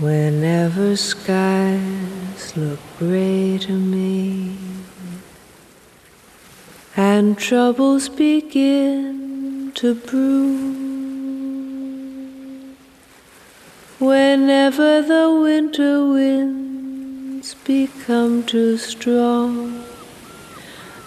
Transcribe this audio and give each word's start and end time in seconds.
Whenever 0.00 0.96
skies 0.96 2.56
look 2.56 2.80
gray 2.98 3.58
to 3.58 3.78
me 3.78 4.56
and 6.96 7.38
troubles 7.38 8.08
begin 8.08 9.70
to 9.76 9.94
brew, 9.94 10.74
whenever 14.00 15.00
the 15.00 15.40
winter 15.40 16.04
winds 16.04 17.54
become 17.64 18.42
too 18.42 18.76
strong, 18.76 19.84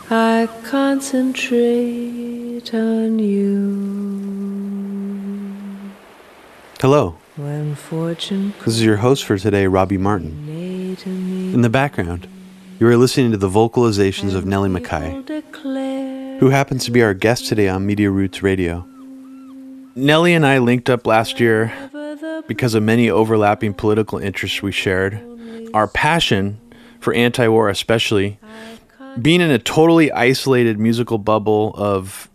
I 0.10 0.48
concentrate 0.64 2.74
on 2.74 3.20
you. 3.20 3.84
Hello. 6.80 7.18
When 7.38 7.76
fortune 7.76 8.56
This 8.66 8.74
is 8.74 8.84
your 8.84 8.98
host 8.98 9.24
for 9.24 9.38
today, 9.38 9.68
Robbie 9.68 10.00
Martin. 10.00 10.44
made 10.48 10.98
to 11.00 11.10
me, 11.10 11.54
In 11.54 11.62
the 11.62 11.70
background, 11.70 12.28
you 12.80 12.88
are 12.88 12.98
listening 12.98 13.30
to 13.30 13.38
the 13.38 13.48
vocalizations 13.48 14.34
of 14.34 14.48
Nellie 14.48 14.72
McKay, 14.72 16.40
who 16.40 16.50
happens 16.50 16.84
to 16.86 16.92
be 16.92 17.04
our 17.04 17.14
guest 17.14 17.46
today 17.46 17.70
on 17.70 17.86
Media 17.86 18.10
Roots 18.10 18.42
Radio. 18.42 18.88
Nellie 19.96 20.34
and 20.34 20.48
I 20.48 20.58
linked 20.58 20.90
up 20.90 21.06
last 21.06 21.40
year 21.40 21.72
because 22.48 22.74
of 22.74 22.82
many 22.82 23.08
overlapping 23.08 23.76
political 23.76 24.18
interests 24.18 24.64
we 24.64 24.72
shared. 24.72 25.22
Our 25.76 25.88
passion 25.88 26.60
for 27.00 27.14
anti 27.14 27.48
war, 27.48 27.70
especially, 27.70 28.40
being 29.22 29.42
in 29.42 29.52
a 29.52 29.60
totally 29.60 30.12
isolated 30.12 30.80
musical 30.80 31.20
bubble 31.20 31.76
of 31.76 32.32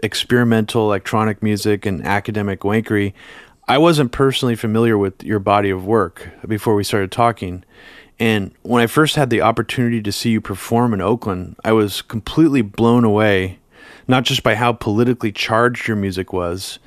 experimental 0.00 0.84
electronic 0.84 1.42
music 1.42 1.86
and 1.86 2.06
academic 2.06 2.60
wankery, 2.60 3.14
I 3.66 3.78
wasn't 3.78 4.12
personally 4.12 4.56
familiar 4.56 4.98
with 4.98 5.22
your 5.22 5.38
body 5.38 5.70
of 5.70 5.86
work 5.86 6.28
before 6.46 6.74
we 6.74 6.84
started 6.84 7.10
talking. 7.10 7.64
And 8.18 8.52
when 8.62 8.82
I 8.82 8.86
first 8.86 9.16
had 9.16 9.30
the 9.30 9.40
opportunity 9.40 10.02
to 10.02 10.12
see 10.12 10.30
you 10.30 10.40
perform 10.42 10.92
in 10.92 11.00
Oakland, 11.00 11.56
I 11.64 11.72
was 11.72 12.02
completely 12.02 12.60
blown 12.60 13.04
away, 13.04 13.58
not 14.06 14.24
just 14.24 14.42
by 14.42 14.54
how 14.54 14.74
politically 14.74 15.32
charged 15.32 15.88
your 15.88 15.96
music 15.96 16.30
was, 16.32 16.78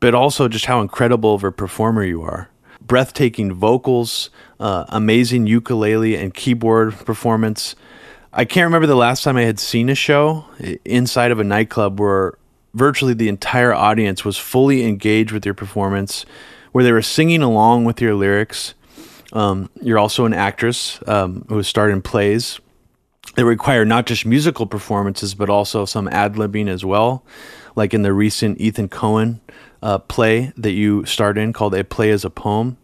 but 0.00 0.14
also 0.14 0.48
just 0.48 0.66
how 0.66 0.80
incredible 0.80 1.34
of 1.34 1.44
a 1.44 1.52
performer 1.52 2.04
you 2.04 2.22
are. 2.22 2.50
Breathtaking 2.80 3.52
vocals, 3.52 4.30
uh, 4.58 4.84
amazing 4.88 5.46
ukulele 5.46 6.16
and 6.16 6.34
keyboard 6.34 6.94
performance. 6.94 7.76
I 8.32 8.44
can't 8.44 8.64
remember 8.64 8.86
the 8.88 8.96
last 8.96 9.22
time 9.22 9.36
I 9.36 9.42
had 9.42 9.60
seen 9.60 9.88
a 9.88 9.94
show 9.94 10.44
inside 10.84 11.30
of 11.30 11.38
a 11.38 11.44
nightclub 11.44 12.00
where 12.00 12.36
virtually 12.76 13.14
the 13.14 13.28
entire 13.28 13.74
audience 13.74 14.24
was 14.24 14.36
fully 14.36 14.84
engaged 14.84 15.32
with 15.32 15.44
your 15.44 15.54
performance, 15.54 16.26
where 16.72 16.84
they 16.84 16.92
were 16.92 17.02
singing 17.02 17.42
along 17.42 17.86
with 17.86 18.02
your 18.02 18.14
lyrics. 18.14 18.74
Um, 19.32 19.70
you're 19.80 19.98
also 19.98 20.26
an 20.26 20.34
actress 20.34 21.00
um, 21.06 21.46
who 21.48 21.56
has 21.56 21.66
starred 21.66 21.90
in 21.90 22.02
plays 22.02 22.60
that 23.34 23.46
require 23.46 23.84
not 23.84 24.06
just 24.06 24.24
musical 24.24 24.66
performances 24.66 25.34
but 25.34 25.50
also 25.50 25.84
some 25.84 26.06
ad 26.08 26.34
libbing 26.34 26.68
as 26.68 26.84
well, 26.84 27.24
like 27.74 27.94
in 27.94 28.02
the 28.02 28.12
recent 28.12 28.60
Ethan 28.60 28.88
Coen 28.88 29.40
uh, 29.82 29.98
play 29.98 30.52
that 30.56 30.72
you 30.72 31.04
starred 31.06 31.38
in 31.38 31.52
called 31.52 31.74
A 31.74 31.82
Play 31.82 32.10
Is 32.10 32.24
a 32.24 32.30
Poem. 32.30 32.76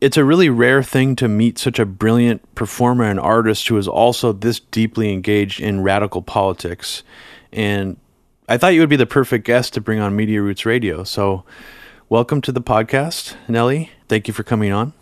It's 0.00 0.16
a 0.16 0.24
really 0.24 0.48
rare 0.48 0.82
thing 0.82 1.16
to 1.16 1.26
meet 1.26 1.58
such 1.58 1.78
a 1.78 1.86
brilliant 1.86 2.54
performer 2.54 3.04
and 3.04 3.18
artist 3.18 3.66
who 3.66 3.76
is 3.76 3.88
also 3.88 4.32
this 4.32 4.60
deeply 4.60 5.12
engaged 5.12 5.60
in 5.60 5.82
radical 5.82 6.22
politics. 6.22 7.02
And 7.52 7.96
I 8.48 8.58
thought 8.58 8.74
you 8.74 8.80
would 8.80 8.88
be 8.88 8.96
the 8.96 9.06
perfect 9.06 9.44
guest 9.44 9.74
to 9.74 9.80
bring 9.80 9.98
on 9.98 10.14
Media 10.14 10.40
Roots 10.40 10.64
Radio. 10.64 11.02
So, 11.02 11.42
welcome 12.08 12.40
to 12.42 12.52
the 12.52 12.60
podcast, 12.60 13.34
Nellie. 13.48 13.90
Thank 14.08 14.28
you 14.28 14.34
for 14.34 14.44
coming 14.44 14.72
on. 14.72 14.92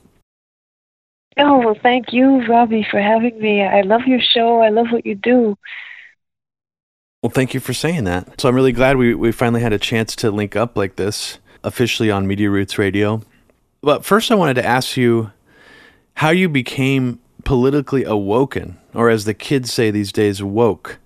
Oh, 1.36 1.58
well, 1.58 1.76
thank 1.82 2.10
you, 2.14 2.46
Robbie, 2.46 2.86
for 2.90 2.98
having 2.98 3.38
me. 3.38 3.62
I 3.62 3.82
love 3.82 4.02
your 4.06 4.20
show. 4.20 4.62
I 4.62 4.70
love 4.70 4.86
what 4.90 5.04
you 5.04 5.14
do. 5.14 5.58
Well, 7.22 7.28
thank 7.28 7.52
you 7.52 7.60
for 7.60 7.74
saying 7.74 8.04
that. 8.04 8.40
So 8.40 8.48
I'm 8.48 8.54
really 8.54 8.72
glad 8.72 8.96
we, 8.96 9.14
we 9.14 9.30
finally 9.30 9.60
had 9.60 9.74
a 9.74 9.78
chance 9.78 10.16
to 10.16 10.30
link 10.30 10.56
up 10.56 10.74
like 10.74 10.96
this 10.96 11.38
officially 11.62 12.10
on 12.10 12.26
Media 12.26 12.48
Roots 12.48 12.78
Radio. 12.78 13.20
But 13.82 14.06
first, 14.06 14.30
I 14.30 14.36
wanted 14.36 14.54
to 14.54 14.64
ask 14.64 14.96
you 14.96 15.32
how 16.14 16.30
you 16.30 16.48
became 16.48 17.20
politically 17.44 18.04
awoken, 18.04 18.78
or 18.94 19.10
as 19.10 19.26
the 19.26 19.34
kids 19.34 19.70
say 19.70 19.90
these 19.90 20.12
days, 20.12 20.42
woke. 20.42 20.98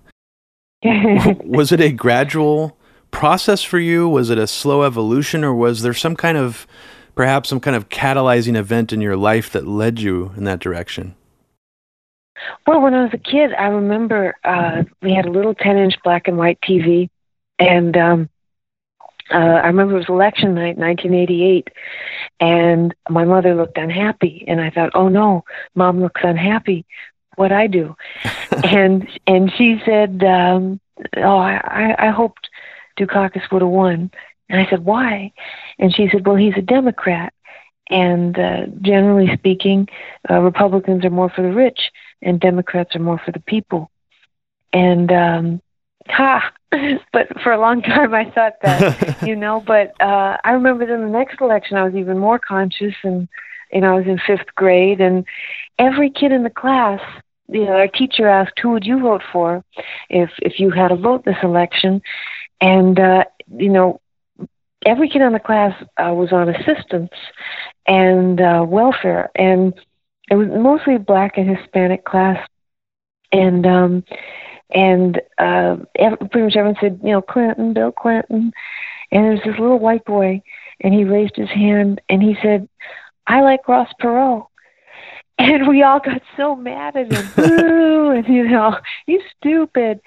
was 1.43 1.71
it 1.71 1.81
a 1.81 1.91
gradual 1.91 2.77
process 3.11 3.63
for 3.63 3.79
you? 3.79 4.07
Was 4.07 4.29
it 4.29 4.37
a 4.37 4.47
slow 4.47 4.83
evolution, 4.83 5.43
or 5.43 5.53
was 5.53 5.81
there 5.81 5.93
some 5.93 6.15
kind 6.15 6.37
of 6.37 6.67
perhaps 7.15 7.49
some 7.49 7.59
kind 7.59 7.75
of 7.75 7.89
catalyzing 7.89 8.55
event 8.55 8.93
in 8.93 9.01
your 9.01 9.17
life 9.17 9.51
that 9.51 9.67
led 9.67 9.99
you 9.99 10.31
in 10.37 10.45
that 10.45 10.59
direction? 10.59 11.15
well, 12.65 12.81
when 12.81 12.93
I 12.93 13.03
was 13.03 13.13
a 13.13 13.17
kid, 13.17 13.53
I 13.53 13.67
remember 13.67 14.35
uh, 14.43 14.83
we 15.01 15.13
had 15.13 15.25
a 15.25 15.31
little 15.31 15.53
10 15.53 15.77
inch 15.77 15.95
black 16.03 16.27
and 16.27 16.37
white 16.37 16.59
TV, 16.61 17.09
and 17.57 17.95
um, 17.97 18.29
uh, 19.31 19.37
I 19.37 19.67
remember 19.67 19.95
it 19.95 19.99
was 19.99 20.09
election 20.09 20.55
night, 20.55 20.77
1988, 20.77 21.69
and 22.39 22.93
my 23.09 23.25
mother 23.25 23.55
looked 23.55 23.77
unhappy, 23.77 24.45
and 24.47 24.61
I 24.61 24.69
thought, 24.69 24.91
oh 24.93 25.09
no, 25.09 25.43
mom 25.75 26.01
looks 26.01 26.21
unhappy. 26.23 26.85
What 27.39 27.53
I 27.53 27.67
do? 27.67 27.95
and 28.65 29.07
and 29.25 29.49
she 29.57 29.81
said, 29.85 30.21
um, 30.25 30.81
oh, 31.15 31.37
I, 31.37 31.95
I 31.97 32.09
hoped 32.09 32.49
Dukakis 32.99 33.49
would 33.49 33.61
have 33.61 33.71
won. 33.71 34.11
And 34.49 34.59
I 34.59 34.69
said, 34.69 34.83
why? 34.83 35.31
And 35.77 35.95
she 35.95 36.09
said, 36.11 36.27
well, 36.27 36.35
he's 36.35 36.57
a 36.57 36.61
Democrat. 36.61 37.33
And 37.89 38.37
uh, 38.37 38.65
generally 38.81 39.33
speaking, 39.37 39.87
uh, 40.29 40.41
Republicans 40.41 41.05
are 41.05 41.09
more 41.09 41.29
for 41.29 41.41
the 41.41 41.53
rich, 41.53 41.79
and 42.21 42.41
Democrats 42.41 42.93
are 42.93 42.99
more 42.99 43.21
for 43.23 43.31
the 43.31 43.39
people. 43.39 43.89
And 44.73 45.09
um, 45.09 45.61
ha! 46.07 46.51
But 47.13 47.41
for 47.41 47.53
a 47.53 47.59
long 47.59 47.81
time, 47.81 48.13
I 48.13 48.29
thought 48.29 48.55
that, 48.63 49.23
you 49.27 49.37
know. 49.37 49.63
But 49.65 49.93
uh, 50.01 50.37
I 50.43 50.51
remember 50.51 50.83
in 50.83 51.05
the 51.05 51.17
next 51.17 51.39
election, 51.39 51.77
I 51.77 51.83
was 51.83 51.95
even 51.95 52.19
more 52.19 52.37
conscious, 52.37 52.95
and 53.01 53.29
you 53.71 53.79
know, 53.79 53.93
I 53.93 53.97
was 53.97 54.07
in 54.07 54.19
fifth 54.19 54.53
grade, 54.55 54.99
and 54.99 55.25
every 55.79 56.09
kid 56.09 56.33
in 56.33 56.43
the 56.43 56.49
class, 56.49 56.99
you 57.51 57.65
know, 57.65 57.73
our 57.73 57.87
teacher 57.87 58.27
asked, 58.27 58.59
"Who 58.61 58.69
would 58.71 58.85
you 58.85 58.99
vote 58.99 59.21
for 59.31 59.63
if 60.09 60.29
if 60.41 60.59
you 60.59 60.69
had 60.69 60.91
a 60.91 60.95
vote 60.95 61.25
this 61.25 61.37
election?" 61.43 62.01
And 62.61 62.99
uh, 62.99 63.23
you 63.55 63.69
know, 63.69 64.01
every 64.85 65.09
kid 65.09 65.21
in 65.21 65.33
the 65.33 65.39
class 65.39 65.73
uh, 65.97 66.13
was 66.13 66.31
on 66.31 66.49
assistance 66.49 67.11
and 67.87 68.39
uh, 68.39 68.65
welfare, 68.67 69.29
and 69.35 69.73
it 70.29 70.35
was 70.35 70.47
mostly 70.49 70.97
black 70.97 71.37
and 71.37 71.57
Hispanic 71.57 72.05
class, 72.05 72.47
and 73.31 73.65
um, 73.65 74.03
and 74.71 75.19
uh, 75.37 75.77
ev 75.97 76.19
pretty 76.31 76.45
much 76.45 76.55
everyone 76.55 76.77
said, 76.79 76.99
you 77.03 77.11
know, 77.11 77.21
Clinton, 77.21 77.73
Bill 77.73 77.91
Clinton, 77.91 78.51
and 79.11 79.25
there 79.25 79.31
was 79.31 79.41
this 79.43 79.59
little 79.59 79.79
white 79.79 80.05
boy, 80.05 80.41
and 80.81 80.93
he 80.93 81.03
raised 81.03 81.35
his 81.35 81.49
hand 81.49 82.01
and 82.09 82.21
he 82.21 82.35
said, 82.41 82.67
"I 83.27 83.41
like 83.41 83.67
Ross 83.67 83.89
Perot." 84.01 84.45
And 85.39 85.67
we 85.67 85.83
all 85.83 86.01
got 86.01 86.21
so 86.35 86.55
mad 86.55 86.97
at 86.97 87.11
him. 87.11 87.29
Boo! 87.35 88.11
And, 88.11 88.27
you 88.27 88.47
know, 88.47 88.77
he's 89.05 89.21
stupid. 89.37 90.01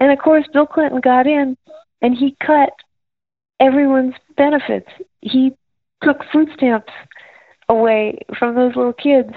And 0.00 0.10
of 0.10 0.18
course, 0.18 0.46
Bill 0.52 0.66
Clinton 0.66 1.00
got 1.00 1.26
in 1.26 1.56
and 2.00 2.16
he 2.16 2.34
cut 2.44 2.72
everyone's 3.60 4.14
benefits. 4.36 4.88
He 5.20 5.52
took 6.02 6.24
food 6.32 6.48
stamps 6.54 6.92
away 7.68 8.20
from 8.38 8.54
those 8.54 8.74
little 8.74 8.94
kids. 8.94 9.30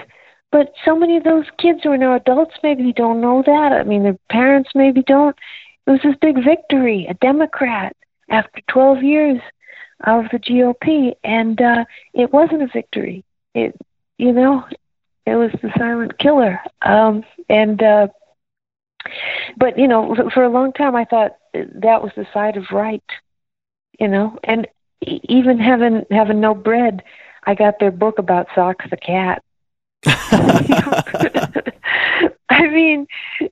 But 0.50 0.72
so 0.84 0.96
many 0.96 1.18
of 1.18 1.24
those 1.24 1.44
kids 1.58 1.80
who 1.82 1.90
are 1.90 1.98
now 1.98 2.14
adults 2.14 2.54
maybe 2.62 2.92
don't 2.92 3.20
know 3.20 3.42
that. 3.44 3.72
I 3.72 3.82
mean, 3.84 4.02
their 4.02 4.18
parents 4.30 4.70
maybe 4.74 5.02
don't. 5.02 5.36
It 5.86 5.90
was 5.90 6.00
this 6.02 6.16
big 6.20 6.42
victory, 6.42 7.06
a 7.08 7.14
Democrat 7.14 7.94
after 8.30 8.60
12 8.68 9.02
years 9.02 9.40
of 10.06 10.24
the 10.32 10.38
GOP, 10.38 11.14
and 11.22 11.60
uh, 11.60 11.84
it 12.14 12.32
wasn't 12.32 12.62
a 12.62 12.68
victory. 12.72 13.24
It, 13.54 13.76
you 14.16 14.32
know, 14.32 14.64
it 15.26 15.36
was 15.36 15.50
the 15.62 15.70
silent 15.78 16.18
killer. 16.18 16.60
Um, 16.82 17.24
and 17.48 17.82
uh, 17.82 18.08
but 19.56 19.78
you 19.78 19.88
know, 19.88 20.14
for- 20.32 20.44
a 20.44 20.48
long 20.48 20.72
time, 20.72 20.94
I 20.94 21.04
thought 21.04 21.36
that 21.52 22.02
was 22.02 22.12
the 22.16 22.26
side 22.32 22.56
of 22.56 22.64
right. 22.72 23.02
You 23.98 24.08
know, 24.08 24.38
and 24.44 24.66
even 25.02 25.58
having 25.58 26.04
having 26.10 26.40
no 26.40 26.54
bread, 26.54 27.02
I 27.44 27.54
got 27.54 27.78
their 27.78 27.90
book 27.90 28.18
about 28.18 28.48
Socks 28.54 28.86
the 28.90 28.96
cat. 28.96 29.42
I 32.48 32.68
mean, 32.68 33.06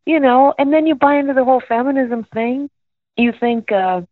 you 0.06 0.20
know, 0.20 0.54
and 0.58 0.72
then 0.72 0.86
you 0.86 0.94
buy 0.94 1.16
into 1.16 1.34
the 1.34 1.44
whole 1.44 1.62
feminism 1.66 2.24
thing. 2.32 2.70
You 3.16 3.32
think, 3.32 3.70
uh, 3.72 4.02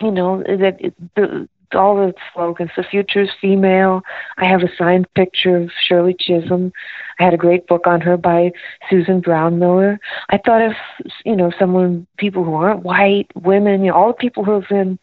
you 0.00 0.10
know, 0.10 0.42
that 0.42 0.76
it, 0.80 0.94
the, 1.14 1.48
all 1.72 1.96
the 1.96 2.14
slogans, 2.32 2.70
the 2.76 2.82
future 2.82 3.22
is 3.22 3.30
female. 3.40 4.02
I 4.36 4.46
have 4.46 4.62
a 4.62 4.76
signed 4.76 5.06
picture 5.14 5.56
of 5.56 5.70
Shirley 5.86 6.14
Chisholm. 6.18 6.72
I 7.18 7.24
had 7.24 7.34
a 7.34 7.38
great 7.38 7.66
book 7.66 7.86
on 7.86 8.00
her 8.02 8.16
by 8.16 8.52
Susan 8.90 9.20
Brownmiller. 9.22 9.98
I 10.30 10.38
thought 10.38 10.62
if, 10.62 10.76
you 11.24 11.36
know, 11.36 11.52
someone, 11.58 12.06
people 12.18 12.44
who 12.44 12.54
aren't 12.54 12.82
white, 12.84 13.28
women, 13.34 13.84
you 13.84 13.90
know, 13.90 13.96
all 13.96 14.08
the 14.08 14.14
people 14.14 14.44
who 14.44 14.60
have 14.60 14.68
been 14.68 14.98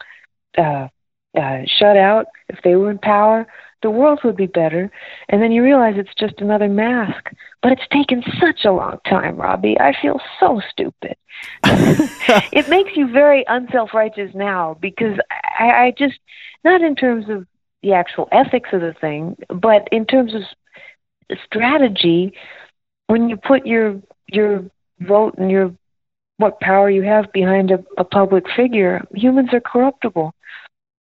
uh, 0.57 0.87
uh, 1.37 1.61
shut 1.65 1.97
out, 1.97 2.27
if 2.49 2.59
they 2.63 2.75
were 2.75 2.91
in 2.91 2.97
power, 2.99 3.47
the 3.81 3.89
world 3.89 4.19
would 4.23 4.37
be 4.37 4.47
better. 4.47 4.91
And 5.29 5.41
then 5.41 5.51
you 5.51 5.63
realize 5.63 5.95
it's 5.97 6.13
just 6.17 6.39
another 6.39 6.69
mask. 6.69 7.31
But 7.61 7.73
it's 7.73 7.87
taken 7.91 8.23
such 8.39 8.65
a 8.65 8.71
long 8.71 8.99
time, 9.07 9.37
Robbie. 9.37 9.79
I 9.79 9.93
feel 10.01 10.19
so 10.39 10.61
stupid. 10.71 11.15
it 11.63 12.69
makes 12.69 12.91
you 12.95 13.11
very 13.11 13.43
unself 13.47 13.93
righteous 13.93 14.31
now 14.33 14.77
because 14.79 15.17
I, 15.59 15.85
I 15.85 15.93
just, 15.97 16.19
not 16.63 16.81
in 16.81 16.95
terms 16.95 17.25
of 17.29 17.45
the 17.81 17.93
actual 17.93 18.27
ethics 18.31 18.69
of 18.73 18.81
the 18.81 18.93
thing, 18.99 19.35
but 19.49 19.87
in 19.91 20.05
terms 20.05 20.33
of 20.35 20.41
strategy, 21.45 22.33
when 23.07 23.29
you 23.29 23.37
put 23.37 23.65
your 23.65 24.01
your 24.27 24.63
vote 24.99 25.35
and 25.37 25.49
your 25.51 25.73
what 26.37 26.59
power 26.59 26.89
you 26.89 27.03
have 27.03 27.31
behind 27.31 27.71
a, 27.71 27.83
a 27.97 28.03
public 28.03 28.45
figure, 28.55 29.05
humans 29.13 29.49
are 29.53 29.61
corruptible 29.61 30.33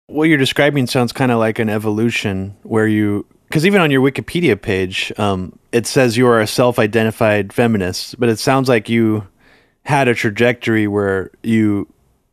what 0.09 0.29
you're 0.29 0.37
describing 0.37 0.87
sounds 0.87 1.11
kind 1.11 1.31
of 1.31 1.39
like 1.39 1.59
an 1.59 1.69
evolution 1.69 2.55
where 2.63 2.87
you 2.87 3.25
because 3.47 3.65
even 3.65 3.81
on 3.81 3.91
your 3.91 4.01
wikipedia 4.01 4.59
page 4.59 5.11
um, 5.17 5.57
it 5.71 5.87
says 5.87 6.17
you 6.17 6.27
are 6.27 6.39
a 6.39 6.47
self-identified 6.47 7.53
feminist 7.53 8.19
but 8.19 8.29
it 8.29 8.39
sounds 8.39 8.67
like 8.67 8.89
you 8.89 9.27
had 9.83 10.07
a 10.07 10.13
trajectory 10.13 10.87
where 10.87 11.31
you 11.43 11.87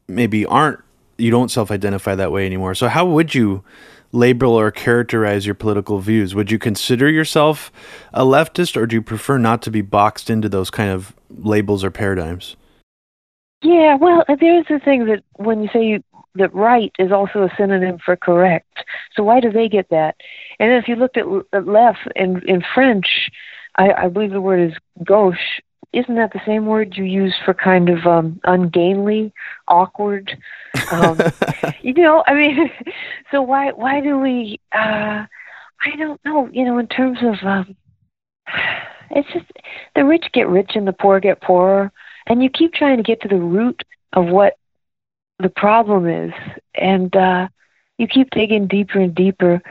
maybe 0.09 0.45
aren't 0.47 0.81
you 1.19 1.31
don't 1.31 1.51
self-identify 1.51 2.15
that 2.15 2.33
way 2.33 2.47
anymore. 2.47 2.75
So 2.75 2.89
how 2.89 3.07
would 3.07 3.35
you 3.35 3.65
label 4.13 4.53
or 4.53 4.71
characterize 4.71 5.47
your 5.47 5.55
political 5.55 5.99
views? 5.99 6.35
Would 6.35 6.51
you 6.51 6.59
consider 6.59 7.11
yourself 7.11 7.73
a 8.13 8.25
leftist 8.25 8.77
or 8.77 8.87
do 8.87 8.97
you 8.97 9.03
prefer 9.03 9.39
not 9.39 9.63
to 9.63 9.71
be 9.71 9.81
boxed 9.81 10.31
into 10.31 10.49
those 10.49 10.71
kind 10.71 10.91
of 10.91 11.15
labels 11.31 11.85
or 11.85 11.91
paradigms? 11.91 12.57
Yeah, 13.63 13.97
well, 13.97 14.23
there's 14.29 14.67
the 14.69 14.79
thing 14.79 15.07
that 15.07 15.25
when 15.37 15.63
you 15.63 15.69
say 15.73 15.85
you, 15.85 16.05
that 16.39 16.55
right 16.55 16.93
is 16.99 17.13
also 17.13 17.43
a 17.43 17.55
synonym 17.57 17.99
for 18.05 18.17
correct. 18.17 18.85
So 19.15 19.23
why 19.23 19.41
do 19.41 19.51
they 19.51 19.69
get 19.69 19.89
that? 19.91 20.17
And 20.59 20.73
if 20.73 20.89
you 20.89 20.97
looked 20.97 21.17
at, 21.17 21.27
at 21.53 21.67
left 21.67 22.01
in 22.15 22.43
in 22.49 22.63
French, 22.75 23.31
I, 23.77 23.93
I 23.93 24.09
believe 24.09 24.33
the 24.33 24.41
word 24.41 24.71
is 24.71 24.77
gauche. 25.05 25.61
Isn't 25.93 26.17
that 26.17 26.33
the 26.33 26.41
same 26.45 26.67
word 26.67 26.97
you 26.97 27.05
use 27.05 27.35
for 27.45 27.55
kind 27.55 27.89
of 27.89 28.07
um, 28.07 28.41
ungainly, 28.45 29.33
awkward? 29.69 30.37
Um, 30.91 31.19
you 31.83 31.95
know, 31.95 32.23
I 32.27 32.35
mean, 32.35 32.71
so 33.31 33.43
why 33.43 33.73
why 33.73 34.01
do 34.01 34.19
we? 34.19 34.61
Uh, 34.75 35.25
I 35.85 35.97
don't 35.99 36.23
know. 36.25 36.49
You 36.53 36.65
know, 36.65 36.79
in 36.79 36.87
terms 36.87 37.19
of, 37.23 37.47
um, 37.47 37.77
it's 39.11 39.33
just 39.33 39.51
the 39.95 40.05
rich 40.05 40.27
get 40.33 40.49
rich 40.49 40.73
and 40.75 40.87
the 40.87 40.93
poor 40.93 41.21
get 41.21 41.41
poorer, 41.41 41.93
and 42.27 42.43
you 42.43 42.51
keep 42.51 42.75
trying 42.75 42.97
to 42.97 43.03
get 43.03 43.21
to 43.23 43.29
the 43.29 43.37
root 43.37 43.83
of 44.13 44.27
what 44.27 44.59
the 45.39 45.49
problem 45.49 46.07
is. 46.09 46.33
And 46.75 47.15
uh, 47.15 47.49
you 47.99 48.07
keep 48.07 48.31
digging 48.31 48.67
deeper 48.67 49.01
and 49.01 49.15
deeper. 49.15 49.63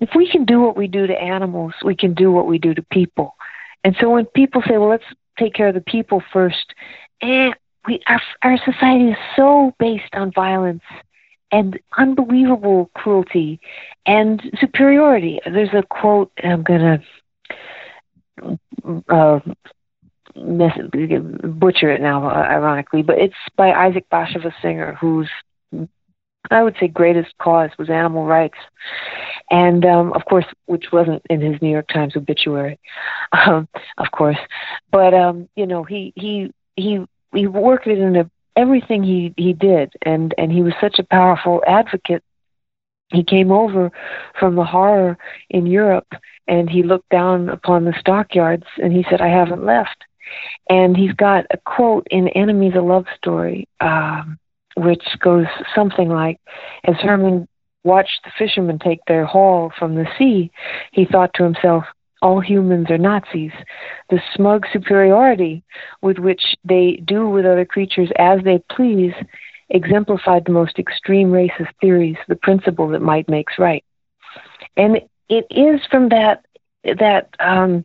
If 0.00 0.10
we 0.14 0.28
can 0.30 0.44
do 0.44 0.60
what 0.60 0.76
we 0.76 0.86
do 0.86 1.06
to 1.06 1.20
animals, 1.20 1.74
we 1.84 1.94
can 1.94 2.14
do 2.14 2.32
what 2.32 2.46
we 2.46 2.58
do 2.58 2.74
to 2.74 2.82
people. 2.82 3.34
And 3.84 3.96
so 4.00 4.10
when 4.10 4.26
people 4.26 4.62
say, 4.66 4.76
well, 4.78 4.90
let's 4.90 5.04
take 5.38 5.54
care 5.54 5.68
of 5.68 5.74
the 5.74 5.80
people 5.80 6.22
first, 6.32 6.74
and 7.22 7.54
we, 7.86 8.00
our, 8.06 8.20
our 8.42 8.58
society 8.58 9.10
is 9.10 9.16
so 9.36 9.74
based 9.78 10.14
on 10.14 10.32
violence 10.32 10.82
and 11.50 11.80
unbelievable 11.96 12.90
cruelty 12.94 13.60
and 14.06 14.42
superiority. 14.60 15.40
There's 15.44 15.72
a 15.72 15.82
quote, 15.82 16.30
I'm 16.44 16.62
going 16.62 17.02
to 18.42 18.58
uh, 19.08 19.40
butcher 20.34 21.90
it 21.90 22.00
now, 22.00 22.28
uh, 22.28 22.32
ironically, 22.34 23.02
but 23.02 23.18
it's 23.18 23.34
by 23.56 23.72
Isaac 23.72 24.06
Bashevis 24.10 24.54
Singer, 24.62 24.94
whose 25.00 25.28
I 26.50 26.62
would 26.62 26.76
say 26.80 26.88
greatest 26.88 27.36
cause 27.38 27.70
was 27.78 27.90
animal 27.90 28.24
rights, 28.24 28.58
and 29.50 29.84
um, 29.84 30.12
of 30.14 30.24
course, 30.24 30.46
which 30.66 30.86
wasn't 30.92 31.22
in 31.28 31.40
his 31.40 31.60
New 31.60 31.70
York 31.70 31.88
Times 31.88 32.16
obituary, 32.16 32.78
um, 33.32 33.68
of 33.98 34.10
course, 34.12 34.38
but 34.90 35.14
um, 35.14 35.48
you 35.54 35.66
know, 35.66 35.84
he 35.84 36.12
he 36.16 36.52
he 36.76 37.04
he 37.34 37.46
worked 37.46 37.86
it 37.86 37.98
into 37.98 38.28
everything 38.56 39.02
he 39.02 39.34
he 39.36 39.52
did, 39.52 39.92
and 40.02 40.34
and 40.38 40.50
he 40.50 40.62
was 40.62 40.74
such 40.80 40.98
a 40.98 41.04
powerful 41.04 41.62
advocate. 41.66 42.24
He 43.12 43.24
came 43.24 43.50
over 43.50 43.90
from 44.38 44.54
the 44.54 44.64
horror 44.64 45.18
in 45.50 45.66
Europe, 45.66 46.06
and 46.46 46.70
he 46.70 46.82
looked 46.82 47.08
down 47.10 47.48
upon 47.48 47.84
the 47.84 47.94
stockyards, 47.98 48.66
and 48.82 48.92
he 48.92 49.04
said, 49.10 49.20
"I 49.20 49.28
haven't 49.28 49.64
left." 49.64 50.04
And 50.68 50.96
he's 50.96 51.12
got 51.12 51.46
a 51.50 51.58
quote 51.58 52.06
in 52.10 52.28
Enemies 52.28 52.74
a 52.76 52.80
Love 52.80 53.06
Story, 53.16 53.68
um, 53.80 54.38
which 54.76 55.04
goes 55.20 55.46
something 55.74 56.08
like 56.08 56.38
As 56.84 56.96
Herman 56.96 57.48
watched 57.84 58.20
the 58.24 58.30
fishermen 58.38 58.78
take 58.78 59.00
their 59.06 59.24
haul 59.24 59.72
from 59.78 59.94
the 59.94 60.06
sea, 60.18 60.50
he 60.92 61.04
thought 61.04 61.32
to 61.34 61.44
himself, 61.44 61.84
all 62.22 62.40
humans 62.40 62.90
are 62.90 62.98
Nazis. 62.98 63.52
The 64.10 64.20
smug 64.34 64.66
superiority 64.72 65.62
with 66.02 66.18
which 66.18 66.54
they 66.64 67.02
do 67.04 67.28
with 67.28 67.46
other 67.46 67.64
creatures 67.64 68.10
as 68.16 68.40
they 68.44 68.62
please 68.70 69.14
exemplified 69.70 70.44
the 70.44 70.52
most 70.52 70.78
extreme 70.78 71.30
racist 71.30 71.70
theories, 71.80 72.16
the 72.28 72.36
principle 72.36 72.88
that 72.88 73.00
might 73.00 73.28
makes 73.28 73.58
right. 73.58 73.84
And 74.76 75.00
it 75.28 75.46
is 75.50 75.80
from 75.90 76.08
that 76.10 76.44
that 76.98 77.28
um, 77.38 77.84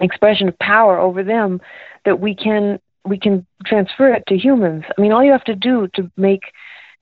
expression 0.00 0.48
of 0.48 0.58
power 0.58 0.98
over 0.98 1.22
them 1.22 1.60
that 2.04 2.20
we 2.20 2.34
can 2.34 2.78
we 3.04 3.18
can 3.18 3.46
transfer 3.64 4.12
it 4.12 4.24
to 4.26 4.36
humans. 4.36 4.84
I 4.96 5.00
mean, 5.00 5.12
all 5.12 5.24
you 5.24 5.32
have 5.32 5.44
to 5.44 5.54
do 5.54 5.88
to 5.94 6.10
make 6.16 6.42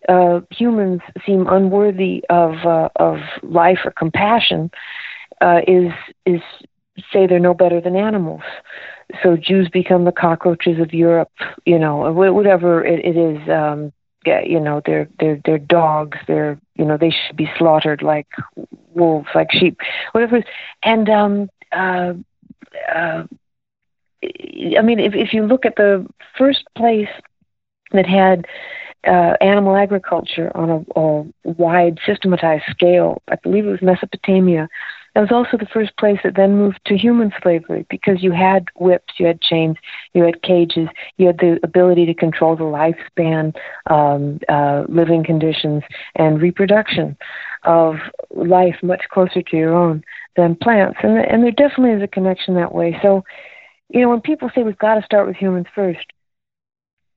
uh, 0.09 0.41
humans 0.51 1.01
seem 1.25 1.47
unworthy 1.49 2.23
of 2.29 2.55
uh, 2.65 2.89
of 2.97 3.19
life 3.43 3.79
or 3.85 3.91
compassion 3.91 4.71
uh, 5.41 5.61
is 5.67 5.93
is 6.27 6.41
say 7.13 7.27
they're 7.27 7.41
no 7.41 7.55
better 7.55 7.81
than 7.81 7.97
animals. 7.97 8.43
So 9.23 9.37
Jews 9.37 9.69
become 9.69 10.05
the 10.05 10.13
cockroaches 10.13 10.81
of 10.81 10.95
Europe, 10.95 11.33
you 11.67 11.79
know, 11.79 12.13
whatever 12.13 12.85
it, 12.85 13.05
it 13.05 13.17
is. 13.17 13.49
Um, 13.49 13.93
you 14.27 14.61
know, 14.61 14.81
they're 14.87 15.09
they're 15.21 15.39
they're 15.45 15.59
dogs. 15.59 16.19
They're 16.27 16.59
you 16.77 16.85
know 16.85 16.97
they 16.97 17.11
should 17.11 17.37
be 17.37 17.51
slaughtered 17.59 18.03
like 18.03 18.27
wolves, 18.95 19.29
like 19.35 19.53
sheep, 19.53 19.79
whatever. 20.13 20.43
And 20.83 21.09
um, 21.11 21.51
uh, 21.73 22.15
uh, 22.89 23.25
I 24.23 24.83
mean, 24.83 24.99
if 25.01 25.15
if 25.15 25.33
you 25.33 25.47
look 25.47 25.65
at 25.67 25.77
the 25.77 26.07
first 26.39 26.65
place 26.77 27.09
that 27.93 28.07
had 28.07 28.47
uh, 29.07 29.35
animal 29.41 29.77
agriculture 29.77 30.51
on 30.55 30.71
a, 30.71 31.01
a 31.01 31.25
wide 31.45 31.99
systematized 32.07 32.65
scale, 32.71 33.23
I 33.29 33.37
believe 33.37 33.67
it 33.67 33.71
was 33.71 33.83
Mesopotamia. 33.83 34.69
That 35.15 35.21
was 35.21 35.31
also 35.31 35.57
the 35.57 35.71
first 35.73 35.97
place 35.97 36.19
that 36.25 36.35
then 36.35 36.57
moved 36.57 36.81
to 36.87 36.97
human 36.97 37.33
slavery 37.41 37.87
because 37.89 38.23
you 38.23 38.33
had 38.33 38.67
whips, 38.75 39.15
you 39.19 39.27
had 39.27 39.41
chains, 39.41 39.77
you 40.13 40.25
had 40.25 40.43
cages, 40.43 40.89
you 41.19 41.29
had 41.29 41.39
the 41.39 41.61
ability 41.63 42.05
to 42.07 42.15
control 42.15 42.57
the 42.57 42.65
lifespan, 42.65 43.55
um, 43.89 44.41
uh, 44.49 44.85
living 44.89 45.23
conditions, 45.25 45.85
and 46.17 46.43
reproduction 46.43 47.17
of 47.63 47.97
life 48.35 48.77
much 48.83 49.03
closer 49.11 49.41
to 49.41 49.57
your 49.57 49.73
own 49.73 50.03
than 50.37 50.57
plants. 50.57 50.99
And, 51.03 51.19
and 51.19 51.45
there 51.45 51.53
definitely 51.53 51.93
is 51.93 52.03
a 52.03 52.09
connection 52.09 52.55
that 52.55 52.75
way. 52.75 52.99
So, 53.01 53.25
you 53.91 54.01
know, 54.01 54.09
when 54.09 54.21
people 54.21 54.51
say 54.53 54.65
we've 54.65 54.77
got 54.79 54.97
to 54.97 55.03
start 55.03 55.29
with 55.29 55.37
humans 55.37 55.67
first, 55.75 56.07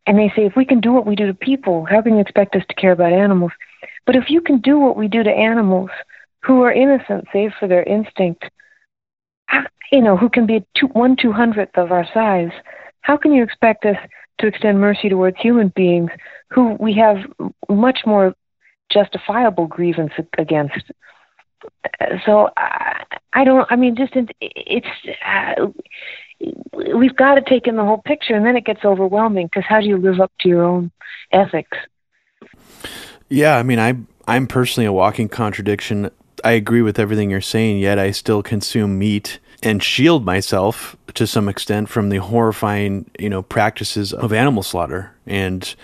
and 0.05 0.17
they 0.17 0.31
say 0.35 0.45
if 0.45 0.55
we 0.55 0.65
can 0.65 0.79
do 0.79 0.93
what 0.93 1.07
we 1.07 1.15
do 1.15 1.25
to 1.25 1.33
people, 1.33 1.85
how 1.85 2.01
can 2.01 2.15
you 2.15 2.21
expect 2.21 2.55
us 2.55 2.63
to 2.69 2.75
care 2.75 2.91
about 2.91 3.11
animals? 3.11 3.51
But 4.05 4.15
if 4.15 4.29
you 4.29 4.39
can 4.39 4.59
do 4.61 4.79
what 4.79 4.95
we 4.95 5.07
do 5.07 5.23
to 5.23 5.29
animals 5.29 5.89
who 6.44 6.62
are 6.62 6.72
innocent 6.72 7.27
save 7.34 7.51
for 7.60 7.67
their 7.67 7.84
instinct, 7.84 8.46
you 9.91 10.01
know, 10.01 10.17
who 10.17 10.29
can 10.29 10.46
be 10.46 10.65
two, 10.75 10.88
one 10.88 11.15
two 11.15 11.32
hundredth 11.32 11.77
of 11.77 11.91
our 11.91 12.08
size, 12.13 12.51
how 13.01 13.17
can 13.17 13.34
you 13.34 13.44
expect 13.44 13.86
us 13.86 13.98
to 14.39 14.48
extend 14.48 14.79
mercy 14.79 15.10
towards 15.10 15.38
human 15.39 15.70
beings 15.75 16.12
who 16.50 16.77
we 16.79 16.94
have 16.94 17.17
much 17.70 18.00
more 18.06 18.36
justifiable 18.91 19.67
grievance 19.67 20.13
against? 20.38 20.91
so 22.25 22.50
I, 22.58 23.03
I 23.34 23.44
don't. 23.44 23.67
I 23.72 23.75
mean, 23.75 23.96
just 23.96 24.15
it, 24.15 24.29
it's 24.41 24.88
uh, 25.25 25.67
we've 26.96 27.15
got 27.15 27.36
to 27.36 27.41
take 27.41 27.67
in 27.67 27.75
the 27.75 27.84
whole 27.84 28.01
picture, 28.01 28.36
and 28.36 28.46
then 28.46 28.56
it 28.56 28.65
gets 28.65 28.84
overwhelming 28.86 29.48
because 29.48 29.63
how 29.67 29.82
do 29.82 29.88
you 29.88 29.98
live 29.98 30.20
up 30.20 30.32
to 30.41 30.50
your 30.50 30.63
own 30.63 30.91
ethics? 31.32 31.77
Yeah, 33.29 33.58
I 33.58 33.63
mean, 33.63 33.79
I 33.79 33.96
I'm 34.27 34.48
personally 34.48 34.86
a 34.86 34.94
walking 34.94 35.29
contradiction. 35.29 36.12
I 36.44 36.51
agree 36.51 36.82
with 36.82 37.00
everything 37.00 37.29
you're 37.29 37.41
saying, 37.41 37.79
yet 37.79 38.00
I 38.00 38.12
still 38.12 38.44
consume 38.44 39.00
meat 39.00 39.39
and 39.63 39.82
shield 39.82 40.24
myself 40.24 40.96
to 41.15 41.25
some 41.25 41.50
extent 41.50 41.89
from 41.89 42.10
the 42.10 42.17
horrifying, 42.17 43.10
you 43.20 43.29
know, 43.29 43.41
practices 43.41 44.13
of 44.13 44.32
animal 44.34 44.63
slaughter 44.63 45.12
and 45.25 45.75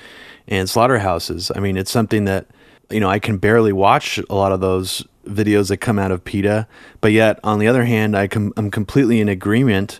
and 0.47 0.69
slaughterhouses. 0.69 1.51
I 1.55 1.59
mean, 1.59 1.77
it's 1.77 1.91
something 1.91 2.25
that 2.25 2.47
you 2.89 2.99
know 2.99 3.09
I 3.09 3.19
can 3.19 3.37
barely 3.37 3.73
watch 3.73 4.19
a 4.29 4.35
lot 4.35 4.51
of 4.51 4.61
those 4.61 5.03
videos 5.25 5.69
that 5.69 5.77
come 5.77 5.97
out 5.97 6.11
of 6.11 6.23
PETA. 6.23 6.67
But 7.01 7.11
yet, 7.11 7.39
on 7.43 7.59
the 7.59 7.67
other 7.67 7.85
hand, 7.85 8.15
I 8.15 8.27
com- 8.27 8.53
I'm 8.57 8.71
completely 8.71 9.19
in 9.19 9.29
agreement 9.29 9.99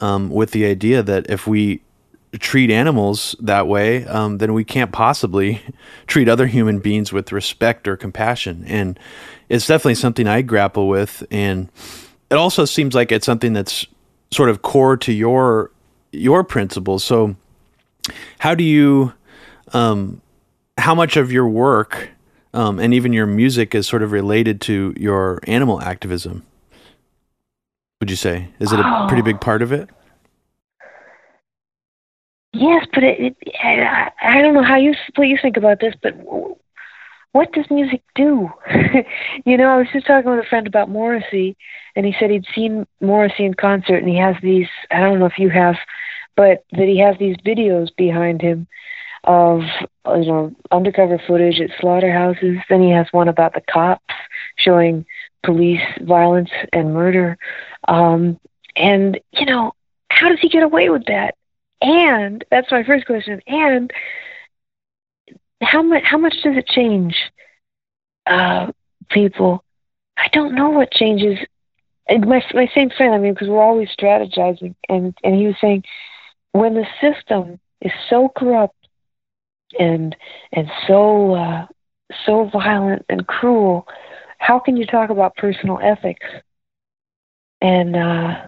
um, 0.00 0.30
with 0.30 0.50
the 0.50 0.64
idea 0.64 1.02
that 1.02 1.28
if 1.28 1.46
we 1.46 1.82
treat 2.38 2.70
animals 2.70 3.36
that 3.40 3.66
way, 3.66 4.06
um, 4.06 4.38
then 4.38 4.54
we 4.54 4.64
can't 4.64 4.90
possibly 4.90 5.60
treat 6.06 6.28
other 6.28 6.46
human 6.46 6.78
beings 6.78 7.12
with 7.12 7.32
respect 7.32 7.86
or 7.86 7.96
compassion. 7.96 8.64
And 8.66 8.98
it's 9.52 9.66
definitely 9.66 9.96
something 9.96 10.26
I 10.26 10.40
grapple 10.40 10.88
with. 10.88 11.24
And 11.30 11.70
it 12.30 12.36
also 12.36 12.64
seems 12.64 12.94
like 12.94 13.12
it's 13.12 13.26
something 13.26 13.52
that's 13.52 13.86
sort 14.30 14.48
of 14.48 14.62
core 14.62 14.96
to 14.96 15.12
your 15.12 15.70
your 16.10 16.42
principles. 16.42 17.04
So, 17.04 17.36
how 18.38 18.54
do 18.54 18.64
you, 18.64 19.12
um, 19.72 20.20
how 20.78 20.94
much 20.94 21.16
of 21.16 21.30
your 21.30 21.48
work 21.48 22.10
um, 22.54 22.78
and 22.78 22.94
even 22.94 23.12
your 23.12 23.26
music 23.26 23.74
is 23.74 23.86
sort 23.86 24.02
of 24.02 24.10
related 24.10 24.62
to 24.62 24.94
your 24.96 25.40
animal 25.46 25.82
activism? 25.82 26.44
Would 28.00 28.08
you 28.10 28.16
say 28.16 28.48
is 28.58 28.72
it 28.72 28.80
a 28.80 29.04
pretty 29.06 29.22
big 29.22 29.40
part 29.40 29.60
of 29.60 29.70
it? 29.70 29.90
Yes, 32.54 32.86
but 32.92 33.02
it, 33.02 33.36
it, 33.42 33.54
I, 33.62 34.10
I 34.22 34.40
don't 34.40 34.54
know 34.54 34.62
how 34.62 34.76
you 34.76 34.94
what 35.16 35.28
you 35.28 35.38
think 35.40 35.58
about 35.58 35.80
this, 35.80 35.94
but 36.02 36.14
what 37.32 37.52
does 37.52 37.66
music 37.70 38.02
do? 38.14 38.50
you 39.44 39.56
know, 39.56 39.68
I 39.68 39.76
was 39.78 39.88
just 39.92 40.06
talking 40.06 40.30
with 40.30 40.44
a 40.44 40.48
friend 40.48 40.66
about 40.66 40.90
Morrissey, 40.90 41.56
and 41.96 42.06
he 42.06 42.14
said 42.18 42.30
he'd 42.30 42.46
seen 42.54 42.86
Morrissey 43.00 43.44
in 43.44 43.54
concert, 43.54 43.96
and 43.96 44.08
he 44.08 44.18
has 44.18 44.36
these. 44.42 44.68
I 44.90 45.00
don't 45.00 45.18
know 45.18 45.26
if 45.26 45.38
you 45.38 45.50
have, 45.50 45.76
but 46.36 46.64
that 46.72 46.88
he 46.88 46.98
has 47.00 47.16
these 47.18 47.36
videos 47.38 47.88
behind 47.96 48.42
him 48.42 48.66
of 49.24 49.60
you 50.06 50.26
know 50.26 50.54
undercover 50.70 51.20
footage 51.26 51.60
at 51.60 51.70
slaughterhouses. 51.80 52.58
Then 52.68 52.82
he 52.82 52.90
has 52.90 53.06
one 53.12 53.28
about 53.28 53.54
the 53.54 53.62
cops 53.62 54.14
showing 54.56 55.06
police 55.42 55.82
violence 56.02 56.50
and 56.72 56.94
murder. 56.94 57.38
Um, 57.88 58.38
and 58.76 59.18
you 59.32 59.46
know, 59.46 59.72
how 60.10 60.28
does 60.28 60.40
he 60.40 60.48
get 60.48 60.62
away 60.62 60.90
with 60.90 61.06
that? 61.06 61.34
And 61.80 62.44
that's 62.50 62.70
my 62.70 62.84
first 62.84 63.06
question. 63.06 63.40
And 63.46 63.90
how 65.62 65.82
much 65.82 66.02
how 66.04 66.18
much 66.18 66.34
does 66.42 66.56
it 66.56 66.66
change 66.66 67.16
uh, 68.26 68.70
people? 69.10 69.64
I 70.16 70.28
don't 70.32 70.54
know 70.54 70.70
what 70.70 70.92
changes. 70.92 71.38
And 72.08 72.26
my 72.26 72.42
my 72.52 72.68
same 72.74 72.90
friend, 72.90 73.14
I 73.14 73.18
mean, 73.18 73.34
because 73.34 73.48
we're 73.48 73.62
always 73.62 73.88
strategizing, 73.88 74.74
and 74.88 75.16
and 75.22 75.34
he 75.34 75.46
was 75.46 75.56
saying 75.60 75.84
when 76.52 76.74
the 76.74 76.86
system 77.00 77.58
is 77.80 77.92
so 78.08 78.28
corrupt 78.28 78.76
and 79.78 80.16
and 80.52 80.70
so 80.86 81.34
uh, 81.34 81.66
so 82.26 82.50
violent 82.52 83.04
and 83.08 83.26
cruel, 83.26 83.86
how 84.38 84.58
can 84.58 84.76
you 84.76 84.86
talk 84.86 85.10
about 85.10 85.36
personal 85.36 85.78
ethics? 85.82 86.26
And 87.60 87.96
uh, 87.96 88.42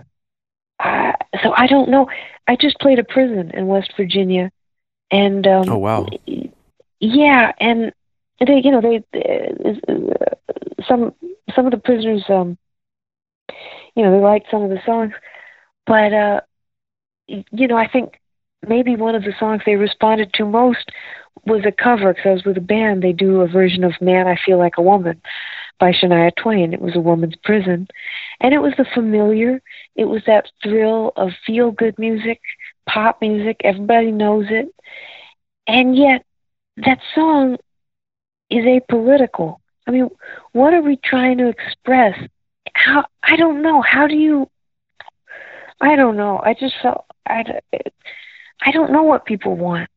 I, 0.80 1.14
so 1.42 1.52
I 1.56 1.66
don't 1.66 1.88
know. 1.88 2.08
I 2.48 2.56
just 2.56 2.78
played 2.80 2.98
a 2.98 3.04
prison 3.04 3.52
in 3.54 3.68
West 3.68 3.92
Virginia, 3.96 4.50
and 5.10 5.46
um, 5.46 5.68
oh 5.70 5.78
wow, 5.78 6.06
yeah, 7.00 7.52
and 7.60 7.92
they, 8.44 8.60
you 8.62 8.70
know, 8.70 8.80
they 8.80 9.02
uh, 9.14 10.34
some 10.86 11.12
some 11.54 11.66
of 11.66 11.72
the 11.72 11.78
prisoners, 11.78 12.24
um, 12.28 12.56
you 13.94 14.02
know, 14.04 14.10
they 14.12 14.22
liked 14.22 14.46
some 14.50 14.62
of 14.62 14.70
the 14.70 14.80
songs, 14.84 15.12
but 15.86 16.12
uh, 16.12 16.40
you 17.26 17.66
know, 17.68 17.76
I 17.76 17.88
think 17.88 18.20
maybe 18.66 18.96
one 18.96 19.14
of 19.14 19.22
the 19.22 19.32
songs 19.38 19.62
they 19.64 19.76
responded 19.76 20.32
to 20.34 20.44
most 20.44 20.90
was 21.46 21.62
a 21.66 21.72
cover 21.72 22.12
because 22.12 22.26
I 22.26 22.32
was 22.32 22.44
with 22.44 22.56
a 22.58 22.60
band. 22.60 23.02
They 23.02 23.12
do 23.12 23.40
a 23.40 23.48
version 23.48 23.84
of 23.84 23.92
"Man, 24.00 24.26
I 24.26 24.36
Feel 24.44 24.58
Like 24.58 24.74
a 24.78 24.82
Woman" 24.82 25.20
by 25.78 25.92
Shania 25.92 26.30
Twain. 26.36 26.72
It 26.72 26.80
was 26.80 26.96
a 26.96 27.00
woman's 27.00 27.36
prison, 27.44 27.86
and 28.40 28.54
it 28.54 28.58
was 28.58 28.72
the 28.76 28.86
familiar. 28.94 29.60
It 29.96 30.04
was 30.06 30.22
that 30.26 30.46
thrill 30.62 31.12
of 31.16 31.30
feel 31.46 31.70
good 31.72 31.98
music, 31.98 32.40
pop 32.88 33.20
music. 33.20 33.56
Everybody 33.64 34.10
knows 34.12 34.46
it, 34.50 34.68
and 35.66 35.96
yet 35.96 36.24
that 36.78 36.98
song 37.14 37.56
is 38.50 38.64
apolitical. 38.64 39.58
I 39.86 39.90
mean, 39.90 40.08
what 40.52 40.74
are 40.74 40.82
we 40.82 40.96
trying 40.96 41.38
to 41.38 41.48
express? 41.48 42.18
How 42.74 43.04
I 43.22 43.36
don't 43.36 43.62
know. 43.62 43.82
How 43.82 44.06
do 44.06 44.16
you? 44.16 44.48
I 45.80 45.96
don't 45.96 46.16
know. 46.16 46.40
I 46.42 46.54
just 46.54 46.74
felt 46.82 47.04
I. 47.26 47.60
I 48.64 48.70
don't 48.70 48.92
know 48.92 49.02
what 49.02 49.26
people 49.26 49.56
want. 49.56 49.88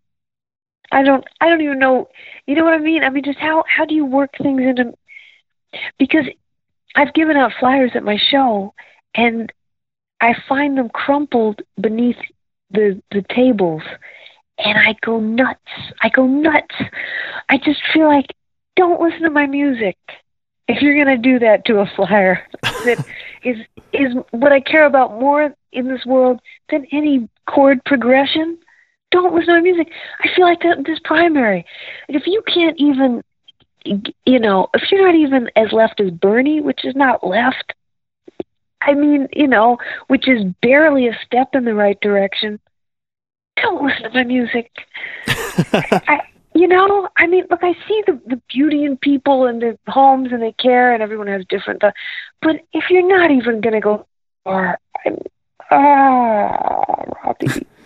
I 0.91 1.03
don't. 1.03 1.24
I 1.41 1.50
don't 1.50 1.62
even 1.62 1.79
know. 1.79 2.10
You 2.46 2.55
know 2.55 2.63
what 2.63 2.74
I 2.74 2.79
mean? 2.79 3.03
I 3.03 3.10
mean, 3.10 3.24
just 3.24 3.39
how 3.39 3.63
how 3.67 3.86
do 3.86 3.96
you 3.96 4.05
work 4.05 4.31
things 4.41 4.62
into? 4.62 4.93
Because 5.98 6.25
I've 6.96 7.13
given 7.13 7.38
out 7.38 7.53
flyers 7.60 7.91
at 7.96 8.03
my 8.03 8.17
show, 8.17 8.74
and 9.15 9.51
I 10.22 10.36
find 10.48 10.77
them 10.77 10.89
crumpled 10.89 11.62
beneath 11.79 12.17
the 12.72 13.01
the 13.12 13.24
tables 13.29 13.84
and 14.58 14.78
I 14.78 14.96
go 15.02 15.20
nuts. 15.20 15.60
I 16.02 16.10
go 16.10 16.26
nuts. 16.26 16.76
I 17.50 17.58
just 17.58 17.82
feel 17.94 18.08
like 18.08 18.28
don't 18.76 19.02
listen 19.02 19.22
to 19.22 19.30
my 19.30 19.48
music. 19.48 19.98
If 20.68 20.82
you're 20.82 20.98
gonna 20.98 21.18
do 21.18 21.40
that 21.40 21.66
to 21.66 21.80
a 21.80 21.92
flyer, 21.96 22.42
that 22.64 23.06
is 23.44 23.58
is 23.94 24.14
what 24.32 24.52
I 24.52 24.60
care 24.60 24.86
about 24.86 25.20
more 25.20 25.54
in 25.72 25.88
this 25.88 26.06
world 26.06 26.40
than 26.70 26.86
any 26.92 27.30
chord 27.48 27.84
progression. 27.86 28.58
Don't 29.12 29.34
listen 29.34 29.48
to 29.48 29.54
my 29.54 29.62
music. 29.62 29.92
I 30.22 30.30
feel 30.36 30.46
like 30.46 30.62
that 30.62 30.84
this 30.86 31.00
primary. 31.04 31.66
If 32.10 32.28
you 32.28 32.44
can't 32.46 32.78
even, 32.78 33.24
you 33.86 34.40
know, 34.40 34.68
if 34.74 34.92
you're 34.92 35.06
not 35.06 35.16
even 35.16 35.50
as 35.56 35.72
left 35.72 36.02
as 36.02 36.12
Bernie, 36.12 36.60
which 36.60 36.84
is 36.84 36.96
not 36.96 37.26
left, 37.26 37.74
I 38.82 38.94
mean, 38.94 39.30
you 39.34 39.48
know, 39.48 39.78
which 40.08 40.28
is 40.28 40.44
barely 40.62 41.08
a 41.08 41.18
step 41.26 41.50
in 41.54 41.64
the 41.64 41.74
right 41.74 42.00
direction 42.02 42.60
don't 43.62 43.84
listen 43.84 44.04
to 44.04 44.10
my 44.14 44.24
music. 44.24 44.72
I, 45.28 46.22
you 46.54 46.68
know, 46.68 47.08
I 47.18 47.28
mean, 47.28 47.46
look, 47.50 47.64
I 47.64 47.74
see 47.88 48.04
the 48.08 48.20
the 48.26 48.42
beauty 48.50 48.84
in 48.84 48.98
people 48.98 49.46
and 49.46 49.62
their 49.62 49.78
homes 49.88 50.32
and 50.32 50.42
they 50.42 50.54
care 50.54 50.94
and 50.94 51.04
everyone 51.04 51.28
has 51.28 51.46
different. 51.48 51.84
Uh, 51.84 51.92
but 52.42 52.58
if 52.74 52.90
you're 52.90 53.08
not 53.08 53.32
even 53.32 53.62
going 53.62 53.74
to 53.74 53.80
go 53.80 54.06
far, 54.44 54.80
I'm, 55.06 55.18
ah, 55.72 57.04
Robbie. 57.24 57.66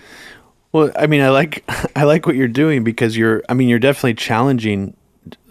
Well, 0.73 0.91
I 0.97 1.07
mean, 1.07 1.21
I 1.21 1.29
like 1.29 1.65
I 1.95 2.03
like 2.03 2.25
what 2.25 2.35
you're 2.35 2.47
doing 2.47 2.83
because 2.83 3.17
you're. 3.17 3.43
I 3.49 3.53
mean, 3.53 3.67
you're 3.69 3.79
definitely 3.79 4.13
challenging. 4.13 4.95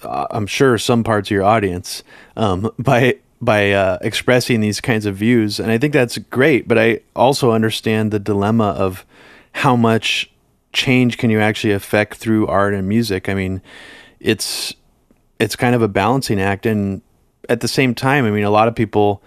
Uh, 0.02 0.26
I'm 0.30 0.46
sure 0.46 0.78
some 0.78 1.04
parts 1.04 1.28
of 1.28 1.32
your 1.32 1.44
audience 1.44 2.02
um, 2.36 2.70
by 2.78 3.16
by 3.40 3.72
uh, 3.72 3.98
expressing 4.00 4.60
these 4.60 4.80
kinds 4.80 5.06
of 5.06 5.16
views, 5.16 5.60
and 5.60 5.70
I 5.70 5.78
think 5.78 5.92
that's 5.92 6.18
great. 6.18 6.66
But 6.66 6.78
I 6.78 7.00
also 7.14 7.52
understand 7.52 8.12
the 8.12 8.18
dilemma 8.18 8.70
of 8.70 9.04
how 9.52 9.76
much 9.76 10.30
change 10.72 11.18
can 11.18 11.30
you 11.30 11.40
actually 11.40 11.72
affect 11.72 12.16
through 12.16 12.46
art 12.46 12.74
and 12.74 12.88
music? 12.88 13.28
I 13.28 13.34
mean, 13.34 13.62
it's 14.20 14.74
it's 15.38 15.56
kind 15.56 15.74
of 15.74 15.82
a 15.82 15.88
balancing 15.88 16.40
act, 16.40 16.66
and 16.66 17.02
at 17.48 17.60
the 17.60 17.68
same 17.68 17.94
time, 17.94 18.24
I 18.24 18.30
mean, 18.30 18.44
a 18.44 18.50
lot 18.50 18.68
of 18.68 18.74
people, 18.74 19.22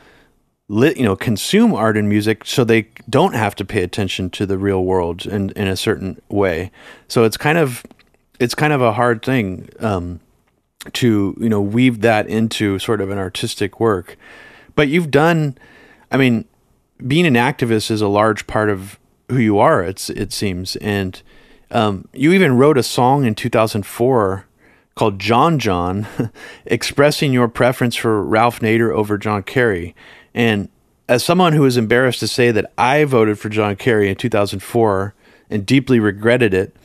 lit, 0.68 0.98
you 0.98 1.04
know, 1.04 1.16
consume 1.16 1.74
art 1.74 1.98
and 1.98 2.08
music 2.08 2.46
so 2.46 2.64
they 2.64 2.88
don't 3.10 3.34
have 3.34 3.56
to 3.56 3.66
pay 3.66 3.84
attention 3.84 4.30
to 4.32 4.46
the 4.46 4.58
real 4.58 4.84
world 4.84 5.26
in 5.26 5.50
in 5.52 5.68
a 5.68 5.76
certain 5.76 6.22
way. 6.30 6.72
So 7.08 7.24
it's 7.24 7.38
kind 7.38 7.58
of 7.58 7.84
it's 8.40 8.56
kind 8.56 8.74
of 8.74 8.82
a 8.82 8.94
hard 8.94 9.24
thing 9.24 9.70
um, 9.80 10.20
to 10.94 11.36
you 11.40 11.50
know 11.50 11.62
weave 11.62 12.02
that 12.02 12.28
into 12.28 12.80
sort 12.80 13.02
of 13.02 13.10
an 13.10 13.18
artistic 13.18 13.80
work. 13.80 14.18
But 14.76 14.88
you've 14.88 15.12
done, 15.12 15.58
I 16.12 16.18
mean, 16.18 16.46
being 17.06 17.26
an 17.26 17.36
activist 17.36 17.92
is 17.92 18.02
a 18.02 18.08
large 18.08 18.48
part 18.48 18.70
of 18.70 19.00
who 19.30 19.38
you 19.38 19.60
are. 19.60 19.84
It's 19.84 20.10
it 20.10 20.32
seems, 20.34 20.76
and 20.78 21.22
um, 21.72 22.08
you 22.14 22.32
even 22.34 22.58
wrote 22.58 22.78
a 22.78 22.84
song 22.84 23.26
in 23.26 23.36
2004 23.36 24.46
called 24.96 25.20
John 25.20 25.60
John, 25.60 26.08
expressing 26.66 27.34
your 27.34 27.48
preference 27.48 27.96
for 27.96 28.24
Ralph 28.24 28.60
Nader 28.60 28.94
over 28.94 29.18
John 29.18 29.44
Kerry. 29.44 29.96
And 30.34 30.70
as 31.10 31.24
someone 31.24 31.54
who 31.54 31.66
is 31.66 31.78
embarrassed 31.78 32.20
to 32.22 32.28
say 32.28 32.52
that 32.52 32.72
I 32.78 33.04
voted 33.06 33.40
for 33.40 33.50
John 33.50 33.76
Kerry 33.76 34.10
in 34.10 34.16
2004 34.16 35.14
and 35.50 35.66
deeply 35.66 36.00
regretted 36.00 36.54
it, 36.54 36.76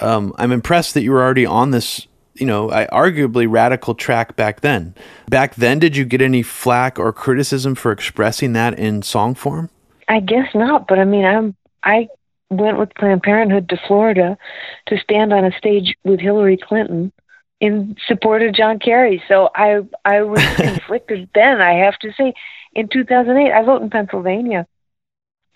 um, 0.00 0.32
I'm 0.38 0.52
impressed 0.52 0.94
that 0.94 1.02
you 1.02 1.12
were 1.12 1.22
already 1.22 1.46
on 1.46 1.72
this, 1.72 2.06
you 2.34 2.46
know, 2.46 2.68
arguably 2.68 3.50
radical 3.50 3.94
track 3.94 4.36
back 4.36 4.60
then. 4.60 4.94
Back 5.28 5.56
then, 5.56 5.80
did 5.80 5.96
you 5.96 6.04
get 6.04 6.22
any 6.22 6.42
flack 6.42 6.98
or 6.98 7.12
criticism 7.12 7.74
for 7.74 7.90
expressing 7.90 8.52
that 8.52 8.78
in 8.78 9.02
song 9.02 9.34
form? 9.34 9.70
I 10.06 10.20
guess 10.20 10.54
not, 10.54 10.86
but 10.86 10.98
I 10.98 11.04
mean, 11.04 11.24
I'm 11.24 11.54
I 11.82 12.08
went 12.50 12.78
with 12.78 12.94
Planned 12.94 13.22
Parenthood 13.22 13.68
to 13.68 13.80
Florida 13.86 14.38
to 14.86 14.98
stand 14.98 15.32
on 15.32 15.44
a 15.44 15.56
stage 15.58 15.96
with 16.04 16.20
Hillary 16.20 16.56
Clinton 16.56 17.12
in 17.60 17.96
support 18.06 18.42
of 18.42 18.54
John 18.54 18.78
Kerry. 18.78 19.22
So 19.28 19.50
I 19.54 19.80
I 20.04 20.22
was 20.22 20.42
conflicted 20.56 21.28
then. 21.34 21.60
I 21.60 21.84
have 21.84 21.98
to 22.00 22.12
say, 22.12 22.34
in 22.74 22.88
2008, 22.88 23.52
I 23.52 23.62
voted 23.62 23.82
in 23.84 23.90
Pennsylvania. 23.90 24.66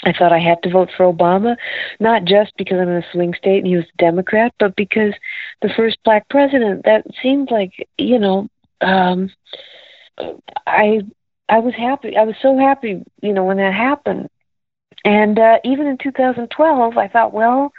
I 0.05 0.13
thought 0.13 0.33
I 0.33 0.41
had 0.41 0.61
to 0.65 0.71
vote 0.71 0.91
for 0.97 1.11
Obama, 1.11 1.57
not 2.01 2.25
just 2.25 2.53
because 2.57 2.79
I'm 2.81 2.89
in 2.89 3.05
a 3.05 3.13
swing 3.13 3.35
state 3.35 3.59
and 3.59 3.67
he 3.69 3.77
was 3.77 3.85
a 3.85 3.97
Democrat, 3.99 4.53
but 4.59 4.75
because 4.75 5.15
the 5.61 5.69
first 5.77 5.99
black 6.05 6.29
president. 6.29 6.85
That 6.85 7.07
seemed 7.23 7.51
like 7.51 7.73
you 7.99 8.19
know, 8.19 8.49
um, 8.81 9.31
I 10.67 11.03
I 11.49 11.61
was 11.61 11.75
happy. 11.75 12.17
I 12.17 12.25
was 12.25 12.35
so 12.43 12.59
happy, 12.59 13.05
you 13.23 13.33
know, 13.33 13.45
when 13.45 13.59
that 13.59 13.75
happened. 13.75 14.29
And 15.05 15.39
uh, 15.39 15.59
even 15.65 15.87
in 15.87 15.99
2012, 15.99 16.97
I 16.97 17.09
thought, 17.09 17.33
well, 17.33 17.73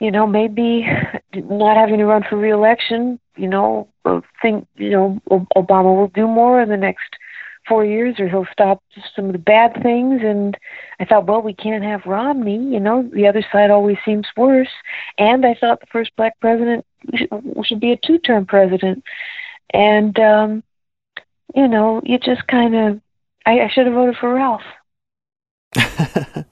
you 0.00 0.10
know, 0.10 0.26
maybe 0.26 0.86
not 1.34 1.76
having 1.76 1.98
to 1.98 2.06
run 2.06 2.24
for 2.28 2.36
reelection, 2.36 3.20
you 3.36 3.48
know, 3.48 3.88
think, 4.42 4.66
you 4.76 4.90
know, 4.90 5.20
Obama 5.56 5.94
will 5.94 6.08
do 6.08 6.26
more 6.26 6.60
in 6.60 6.68
the 6.68 6.76
next 6.76 7.16
four 7.68 7.84
years 7.84 8.18
or 8.18 8.28
he'll 8.28 8.46
stop 8.50 8.82
some 9.14 9.26
of 9.26 9.32
the 9.32 9.38
bad 9.38 9.80
things. 9.82 10.22
And 10.22 10.56
I 10.98 11.04
thought, 11.04 11.26
well, 11.26 11.42
we 11.42 11.54
can't 11.54 11.84
have 11.84 12.06
Romney, 12.06 12.56
you 12.56 12.80
know, 12.80 13.08
the 13.12 13.26
other 13.28 13.44
side 13.52 13.70
always 13.70 13.98
seems 14.04 14.26
worse. 14.36 14.70
And 15.18 15.44
I 15.44 15.54
thought 15.54 15.80
the 15.80 15.86
first 15.92 16.16
black 16.16 16.38
president 16.40 16.84
should 17.62 17.80
be 17.80 17.92
a 17.92 17.96
two 17.96 18.18
term 18.18 18.46
president. 18.46 19.04
And, 19.70 20.18
um, 20.18 20.62
you 21.54 21.68
know, 21.68 22.00
you 22.04 22.18
just 22.18 22.46
kind 22.46 22.74
of, 22.74 23.00
I, 23.46 23.60
I 23.60 23.68
should 23.68 23.86
have 23.86 23.94
voted 23.94 24.16
for 24.16 24.34
Ralph. 24.34 24.62
yeah. 25.76 26.44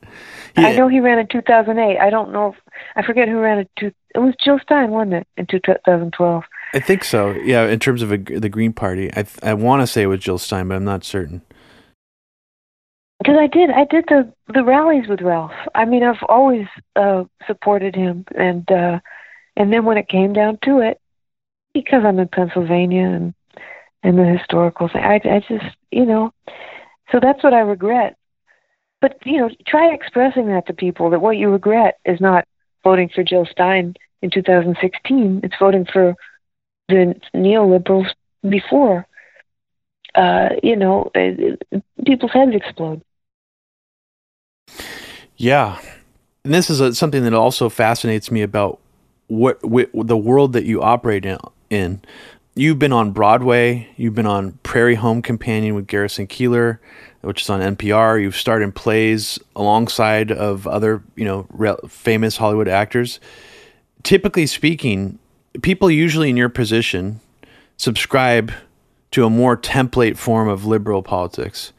I 0.57 0.77
know 0.77 0.89
he 0.89 1.01
ran 1.01 1.19
in 1.19 1.27
2008. 1.29 1.99
I 1.99 2.11
don't 2.11 2.33
know 2.33 2.53
if, 2.53 2.57
I 2.97 3.03
forget 3.03 3.29
who 3.29 3.39
ran 3.39 3.59
it. 3.59 3.71
Two, 3.79 3.93
it 4.15 4.19
was 4.19 4.35
Jill 4.43 4.59
Stein, 4.63 4.91
wasn't 4.91 5.15
it, 5.15 5.27
in 5.37 5.47
2012? 5.47 6.45
I 6.75 6.81
think 6.81 7.05
so. 7.05 7.31
Yeah, 7.31 7.67
in 7.67 7.79
terms 7.79 8.03
of 8.03 8.13
a, 8.13 8.19
the 8.19 8.49
Green 8.49 8.73
Party, 8.73 9.11
I 9.15 9.27
I 9.43 9.55
want 9.55 9.83
to 9.83 9.87
say 9.87 10.03
it 10.03 10.07
was 10.07 10.21
Jill 10.21 10.39
Stein, 10.39 10.69
but 10.69 10.75
I'm 10.75 10.85
not 10.85 11.05
certain. 11.05 11.43
Because 13.19 13.37
I 13.41 13.47
did, 13.47 13.71
I 13.71 13.85
did 13.85 14.05
the 14.09 14.33
the 14.53 14.63
rallies 14.63 15.09
with 15.09 15.23
Ralph. 15.23 15.53
I 15.75 15.85
mean, 15.87 16.05
I've 16.05 16.23
always 16.29 16.67
uh, 16.95 17.25
supported 17.47 17.95
him, 17.95 18.27
and 18.37 18.71
uh, 18.71 19.01
and 19.57 19.73
then 19.73 19.85
when 19.85 19.97
it 19.97 20.09
came 20.09 20.33
down 20.33 20.59
to 20.65 20.81
it, 20.81 21.01
because 21.73 22.05
I'm 22.05 22.19
in 22.19 22.29
Pennsylvania 22.29 23.07
and 23.07 23.35
and 24.03 24.19
the 24.19 24.25
historical 24.25 24.89
thing, 24.89 25.03
I 25.03 25.21
I 25.25 25.41
just 25.49 25.75
you 25.91 26.05
know, 26.05 26.33
so 27.11 27.19
that's 27.21 27.43
what 27.43 27.55
I 27.55 27.61
regret. 27.61 28.18
But 29.01 29.19
you 29.25 29.39
know, 29.39 29.51
try 29.67 29.93
expressing 29.93 30.49
that 30.49 30.67
to 30.67 30.73
people 30.73 31.11
that 31.11 31.21
what 31.21 31.37
you 31.37 31.51
regret 31.51 31.99
is 32.05 32.21
not 32.21 32.47
voting 32.83 33.09
for 33.15 33.23
Jill 33.23 33.47
Stein 33.47 33.95
in 34.23 34.31
2016. 34.31 35.41
It's 35.45 35.55
voting 35.59 35.87
for 35.93 36.15
the 36.89 37.15
neoliberals 37.35 38.09
before. 38.49 39.07
Uh, 40.15 40.49
you 40.63 40.75
know, 40.75 41.11
uh, 41.15 41.79
people's 42.05 42.33
heads 42.33 42.55
explode. 42.55 43.03
Yeah, 45.37 45.79
and 46.45 46.55
this 46.55 46.71
is 46.71 46.81
a, 46.81 46.95
something 46.95 47.23
that 47.25 47.35
also 47.35 47.69
fascinates 47.69 48.31
me 48.31 48.43
about 48.43 48.81
what, 49.29 49.61
the 49.63 50.17
world 50.17 50.55
that 50.55 50.65
you 50.65 50.83
operate 50.83 51.25
in, 51.25 51.39
in. 51.71 52.03
You've 52.55 52.79
been 52.79 52.93
on 52.93 53.13
Broadway. 53.13 53.89
You've 53.97 54.15
been 54.15 54.27
on 54.27 54.53
Prairie 54.65 54.97
Home 54.97 55.23
Companion 55.23 55.77
with 55.77 55.87
Garrison 55.87 56.27
Keillor, 56.27 56.79
which 57.23 57.43
is 57.43 57.51
on 57.51 57.61
NPR. 57.61 58.21
You've 58.21 58.37
starred 58.37 58.63
in 58.63 58.73
plays 58.73 59.39
alongside 59.57 60.31
of 60.31 60.67
other, 60.67 61.03
you 61.17 61.25
know, 61.25 61.47
re- 61.51 61.77
famous 61.89 62.37
Hollywood 62.37 62.69
actors. 62.69 63.21
Typically 64.03 64.47
speaking, 64.47 65.19
people 65.63 65.91
usually 65.91 66.31
in 66.31 66.37
your 66.37 66.49
position 66.49 67.21
subscribe 67.77 68.53
to 69.11 69.25
a 69.25 69.31
more 69.31 69.57
template 69.57 70.17
form 70.17 70.49
of 70.49 70.65
liberal 70.65 71.03
politics. 71.03 71.73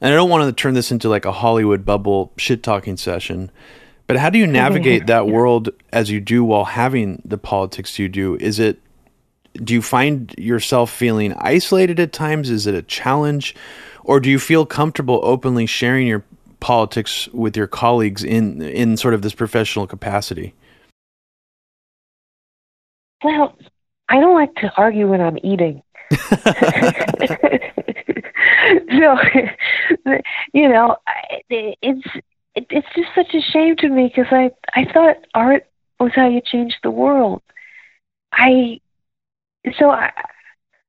And 0.00 0.12
I 0.12 0.16
don't 0.16 0.28
want 0.28 0.44
to 0.44 0.52
turn 0.52 0.74
this 0.74 0.90
into 0.90 1.08
like 1.08 1.24
a 1.24 1.32
Hollywood 1.32 1.84
bubble 1.84 2.32
shit 2.36 2.62
talking 2.62 2.96
session, 2.96 3.50
but 4.06 4.16
how 4.16 4.30
do 4.30 4.38
you 4.38 4.46
navigate 4.48 5.06
that 5.06 5.26
world 5.26 5.70
as 5.92 6.10
you 6.10 6.20
do 6.20 6.44
while 6.44 6.64
having 6.64 7.22
the 7.24 7.38
politics 7.38 7.98
you 7.98 8.08
do? 8.08 8.36
Is 8.36 8.58
it 8.58 8.80
do 9.62 9.74
you 9.74 9.82
find 9.82 10.34
yourself 10.36 10.90
feeling 10.90 11.32
isolated 11.34 12.00
at 12.00 12.12
times? 12.12 12.50
Is 12.50 12.66
it 12.66 12.74
a 12.74 12.82
challenge? 12.82 13.54
Or 14.02 14.20
do 14.20 14.28
you 14.30 14.38
feel 14.38 14.66
comfortable 14.66 15.20
openly 15.22 15.66
sharing 15.66 16.06
your 16.06 16.24
politics 16.60 17.28
with 17.28 17.56
your 17.56 17.66
colleagues 17.66 18.24
in 18.24 18.62
in 18.62 18.96
sort 18.96 19.14
of 19.14 19.22
this 19.22 19.34
professional 19.34 19.86
capacity? 19.86 20.54
Well, 23.22 23.56
I 24.08 24.20
don't 24.20 24.34
like 24.34 24.54
to 24.56 24.72
argue 24.76 25.08
when 25.08 25.20
I'm 25.20 25.38
eating. 25.42 25.82
so, 28.90 29.16
you 30.52 30.68
know, 30.68 30.96
it's 31.50 32.06
it's 32.54 32.86
just 32.94 33.08
such 33.14 33.34
a 33.34 33.40
shame 33.40 33.76
to 33.76 33.88
me 33.88 34.12
because 34.14 34.30
I 34.30 34.50
I 34.74 34.90
thought 34.92 35.16
art 35.34 35.66
was 35.98 36.12
how 36.14 36.28
you 36.28 36.40
change 36.40 36.76
the 36.82 36.90
world. 36.90 37.42
I 38.32 38.80
so 39.78 39.90
I 39.90 40.10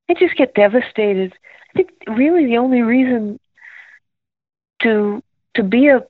I 0.09 0.13
just 0.13 0.35
get 0.35 0.53
devastated. 0.55 1.33
I 1.69 1.73
think 1.77 1.89
really 2.07 2.45
the 2.45 2.57
only 2.57 2.81
reason 2.81 3.39
to 4.81 5.21
to 5.55 5.63
be 5.63 5.87
a 5.87 6.01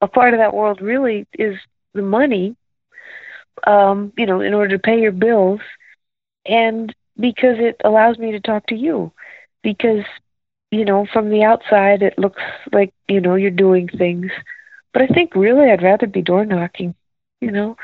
a 0.00 0.08
part 0.08 0.32
of 0.34 0.38
that 0.38 0.54
world 0.54 0.80
really 0.80 1.26
is 1.38 1.56
the 1.94 2.02
money 2.02 2.56
um, 3.66 4.12
you 4.16 4.26
know, 4.26 4.40
in 4.40 4.54
order 4.54 4.76
to 4.76 4.82
pay 4.82 5.00
your 5.00 5.12
bills, 5.12 5.60
and 6.46 6.94
because 7.18 7.56
it 7.58 7.76
allows 7.84 8.18
me 8.18 8.32
to 8.32 8.40
talk 8.40 8.66
to 8.68 8.74
you. 8.74 9.12
Because, 9.62 10.04
you 10.70 10.84
know, 10.84 11.06
from 11.12 11.30
the 11.30 11.42
outside, 11.44 12.02
it 12.02 12.18
looks 12.18 12.42
like, 12.72 12.92
you 13.08 13.20
know, 13.20 13.34
you're 13.34 13.50
doing 13.50 13.88
things. 13.88 14.30
But 14.92 15.02
I 15.02 15.06
think 15.08 15.34
really 15.34 15.70
I'd 15.70 15.82
rather 15.82 16.06
be 16.06 16.22
door 16.22 16.44
knocking, 16.44 16.94
you 17.40 17.50
know. 17.50 17.76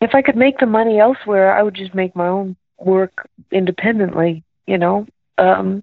If 0.00 0.14
I 0.14 0.22
could 0.22 0.36
make 0.36 0.58
the 0.58 0.66
money 0.66 0.98
elsewhere, 0.98 1.52
I 1.52 1.62
would 1.62 1.74
just 1.74 1.94
make 1.94 2.16
my 2.16 2.26
own 2.26 2.56
work 2.78 3.28
independently, 3.50 4.42
you 4.66 4.78
know. 4.78 5.06
Um, 5.38 5.82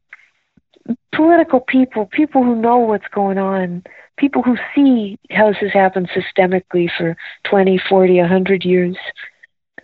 political 1.13 1.59
people, 1.59 2.05
people 2.05 2.43
who 2.43 2.55
know 2.55 2.77
what's 2.77 3.07
going 3.13 3.37
on, 3.37 3.83
people 4.17 4.41
who 4.41 4.57
see 4.73 5.17
how 5.31 5.47
this 5.49 5.57
has 5.57 5.73
happened 5.73 6.09
systemically 6.09 6.89
for 6.97 7.15
20, 7.45 7.79
40, 7.89 8.19
100 8.19 8.65
years. 8.65 8.97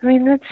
I 0.02 0.06
mean, 0.06 0.24
that's 0.24 0.44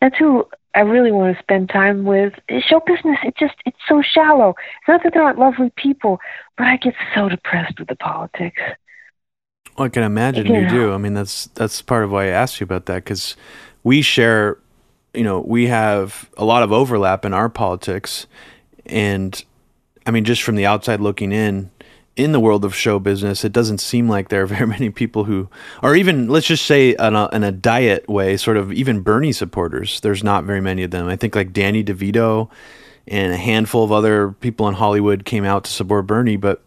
that's 0.00 0.16
who 0.16 0.46
I 0.74 0.80
really 0.80 1.10
want 1.10 1.36
to 1.36 1.42
spend 1.42 1.68
time 1.68 2.04
with. 2.04 2.34
Show 2.60 2.80
business, 2.86 3.18
it 3.24 3.36
just 3.36 3.54
it's 3.66 3.78
so 3.88 4.02
shallow. 4.02 4.50
It's 4.50 4.88
not 4.88 5.02
that 5.02 5.12
there 5.14 5.22
aren't 5.22 5.38
lovely 5.38 5.72
people, 5.76 6.20
but 6.56 6.66
I 6.66 6.76
get 6.76 6.94
so 7.14 7.28
depressed 7.28 7.78
with 7.78 7.88
the 7.88 7.96
politics. 7.96 8.60
Well, 9.78 9.86
I 9.86 9.90
can 9.90 10.02
imagine 10.02 10.46
you, 10.46 10.68
do. 10.68 10.92
I 10.92 10.98
mean, 10.98 11.14
that's 11.14 11.46
that's 11.54 11.80
part 11.82 12.02
of 12.02 12.10
why 12.10 12.24
I 12.24 12.28
asked 12.30 12.58
you 12.58 12.64
about 12.64 12.86
that 12.86 13.04
because 13.04 13.36
we 13.84 14.02
share, 14.02 14.58
you 15.14 15.22
know, 15.22 15.38
we 15.40 15.68
have 15.68 16.28
a 16.36 16.44
lot 16.44 16.64
of 16.64 16.72
overlap 16.72 17.24
in 17.24 17.32
our 17.32 17.48
politics, 17.48 18.26
and 18.86 19.42
I 20.04 20.10
mean, 20.10 20.24
just 20.24 20.42
from 20.42 20.56
the 20.56 20.66
outside 20.66 21.00
looking 21.00 21.30
in, 21.30 21.70
in 22.16 22.32
the 22.32 22.40
world 22.40 22.64
of 22.64 22.74
show 22.74 22.98
business, 22.98 23.44
it 23.44 23.52
doesn't 23.52 23.78
seem 23.78 24.08
like 24.08 24.30
there 24.30 24.42
are 24.42 24.46
very 24.56 24.66
many 24.66 24.90
people 24.90 25.24
who, 25.24 25.48
or 25.80 25.94
even 25.94 26.28
let's 26.28 26.48
just 26.48 26.66
say 26.66 26.96
in 26.98 27.14
a, 27.14 27.28
in 27.32 27.44
a 27.44 27.52
diet 27.52 28.08
way, 28.08 28.36
sort 28.36 28.56
of 28.56 28.72
even 28.72 29.02
Bernie 29.02 29.32
supporters. 29.32 30.00
There's 30.00 30.24
not 30.24 30.42
very 30.42 30.60
many 30.60 30.82
of 30.82 30.90
them. 30.90 31.06
I 31.06 31.14
think 31.14 31.36
like 31.36 31.52
Danny 31.52 31.84
DeVito 31.84 32.50
and 33.06 33.32
a 33.32 33.36
handful 33.36 33.84
of 33.84 33.92
other 33.92 34.32
people 34.32 34.66
in 34.66 34.74
Hollywood 34.74 35.24
came 35.24 35.44
out 35.44 35.64
to 35.64 35.70
support 35.70 36.08
Bernie. 36.08 36.36
But 36.36 36.64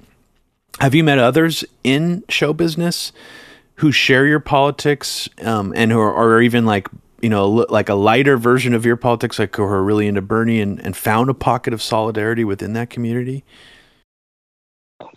have 0.79 0.95
you 0.95 1.03
met 1.03 1.19
others 1.19 1.63
in 1.83 2.23
show 2.29 2.53
business 2.53 3.11
who 3.75 3.91
share 3.91 4.25
your 4.25 4.39
politics 4.39 5.27
um, 5.41 5.73
and 5.75 5.91
who 5.91 5.99
are, 5.99 6.13
are 6.13 6.41
even 6.41 6.65
like 6.65 6.87
you 7.21 7.29
know 7.29 7.47
like 7.47 7.89
a 7.89 7.93
lighter 7.93 8.37
version 8.37 8.73
of 8.73 8.85
your 8.85 8.95
politics, 8.95 9.39
like 9.39 9.55
who 9.55 9.63
are 9.63 9.83
really 9.83 10.07
into 10.07 10.21
Bernie 10.21 10.61
and, 10.61 10.79
and 10.79 10.95
found 10.95 11.29
a 11.29 11.33
pocket 11.33 11.73
of 11.73 11.81
solidarity 11.81 12.43
within 12.43 12.73
that 12.73 12.89
community? 12.89 13.43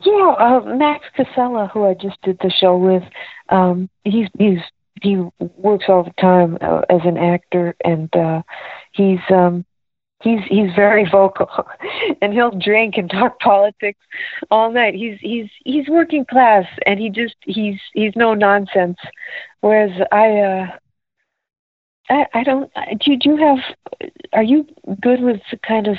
Yeah, 0.05 0.35
uh, 0.39 0.61
Max 0.77 1.05
Casella, 1.15 1.71
who 1.73 1.85
I 1.85 1.95
just 1.95 2.21
did 2.23 2.39
the 2.41 2.51
show 2.51 2.77
with, 2.77 3.03
um, 3.51 3.89
he's 4.05 4.29
he's 4.39 4.61
he 5.03 5.17
works 5.39 5.85
all 5.89 6.05
the 6.05 6.15
time 6.21 6.57
uh, 6.61 6.83
as 6.89 7.01
an 7.05 7.19
actor, 7.19 7.75
and 7.85 8.15
uh, 8.17 8.43
he's 8.93 9.21
um, 9.31 9.65
he's 10.25 10.41
he's 10.49 10.75
very 10.75 11.09
vocal, 11.09 11.49
and 12.23 12.33
he'll 12.33 12.59
drink 12.59 12.97
and 12.97 13.09
talk 13.11 13.39
politics 13.51 14.01
all 14.51 14.73
night. 14.73 14.95
He's 14.95 15.19
he's 15.21 15.51
he's 15.65 15.89
working 15.89 16.25
class, 16.25 16.67
and 16.87 16.99
he 16.99 17.11
just 17.11 17.37
he's 17.43 17.79
he's 17.93 18.17
no 18.17 18.35
nonsense. 18.35 18.99
Whereas 19.61 19.93
I. 20.11 20.39
uh 20.39 20.67
I, 22.11 22.27
I 22.35 22.43
don't. 22.45 22.71
Do, 22.99 23.17
do 23.17 23.31
you 23.31 23.37
have? 23.39 23.59
Are 24.35 24.43
you 24.43 24.67
good 25.01 25.23
with 25.23 25.41
the 25.51 25.57
kind 25.67 25.87
of? 25.87 25.97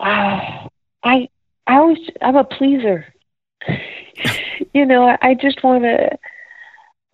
Uh, 0.00 0.66
I 1.04 1.28
I 1.68 1.76
always 1.76 1.98
I'm 2.20 2.34
a 2.34 2.42
pleaser. 2.42 3.06
you 4.74 4.84
know, 4.84 5.06
I, 5.08 5.18
I 5.22 5.34
just 5.34 5.62
want 5.62 5.84
to. 5.84 6.18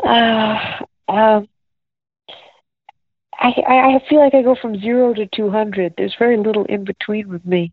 Uh, 0.09 1.13
um, 1.13 1.49
I 3.41 3.97
I 3.97 4.09
feel 4.09 4.21
like 4.21 4.35
I 4.35 4.43
go 4.43 4.55
from 4.55 4.81
zero 4.81 5.15
to 5.15 5.27
two 5.27 5.51
hundred. 5.51 5.95
There's 5.97 6.15
very 6.19 6.37
little 6.37 6.65
in 6.67 6.85
between 6.85 7.29
with 7.29 7.45
me, 7.45 7.73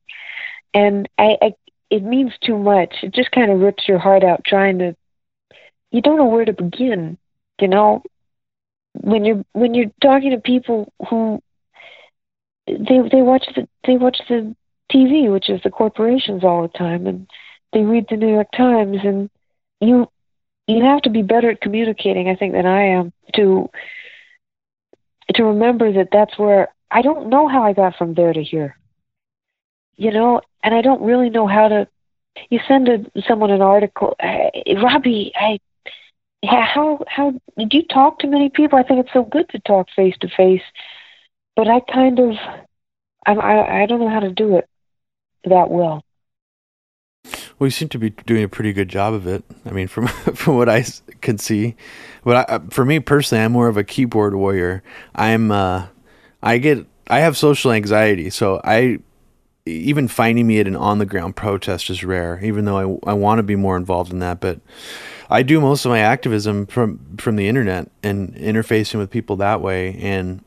and 0.74 1.08
I, 1.18 1.38
I 1.42 1.54
it 1.90 2.04
means 2.04 2.34
too 2.44 2.58
much. 2.58 2.96
It 3.04 3.14
just 3.14 3.32
kind 3.32 3.52
of 3.52 3.60
rips 3.60 3.88
your 3.88 4.00
heart 4.00 4.24
out 4.24 4.44
trying 4.46 4.80
to. 4.80 4.96
You 5.92 6.02
don't 6.02 6.18
know 6.18 6.26
where 6.26 6.46
to 6.46 6.54
begin. 6.54 7.18
You 7.60 7.68
know, 7.68 8.04
when 8.94 9.26
you're 9.26 9.44
when 9.54 9.74
you're 9.74 9.92
talking 10.02 10.32
to 10.32 10.40
people 10.40 10.92
who 11.10 11.42
they 12.68 13.00
they 13.12 13.22
watch 13.22 13.46
the 13.56 13.68
they 13.86 13.98
watch 13.98 14.20
the 14.30 14.56
TV, 14.92 15.32
which 15.32 15.50
is 15.50 15.62
the 15.64 15.70
corporations 15.70 16.44
all 16.44 16.62
the 16.62 16.78
time, 16.78 17.08
and 17.08 17.28
they 17.74 17.82
read 17.82 18.06
the 18.10 18.18
New 18.18 18.30
York 18.30 18.48
Times, 18.56 18.98
and 19.04 19.30
you 19.82 20.08
you 20.68 20.84
have 20.84 21.02
to 21.02 21.10
be 21.10 21.22
better 21.24 21.52
at 21.52 21.62
communicating, 21.62 22.30
I 22.30 22.36
think, 22.36 22.54
than 22.54 22.66
I 22.66 22.84
am 22.84 23.12
to 23.36 23.70
to 25.38 25.46
remember 25.46 25.92
that 25.94 26.10
that's 26.12 26.38
where 26.38 26.70
I 26.92 27.02
don't 27.02 27.30
know 27.30 27.48
how 27.48 27.64
I 27.64 27.74
got 27.74 27.96
from 27.96 28.14
there 28.14 28.34
to 28.34 28.44
here. 28.44 28.78
You 29.96 30.12
know, 30.12 30.42
and 30.64 30.76
I 30.76 30.82
don't 30.82 31.02
really 31.02 31.30
know 31.30 31.48
how 31.48 31.68
to. 31.70 31.88
You 32.50 32.60
send 32.68 32.88
a, 32.88 33.00
someone 33.28 33.50
an 33.50 33.64
article, 33.64 34.16
uh, 34.20 34.50
Robbie. 34.82 35.32
I 35.36 35.60
how 36.46 37.04
how 37.08 37.34
did 37.58 37.74
you 37.74 37.84
talk 37.84 38.20
to 38.20 38.28
many 38.28 38.50
people? 38.50 38.78
I 38.78 38.84
think 38.84 39.00
it's 39.04 39.14
so 39.14 39.24
good 39.24 39.50
to 39.50 39.60
talk 39.60 39.88
face 39.96 40.16
to 40.22 40.30
face, 40.30 40.62
but 41.56 41.68
I 41.68 41.80
kind 41.92 42.20
of 42.20 42.36
I'm, 43.26 43.40
I 43.42 43.84
I 43.84 43.86
don't 43.88 44.00
know 44.00 44.10
how 44.10 44.20
to 44.20 44.32
do 44.32 44.58
it 44.58 44.68
that 45.46 45.70
well. 45.70 46.04
Well, 47.60 47.68
you 47.68 47.72
seem 47.72 47.90
to 47.90 47.98
be 47.98 48.12
doing 48.12 48.44
a 48.44 48.50
pretty 48.50 48.72
good 48.72 48.90
job 48.90 49.14
of 49.14 49.26
it. 49.26 49.44
I 49.66 49.72
mean, 49.72 49.88
from 49.88 50.08
from 50.36 50.58
what 50.58 50.70
I 50.70 50.86
can 51.22 51.38
see, 51.38 51.76
but 52.24 52.50
I, 52.50 52.60
for 52.70 52.86
me 52.86 53.00
personally, 53.00 53.44
I'm 53.44 53.52
more 53.52 53.68
of 53.68 53.78
a 53.78 53.84
keyboard 53.84 54.36
warrior. 54.36 54.84
I'm 55.16 55.52
uh, 55.52 55.88
I 56.42 56.60
get 56.60 56.86
I 57.08 57.20
have 57.20 57.36
social 57.38 57.72
anxiety, 57.72 58.30
so 58.30 58.62
I 58.64 59.00
even 59.66 60.08
finding 60.08 60.48
me 60.48 60.60
at 60.60 60.68
an 60.68 60.76
on 60.76 61.00
the 61.00 61.06
ground 61.06 61.36
protest 61.36 61.90
is 61.90 62.04
rare. 62.04 62.40
Even 62.44 62.66
though 62.66 63.00
I 63.06 63.12
I 63.12 63.14
want 63.14 63.40
to 63.40 63.44
be 63.44 63.56
more 63.56 63.76
involved 63.76 64.12
in 64.12 64.20
that, 64.20 64.40
but 64.40 64.60
I 65.30 65.42
do 65.42 65.60
most 65.60 65.84
of 65.84 65.90
my 65.90 66.00
activism 66.00 66.68
from 66.68 67.18
from 67.18 67.38
the 67.38 67.48
internet 67.48 67.90
and 68.04 68.36
interfacing 68.36 69.00
with 69.00 69.10
people 69.10 69.36
that 69.38 69.62
way, 69.62 69.96
and 69.96 70.44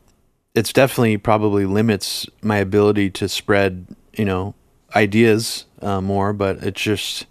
it's 0.54 0.72
definitely 0.72 1.16
probably 1.16 1.66
limits 1.66 2.26
my 2.40 2.58
ability 2.58 3.10
to 3.10 3.28
spread 3.28 3.86
you 4.16 4.24
know 4.24 4.54
ideas 4.94 5.66
uh, 5.82 6.00
more, 6.00 6.32
but 6.32 6.62
it's 6.62 6.80
just 6.80 7.26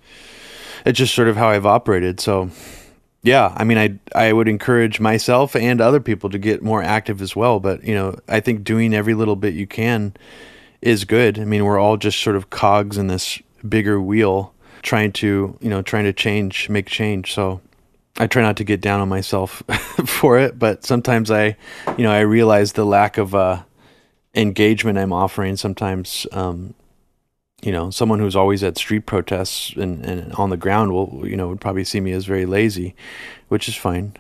it's 0.86 0.98
just 0.98 1.14
sort 1.14 1.28
of 1.28 1.38
how 1.38 1.50
I've 1.50 1.66
operated. 1.66 2.20
So 2.20 2.50
yeah, 3.22 3.54
I 3.58 3.64
mean, 3.64 3.78
I 3.78 4.00
I 4.16 4.34
would 4.34 4.48
encourage 4.48 5.00
myself 5.00 5.56
and 5.56 5.82
other 5.82 6.00
people 6.00 6.30
to 6.30 6.38
get 6.38 6.64
more 6.64 6.82
active 6.82 7.22
as 7.22 7.36
well. 7.36 7.60
But 7.60 7.84
you 7.84 7.94
know, 7.94 8.18
I 8.28 8.40
think 8.40 8.64
doing 8.64 8.94
every 8.94 9.14
little 9.14 9.36
bit 9.36 9.54
you 9.54 9.68
can 9.68 10.14
is 10.82 11.06
good. 11.06 11.40
I 11.40 11.46
mean, 11.46 11.66
we're 11.66 11.80
all 11.80 11.98
just 11.98 12.20
sort 12.20 12.36
of 12.36 12.50
cogs 12.50 12.98
in 12.98 13.08
this 13.08 13.40
bigger 13.68 14.00
wheel, 14.00 14.54
trying 14.82 15.12
to 15.14 15.58
you 15.60 15.70
know 15.70 15.82
trying 15.82 16.06
to 16.06 16.14
change, 16.14 16.70
make 16.70 16.88
change. 16.88 17.34
So 17.34 17.62
I 18.18 18.28
try 18.28 18.42
not 18.42 18.58
to 18.58 18.64
get 18.64 18.82
down 18.82 19.00
on 19.00 19.10
myself 19.10 19.64
for 20.06 20.40
it, 20.40 20.60
but 20.60 20.86
sometimes 20.86 21.32
I, 21.32 21.56
you 21.98 22.04
know, 22.04 22.12
I 22.12 22.20
realize 22.20 22.74
the 22.74 22.86
lack 22.86 23.18
of 23.18 23.34
uh, 23.34 23.64
engagement 24.36 24.98
I'm 24.98 25.14
offering. 25.14 25.56
Sometimes 25.56 26.28
um, 26.34 26.74
you 27.62 27.72
know, 27.72 27.90
someone 27.90 28.20
who's 28.20 28.36
always 28.36 28.64
at 28.64 28.78
street 28.78 29.06
protests 29.06 29.74
and, 29.76 30.06
and 30.06 30.34
on 30.34 30.50
the 30.50 30.58
ground 30.58 30.94
will, 30.94 31.24
you 31.24 31.36
know, 31.36 31.48
would 31.50 31.62
probably 31.62 31.84
see 31.84 32.00
me 32.00 32.12
as 32.12 32.26
very 32.26 32.46
lazy, 32.46 32.96
which 33.50 33.68
is 33.68 33.76
fine. 33.76 34.14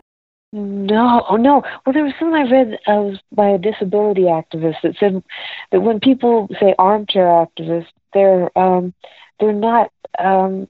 No, 0.52 1.26
oh 1.30 1.36
no. 1.36 1.64
Well, 1.86 1.94
there 1.94 2.04
was 2.04 2.14
something 2.20 2.36
I 2.36 2.50
read 2.50 2.80
uh, 2.88 3.12
by 3.32 3.50
a 3.50 3.58
disability 3.60 4.24
activist 4.24 4.82
that 4.82 4.96
said 5.00 5.24
that 5.72 5.82
when 5.82 6.00
people 6.00 6.50
say 6.60 6.74
armchair 6.80 7.26
activists, 7.26 7.88
they're 8.14 8.58
um, 8.58 8.94
they're 9.40 9.54
not, 9.54 9.92
um, 10.18 10.68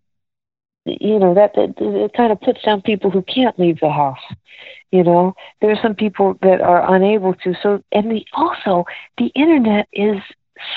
you 0.86 1.18
know, 1.18 1.34
that, 1.34 1.54
that 1.56 1.76
it 1.80 2.14
kind 2.14 2.32
of 2.32 2.42
puts 2.42 2.62
down 2.62 2.82
people 2.82 3.10
who 3.10 3.22
can't 3.22 3.58
leave 3.58 3.80
the 3.80 3.90
house. 3.90 4.20
You 4.92 5.04
know, 5.04 5.34
there 5.62 5.72
are 5.72 5.82
some 5.82 5.96
people 5.96 6.38
that 6.42 6.60
are 6.60 6.94
unable 6.94 7.34
to. 7.36 7.56
So, 7.64 7.82
and 7.94 8.12
the 8.12 8.26
also 8.34 8.86
the 9.18 9.28
internet 9.28 9.88
is 9.94 10.18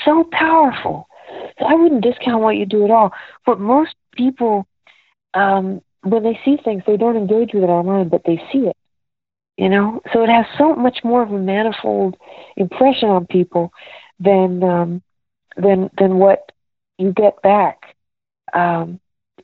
so 0.05 0.23
powerful 0.31 1.09
so 1.59 1.65
I 1.65 1.73
wouldn't 1.73 2.03
discount 2.03 2.41
what 2.41 2.57
you 2.57 2.65
do 2.65 2.83
at 2.85 2.91
all. 2.91 3.11
But 3.45 3.59
most 3.59 3.95
people, 4.13 4.67
um, 5.33 5.81
when 6.01 6.23
they 6.23 6.39
see 6.43 6.57
things, 6.63 6.83
they 6.85 6.97
don't 6.97 7.17
engage 7.17 7.53
with 7.53 7.63
it 7.63 7.67
online, 7.67 8.09
but 8.09 8.23
they 8.25 8.37
see 8.51 8.59
it. 8.59 8.77
You 9.57 9.69
know, 9.69 10.01
so 10.11 10.23
it 10.23 10.29
has 10.29 10.45
so 10.57 10.75
much 10.75 10.99
more 11.03 11.21
of 11.21 11.31
a 11.31 11.37
manifold 11.37 12.17
impression 12.57 13.09
on 13.09 13.27
people 13.27 13.71
than 14.19 14.63
um, 14.63 15.01
than 15.55 15.91
than 15.97 16.17
what 16.17 16.51
you 16.97 17.13
get 17.13 17.39
back. 17.43 17.95
Um, 18.53 18.99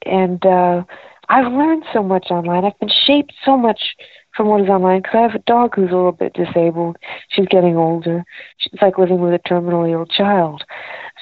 and 0.06 0.44
uh, 0.46 0.84
I've 1.28 1.52
learned 1.52 1.84
so 1.94 2.02
much 2.02 2.28
online. 2.32 2.66
I've 2.66 2.80
been 2.80 2.90
shaped 3.06 3.34
so 3.46 3.56
much 3.56 3.96
from 4.36 4.48
what 4.48 4.62
is 4.62 4.70
online 4.70 5.02
because 5.02 5.16
I 5.16 5.22
have 5.22 5.36
a 5.36 5.44
dog 5.46 5.76
who's 5.76 5.92
a 5.92 5.96
little 5.96 6.12
bit 6.12 6.34
disabled. 6.34 6.98
She's 7.30 7.48
getting 7.48 7.78
older. 7.78 8.24
She's 8.58 8.82
like 8.82 8.98
living 8.98 9.22
with 9.22 9.34
a 9.34 9.40
terminally 9.40 9.92
ill 9.92 10.06
child. 10.06 10.64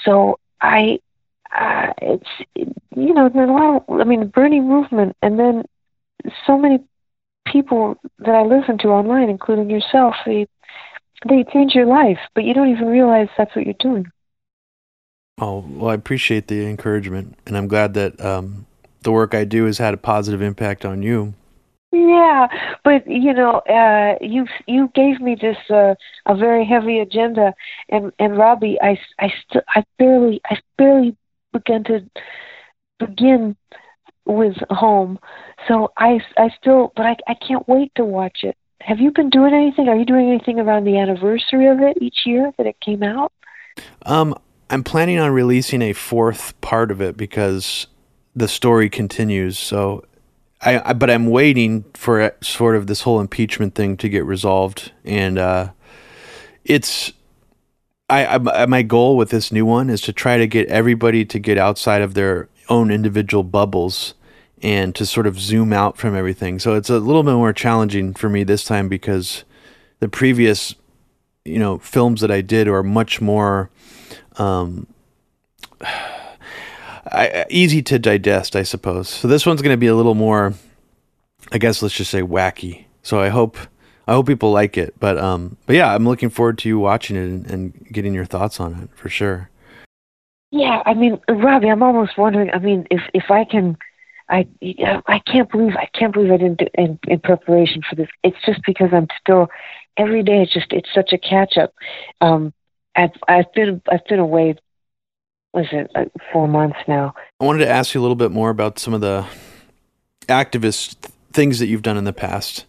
So 0.05 0.39
I, 0.61 0.99
uh, 1.55 1.93
it's 2.01 2.29
you 2.95 3.13
know, 3.13 3.29
there's 3.29 3.49
a 3.49 3.53
lot. 3.53 3.85
Of, 3.87 4.01
I 4.01 4.03
mean, 4.03 4.21
the 4.21 4.25
Bernie 4.25 4.59
movement, 4.59 5.15
and 5.21 5.39
then 5.39 5.63
so 6.45 6.57
many 6.57 6.79
people 7.45 7.95
that 8.19 8.35
I 8.35 8.43
listen 8.43 8.77
to 8.79 8.89
online, 8.89 9.29
including 9.29 9.69
yourself, 9.69 10.15
they 10.25 10.47
they 11.27 11.43
change 11.51 11.73
your 11.73 11.85
life, 11.85 12.19
but 12.35 12.43
you 12.43 12.53
don't 12.53 12.69
even 12.69 12.87
realize 12.87 13.27
that's 13.37 13.55
what 13.55 13.65
you're 13.65 13.75
doing. 13.79 14.07
Oh 15.39 15.63
well, 15.67 15.91
I 15.91 15.93
appreciate 15.93 16.47
the 16.47 16.65
encouragement, 16.65 17.37
and 17.45 17.57
I'm 17.57 17.67
glad 17.67 17.93
that 17.93 18.19
um, 18.23 18.65
the 19.01 19.11
work 19.11 19.33
I 19.33 19.43
do 19.45 19.65
has 19.65 19.77
had 19.77 19.93
a 19.93 19.97
positive 19.97 20.41
impact 20.41 20.85
on 20.85 21.03
you. 21.03 21.33
Yeah, 21.97 22.47
but 22.83 23.07
you 23.07 23.33
know, 23.33 23.59
uh, 23.67 24.17
you 24.21 24.45
you 24.67 24.91
gave 24.93 25.19
me 25.19 25.35
this 25.35 25.57
uh, 25.69 25.95
a 26.27 26.35
very 26.35 26.63
heavy 26.63 26.99
agenda, 26.99 27.55
and 27.89 28.11
and 28.19 28.37
Robbie, 28.37 28.77
I 28.79 28.99
I 29.19 29.33
still 29.41 29.63
I 29.67 29.83
barely 29.97 30.39
I 30.45 30.59
barely 30.77 31.17
began 31.53 31.83
to 31.85 32.07
begin 32.99 33.55
with 34.25 34.57
home, 34.69 35.17
so 35.67 35.91
I 35.97 36.19
I 36.37 36.49
still 36.61 36.93
but 36.95 37.07
I 37.07 37.15
I 37.27 37.33
can't 37.33 37.67
wait 37.67 37.91
to 37.95 38.05
watch 38.05 38.43
it. 38.43 38.55
Have 38.81 38.99
you 38.99 39.09
been 39.11 39.31
doing 39.31 39.55
anything? 39.55 39.89
Are 39.89 39.95
you 39.95 40.05
doing 40.05 40.29
anything 40.29 40.59
around 40.59 40.83
the 40.83 40.99
anniversary 40.99 41.67
of 41.67 41.79
it 41.81 41.97
each 41.99 42.27
year 42.27 42.51
that 42.57 42.67
it 42.67 42.79
came 42.79 43.01
out? 43.01 43.33
Um, 44.05 44.35
I'm 44.69 44.83
planning 44.83 45.17
on 45.17 45.31
releasing 45.31 45.81
a 45.81 45.93
fourth 45.93 46.59
part 46.61 46.91
of 46.91 47.01
it 47.01 47.17
because 47.17 47.87
the 48.35 48.47
story 48.47 48.87
continues. 48.87 49.57
So 49.57 50.05
I, 50.61 50.89
I, 50.89 50.93
but 50.93 51.09
I'm 51.09 51.27
waiting 51.27 51.85
for 51.93 52.35
sort 52.41 52.75
of 52.75 52.87
this 52.87 53.01
whole 53.01 53.19
impeachment 53.19 53.75
thing 53.75 53.97
to 53.97 54.09
get 54.09 54.25
resolved, 54.25 54.91
and 55.05 55.37
uh, 55.37 55.71
it's 56.65 57.13
I, 58.09 58.25
I 58.25 58.65
my 58.65 58.81
goal 58.81 59.17
with 59.17 59.29
this 59.29 59.51
new 59.51 59.65
one 59.65 59.89
is 59.89 60.01
to 60.01 60.13
try 60.13 60.37
to 60.37 60.47
get 60.47 60.67
everybody 60.69 61.25
to 61.25 61.39
get 61.39 61.57
outside 61.57 62.01
of 62.01 62.13
their 62.13 62.49
own 62.69 62.91
individual 62.91 63.43
bubbles 63.43 64.13
and 64.61 64.95
to 64.95 65.05
sort 65.05 65.27
of 65.27 65.39
zoom 65.39 65.71
out 65.71 65.97
from 65.97 66.15
everything. 66.15 66.57
So 66.57 66.73
it's 66.73 66.89
a 66.89 66.99
little 66.99 67.23
bit 67.23 67.33
more 67.33 67.53
challenging 67.53 68.13
for 68.13 68.29
me 68.29 68.43
this 68.43 68.63
time 68.63 68.89
because 68.89 69.43
the 69.99 70.09
previous 70.09 70.73
you 71.45 71.59
know 71.59 71.77
films 71.79 72.21
that 72.21 72.31
I 72.31 72.41
did 72.41 72.67
are 72.67 72.83
much 72.83 73.21
more 73.21 73.69
um, 74.37 74.87
I, 77.11 77.45
easy 77.49 77.81
to 77.83 77.99
digest, 77.99 78.55
I 78.55 78.63
suppose. 78.63 79.09
So 79.09 79.27
this 79.27 79.45
one's 79.45 79.61
going 79.61 79.73
to 79.73 79.79
be 79.79 79.87
a 79.87 79.95
little 79.95 80.15
more, 80.15 80.53
I 81.51 81.57
guess, 81.57 81.81
let's 81.81 81.95
just 81.95 82.11
say 82.11 82.21
wacky. 82.21 82.85
So 83.03 83.19
I 83.19 83.29
hope 83.29 83.57
I 84.07 84.13
hope 84.13 84.27
people 84.27 84.51
like 84.51 84.77
it. 84.77 84.95
But 84.99 85.17
um, 85.17 85.57
but 85.65 85.75
yeah, 85.75 85.93
I'm 85.93 86.05
looking 86.05 86.29
forward 86.29 86.57
to 86.59 86.69
you 86.69 86.79
watching 86.79 87.15
it 87.15 87.23
and, 87.23 87.49
and 87.49 87.87
getting 87.91 88.13
your 88.13 88.25
thoughts 88.25 88.59
on 88.59 88.73
it 88.75 88.89
for 88.95 89.09
sure. 89.09 89.49
Yeah, 90.51 90.81
I 90.85 90.93
mean, 90.93 91.19
Robbie, 91.27 91.69
I'm 91.69 91.83
almost 91.83 92.17
wondering. 92.17 92.49
I 92.51 92.59
mean, 92.59 92.87
if 92.89 93.01
if 93.13 93.29
I 93.29 93.43
can, 93.43 93.77
I 94.29 94.47
I 94.61 95.19
can't 95.25 95.51
believe 95.51 95.75
I 95.75 95.89
can't 95.93 96.13
believe 96.13 96.31
I 96.31 96.37
didn't 96.37 96.59
do 96.59 96.67
in, 96.75 96.99
in 97.07 97.19
preparation 97.19 97.81
for 97.87 97.95
this. 97.95 98.07
It's 98.23 98.37
just 98.45 98.61
because 98.65 98.89
I'm 98.93 99.07
still 99.19 99.49
every 99.97 100.23
day. 100.23 100.41
It's 100.43 100.53
just 100.53 100.71
it's 100.71 100.93
such 100.93 101.11
a 101.11 101.17
catch 101.17 101.57
up. 101.57 101.73
Um, 102.21 102.53
I've 102.95 103.11
I've 103.27 103.51
been 103.53 103.81
I've 103.89 104.05
been 104.05 104.19
away 104.19 104.55
was 105.57 105.67
it 105.71 106.11
four 106.31 106.47
months 106.47 106.77
now. 106.87 107.15
I 107.39 107.45
wanted 107.45 107.65
to 107.65 107.69
ask 107.69 107.95
you 107.95 107.99
a 107.99 108.03
little 108.03 108.15
bit 108.15 108.31
more 108.31 108.51
about 108.51 108.77
some 108.77 108.93
of 108.93 109.01
the 109.01 109.25
activist 110.27 111.09
things 111.33 111.57
that 111.57 111.65
you've 111.65 111.81
done 111.81 111.97
in 111.97 112.03
the 112.03 112.13
past. 112.13 112.65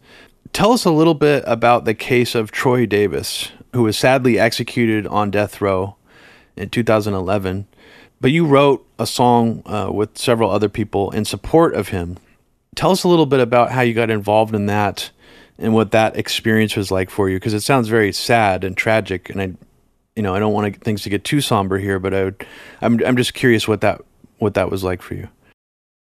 Tell 0.55 0.73
us 0.73 0.87
a 0.87 0.91
little 0.91 1.15
bit 1.15 1.45
about 1.47 1.85
the 1.85 1.93
case 1.93 2.35
of 2.35 2.51
Troy 2.51 2.87
Davis, 2.87 3.53
who 3.75 3.83
was 3.83 3.99
sadly 3.99 4.39
executed 4.39 5.07
on 5.07 5.31
death 5.31 5.61
row 5.61 5.97
in 6.57 6.71
2011. 6.71 7.67
But 8.23 8.33
you 8.33 8.47
wrote 8.47 8.87
a 8.99 9.07
song 9.07 9.63
uh, 9.67 9.91
with 9.93 10.17
several 10.17 10.51
other 10.51 10.71
people 10.71 11.11
in 11.11 11.27
support 11.27 11.75
of 11.75 11.89
him. 11.89 12.17
Tell 12.75 12.91
us 12.91 13.05
a 13.05 13.09
little 13.09 13.27
bit 13.27 13.41
about 13.41 13.71
how 13.71 13.83
you 13.83 13.93
got 13.93 14.11
involved 14.11 14.55
in 14.55 14.65
that 14.67 15.11
and 15.59 15.75
what 15.75 15.91
that 15.91 16.17
experience 16.17 16.75
was 16.75 16.91
like 16.91 17.11
for 17.11 17.29
you, 17.29 17.37
because 17.37 17.53
it 17.53 17.61
sounds 17.61 17.89
very 17.89 18.13
sad 18.13 18.65
and 18.65 18.77
tragic, 18.77 19.29
and 19.29 19.43
I 19.43 19.53
you 20.19 20.23
know, 20.23 20.35
I 20.35 20.41
don't 20.41 20.53
want 20.53 20.83
things 20.83 21.03
to 21.03 21.11
get 21.11 21.23
too 21.23 21.41
somber 21.41 21.79
here, 21.79 22.01
but 22.01 22.13
I 22.13 22.25
would, 22.25 22.45
I'm, 22.83 22.99
I'm 23.07 23.17
just 23.17 23.35
curious 23.35 23.69
what 23.69 23.83
that, 23.83 24.01
what 24.39 24.55
that 24.55 24.69
was 24.69 24.83
like 24.83 25.01
for 25.01 25.15
you. 25.15 25.29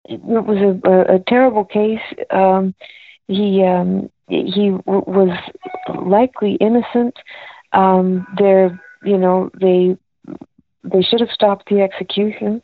It 0.05 0.21
was 0.23 0.59
a, 0.59 0.91
a, 0.91 1.17
a 1.17 1.19
terrible 1.27 1.65
case. 1.65 2.03
Um, 2.29 2.75
he, 3.27 3.65
um, 3.65 4.11
he 4.29 4.69
w- 4.69 4.83
was 4.85 5.39
likely 6.05 6.57
innocent. 6.57 7.17
Um, 7.73 8.27
there, 8.37 8.79
you 9.03 9.17
know, 9.17 9.51
they, 9.59 9.97
they 10.85 11.01
should 11.01 11.21
have 11.21 11.31
stopped 11.31 11.71
the 11.71 11.81
execution. 11.81 12.61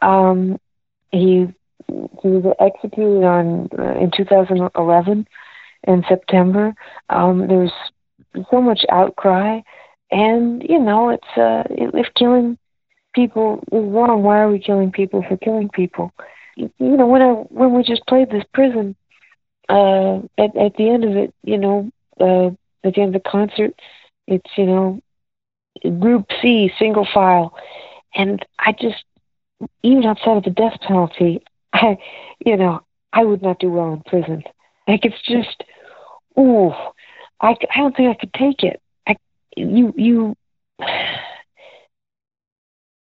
Um, 0.00 0.60
he 1.10 1.48
he 1.88 2.28
was 2.28 2.54
executed 2.60 3.24
on 3.24 3.68
uh, 3.78 3.98
in 3.98 4.12
2011 4.14 5.26
in 5.84 6.04
September. 6.06 6.74
Um, 7.08 7.48
there 7.48 7.58
was 7.58 7.72
so 8.50 8.60
much 8.60 8.84
outcry, 8.90 9.60
and 10.10 10.62
you 10.62 10.78
know, 10.78 11.10
it's 11.10 11.36
uh, 11.36 11.64
if 11.70 12.12
killing 12.14 12.58
people 13.14 13.62
wrong, 13.70 14.22
why 14.22 14.38
are 14.40 14.50
we 14.50 14.58
killing 14.58 14.92
people 14.92 15.24
for 15.28 15.36
killing 15.36 15.68
people? 15.68 16.12
You 16.56 16.70
know, 16.78 17.06
when 17.06 17.22
I 17.22 17.32
when 17.32 17.74
we 17.74 17.82
just 17.82 18.06
played 18.06 18.30
this 18.30 18.44
prison, 18.52 18.96
uh, 19.68 20.18
at 20.38 20.56
at 20.56 20.76
the 20.76 20.88
end 20.90 21.04
of 21.04 21.16
it, 21.16 21.34
you 21.42 21.58
know, 21.58 21.90
uh, 22.20 22.48
at 22.86 22.94
the 22.94 23.00
end 23.00 23.14
of 23.14 23.22
the 23.22 23.30
concert, 23.30 23.74
it's 24.26 24.50
you 24.56 24.66
know, 24.66 25.00
group 26.00 26.26
C, 26.40 26.72
single 26.78 27.06
file, 27.12 27.54
and 28.14 28.44
I 28.58 28.72
just 28.72 29.04
even 29.82 30.04
outside 30.04 30.36
of 30.36 30.44
the 30.44 30.50
death 30.50 30.80
penalty, 30.80 31.42
I, 31.72 31.98
you 32.44 32.56
know, 32.56 32.80
I 33.12 33.24
would 33.24 33.42
not 33.42 33.58
do 33.58 33.70
well 33.70 33.92
in 33.92 34.02
prison. 34.02 34.42
Like 34.86 35.04
it's 35.04 35.20
just, 35.26 35.64
ooh, 36.38 36.72
I, 37.40 37.56
I 37.74 37.78
don't 37.78 37.96
think 37.96 38.10
I 38.10 38.18
could 38.18 38.32
take 38.34 38.62
it. 38.62 38.80
You, 39.58 39.92
you, 39.96 40.36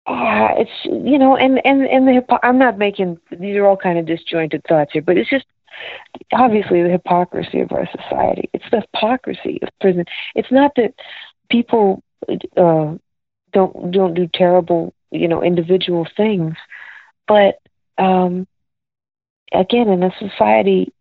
uh, 0.06 0.48
it's 0.58 0.70
you 0.84 1.18
know, 1.18 1.36
and 1.36 1.60
and 1.64 1.86
and 1.86 2.06
the 2.06 2.14
hypo- 2.14 2.40
I'm 2.42 2.58
not 2.58 2.78
making 2.78 3.18
these 3.30 3.56
are 3.56 3.66
all 3.66 3.76
kind 3.76 3.98
of 3.98 4.06
disjointed 4.06 4.62
thoughts 4.68 4.92
here, 4.92 5.02
but 5.02 5.16
it's 5.18 5.30
just 5.30 5.46
obviously 6.32 6.82
the 6.82 6.90
hypocrisy 6.90 7.60
of 7.60 7.72
our 7.72 7.86
society. 7.86 8.48
It's 8.52 8.64
the 8.70 8.82
hypocrisy 8.82 9.58
of 9.62 9.68
prison. 9.80 10.04
It's 10.34 10.50
not 10.50 10.72
that 10.76 10.94
people 11.50 12.02
uh, 12.56 12.94
don't 13.52 13.90
don't 13.90 14.14
do 14.14 14.28
terrible 14.32 14.94
you 15.10 15.28
know 15.28 15.42
individual 15.42 16.06
things, 16.16 16.54
but 17.28 17.58
um, 17.98 18.46
again, 19.52 19.88
in 19.88 20.02
a 20.02 20.10
society 20.18 20.92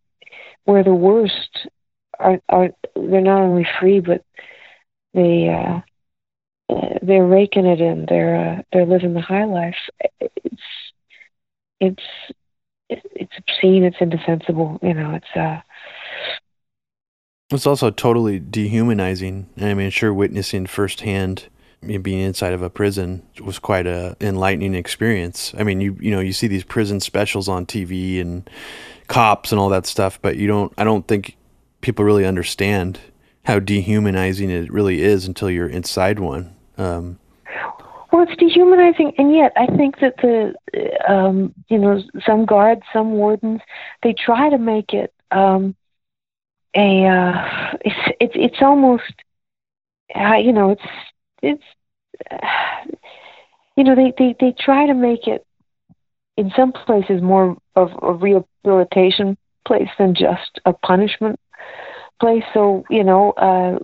where 0.65 0.83
the 0.83 0.93
worst 0.93 1.67
are 2.19 2.39
are 2.49 2.69
they're 2.95 3.21
not 3.21 3.41
only 3.41 3.67
free 3.79 3.99
but 3.99 4.23
they 5.15 5.49
uh, 5.49 5.82
they're 7.01 7.25
raking 7.25 7.65
it 7.65 7.82
in. 7.82 8.06
They're 8.08 8.36
uh, 8.36 8.62
they're 8.71 8.86
living 8.86 9.13
the 9.13 9.21
high 9.21 9.45
life. 9.45 9.75
It's 10.19 10.62
it's 11.80 12.04
it's 12.89 13.34
obscene. 13.38 13.84
It's 13.84 13.97
indefensible. 13.99 14.80
You 14.82 14.93
know, 14.93 15.15
it's 15.15 15.36
uh. 15.36 15.62
It's 17.51 17.67
also 17.67 17.91
totally 17.91 18.39
dehumanizing. 18.39 19.49
I 19.62 19.73
mean, 19.75 19.89
sure, 19.91 20.13
witnessing 20.13 20.65
firsthand 20.65 21.47
being 22.01 22.19
inside 22.19 22.54
of 22.54 22.63
a 22.63 22.69
prison 22.69 23.21
was 23.43 23.60
quite 23.60 23.86
a 23.86 24.17
enlightening 24.19 24.73
experience. 24.73 25.54
I 25.58 25.63
mean, 25.63 25.82
you 25.82 25.97
you 25.99 26.12
know, 26.12 26.19
you 26.19 26.34
see 26.34 26.47
these 26.47 26.63
prison 26.63 26.99
specials 26.99 27.47
on 27.47 27.65
TV 27.65 28.19
and 28.19 28.49
cops 29.08 29.51
and 29.51 29.60
all 29.60 29.69
that 29.69 29.86
stuff, 29.86 30.19
but 30.21 30.38
you 30.38 30.47
don't. 30.47 30.73
I 30.78 30.84
don't 30.84 31.08
think 31.08 31.38
people 31.82 32.04
really 32.04 32.25
understand 32.25 32.99
how 33.45 33.60
dehumanizing 33.60 34.49
it 34.49 34.71
really 34.71 35.01
is 35.01 35.27
until 35.27 35.49
you're 35.49 35.69
inside 35.69 36.19
one. 36.19 36.55
Um, 36.77 37.19
well, 38.12 38.25
it's 38.27 38.36
dehumanizing, 38.38 39.13
and 39.17 39.36
yet 39.36 39.53
I 39.55 39.67
think 39.67 39.99
that 39.99 40.15
the, 40.17 40.53
um, 41.12 41.53
you 41.67 41.77
know, 41.77 42.01
some 42.25 42.45
guards, 42.45 42.81
some 42.91 43.13
wardens, 43.13 43.62
they 44.03 44.13
try 44.13 44.49
to 44.49 44.58
make 44.58 44.93
it 44.93 45.13
um, 45.31 45.75
a. 46.75 47.05
Uh, 47.05 47.77
it's 47.81 48.15
it's 48.19 48.34
it's 48.36 48.62
almost, 48.62 49.13
uh, 50.15 50.36
you 50.36 50.53
know, 50.53 50.71
it's 50.71 50.81
it's, 51.41 51.63
uh, 52.31 52.91
you 53.75 53.84
know, 53.84 53.95
they 53.95 54.13
they 54.17 54.36
they 54.39 54.55
try 54.58 54.88
to 54.88 54.93
make 54.93 55.27
it 55.27 55.45
in 56.38 56.51
some 56.55 56.71
places 56.71 57.21
more 57.21 57.58
of 57.75 57.91
a 58.01 58.13
rehabilitation 58.13 59.38
place 59.65 59.89
than 59.97 60.15
just 60.15 60.60
a 60.65 60.73
punishment 60.73 61.39
place. 62.19 62.43
So 62.54 62.84
you 62.89 63.04
know, 63.04 63.32
uh, 63.32 63.78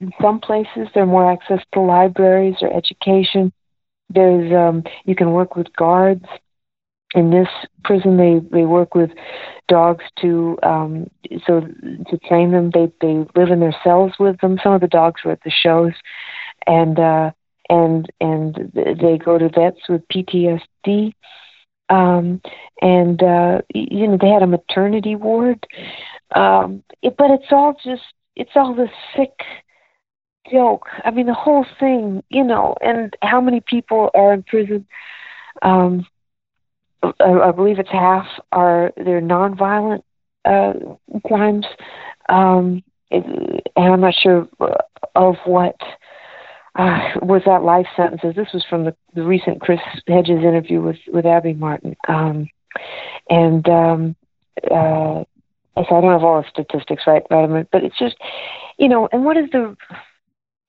in 0.00 0.12
some 0.20 0.40
places 0.40 0.88
there 0.94 1.04
are 1.04 1.06
more 1.06 1.30
access 1.30 1.60
to 1.72 1.80
libraries 1.80 2.56
or 2.60 2.72
education. 2.72 3.52
There's 4.08 4.52
um, 4.52 4.84
you 5.04 5.14
can 5.14 5.32
work 5.32 5.56
with 5.56 5.74
guards. 5.76 6.24
In 7.14 7.30
this 7.30 7.48
prison, 7.84 8.16
they 8.16 8.40
they 8.50 8.64
work 8.64 8.94
with 8.94 9.10
dogs 9.68 10.04
to 10.20 10.58
um, 10.62 11.08
so 11.46 11.60
to 11.60 12.18
train 12.28 12.50
them. 12.50 12.70
They 12.72 12.92
they 13.00 13.24
live 13.36 13.50
in 13.50 13.60
their 13.60 13.76
cells 13.84 14.12
with 14.18 14.38
them. 14.40 14.58
Some 14.62 14.72
of 14.74 14.80
the 14.80 14.88
dogs 14.88 15.22
were 15.24 15.32
at 15.32 15.42
the 15.44 15.50
shows, 15.50 15.92
and 16.66 16.98
uh, 16.98 17.30
and 17.68 18.10
and 18.20 18.72
they 18.74 19.18
go 19.18 19.38
to 19.38 19.48
vets 19.48 19.80
with 19.88 20.02
PTSD. 20.08 21.12
Um, 21.90 22.40
and 22.80 23.22
uh, 23.22 23.60
you 23.74 24.08
know 24.08 24.18
they 24.20 24.28
had 24.28 24.42
a 24.42 24.46
maternity 24.46 25.14
ward, 25.16 25.66
um, 26.34 26.82
it, 27.02 27.16
but 27.16 27.30
it's 27.30 27.50
all 27.50 27.74
just 27.84 28.02
it's 28.36 28.52
all 28.54 28.74
this 28.74 28.90
sick 29.16 29.40
joke. 30.50 30.88
I 31.04 31.10
mean, 31.10 31.26
the 31.26 31.34
whole 31.34 31.66
thing, 31.78 32.22
you 32.28 32.44
know, 32.44 32.76
and 32.80 33.14
how 33.22 33.40
many 33.40 33.60
people 33.60 34.10
are 34.14 34.34
in 34.34 34.42
prison? 34.42 34.86
Um, 35.62 36.06
I, 37.02 37.32
I 37.32 37.50
believe 37.52 37.78
it's 37.78 37.90
half 37.90 38.26
are 38.52 38.92
they're 38.96 39.20
nonviolent 39.20 40.02
uh, 40.44 40.72
crimes, 41.26 41.66
um, 42.28 42.82
and 43.10 43.62
I'm 43.76 44.00
not 44.00 44.14
sure 44.14 44.48
of 45.14 45.36
what 45.44 45.76
uh, 46.76 46.98
was 47.22 47.42
that 47.46 47.62
life 47.62 47.86
sentences. 47.96 48.34
This 48.34 48.52
was 48.52 48.64
from 48.68 48.84
the, 48.84 48.96
the 49.14 49.22
recent 49.22 49.60
Chris 49.60 49.80
Hedges 50.08 50.42
interview 50.42 50.80
with 50.80 50.98
with 51.08 51.26
Abby 51.26 51.54
Martin, 51.54 51.96
um, 52.08 52.48
and 53.30 53.68
um, 53.68 54.16
uh, 54.70 55.24
so 55.76 55.96
I 55.96 56.00
don't 56.00 56.12
have 56.12 56.24
all 56.24 56.42
the 56.42 56.48
statistics 56.48 57.04
right, 57.06 57.22
but 57.28 57.84
it's 57.84 57.98
just, 57.98 58.16
you 58.78 58.88
know, 58.88 59.08
and 59.12 59.24
what 59.24 59.36
is 59.36 59.50
the 59.50 59.76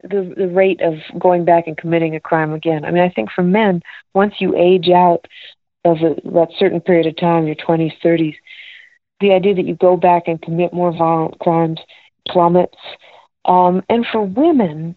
the 0.04 0.34
the 0.38 0.48
rate 0.48 0.82
of 0.82 0.96
going 1.20 1.46
back 1.46 1.68
and 1.68 1.78
committing 1.78 2.16
a 2.16 2.20
crime 2.20 2.54
again. 2.54 2.86
I 2.86 2.92
mean, 2.92 3.04
I 3.04 3.10
think 3.10 3.30
for 3.32 3.44
men, 3.44 3.82
once 4.14 4.36
you 4.40 4.56
age 4.56 4.90
out 4.90 5.26
of 5.84 5.98
a, 5.98 6.16
that 6.32 6.50
certain 6.58 6.82
period 6.82 7.08
of 7.08 7.16
time, 7.18 7.46
your 7.46 7.56
20s, 7.56 7.94
30s, 8.04 8.36
the 9.20 9.32
idea 9.32 9.56
that 9.56 9.66
you 9.66 9.76
go 9.76 9.96
back 9.98 10.24
and 10.28 10.42
commit 10.42 10.74
more 10.74 10.92
violent 10.92 11.40
crimes 11.40 11.80
plummets. 12.28 12.78
Um, 13.46 13.84
and 13.90 14.06
for 14.12 14.24
women, 14.24 14.96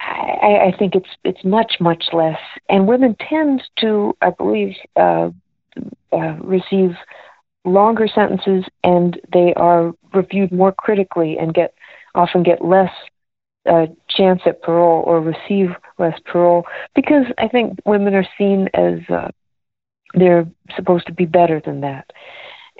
I, 0.00 0.72
I 0.72 0.76
think 0.78 0.94
it's 0.94 1.08
it's 1.24 1.44
much 1.44 1.76
much 1.80 2.04
less. 2.12 2.38
And 2.68 2.86
women 2.86 3.16
tend 3.28 3.62
to, 3.80 4.16
I 4.20 4.30
believe, 4.30 4.74
uh, 4.96 5.30
uh, 6.12 6.36
receive 6.40 6.96
longer 7.64 8.08
sentences, 8.08 8.64
and 8.82 9.20
they 9.32 9.54
are 9.54 9.92
reviewed 10.12 10.52
more 10.52 10.72
critically 10.72 11.38
and 11.38 11.54
get 11.54 11.74
often 12.14 12.42
get 12.42 12.64
less 12.64 12.90
a 13.66 13.86
chance 14.08 14.42
at 14.44 14.62
parole 14.62 15.02
or 15.06 15.20
receive 15.20 15.70
less 15.98 16.18
parole 16.26 16.64
because 16.94 17.24
I 17.38 17.48
think 17.48 17.78
women 17.84 18.14
are 18.14 18.26
seen 18.36 18.68
as 18.74 18.98
uh, 19.08 19.30
they're 20.14 20.46
supposed 20.74 21.06
to 21.06 21.14
be 21.14 21.26
better 21.26 21.60
than 21.64 21.80
that. 21.82 22.10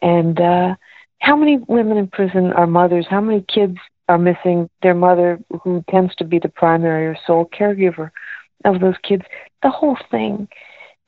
And 0.03 0.41
uh, 0.41 0.75
how 1.21 1.37
many 1.37 1.59
women 1.69 1.97
in 1.99 2.09
prison 2.09 2.53
are 2.53 2.67
mothers? 2.67 3.07
How 3.09 3.21
many 3.21 3.43
kids 3.43 3.77
are 4.09 4.19
missing 4.19 4.69
their 4.83 4.95
mother, 4.95 5.39
who 5.63 5.85
tends 5.89 6.15
to 6.17 6.25
be 6.25 6.41
the 6.41 6.49
primary 6.49 7.07
or 7.07 7.17
sole 7.27 7.49
caregiver 7.57 8.11
of 8.65 8.81
those 8.81 8.97
kids? 9.05 9.23
The 9.63 9.71
whole 9.71 9.97
thing. 10.11 10.49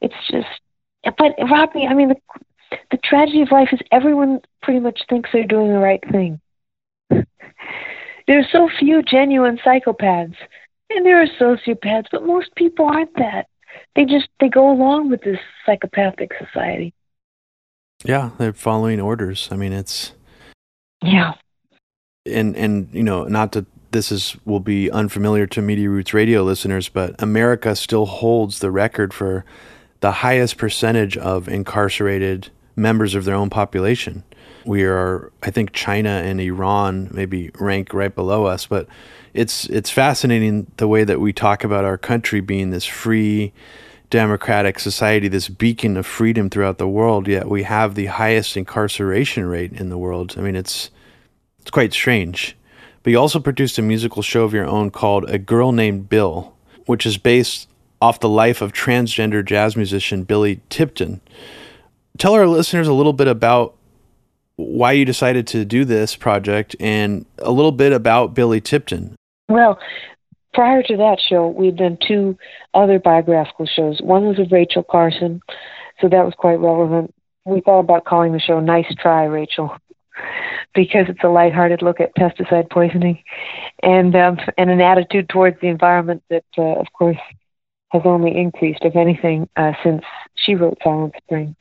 It's 0.01 0.15
just. 0.31 0.47
But 1.19 1.35
Robbie, 1.51 1.87
I 1.87 1.95
mean, 1.95 2.11
the, 2.11 2.17
the 2.91 2.99
tragedy 3.03 3.43
of 3.43 3.51
life 3.51 3.69
is 3.73 3.81
everyone 3.93 4.41
pretty 4.63 4.81
much 4.81 5.01
thinks 5.09 5.31
they're 5.33 5.45
doing 5.45 5.73
the 5.73 5.79
right 5.79 6.03
thing. 6.11 6.41
there 7.11 8.39
are 8.39 8.49
so 8.51 8.69
few 8.79 9.03
genuine 9.03 9.59
psychopaths, 9.59 10.37
and 10.91 11.07
there 11.07 11.23
are 11.23 11.27
sociopaths, 11.41 12.07
but 12.11 12.27
most 12.27 12.55
people 12.55 12.87
aren't 12.87 13.15
that. 13.17 13.47
They 13.97 14.05
just 14.05 14.29
they 14.41 14.49
go 14.49 14.71
along 14.71 15.11
with 15.11 15.23
this 15.23 15.39
psychopathic 15.67 16.33
society. 16.39 16.95
Yeah, 18.05 18.31
they're 18.39 18.53
following 18.53 19.01
orders. 19.01 19.49
I 19.51 19.57
mean, 19.57 19.73
it's 19.73 20.13
yeah, 21.03 21.35
and 22.27 22.57
and 22.57 22.89
you 22.93 23.03
know, 23.03 23.25
not 23.25 23.53
to 23.53 23.67
this 23.91 24.11
is 24.11 24.37
will 24.45 24.61
be 24.61 24.91
unfamiliar 24.91 25.47
to 25.47 25.63
Media 25.63 25.89
Roots 25.89 26.13
Radio 26.13 26.43
listeners, 26.43 26.89
but 26.89 27.21
America 27.23 27.75
still 27.77 28.07
holds 28.07 28.59
the 28.59 28.71
record 28.71 29.15
for 29.15 29.45
the 30.05 30.13
highest 30.13 30.59
percentage 30.59 31.17
of 31.17 31.49
incarcerated 31.49 32.51
members 32.77 33.15
of 33.15 33.25
their 33.25 33.35
own 33.35 33.49
population 33.49 34.23
we 34.65 34.85
are 34.85 35.31
I 35.43 35.51
think 35.51 35.73
China 35.73 36.09
and 36.09 36.41
Iran 36.41 37.09
maybe 37.13 37.51
rank 37.59 37.93
right 37.93 38.15
below 38.15 38.47
us, 38.47 38.67
but 38.67 38.87
it's 39.33 39.67
it's 39.67 39.91
fascinating 39.91 40.71
the 40.77 40.89
way 40.89 41.05
that 41.05 41.21
we 41.21 41.33
talk 41.33 41.65
about 41.65 41.85
our 41.85 41.99
country 41.99 42.41
being 42.41 42.71
this 42.71 42.85
free 42.85 43.53
democratic 44.11 44.79
society, 44.79 45.29
this 45.29 45.49
beacon 45.49 45.97
of 45.97 46.07
freedom 46.07 46.49
throughout 46.49 46.79
the 46.79 46.89
world, 46.89 47.27
yet 47.27 47.49
we 47.49 47.65
have 47.65 47.95
the 47.95 48.07
highest 48.07 48.57
incarceration 48.57 49.45
rate 49.47 49.73
in 49.73 49.89
the 49.89 49.99
world. 49.99 50.35
I 50.37 50.41
mean 50.41 50.57
it's 50.57 50.91
it's 51.61 51.71
quite 51.71 51.93
strange. 51.93 52.57
But 53.03 53.11
you 53.11 53.19
also 53.19 53.39
produced 53.39 53.79
a 53.79 53.83
musical 53.83 54.23
show 54.23 54.45
of 54.45 54.55
your 54.55 54.67
own 54.67 54.91
called 54.91 55.29
A 55.29 55.39
Girl 55.39 55.73
Named 55.73 56.09
Bill, 56.09 56.55
which 56.87 57.05
is 57.05 57.19
based 57.19 57.69
off 58.01 58.21
the 58.21 58.29
life 58.29 58.61
of 58.61 58.73
transgender 58.73 59.45
jazz 59.45 59.77
musician 59.77 60.25
Billy 60.25 60.61
Tipton 60.69 61.21
tell 62.19 62.35
our 62.35 62.47
listeners 62.47 62.89
a 62.89 62.93
little 62.93 63.13
bit 63.13 63.29
about 63.29 63.75
why 64.57 64.93
you 64.93 65.05
decided 65.05 65.47
to 65.49 65.65
do 65.65 65.85
this 65.85 66.15
project 66.15 66.77
and 66.79 67.27
a 67.39 67.51
little 67.51 67.73
bit 67.73 67.93
about 67.93 68.35
Billy 68.35 68.61
Tipton. 68.61 69.17
Well, 69.49 69.79
prior 70.53 70.83
to 70.83 70.97
that 70.97 71.19
show, 71.21 71.49
we'd 71.49 71.77
done 71.77 71.99
two 72.07 72.39
other 72.73 72.99
biographical 72.99 73.67
shows. 73.67 74.01
One 74.01 74.27
was 74.27 74.39
of 74.39 74.53
Rachel 74.53 74.85
Carson, 74.85 75.41
so 76.01 76.09
that 76.09 76.25
was 76.25 76.35
quite 76.37 76.61
relevant. 76.61 77.13
We 77.45 77.61
thought 77.61 77.81
about 77.81 78.05
calling 78.05 78.33
the 78.33 78.39
show 78.39 78.61
Nice 78.61 78.93
Try, 78.99 79.25
Rachel, 79.25 79.77
because 80.75 81.07
it's 81.09 81.25
a 81.25 81.29
lighthearted 81.29 81.83
look 81.83 82.01
at 82.01 82.15
pesticide 82.15 82.71
poisoning 82.71 83.23
and 83.83 84.15
um, 84.17 84.39
and 84.57 84.71
an 84.71 84.81
attitude 84.81 85.29
towards 85.29 85.61
the 85.61 85.69
environment 85.69 86.23
that, 86.31 86.45
uh, 86.57 86.63
of 86.63 86.87
course, 86.97 87.19
has 87.95 88.03
only 88.05 88.37
increased, 88.37 88.81
if 88.83 88.97
anything, 88.97 89.49
uh, 89.57 89.73
since 89.83 90.03
she 90.35 90.57
wrote 90.57 90.79
Silent 90.83 91.15
Spring. 91.23 91.55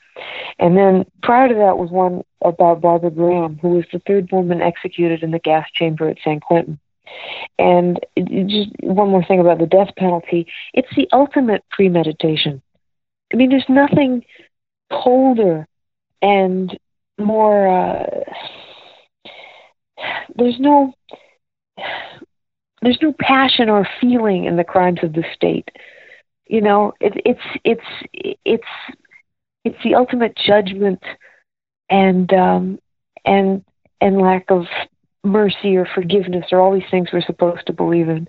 And 0.59 0.75
then 0.75 1.05
prior 1.21 1.47
to 1.47 1.53
that 1.53 1.77
was 1.77 1.91
one 1.91 2.23
about 2.43 2.81
Barbara 2.81 3.11
Graham, 3.11 3.59
who 3.61 3.69
was 3.69 3.85
the 3.93 4.01
third 4.05 4.31
woman 4.31 4.61
executed 4.61 5.23
in 5.23 5.31
the 5.31 5.39
gas 5.39 5.67
chamber 5.73 6.09
at 6.09 6.17
San 6.23 6.39
Quentin. 6.39 6.79
And 7.59 7.99
just 8.47 8.71
one 8.81 9.09
more 9.09 9.23
thing 9.23 9.39
about 9.39 9.59
the 9.59 9.67
death 9.67 9.89
penalty 9.97 10.47
it's 10.73 10.87
the 10.95 11.07
ultimate 11.11 11.63
premeditation. 11.69 12.61
I 13.31 13.35
mean, 13.35 13.49
there's 13.49 13.69
nothing 13.69 14.23
colder 14.91 15.67
and 16.21 16.75
more, 17.19 17.67
uh, 17.67 18.05
there's 20.35 20.59
no. 20.59 20.93
There's 22.81 22.99
no 23.01 23.13
passion 23.17 23.69
or 23.69 23.87
feeling 24.01 24.43
in 24.43 24.57
the 24.57 24.65
crimes 24.65 24.99
of 25.03 25.13
the 25.13 25.23
state 25.33 25.69
you 26.47 26.61
know 26.61 26.93
it, 26.99 27.13
it's 27.25 27.59
it's 27.63 28.35
it's 28.45 28.63
it's 29.63 29.83
the 29.83 29.95
ultimate 29.95 30.35
judgment 30.35 31.01
and 31.89 32.33
um 32.33 32.79
and 33.25 33.63
and 34.01 34.21
lack 34.21 34.49
of 34.49 34.65
mercy 35.23 35.77
or 35.77 35.85
forgiveness 35.85 36.45
or 36.51 36.59
all 36.59 36.73
these 36.73 36.89
things 36.91 37.09
we're 37.13 37.21
supposed 37.21 37.65
to 37.65 37.73
believe 37.73 38.09
in. 38.09 38.27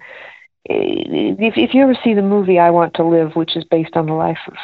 If 0.66 1.54
if 1.56 1.74
you 1.74 1.82
ever 1.82 1.96
see 2.02 2.14
the 2.14 2.22
movie 2.22 2.58
I 2.58 2.70
Want 2.70 2.94
to 2.94 3.04
Live 3.04 3.34
which 3.34 3.56
is 3.56 3.64
based 3.64 3.96
on 3.96 4.06
the 4.06 4.14
life 4.14 4.38
of 4.46 4.54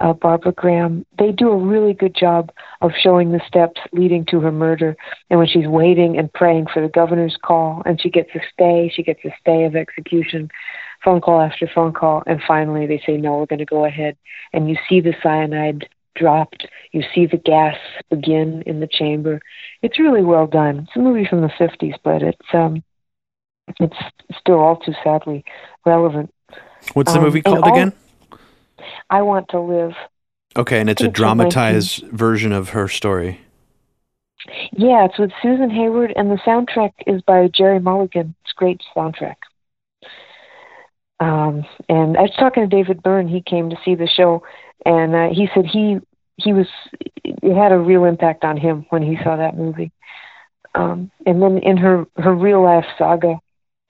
uh, 0.00 0.12
Barbara 0.12 0.52
Graham, 0.52 1.04
they 1.18 1.32
do 1.32 1.50
a 1.50 1.56
really 1.56 1.92
good 1.92 2.14
job 2.14 2.50
of 2.80 2.92
showing 2.98 3.32
the 3.32 3.40
steps 3.46 3.80
leading 3.92 4.24
to 4.26 4.40
her 4.40 4.52
murder. 4.52 4.96
And 5.30 5.38
when 5.38 5.48
she's 5.48 5.66
waiting 5.66 6.18
and 6.18 6.32
praying 6.32 6.66
for 6.72 6.80
the 6.80 6.88
governor's 6.88 7.36
call, 7.42 7.82
and 7.84 8.00
she 8.00 8.10
gets 8.10 8.30
a 8.34 8.40
stay, 8.52 8.90
she 8.94 9.02
gets 9.02 9.20
a 9.24 9.30
stay 9.40 9.64
of 9.64 9.76
execution 9.76 10.50
phone 11.04 11.20
call 11.20 11.40
after 11.40 11.68
phone 11.74 11.92
call, 11.92 12.22
and 12.26 12.40
finally 12.46 12.86
they 12.86 13.02
say, 13.04 13.16
no, 13.16 13.38
we're 13.38 13.46
going 13.46 13.58
to 13.58 13.64
go 13.64 13.84
ahead. 13.84 14.16
And 14.52 14.68
you 14.68 14.76
see 14.88 15.00
the 15.00 15.14
cyanide 15.22 15.88
dropped. 16.14 16.66
You 16.92 17.02
see 17.14 17.26
the 17.26 17.38
gas 17.38 17.76
begin 18.10 18.62
in 18.66 18.80
the 18.80 18.86
chamber. 18.86 19.40
It's 19.82 19.98
really 19.98 20.22
well 20.22 20.46
done. 20.46 20.80
It's 20.80 20.96
a 20.96 21.00
movie 21.00 21.26
from 21.28 21.40
the 21.40 21.48
50s, 21.48 21.96
but 22.04 22.22
it's 22.22 22.46
um, 22.52 22.82
it's 23.80 23.96
still 24.38 24.58
all 24.58 24.76
too 24.76 24.94
sadly 25.02 25.44
relevant. 25.86 26.32
What's 26.94 27.12
the 27.12 27.20
movie 27.20 27.44
um, 27.44 27.54
called 27.54 27.64
all, 27.64 27.72
again? 27.72 27.92
I 29.10 29.22
Want 29.22 29.48
to 29.50 29.60
Live. 29.60 29.92
Okay, 30.56 30.80
and 30.80 30.90
it's 30.90 31.02
a 31.02 31.08
dramatized 31.08 32.04
version 32.08 32.52
of 32.52 32.70
her 32.70 32.88
story. 32.88 33.40
Yeah, 34.72 35.04
it's 35.04 35.18
with 35.18 35.30
Susan 35.40 35.70
Hayward, 35.70 36.12
and 36.16 36.30
the 36.30 36.36
soundtrack 36.46 36.92
is 37.06 37.22
by 37.22 37.48
Gerry 37.48 37.78
Mulligan. 37.78 38.34
It's 38.42 38.52
a 38.56 38.58
great 38.58 38.80
soundtrack. 38.94 39.36
Um, 41.20 41.64
and 41.88 42.16
I 42.16 42.22
was 42.22 42.34
talking 42.38 42.68
to 42.68 42.76
David 42.76 43.02
Byrne. 43.02 43.28
He 43.28 43.40
came 43.40 43.70
to 43.70 43.76
see 43.84 43.94
the 43.94 44.08
show, 44.08 44.42
and 44.84 45.14
uh, 45.14 45.28
he 45.32 45.48
said 45.54 45.66
he 45.66 45.98
he 46.36 46.52
was 46.52 46.66
it 47.24 47.54
had 47.56 47.70
a 47.70 47.78
real 47.78 48.04
impact 48.04 48.42
on 48.44 48.56
him 48.56 48.86
when 48.90 49.02
he 49.02 49.16
saw 49.22 49.36
that 49.36 49.56
movie. 49.56 49.92
Um, 50.74 51.10
and 51.24 51.40
then 51.40 51.58
in 51.58 51.76
her 51.76 52.06
her 52.16 52.34
real 52.34 52.62
life 52.62 52.86
saga, 52.98 53.38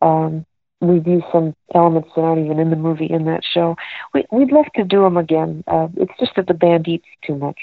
um, 0.02 0.44
we 0.82 1.12
use 1.12 1.22
some 1.32 1.54
elements 1.74 2.10
that 2.14 2.22
aren't 2.22 2.44
even 2.44 2.58
in 2.58 2.70
the 2.70 2.76
movie 2.76 3.06
in 3.06 3.24
that 3.26 3.42
show. 3.44 3.76
We, 4.12 4.24
we'd 4.30 4.52
love 4.52 4.66
to 4.76 4.84
do 4.84 5.02
them 5.02 5.16
again. 5.16 5.64
Uh, 5.66 5.88
it's 5.96 6.12
just 6.18 6.32
that 6.36 6.46
the 6.46 6.54
band 6.54 6.88
eats 6.88 7.06
too 7.24 7.36
much 7.36 7.58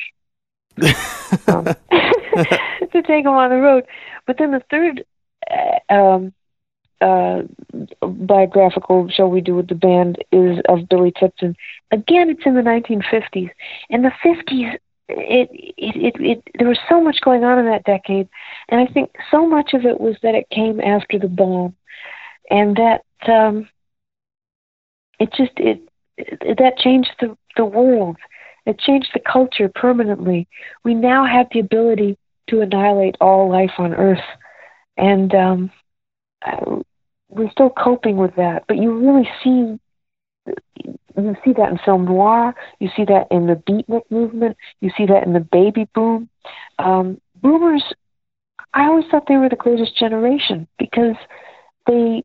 um, 1.48 1.66
to 2.92 3.02
take 3.06 3.26
them 3.26 3.34
on 3.34 3.50
the 3.50 3.58
road. 3.58 3.86
But 4.26 4.38
then 4.38 4.52
the 4.52 4.64
third 4.70 5.04
uh, 5.50 5.94
um, 5.94 6.34
uh, 7.02 7.44
biographical 8.02 9.10
show 9.10 9.28
we 9.28 9.42
do 9.42 9.56
with 9.56 9.68
the 9.68 9.76
band 9.76 10.18
is 10.32 10.60
of 10.68 10.90
Billy 10.90 11.14
Tipton. 11.18 11.56
Again, 11.92 12.30
it's 12.30 12.46
in 12.46 12.56
the 12.56 12.62
1950s. 12.62 13.50
In 13.90 14.02
the 14.02 14.12
50s, 14.24 14.78
it, 15.10 15.50
it, 15.50 15.96
it, 15.96 16.22
it, 16.22 16.44
there 16.58 16.68
was 16.68 16.80
so 16.88 17.02
much 17.02 17.22
going 17.22 17.44
on 17.44 17.58
in 17.58 17.66
that 17.66 17.84
decade, 17.84 18.28
and 18.70 18.80
I 18.80 18.92
think 18.92 19.12
so 19.32 19.48
much 19.48 19.74
of 19.74 19.86
it 19.86 20.00
was 20.00 20.16
that 20.22 20.36
it 20.36 20.50
came 20.50 20.80
after 20.80 21.18
the 21.18 21.28
bomb, 21.28 21.76
and 22.50 22.76
that 22.78 23.04
um, 23.28 23.70
it 25.20 25.32
just 25.34 25.52
it, 25.58 25.82
it 26.18 26.58
that 26.58 26.78
changed 26.78 27.12
the 27.20 27.38
the 27.56 27.66
world. 27.66 28.18
It 28.66 28.80
changed 28.80 29.10
the 29.14 29.20
culture 29.20 29.70
permanently. 29.74 30.48
We 30.84 30.94
now 30.94 31.26
have 31.26 31.48
the 31.52 31.60
ability 31.60 32.18
to 32.50 32.62
annihilate 32.62 33.16
all 33.20 33.50
life 33.50 33.72
on 33.78 33.94
Earth, 33.94 34.24
and 34.98 35.34
um, 35.34 35.72
we're 37.30 37.52
still 37.52 37.70
coping 37.70 38.18
with 38.18 38.36
that. 38.36 38.66
But 38.68 38.78
you 38.78 38.98
really 38.98 39.30
see 39.44 39.80
you 41.18 41.36
see 41.44 41.54
that 41.54 41.70
in 41.70 41.80
film 41.84 42.06
noir. 42.06 42.56
You 42.80 42.90
see 42.96 43.06
that 43.06 43.28
in 43.32 43.48
the 43.48 43.56
beatnik 43.56 44.10
movement. 44.10 44.58
You 44.82 44.92
see 44.98 45.06
that 45.08 45.26
in 45.26 45.34
the 45.34 45.40
baby 45.40 45.88
boom. 45.94 46.30
Um, 46.78 47.20
boomers, 47.42 47.84
I 48.74 48.86
always 48.86 49.06
thought 49.10 49.28
they 49.28 49.38
were 49.38 49.50
the 49.50 49.56
greatest 49.56 49.96
generation 49.98 50.68
because 50.78 51.16
they. 51.88 52.24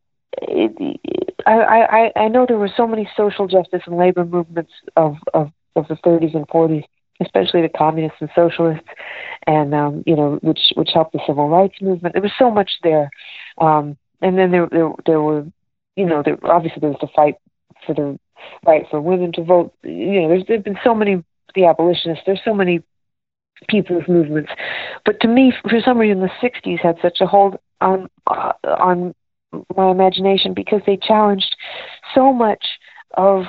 I, 1.47 2.11
I 2.17 2.21
I 2.21 2.29
know 2.29 2.47
there 2.47 2.59
were 2.59 2.71
so 2.77 2.87
many 2.87 3.09
social 3.17 3.47
justice 3.47 3.83
and 3.87 3.97
labor 3.97 4.25
movements 4.25 4.73
of 4.97 5.17
of 5.33 5.51
of 5.77 5.89
the 5.89 5.95
30s 5.97 6.35
and 6.35 6.47
40s, 6.49 6.85
especially 7.21 7.63
the 7.63 7.69
communists 7.69 8.19
and 8.21 8.31
socialists, 8.35 8.89
and 9.47 9.75
um, 9.75 10.03
you 10.07 10.17
know 10.17 10.39
which 10.43 10.73
which 10.77 10.91
helped 10.95 11.13
the 11.13 11.21
civil 11.27 11.49
rights 11.49 11.81
movement. 11.81 12.15
There 12.15 12.23
was 12.23 12.33
so 12.39 12.51
much 12.51 12.71
there. 12.83 13.11
Um, 13.59 13.97
and 14.25 14.39
then 14.39 14.51
there 14.51 14.69
there 14.71 14.91
there 15.07 15.21
were 15.21 15.47
you 15.97 16.07
know 16.07 16.23
there 16.25 16.39
obviously 16.45 16.81
there 16.81 16.91
was 16.91 16.99
the 17.01 17.09
fight 17.15 17.37
for 17.87 17.95
the 17.95 18.19
right 18.67 18.85
for 18.91 19.01
women 19.01 19.33
to 19.33 19.45
vote 19.45 19.73
you 19.83 20.21
know 20.23 20.29
there's 20.29 20.45
there've 20.49 20.65
been 20.65 20.79
so 20.83 20.95
many 20.95 21.23
the 21.55 21.67
abolitionists 21.67 22.25
there's 22.27 22.41
so 22.45 22.55
many 22.55 22.83
people's 23.69 24.09
movements 24.09 24.51
but 25.05 25.21
to 25.21 25.29
me 25.29 25.53
for 25.63 25.81
some 25.85 25.99
reason 25.99 26.21
the 26.21 26.31
60s 26.43 26.81
had 26.81 26.97
such 27.01 27.19
a 27.21 27.27
hold 27.27 27.57
on 27.81 28.09
uh, 28.27 28.53
on 28.65 29.15
my 29.77 29.91
imagination 29.91 30.55
because 30.55 30.81
they 30.87 30.97
challenged 30.97 31.57
so 32.15 32.33
much 32.33 32.65
of 33.17 33.45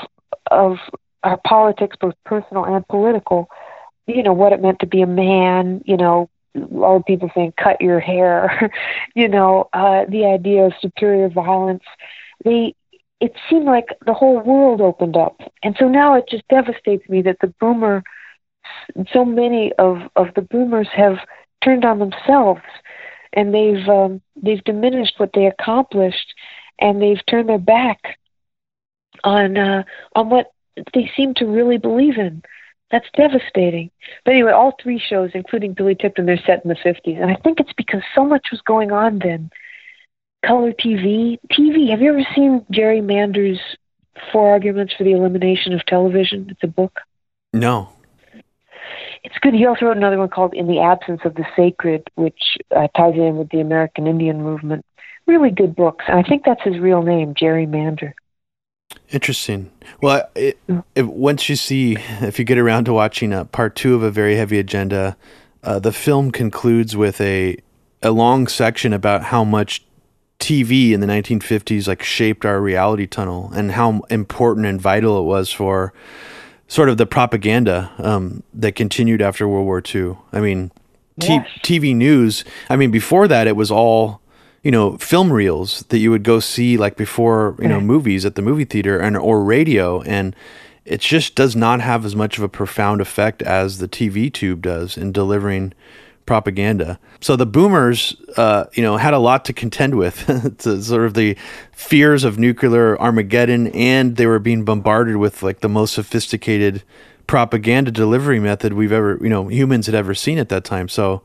of 0.51 0.77
our 1.23 1.39
politics 1.45 1.97
both 1.99 2.15
personal 2.25 2.65
and 2.65 2.87
political 2.87 3.47
you 4.07 4.21
know 4.21 4.33
what 4.33 4.53
it 4.53 4.61
meant 4.61 4.79
to 4.79 4.87
be 4.87 5.01
a 5.01 5.07
man 5.07 5.81
you 5.85 5.97
know 5.97 6.29
all 6.73 7.01
people 7.03 7.29
saying 7.35 7.53
cut 7.61 7.81
your 7.81 7.99
hair, 7.99 8.71
you 9.15 9.27
know, 9.27 9.69
uh, 9.73 10.05
the 10.09 10.25
idea 10.25 10.63
of 10.65 10.73
superior 10.79 11.29
violence. 11.29 11.83
They 12.43 12.75
it 13.21 13.33
seemed 13.49 13.65
like 13.65 13.87
the 14.05 14.13
whole 14.13 14.39
world 14.41 14.81
opened 14.81 15.15
up, 15.15 15.39
and 15.63 15.75
so 15.79 15.87
now 15.87 16.15
it 16.15 16.25
just 16.29 16.47
devastates 16.49 17.07
me 17.09 17.21
that 17.23 17.37
the 17.41 17.53
boomer, 17.59 18.03
so 19.11 19.25
many 19.25 19.71
of 19.79 19.97
of 20.15 20.27
the 20.35 20.41
boomers 20.41 20.87
have 20.93 21.17
turned 21.63 21.85
on 21.85 21.99
themselves, 21.99 22.61
and 23.35 23.53
they've 23.53 23.87
um, 23.87 24.21
they've 24.41 24.63
diminished 24.63 25.15
what 25.17 25.31
they 25.33 25.45
accomplished, 25.45 26.33
and 26.79 27.01
they've 27.01 27.23
turned 27.29 27.49
their 27.49 27.59
back 27.59 28.17
on 29.23 29.57
uh, 29.57 29.83
on 30.15 30.29
what 30.29 30.51
they 30.93 31.11
seem 31.15 31.33
to 31.35 31.45
really 31.45 31.77
believe 31.77 32.17
in. 32.17 32.41
That's 32.91 33.07
devastating. 33.15 33.91
But 34.23 34.35
anyway, 34.35 34.51
all 34.51 34.75
three 34.81 34.99
shows, 34.99 35.31
including 35.33 35.73
Billy 35.73 35.95
Tipton, 35.95 36.25
they're 36.25 36.37
set 36.45 36.63
in 36.63 36.69
the 36.69 36.75
50s. 36.75 37.19
And 37.19 37.31
I 37.31 37.35
think 37.35 37.59
it's 37.59 37.73
because 37.73 38.03
so 38.13 38.23
much 38.23 38.47
was 38.51 38.61
going 38.61 38.91
on 38.91 39.19
then. 39.19 39.49
Color 40.45 40.71
TV. 40.71 41.39
TV. 41.51 41.89
Have 41.89 42.01
you 42.01 42.11
ever 42.11 42.25
seen 42.35 42.63
Jerry 42.69 43.01
Mander's 43.01 43.59
Four 44.31 44.51
Arguments 44.51 44.93
for 44.95 45.03
the 45.03 45.13
Elimination 45.13 45.73
of 45.73 45.83
Television? 45.85 46.47
It's 46.51 46.63
a 46.63 46.67
book. 46.67 46.99
No. 47.53 47.89
It's 49.23 49.37
good. 49.41 49.53
He 49.53 49.65
also 49.65 49.85
wrote 49.85 49.97
another 49.97 50.17
one 50.17 50.29
called 50.29 50.53
In 50.53 50.67
the 50.67 50.79
Absence 50.79 51.21
of 51.25 51.35
the 51.35 51.45
Sacred, 51.55 52.07
which 52.15 52.57
uh, 52.75 52.87
ties 52.95 53.15
in 53.15 53.37
with 53.37 53.49
the 53.49 53.59
American 53.59 54.07
Indian 54.07 54.41
movement. 54.41 54.85
Really 55.27 55.51
good 55.51 55.75
books. 55.75 56.05
And 56.07 56.19
I 56.19 56.23
think 56.23 56.43
that's 56.45 56.61
his 56.63 56.77
real 56.79 57.01
name, 57.01 57.33
Jerry 57.33 57.65
Mander. 57.65 58.13
Interesting. 59.09 59.71
Well, 60.01 60.29
it, 60.35 60.59
it, 60.95 61.07
once 61.07 61.49
you 61.49 61.55
see, 61.55 61.97
if 62.21 62.37
you 62.37 62.45
get 62.45 62.57
around 62.57 62.85
to 62.85 62.93
watching 62.93 63.33
uh, 63.33 63.45
part 63.45 63.75
two 63.75 63.95
of 63.95 64.03
a 64.03 64.11
very 64.11 64.35
heavy 64.35 64.59
agenda, 64.59 65.17
uh, 65.63 65.79
the 65.79 65.91
film 65.91 66.31
concludes 66.31 66.95
with 66.95 67.19
a 67.21 67.57
a 68.03 68.11
long 68.11 68.45
section 68.45 68.93
about 68.93 69.23
how 69.23 69.43
much 69.43 69.83
TV 70.39 70.91
in 70.91 70.99
the 70.99 71.07
1950s 71.07 71.87
like 71.87 72.03
shaped 72.03 72.45
our 72.45 72.61
reality 72.61 73.07
tunnel 73.07 73.51
and 73.55 73.71
how 73.71 74.01
important 74.09 74.65
and 74.67 74.79
vital 74.79 75.19
it 75.19 75.23
was 75.23 75.51
for 75.51 75.93
sort 76.67 76.89
of 76.89 76.97
the 76.97 77.05
propaganda 77.05 77.91
um, 77.97 78.43
that 78.53 78.73
continued 78.73 79.21
after 79.21 79.47
World 79.47 79.65
War 79.65 79.81
II. 79.93 80.17
I 80.31 80.39
mean, 80.39 80.71
t- 81.19 81.33
yes. 81.33 81.47
TV 81.63 81.95
news. 81.95 82.43
I 82.69 82.75
mean, 82.75 82.91
before 82.91 83.27
that, 83.27 83.47
it 83.47 83.55
was 83.55 83.71
all 83.71 84.21
you 84.63 84.71
know 84.71 84.97
film 84.97 85.31
reels 85.31 85.81
that 85.89 85.99
you 85.99 86.11
would 86.11 86.23
go 86.23 86.39
see 86.39 86.75
like 86.75 86.97
before 86.97 87.55
you 87.59 87.67
know 87.67 87.79
movies 87.79 88.25
at 88.25 88.35
the 88.35 88.41
movie 88.41 88.65
theater 88.65 88.97
and 88.97 89.15
or 89.15 89.43
radio 89.43 90.01
and 90.01 90.35
it 90.85 91.01
just 91.01 91.35
does 91.35 91.55
not 91.55 91.81
have 91.81 92.05
as 92.05 92.15
much 92.15 92.37
of 92.37 92.43
a 92.43 92.49
profound 92.49 93.01
effect 93.01 93.41
as 93.41 93.77
the 93.77 93.87
TV 93.87 94.31
tube 94.31 94.61
does 94.61 94.97
in 94.97 95.11
delivering 95.11 95.73
propaganda. 96.25 96.99
So 97.21 97.35
the 97.35 97.45
boomers, 97.45 98.15
uh, 98.37 98.65
you 98.73 98.81
know, 98.81 98.97
had 98.97 99.13
a 99.13 99.19
lot 99.19 99.45
to 99.45 99.53
contend 99.53 99.95
with, 99.95 100.25
to 100.59 100.81
sort 100.81 101.05
of 101.05 101.13
the 101.13 101.37
fears 101.71 102.23
of 102.23 102.39
nuclear 102.39 102.99
Armageddon, 102.99 103.67
and 103.67 104.15
they 104.15 104.25
were 104.25 104.39
being 104.39 104.65
bombarded 104.65 105.17
with 105.17 105.43
like 105.43 105.59
the 105.59 105.69
most 105.69 105.93
sophisticated 105.93 106.83
propaganda 107.27 107.91
delivery 107.91 108.39
method 108.39 108.73
we've 108.73 108.91
ever, 108.91 109.19
you 109.21 109.29
know, 109.29 109.47
humans 109.47 109.85
had 109.85 109.95
ever 109.95 110.13
seen 110.13 110.37
at 110.37 110.49
that 110.49 110.63
time. 110.63 110.87
So, 110.87 111.21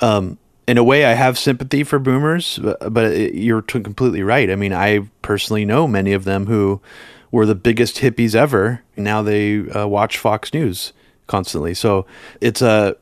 um, 0.00 0.38
in 0.66 0.78
a 0.78 0.84
way, 0.84 1.04
I 1.04 1.14
have 1.14 1.36
sympathy 1.36 1.82
for 1.82 1.98
boomers, 1.98 2.60
but, 2.62 2.92
but 2.92 3.06
it, 3.06 3.34
you're 3.34 3.62
completely 3.62 4.22
right. 4.22 4.48
I 4.48 4.54
mean, 4.54 4.72
I 4.72 5.08
personally 5.20 5.64
know 5.64 5.88
many 5.88 6.12
of 6.12 6.22
them 6.22 6.46
who 6.46 6.80
were 7.32 7.46
the 7.46 7.56
biggest 7.56 7.96
hippies 7.96 8.36
ever. 8.36 8.82
Now 8.96 9.22
they 9.22 9.68
uh, 9.70 9.88
watch 9.88 10.18
Fox 10.18 10.54
News 10.54 10.92
constantly. 11.26 11.74
So 11.74 12.06
it's 12.40 12.62
a 12.62 12.96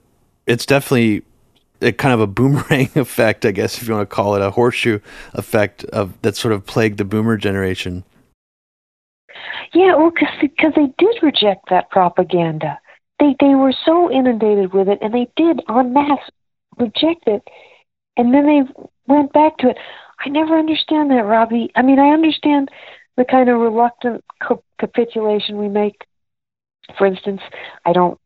it's 0.49 0.67
definitely 0.67 1.23
a 1.81 1.93
kind 1.93 2.15
of 2.15 2.21
a 2.21 2.27
boomerang 2.27 2.91
effect, 2.97 3.45
I 3.45 3.53
guess, 3.53 3.81
if 3.81 3.87
you 3.87 3.95
want 3.95 4.09
to 4.09 4.15
call 4.15 4.35
it 4.35 4.43
a 4.43 4.51
horseshoe 4.51 4.99
effect 5.35 5.85
of 5.85 6.21
that 6.23 6.37
sort 6.37 6.53
of 6.53 6.67
plagued 6.67 6.99
the 6.99 7.05
boomer 7.05 7.37
generation. 7.37 8.03
Yeah, 9.75 9.95
well, 9.95 10.11
because 10.41 10.73
they 10.75 10.93
did 10.99 11.23
reject 11.23 11.69
that 11.71 11.91
propaganda. 11.91 12.81
They 13.21 13.37
they 13.39 13.55
were 13.55 13.75
so 13.85 14.11
inundated 14.11 14.73
with 14.73 14.89
it, 14.89 14.99
and 15.03 15.13
they 15.13 15.29
did 15.37 15.61
en 15.69 15.93
masse 15.93 16.31
reject 16.79 17.27
it, 17.27 17.43
and 18.17 18.33
then 18.33 18.47
they 18.47 18.63
went 19.07 19.33
back 19.33 19.59
to 19.59 19.69
it. 19.69 19.77
I 20.25 20.31
never 20.31 20.59
understand 20.59 21.11
that, 21.11 21.25
Robbie. 21.25 21.71
I 21.77 21.83
mean, 21.83 21.99
I 21.99 22.11
understand 22.11 22.71
the 23.17 23.25
kind 23.25 23.49
of 23.49 23.61
reluctant 23.61 24.25
capitulation 24.81 25.59
we 25.59 25.69
make. 25.69 26.03
For 26.97 27.07
instance, 27.07 27.43
I 27.85 27.93
don't 27.93 28.19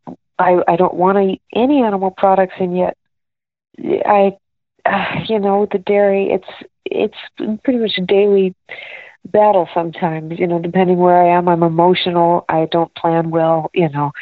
I 0.42 0.62
I 0.72 0.76
don't 0.76 0.94
want 0.94 1.16
to 1.16 1.22
eat 1.22 1.42
any 1.54 1.82
animal 1.82 2.10
products, 2.10 2.54
and 2.58 2.76
yet 2.76 2.96
I, 3.78 4.36
uh, 4.84 5.20
you 5.26 5.38
know, 5.38 5.66
the 5.70 5.78
dairy. 5.78 6.30
It's 6.30 6.68
it's 6.84 7.60
pretty 7.64 7.78
much 7.78 7.92
a 7.98 8.02
daily 8.02 8.54
battle 9.24 9.68
sometimes. 9.72 10.38
You 10.38 10.46
know, 10.46 10.58
depending 10.58 10.98
where 10.98 11.22
I 11.22 11.36
am, 11.36 11.48
I'm 11.48 11.62
emotional. 11.62 12.44
I 12.48 12.66
don't 12.70 12.94
plan 12.94 13.30
well. 13.30 13.70
You 13.74 13.88
know, 13.88 14.12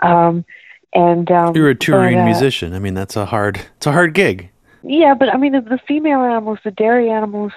um, 0.00 0.44
and 0.92 1.30
um, 1.30 1.54
you're 1.54 1.70
a 1.70 1.74
touring 1.74 2.16
but, 2.16 2.22
uh, 2.22 2.26
musician. 2.26 2.74
I 2.74 2.78
mean, 2.78 2.94
that's 2.94 3.16
a 3.16 3.26
hard. 3.26 3.60
It's 3.76 3.86
a 3.86 3.92
hard 3.92 4.14
gig. 4.14 4.50
Yeah, 4.82 5.14
but 5.14 5.28
I 5.32 5.36
mean, 5.36 5.52
the, 5.52 5.60
the 5.60 5.80
female 5.86 6.20
animals, 6.20 6.58
the 6.64 6.70
dairy 6.70 7.10
animals, 7.10 7.52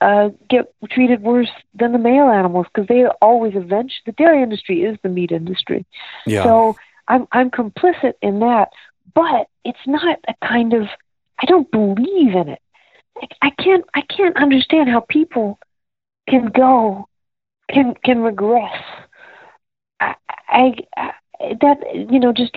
uh, 0.00 0.30
get 0.50 0.72
treated 0.90 1.22
worse 1.22 1.50
than 1.74 1.92
the 1.92 1.98
male 1.98 2.28
animals 2.28 2.66
because 2.72 2.88
they 2.88 3.06
always 3.22 3.54
eventually. 3.54 4.02
The 4.06 4.12
dairy 4.12 4.42
industry 4.42 4.82
is 4.82 4.98
the 5.02 5.08
meat 5.08 5.30
industry. 5.30 5.86
Yeah. 6.26 6.42
So 6.42 6.76
I'm 7.08 7.26
I'm 7.32 7.50
complicit 7.50 8.14
in 8.22 8.40
that, 8.40 8.68
but 9.14 9.48
it's 9.64 9.86
not 9.86 10.18
a 10.28 10.34
kind 10.46 10.72
of 10.72 10.88
I 11.38 11.46
don't 11.46 11.70
believe 11.70 12.34
in 12.34 12.48
it. 12.48 12.60
I, 13.16 13.26
I 13.42 13.50
can't 13.50 13.84
I 13.94 14.02
can't 14.02 14.36
understand 14.36 14.88
how 14.88 15.00
people 15.00 15.58
can 16.28 16.46
go 16.46 17.08
can 17.70 17.94
can 18.04 18.20
regress. 18.20 18.82
I, 20.00 20.14
I, 20.48 20.74
I 20.96 21.12
that 21.60 21.78
you 21.94 22.18
know 22.18 22.32
just 22.32 22.56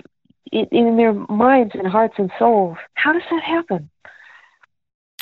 in, 0.52 0.68
in 0.72 0.98
their 0.98 1.14
minds 1.14 1.74
and 1.76 1.88
hearts 1.88 2.16
and 2.18 2.32
souls. 2.40 2.78
How 2.94 3.14
does 3.14 3.24
that 3.30 3.44
happen? 3.44 3.90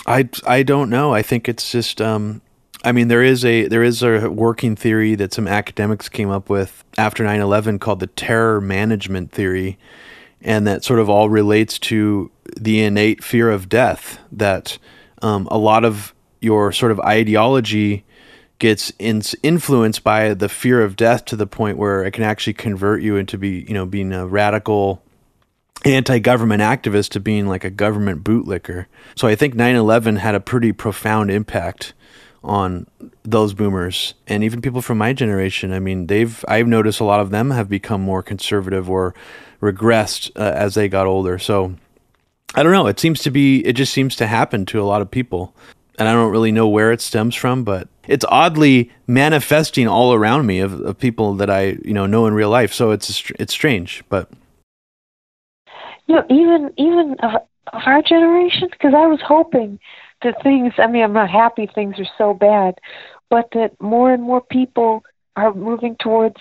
I 0.06 0.30
I 0.46 0.64
don't 0.64 0.90
know. 0.90 1.14
I 1.14 1.22
think 1.22 1.50
it's 1.50 1.72
just 1.72 2.02
um 2.02 2.42
I 2.86 2.92
mean, 2.92 3.08
there 3.08 3.24
is 3.24 3.44
a 3.44 3.68
there 3.68 3.82
is 3.82 4.04
a 4.04 4.30
working 4.30 4.76
theory 4.76 5.16
that 5.16 5.34
some 5.34 5.48
academics 5.48 6.08
came 6.08 6.30
up 6.30 6.50
with 6.50 6.84
after 7.00 7.24
9/11 7.24 7.80
called 7.80 8.00
the 8.00 8.08
terror 8.08 8.62
management 8.62 9.32
theory, 9.32 9.80
and 10.40 10.68
that 10.68 10.84
sort 10.84 11.00
of 11.00 11.10
all 11.10 11.28
relates 11.28 11.80
to 11.80 12.30
the 12.56 12.84
innate 12.84 13.24
fear 13.24 13.50
of 13.50 13.70
death. 13.70 14.20
That 14.32 14.78
um, 15.24 15.48
a 15.50 15.58
lot 15.58 15.84
of 15.84 16.14
your 16.42 16.72
sort 16.72 16.92
of 16.92 17.00
ideology 17.00 18.06
gets 18.60 18.94
in, 19.00 19.24
influenced 19.42 20.04
by 20.04 20.36
the 20.36 20.48
fear 20.48 20.84
of 20.84 20.96
death 20.96 21.26
to 21.26 21.36
the 21.36 21.48
point 21.48 21.80
where 21.80 22.04
it 22.04 22.12
can 22.12 22.24
actually 22.24 22.54
convert 22.54 23.02
you 23.02 23.18
into 23.18 23.36
be 23.36 23.66
you 23.68 23.74
know 23.74 23.88
being 23.88 24.14
a 24.14 24.28
radical 24.28 25.02
anti-government 25.84 26.62
activist 26.62 27.10
to 27.10 27.20
being 27.20 27.48
like 27.48 27.64
a 27.64 27.70
government 27.72 28.24
bootlicker. 28.24 28.86
So 29.16 29.28
I 29.28 29.34
think 29.34 29.56
9/11 29.56 30.20
had 30.20 30.36
a 30.36 30.40
pretty 30.40 30.72
profound 30.72 31.32
impact 31.32 31.96
on 32.46 32.88
those 33.24 33.54
boomers 33.54 34.14
and 34.28 34.44
even 34.44 34.62
people 34.62 34.82
from 34.82 34.98
my 34.98 35.14
generation. 35.14 35.74
I 35.74 35.80
mean, 35.80 36.08
they've 36.08 36.44
I've 36.48 36.68
noticed 36.68 37.00
a 37.00 37.04
lot 37.04 37.20
of 37.20 37.32
them 37.32 37.52
have 37.52 37.68
become 37.68 38.02
more 38.02 38.24
conservative 38.24 38.90
or 38.90 39.14
regressed 39.62 40.32
uh, 40.36 40.54
as 40.56 40.76
they 40.76 40.88
got 40.88 41.08
older. 41.08 41.40
So 41.40 41.76
I 42.54 42.64
don't 42.64 42.72
know. 42.72 42.88
It 42.88 43.00
seems 43.00 43.22
to 43.24 43.32
be 43.32 43.66
it 43.66 43.74
just 43.74 43.94
seems 43.94 44.16
to 44.18 44.28
happen 44.28 44.66
to 44.68 44.82
a 44.82 44.86
lot 44.86 45.02
of 45.02 45.12
people. 45.12 45.54
And 45.98 46.08
I 46.10 46.14
don't 46.14 46.32
really 46.32 46.52
know 46.52 46.68
where 46.68 46.92
it 46.92 47.02
stems 47.02 47.36
from, 47.36 47.64
but 47.64 47.88
it's 48.08 48.26
oddly 48.28 48.92
manifesting 49.08 49.88
all 49.88 50.14
around 50.14 50.46
me 50.46 50.60
of, 50.60 50.80
of 50.82 51.00
people 51.00 51.36
that 51.36 51.50
I, 51.50 51.78
you 51.84 51.94
know, 51.94 52.06
know 52.06 52.28
in 52.28 52.34
real 52.34 52.50
life. 52.50 52.74
So 52.74 52.92
it's 52.92 53.32
it's 53.40 53.54
strange, 53.54 54.04
but 54.10 54.30
you 56.08 56.16
know, 56.16 56.26
even 56.30 56.74
even 56.78 57.16
of, 57.24 57.42
of 57.74 57.82
our 57.86 58.02
generation 58.02 58.70
because 58.72 58.94
I 58.94 59.08
was 59.08 59.20
hoping 59.26 59.80
that 60.26 60.44
things, 60.44 60.74
I 60.78 60.88
mean, 60.88 61.04
I'm 61.04 61.14
not 61.14 61.30
happy 61.30 61.70
things 61.74 61.96
are 62.00 62.08
so 62.18 62.34
bad, 62.34 62.76
but 63.30 63.48
that 63.54 63.80
more 63.82 64.14
and 64.14 64.22
more 64.22 64.42
people 64.42 65.04
are 65.36 65.54
moving 65.54 65.96
towards 66.02 66.38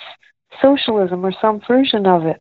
socialism 0.61 1.25
or 1.25 1.33
some 1.41 1.61
version 1.67 2.07
of 2.07 2.27
it. 2.27 2.41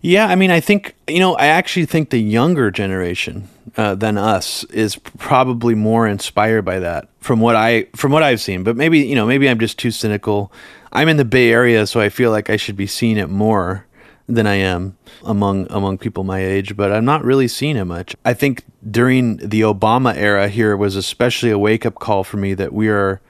Yeah, 0.00 0.26
I 0.26 0.34
mean, 0.34 0.50
I 0.50 0.60
think 0.60 0.94
you 1.08 1.18
know, 1.18 1.34
I 1.34 1.46
actually 1.46 1.86
think 1.86 2.10
the 2.10 2.20
younger 2.20 2.70
generation 2.70 3.48
uh, 3.76 3.94
than 3.94 4.18
us 4.18 4.62
is 4.64 4.96
probably 4.96 5.74
more 5.74 6.06
inspired 6.06 6.62
by 6.62 6.80
that 6.80 7.08
from 7.20 7.40
what 7.40 7.56
I 7.56 7.86
from 7.96 8.12
what 8.12 8.22
I've 8.22 8.40
seen. 8.40 8.64
But 8.64 8.76
maybe 8.76 8.98
you 9.00 9.14
know, 9.14 9.26
maybe 9.26 9.48
I'm 9.48 9.58
just 9.58 9.78
too 9.78 9.90
cynical. 9.90 10.52
I'm 10.92 11.08
in 11.08 11.16
the 11.16 11.24
Bay 11.24 11.50
Area, 11.50 11.86
so 11.86 12.00
I 12.00 12.10
feel 12.10 12.30
like 12.30 12.50
I 12.50 12.56
should 12.56 12.76
be 12.76 12.86
seeing 12.86 13.16
it 13.16 13.30
more 13.30 13.86
than 14.26 14.46
I 14.46 14.54
am 14.54 14.96
among 15.22 15.66
among 15.70 15.98
people 15.98 16.24
my 16.24 16.40
age, 16.40 16.76
but 16.76 16.92
I'm 16.92 17.04
not 17.04 17.24
really 17.24 17.48
seeing 17.48 17.76
it 17.76 17.84
much. 17.84 18.16
I 18.24 18.34
think 18.34 18.64
during 18.88 19.36
the 19.36 19.60
Obama 19.60 20.16
era 20.16 20.48
here 20.48 20.76
was 20.76 20.96
especially 20.96 21.50
a 21.50 21.58
wake 21.58 21.84
up 21.84 21.96
call 21.96 22.24
for 22.24 22.38
me 22.38 22.54
that 22.54 22.72
we 22.72 22.88
are 22.88 23.20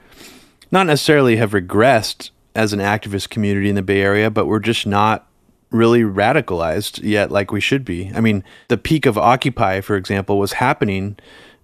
not 0.71 0.87
necessarily 0.87 1.35
have 1.37 1.51
regressed 1.51 2.29
as 2.55 2.71
an 2.71 2.79
activist 2.79 3.29
community 3.29 3.69
in 3.69 3.75
the 3.75 3.81
Bay 3.81 4.01
Area, 4.01 4.31
but 4.31 4.45
we're 4.45 4.59
just 4.59 4.87
not 4.87 5.27
really 5.69 6.01
radicalized 6.01 7.03
yet 7.03 7.31
like 7.31 7.51
we 7.51 7.59
should 7.59 7.83
be. 7.83 8.11
I 8.15 8.21
mean, 8.21 8.43
the 8.69 8.77
peak 8.77 9.05
of 9.05 9.17
Occupy, 9.17 9.81
for 9.81 9.97
example, 9.97 10.39
was 10.39 10.53
happening 10.53 11.17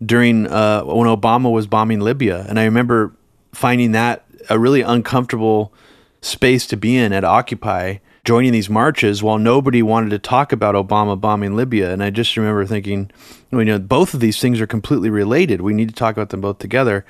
during 0.06 0.48
uh, 0.48 0.84
when 0.84 1.08
Obama 1.08 1.52
was 1.52 1.68
bombing 1.68 2.02
Libya, 2.02 2.46
and 2.50 2.60
I 2.60 2.66
remember 2.66 3.16
finding 3.54 3.94
that 3.94 4.26
a 4.50 4.60
really 4.60 4.82
uncomfortable 4.82 5.74
space 6.22 6.68
to 6.68 6.78
be 6.78 6.98
in 6.98 7.14
at 7.14 7.24
Occupy 7.24 7.98
joining 8.24 8.52
these 8.52 8.70
marches 8.70 9.24
while 9.24 9.38
nobody 9.38 9.82
wanted 9.82 10.12
to 10.12 10.20
talk 10.20 10.52
about 10.52 10.76
Obama 10.76 11.20
bombing 11.20 11.56
Libya. 11.56 11.92
And 11.92 12.04
I 12.04 12.10
just 12.10 12.38
remember 12.38 12.66
thinking, 12.66 13.12
you 13.52 13.66
know, 13.66 13.80
both 13.80 14.14
of 14.14 14.20
these 14.20 14.40
things 14.40 14.62
are 14.62 14.68
completely 14.68 15.10
related. 15.10 15.62
We 15.62 15.74
need 15.74 15.90
to 15.90 15.96
talk 15.96 16.16
about 16.16 16.30
them 16.30 16.42
both 16.42 16.60
together. 16.60 17.06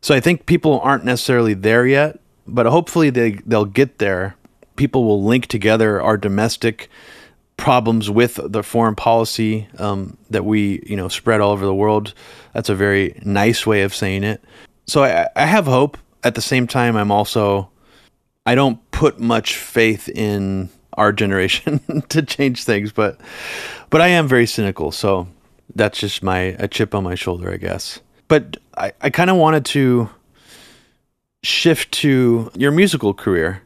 So 0.00 0.14
I 0.14 0.20
think 0.20 0.46
people 0.46 0.80
aren't 0.80 1.04
necessarily 1.04 1.54
there 1.54 1.86
yet, 1.86 2.20
but 2.46 2.66
hopefully 2.66 3.10
they 3.10 3.32
they'll 3.46 3.64
get 3.64 3.98
there. 3.98 4.36
People 4.76 5.04
will 5.04 5.22
link 5.22 5.46
together 5.46 6.00
our 6.00 6.16
domestic 6.16 6.88
problems 7.56 8.08
with 8.08 8.38
the 8.42 8.62
foreign 8.62 8.94
policy 8.94 9.68
um, 9.78 10.16
that 10.30 10.44
we 10.44 10.82
you 10.86 10.96
know 10.96 11.08
spread 11.08 11.40
all 11.40 11.50
over 11.50 11.66
the 11.66 11.74
world. 11.74 12.14
That's 12.54 12.68
a 12.68 12.74
very 12.74 13.20
nice 13.24 13.66
way 13.66 13.82
of 13.82 13.94
saying 13.94 14.24
it. 14.24 14.42
So 14.86 15.04
I, 15.04 15.28
I 15.36 15.46
have 15.46 15.66
hope. 15.66 15.98
At 16.24 16.34
the 16.34 16.42
same 16.42 16.66
time, 16.66 16.96
I'm 16.96 17.12
also 17.12 17.70
I 18.48 18.54
don't 18.54 18.90
put 18.92 19.20
much 19.20 19.56
faith 19.56 20.08
in 20.08 20.70
our 20.94 21.12
generation 21.12 21.80
to 22.08 22.22
change 22.22 22.64
things, 22.64 22.92
but 22.92 23.20
but 23.90 24.00
I 24.00 24.08
am 24.08 24.26
very 24.26 24.46
cynical, 24.46 24.90
so 24.90 25.28
that's 25.74 25.98
just 25.98 26.22
my 26.22 26.56
a 26.58 26.66
chip 26.66 26.94
on 26.94 27.04
my 27.04 27.14
shoulder, 27.14 27.52
I 27.52 27.58
guess. 27.58 28.00
But 28.26 28.56
I, 28.74 28.92
I 29.02 29.10
kind 29.10 29.28
of 29.28 29.36
wanted 29.36 29.66
to 29.66 30.08
shift 31.42 31.92
to 32.00 32.50
your 32.54 32.70
musical 32.70 33.12
career 33.12 33.64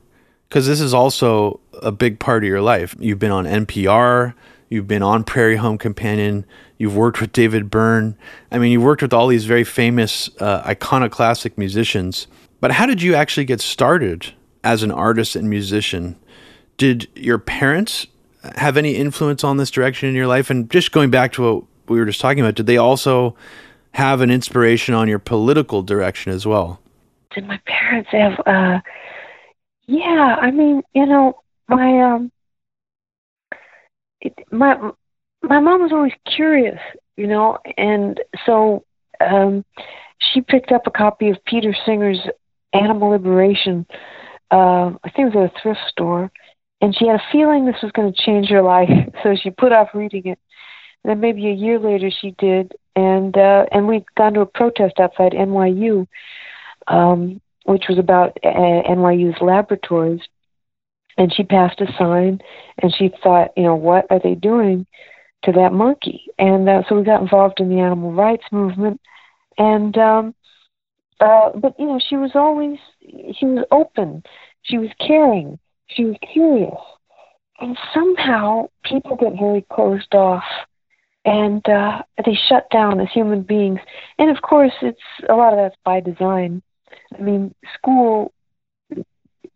because 0.49 0.67
this 0.67 0.81
is 0.81 0.93
also 0.93 1.61
a 1.81 1.93
big 1.93 2.19
part 2.19 2.43
of 2.43 2.49
your 2.49 2.61
life. 2.61 2.97
You've 2.99 3.21
been 3.21 3.31
on 3.31 3.45
NPR, 3.45 4.35
you've 4.69 4.89
been 4.89 5.05
on 5.05 5.23
Prairie 5.23 5.59
Home 5.59 5.79
Companion, 5.79 6.45
you've 6.79 6.97
worked 6.97 7.21
with 7.21 7.31
David 7.31 7.71
Byrne. 7.71 8.17
I 8.51 8.59
mean, 8.59 8.73
you've 8.73 8.83
worked 8.83 9.03
with 9.03 9.13
all 9.13 9.29
these 9.29 9.45
very 9.45 9.63
famous, 9.63 10.29
uh, 10.41 10.65
iconoclastic 10.67 11.57
musicians. 11.57 12.27
But 12.61 12.73
how 12.73 12.87
did 12.87 13.01
you 13.01 13.15
actually 13.15 13.45
get 13.45 13.61
started 13.61 14.33
as 14.65 14.83
an 14.83 14.91
artist 14.91 15.37
and 15.37 15.49
musician. 15.49 16.17
Did 16.77 17.09
your 17.15 17.39
parents 17.39 18.07
have 18.57 18.77
any 18.77 18.97
influence 18.97 19.45
on 19.45 19.57
this 19.57 19.71
direction 19.71 20.09
in 20.09 20.15
your 20.15 20.27
life? 20.27 20.51
And 20.51 20.71
just 20.71 20.93
going 20.93 21.11
back 21.11 21.33
to 21.33 21.43
what 21.43 21.65
we 21.87 21.99
were 21.99 22.07
just 22.07 22.21
talking 22.21 22.41
about, 22.41 22.55
did 22.55 22.67
they 22.67 22.77
also 22.77 23.37
have 23.93 24.21
an 24.21 24.31
inspiration 24.31 24.95
on 24.95 25.09
your 25.09 25.19
political 25.19 25.83
direction 25.83 26.33
as 26.33 26.47
well? 26.47 26.81
Did 27.35 27.47
my 27.47 27.61
parents 27.67 28.11
have? 28.13 28.41
Uh, 28.47 28.81
yeah, 29.87 30.37
I 30.41 30.51
mean, 30.51 30.83
you 30.95 31.07
know, 31.07 31.41
my 31.69 32.01
um, 32.01 32.33
it, 34.21 34.35
my 34.51 34.77
my 35.43 35.61
mom 35.61 35.83
was 35.83 35.93
always 35.93 36.13
curious, 36.27 36.79
you 37.17 37.27
know, 37.27 37.59
and 37.77 38.21
so 38.47 38.85
um, 39.21 39.65
she 40.19 40.41
picked 40.41 40.73
up 40.73 40.87
a 40.87 40.91
copy 40.91 41.31
of 41.31 41.45
Peter 41.45 41.75
Singer's 41.85 42.21
Animal 42.73 43.11
Liberation. 43.11 43.87
Uh, 44.53 44.93
I 45.03 45.11
think 45.11 45.35
it 45.35 45.39
was 45.39 45.51
at 45.51 45.57
a 45.57 45.63
thrift 45.63 45.81
store, 45.89 46.31
and 46.83 46.95
she 46.95 47.07
had 47.07 47.17
a 47.17 47.33
feeling 47.33 47.65
this 47.65 47.83
was 47.83 47.93
going 47.93 48.13
to 48.13 48.23
change 48.23 48.49
her 48.51 48.63
life, 48.63 48.91
so 49.23 49.35
she 49.35 49.51
put 49.51 49.73
off 49.73 49.89
reading 49.95 50.27
it. 50.27 50.39
And 51.03 51.11
then 51.11 51.21
maybe 51.21 51.49
a 51.49 51.53
year 51.53 51.79
later 51.79 52.11
she 52.11 52.33
did, 52.39 52.73
and 52.95 53.37
uh, 53.37 53.65
and 53.73 53.89
we'd 53.89 54.05
gone 54.15 54.35
to 54.35 54.41
a 54.43 54.47
protest 54.47 55.01
outside 55.01 55.33
NYU, 55.33 56.07
um, 56.87 57.41
which 57.65 57.85
was 57.89 57.99
about 57.99 58.37
uh, 58.45 58.49
NYU's 58.49 59.41
laboratories. 59.41 60.21
And 61.19 61.33
she 61.35 61.43
passed 61.43 61.81
a 61.81 61.87
sign, 61.99 62.41
and 62.83 62.95
she 62.95 63.11
thought, 63.23 63.51
you 63.57 63.65
know, 63.65 63.75
what 63.75 64.07
are 64.11 64.21
they 64.23 64.35
doing 64.35 64.87
to 65.45 65.53
that 65.53 65.73
monkey? 65.73 66.25
And 66.39 66.69
uh, 66.69 66.83
so 66.89 66.97
we 66.97 67.05
got 67.05 67.21
involved 67.21 67.61
in 67.61 67.69
the 67.69 67.81
animal 67.81 68.13
rights 68.13 68.45
movement, 68.53 69.01
and 69.59 69.97
um, 69.99 70.35
uh, 71.21 71.51
but 71.55 71.75
you 71.79 71.87
know, 71.87 72.01
she 72.09 72.17
was 72.17 72.33
always 72.35 72.79
she 73.39 73.47
was 73.47 73.65
open, 73.71 74.23
she 74.63 74.79
was 74.79 74.91
caring, 74.99 75.59
she 75.89 76.05
was 76.05 76.17
curious, 76.33 76.79
and 77.61 77.79
somehow 77.95 78.69
people 78.85 79.17
get 79.17 79.33
very 79.39 79.65
closed 79.73 80.15
off 80.15 80.45
and 81.25 81.67
uh, 81.69 82.03
they 82.25 82.37
shut 82.49 82.69
down 82.71 83.01
as 83.01 83.09
human 83.13 83.43
beings. 83.43 83.79
And 84.19 84.31
of 84.31 84.43
course, 84.43 84.73
it's 84.83 85.01
a 85.29 85.35
lot 85.35 85.53
of 85.53 85.59
that's 85.59 85.77
by 85.85 86.01
design. 86.01 86.63
I 87.17 87.23
mean, 87.23 87.55
school 87.75 88.33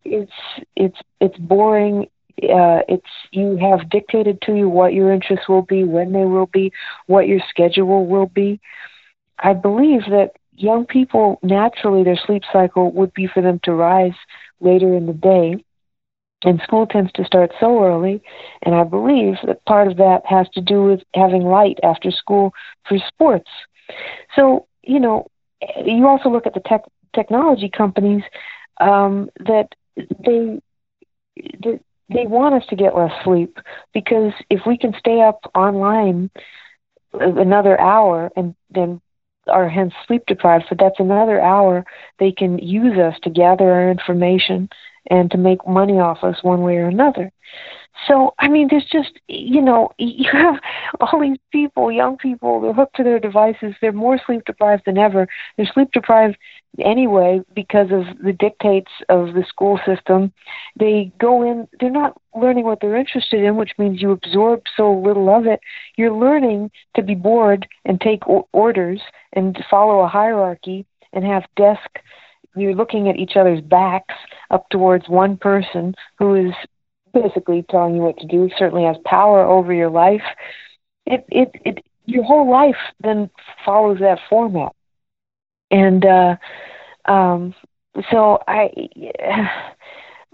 it's 0.05 0.33
it's 0.77 0.99
it's 1.21 1.37
boring. 1.39 2.07
Uh, 2.43 2.85
it's 2.89 3.07
you 3.33 3.57
have 3.57 3.89
dictated 3.91 4.41
to 4.43 4.55
you 4.55 4.69
what 4.69 4.93
your 4.93 5.13
interests 5.13 5.49
will 5.49 5.63
be, 5.63 5.85
when 5.85 6.13
they 6.13 6.25
will 6.25 6.47
be, 6.47 6.73
what 7.07 7.27
your 7.27 7.41
schedule 7.49 8.07
will 8.07 8.27
be. 8.27 8.61
I 9.39 9.53
believe 9.53 10.03
that 10.11 10.33
young 10.57 10.87
people 10.87 11.39
naturally 11.43 12.05
their 12.05 12.19
sleep 12.27 12.43
cycle 12.53 12.93
would 12.93 13.13
be 13.15 13.27
for 13.27 13.43
them 13.43 13.61
to 13.65 13.73
rise 13.73 14.17
later 14.61 14.95
in 14.95 15.07
the 15.07 15.13
day 15.13 15.57
and 16.45 16.61
school 16.63 16.87
tends 16.87 17.11
to 17.13 17.25
start 17.25 17.53
so 17.59 17.83
early, 17.85 18.23
and 18.63 18.75
I 18.75 18.85
believe 18.85 19.35
that 19.47 19.65
part 19.65 19.89
of 19.89 19.97
that 19.97 20.23
has 20.27 20.49
to 20.55 20.61
do 20.61 20.85
with 20.85 21.01
having 21.15 21.43
light 21.43 21.79
after 21.83 22.11
school 22.11 22.53
for 22.89 22.99
sports. 23.09 23.51
So, 24.35 24.67
you 24.83 25.01
know, 25.01 25.27
you 25.85 26.07
also 26.07 26.29
look 26.29 26.47
at 26.47 26.55
the 26.55 26.61
tech 26.61 26.83
technology 27.15 27.71
companies 27.75 28.23
um, 28.81 29.31
that 29.41 29.69
they, 29.99 30.61
they 31.63 31.81
they 32.09 32.27
want 32.27 32.55
us 32.55 32.69
to 32.69 32.77
get 32.77 32.97
less 32.97 33.13
sleep 33.25 33.59
because 33.93 34.33
if 34.49 34.61
we 34.65 34.79
can 34.79 34.95
stay 34.97 35.21
up 35.23 35.41
online 35.57 36.31
another 37.15 37.81
hour 37.81 38.31
and 38.37 38.55
then 38.71 39.01
are 39.49 39.69
hence 39.69 39.93
sleep 40.07 40.25
deprived, 40.27 40.67
So 40.69 40.77
that's 40.79 41.01
another 41.01 41.41
hour 41.41 41.85
they 42.19 42.33
can 42.33 42.59
use 42.59 42.99
us 42.99 43.15
to 43.23 43.31
gather 43.31 43.71
our 43.71 43.91
information 43.91 44.69
and 45.11 45.31
to 45.31 45.39
make 45.39 45.67
money 45.67 45.95
off 45.95 46.25
us 46.25 46.43
one 46.43 46.63
way 46.63 46.77
or 46.77 46.89
another. 46.89 47.31
So, 48.07 48.35
I 48.39 48.49
mean, 48.49 48.69
there's 48.71 48.87
just, 48.91 49.19
you 49.29 49.63
know, 49.63 49.91
you 49.99 50.31
have 50.33 50.57
all 51.01 51.21
these 51.21 51.39
people, 51.51 51.91
young 51.91 52.17
people, 52.17 52.61
they're 52.61 52.73
hooked 52.73 52.97
to 52.97 53.05
their 53.05 53.19
devices. 53.19 53.75
They're 53.81 53.93
more 53.93 54.19
sleep 54.25 54.45
deprived 54.45 54.83
than 54.87 54.99
ever. 54.99 55.27
They're 55.57 55.71
sleep 55.73 55.93
deprived 55.93 56.37
anyway 56.79 57.41
because 57.55 57.89
of 57.91 58.05
the 58.23 58.33
dictates 58.33 58.91
of 59.09 59.35
the 59.35 59.45
school 59.49 59.81
system. 59.87 60.33
They 60.79 61.13
go 61.19 61.43
in, 61.43 61.69
they're 61.81 61.91
not 61.91 62.21
learning 62.35 62.65
what 62.65 62.81
they're 62.81 62.97
interested 62.97 63.43
in, 63.43 63.57
which 63.57 63.73
means 63.79 64.03
you 64.03 64.11
absorb 64.11 64.63
so 64.77 64.93
little 64.93 65.35
of 65.35 65.47
it. 65.47 65.61
You're 65.97 66.13
learning 66.13 66.71
to 66.97 67.03
be 67.03 67.15
bored 67.15 67.67
and 67.87 68.01
take 68.01 68.23
orders 68.53 69.01
and 69.33 69.57
follow 69.71 70.01
a 70.01 70.09
hierarchy 70.09 70.85
and 71.13 71.25
have 71.25 71.45
desk 71.57 71.99
you're 72.57 72.75
looking 72.75 73.09
at 73.09 73.17
each 73.17 73.37
other's 73.37 73.61
backs 73.61 74.15
up 74.51 74.69
towards 74.71 75.09
one 75.09 75.37
person 75.37 75.95
who 76.19 76.35
is 76.35 76.55
basically 77.23 77.65
telling 77.71 77.95
you 77.95 78.03
what 78.03 78.19
to 78.19 78.27
do, 78.27 78.51
certainly 78.59 78.85
has 78.85 78.97
power 79.05 79.45
over 79.45 79.73
your 79.73 79.91
life. 79.91 80.23
It 81.07 81.25
it 81.29 81.51
it 81.65 81.85
your 82.05 82.25
whole 82.25 82.51
life 82.51 82.77
then 83.01 83.31
follows 83.65 83.99
that 84.01 84.19
format. 84.29 84.73
And 85.71 86.05
uh 86.05 86.37
um 87.07 87.55
so 88.11 88.39
I 88.47 88.71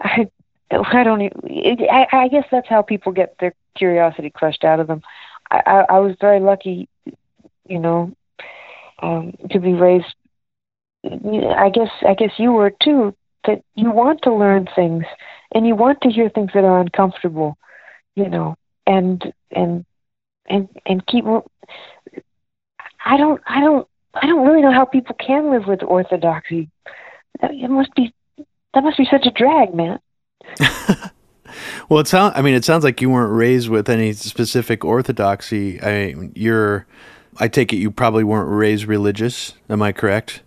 I 0.01 0.29
I 0.73 1.05
don't 1.05 1.21
even, 1.21 1.87
I, 1.91 2.07
I 2.13 2.29
guess 2.29 2.47
that's 2.51 2.69
how 2.69 2.81
people 2.81 3.13
get 3.13 3.37
their 3.39 3.55
curiosity 3.77 4.31
crushed 4.31 4.65
out 4.65 4.81
of 4.81 4.87
them. 4.87 5.03
I, 5.51 5.63
I, 5.67 5.85
I 5.91 5.99
was 5.99 6.17
very 6.19 6.41
lucky, 6.41 6.89
you 7.69 7.79
know, 7.79 8.11
um, 9.03 9.35
to 9.51 9.61
be 9.61 9.75
raised 9.75 10.15
I 11.05 11.71
guess 11.75 11.91
I 12.09 12.15
guess 12.15 12.33
you 12.39 12.53
were 12.53 12.73
too 12.83 13.15
that 13.47 13.63
you 13.75 13.91
want 13.91 14.23
to 14.23 14.35
learn 14.35 14.69
things 14.75 15.05
and 15.55 15.67
you 15.67 15.75
want 15.75 16.01
to 16.03 16.11
hear 16.11 16.29
things 16.29 16.51
that 16.55 16.65
are 16.65 16.81
uncomfortable, 16.81 17.57
you 18.15 18.29
know, 18.29 18.57
and 18.87 19.33
and 19.51 19.85
and 20.47 20.69
and 20.87 21.07
keep. 21.07 21.25
I 23.05 23.17
don't 23.17 23.41
I 23.47 23.61
don't 23.61 23.89
I 24.15 24.27
don't 24.27 24.47
really 24.47 24.63
know 24.63 24.73
how 24.73 24.85
people 24.85 25.17
can 25.17 25.51
live 25.51 25.67
with 25.67 25.83
orthodoxy. 25.83 26.71
It 27.43 27.71
must 27.71 27.95
be 27.95 28.13
that 28.75 28.85
must 28.85 28.99
be 28.99 29.07
such 29.11 29.27
a 29.27 29.31
drag, 29.31 29.75
man. 29.75 29.99
well, 31.89 32.01
it 32.01 32.09
sounds. 32.09 32.35
I 32.37 32.43
mean, 32.43 32.55
it 32.55 32.65
sounds 32.65 32.85
like 32.85 33.01
you 33.01 33.11
weren't 33.11 33.33
raised 33.33 33.69
with 33.69 33.89
any 33.89 34.13
specific 34.13 34.85
orthodoxy. 34.85 35.81
I 35.83 35.93
mean, 35.93 36.33
you're. 36.35 36.87
I 37.39 37.49
take 37.49 37.73
it 37.73 37.77
you 37.77 37.91
probably 37.91 38.25
weren't 38.25 38.51
raised 38.51 38.85
religious. 38.85 39.55
Am 39.69 39.81
I 39.83 39.93
correct? 39.93 40.43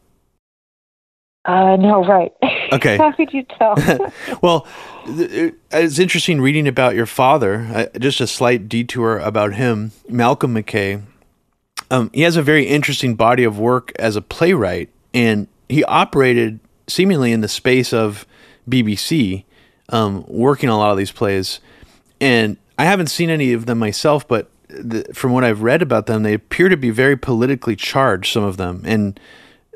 Uh, 1.45 1.75
no, 1.77 2.05
right. 2.05 2.31
Okay. 2.73 2.97
How 2.97 3.11
could 3.11 3.33
you 3.33 3.43
tell? 3.43 3.75
well, 4.41 4.67
it's 5.07 5.99
interesting 5.99 6.41
reading 6.41 6.67
about 6.67 6.95
your 6.95 7.05
father. 7.05 7.67
Uh, 7.73 7.99
just 7.99 8.21
a 8.21 8.27
slight 8.27 8.67
detour 8.69 9.19
about 9.19 9.53
him, 9.53 9.91
Malcolm 10.09 10.55
McKay. 10.55 11.03
Um, 11.91 12.09
he 12.13 12.21
has 12.21 12.35
a 12.35 12.41
very 12.41 12.65
interesting 12.65 13.15
body 13.15 13.43
of 13.43 13.59
work 13.59 13.91
as 13.99 14.15
a 14.15 14.21
playwright, 14.21 14.89
and 15.13 15.47
he 15.69 15.83
operated 15.83 16.59
seemingly 16.87 17.31
in 17.31 17.41
the 17.41 17.47
space 17.47 17.93
of 17.93 18.25
BBC, 18.67 19.43
um, 19.89 20.25
working 20.27 20.69
on 20.69 20.75
a 20.75 20.79
lot 20.79 20.91
of 20.91 20.97
these 20.97 21.11
plays. 21.11 21.59
And 22.19 22.57
I 22.77 22.85
haven't 22.85 23.07
seen 23.07 23.29
any 23.29 23.53
of 23.53 23.65
them 23.65 23.79
myself, 23.79 24.27
but 24.27 24.49
the, 24.67 25.05
from 25.13 25.31
what 25.31 25.43
I've 25.43 25.61
read 25.61 25.81
about 25.81 26.07
them, 26.07 26.23
they 26.23 26.33
appear 26.33 26.69
to 26.69 26.77
be 26.77 26.89
very 26.89 27.15
politically 27.15 27.75
charged. 27.75 28.33
Some 28.33 28.43
of 28.43 28.57
them, 28.57 28.81
and 28.85 29.19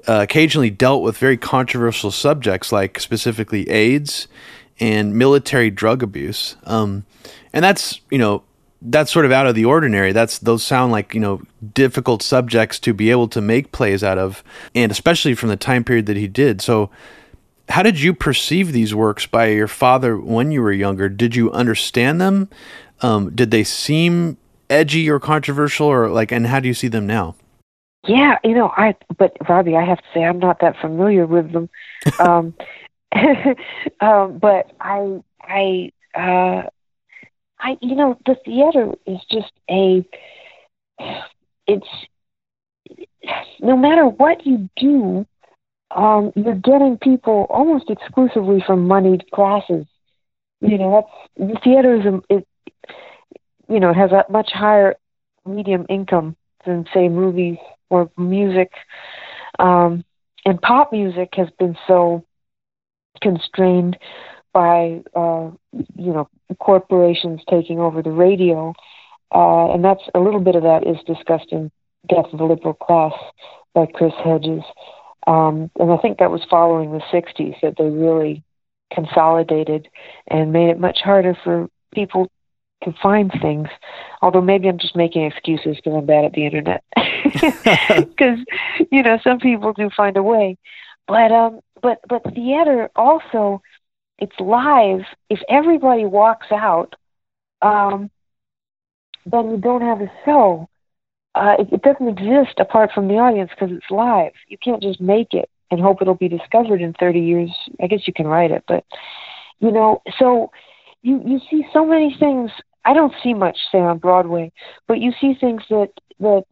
uh, 0.07 0.21
occasionally 0.21 0.69
dealt 0.69 1.03
with 1.03 1.17
very 1.17 1.37
controversial 1.37 2.11
subjects 2.11 2.71
like 2.71 2.99
specifically 2.99 3.69
AIDS 3.69 4.27
and 4.79 5.15
military 5.15 5.69
drug 5.69 6.01
abuse. 6.03 6.55
Um, 6.63 7.05
and 7.53 7.63
that's, 7.63 8.01
you 8.09 8.17
know, 8.17 8.43
that's 8.81 9.11
sort 9.11 9.25
of 9.25 9.31
out 9.31 9.45
of 9.45 9.55
the 9.55 9.65
ordinary. 9.65 10.11
That's 10.13 10.39
those 10.39 10.63
sound 10.63 10.91
like, 10.91 11.13
you 11.13 11.19
know, 11.19 11.41
difficult 11.73 12.23
subjects 12.23 12.79
to 12.79 12.93
be 12.93 13.11
able 13.11 13.27
to 13.29 13.41
make 13.41 13.71
plays 13.71 14.03
out 14.03 14.17
of, 14.17 14.43
and 14.73 14.91
especially 14.91 15.35
from 15.35 15.49
the 15.49 15.57
time 15.57 15.83
period 15.83 16.05
that 16.05 16.17
he 16.17 16.27
did. 16.27 16.61
So 16.61 16.89
how 17.67 17.83
did 17.83 17.99
you 17.99 18.13
perceive 18.13 18.71
these 18.71 18.95
works 18.95 19.25
by 19.25 19.47
your 19.47 19.67
father 19.67 20.17
when 20.17 20.51
you 20.51 20.61
were 20.61 20.71
younger? 20.71 21.09
Did 21.09 21.35
you 21.35 21.51
understand 21.51 22.21
them? 22.21 22.49
Um, 23.01 23.35
did 23.35 23.51
they 23.51 23.63
seem 23.63 24.37
edgy 24.69 25.09
or 25.09 25.19
controversial 25.19 25.87
or 25.87 26.09
like 26.09 26.31
and 26.31 26.47
how 26.47 26.59
do 26.59 26.67
you 26.67 26.73
see 26.73 26.87
them 26.87 27.05
now? 27.05 27.35
Yeah, 28.07 28.37
you 28.43 28.55
know, 28.55 28.71
I 28.75 28.95
but 29.17 29.35
Robbie, 29.47 29.75
I 29.75 29.83
have 29.83 29.97
to 29.97 30.07
say 30.13 30.23
I'm 30.23 30.39
not 30.39 30.61
that 30.61 30.77
familiar 30.79 31.25
with 31.25 31.51
them. 31.51 31.69
um, 32.19 32.53
um, 34.01 34.37
but 34.39 34.71
I 34.79 35.21
I 35.41 35.91
uh 36.15 36.69
I 37.59 37.77
you 37.81 37.95
know, 37.95 38.17
the 38.25 38.35
theater 38.45 38.93
is 39.05 39.19
just 39.29 39.51
a 39.69 40.05
it's 41.67 41.87
no 43.59 43.77
matter 43.77 44.05
what 44.05 44.45
you 44.45 44.69
do, 44.75 45.25
um, 45.91 46.31
you're 46.35 46.55
getting 46.55 46.97
people 46.97 47.47
almost 47.49 47.89
exclusively 47.89 48.63
from 48.65 48.87
moneyed 48.87 49.29
classes. 49.31 49.85
You 50.61 50.77
know, 50.77 51.07
that's 51.37 51.51
the 51.51 51.59
theater 51.63 51.95
is 51.95 52.05
a, 52.05 52.21
it, 52.29 52.47
you 53.67 53.79
know, 53.79 53.93
has 53.93 54.11
a 54.11 54.25
much 54.29 54.51
higher 54.51 54.95
medium 55.45 55.85
income 55.89 56.35
than 56.65 56.85
say 56.93 57.07
movies 57.07 57.57
or 57.89 58.09
music. 58.17 58.71
Um, 59.57 60.03
and 60.45 60.61
pop 60.61 60.91
music 60.91 61.29
has 61.33 61.49
been 61.57 61.77
so 61.87 62.25
constrained 63.21 63.97
by 64.53 65.01
uh, 65.15 65.51
you 65.95 66.13
know 66.13 66.29
corporations 66.59 67.41
taking 67.49 67.79
over 67.79 68.01
the 68.01 68.11
radio, 68.11 68.73
uh, 69.33 69.71
and 69.71 69.83
that's 69.83 70.03
a 70.15 70.19
little 70.19 70.39
bit 70.39 70.55
of 70.55 70.63
that 70.63 70.87
is 70.87 70.97
discussed 71.05 71.51
in 71.51 71.71
Death 72.07 72.25
of 72.31 72.39
the 72.39 72.45
Liberal 72.45 72.73
Class 72.73 73.13
by 73.73 73.85
Chris 73.85 74.13
Hedges, 74.23 74.63
um, 75.27 75.69
and 75.79 75.91
I 75.91 75.97
think 75.97 76.17
that 76.17 76.31
was 76.31 76.41
following 76.49 76.91
the 76.91 77.01
'60s 77.13 77.55
that 77.61 77.75
they 77.77 77.89
really 77.89 78.43
consolidated 78.91 79.87
and 80.27 80.51
made 80.51 80.69
it 80.69 80.79
much 80.79 80.99
harder 81.03 81.37
for 81.43 81.69
people 81.93 82.31
to 82.83 82.93
find 83.01 83.31
things. 83.41 83.67
Although 84.21 84.41
maybe 84.41 84.67
I'm 84.67 84.79
just 84.79 84.95
making 84.95 85.25
excuses 85.25 85.75
because 85.77 85.93
I'm 85.95 86.05
bad 86.05 86.25
at 86.25 86.33
the 86.33 86.45
internet. 86.45 86.83
Because 88.09 88.39
you 88.91 89.03
know 89.03 89.19
some 89.23 89.39
people 89.39 89.73
do 89.73 89.89
find 89.95 90.15
a 90.17 90.23
way, 90.23 90.57
but 91.07 91.31
um, 91.31 91.59
but 91.81 91.99
but 92.07 92.23
theater 92.33 92.89
also 92.95 93.61
it's 94.19 94.39
live. 94.39 95.01
If 95.29 95.39
everybody 95.49 96.05
walks 96.05 96.47
out, 96.51 96.95
um, 97.61 98.09
then 99.25 99.51
you 99.51 99.57
don't 99.57 99.81
have 99.81 100.01
a 100.01 100.11
show. 100.25 100.69
Uh, 101.35 101.55
it, 101.59 101.67
it 101.71 101.81
doesn't 101.81 102.07
exist 102.07 102.59
apart 102.59 102.91
from 102.93 103.07
the 103.07 103.15
audience 103.15 103.51
because 103.51 103.75
it's 103.75 103.89
live. 103.89 104.33
You 104.47 104.57
can't 104.57 104.81
just 104.81 104.99
make 104.99 105.33
it 105.33 105.49
and 105.71 105.79
hope 105.79 106.01
it'll 106.01 106.15
be 106.15 106.27
discovered 106.27 106.81
in 106.81 106.93
30 106.93 107.19
years. 107.19 107.51
I 107.81 107.87
guess 107.87 108.07
you 108.07 108.13
can 108.13 108.27
write 108.27 108.51
it, 108.51 108.63
but 108.67 108.83
you 109.59 109.71
know, 109.71 110.01
so 110.17 110.51
you 111.01 111.21
you 111.25 111.39
see 111.49 111.65
so 111.73 111.85
many 111.85 112.15
things. 112.19 112.51
I 112.85 112.93
don't 112.93 113.13
see 113.23 113.33
much 113.33 113.57
say 113.71 113.79
on 113.79 113.97
Broadway, 113.97 114.51
but 114.87 114.99
you 114.99 115.11
see 115.19 115.33
things 115.39 115.61
that 115.69 115.91
that 116.19 116.43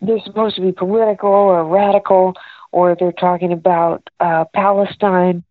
they're 0.00 0.20
supposed 0.24 0.56
to 0.56 0.62
be 0.62 0.72
political 0.72 1.30
or 1.30 1.64
radical, 1.64 2.34
or 2.72 2.96
they're 2.98 3.12
talking 3.12 3.52
about 3.52 4.08
uh, 4.18 4.44
Palestine. 4.54 5.44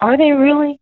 Are 0.00 0.16
they 0.16 0.32
really? 0.32 0.80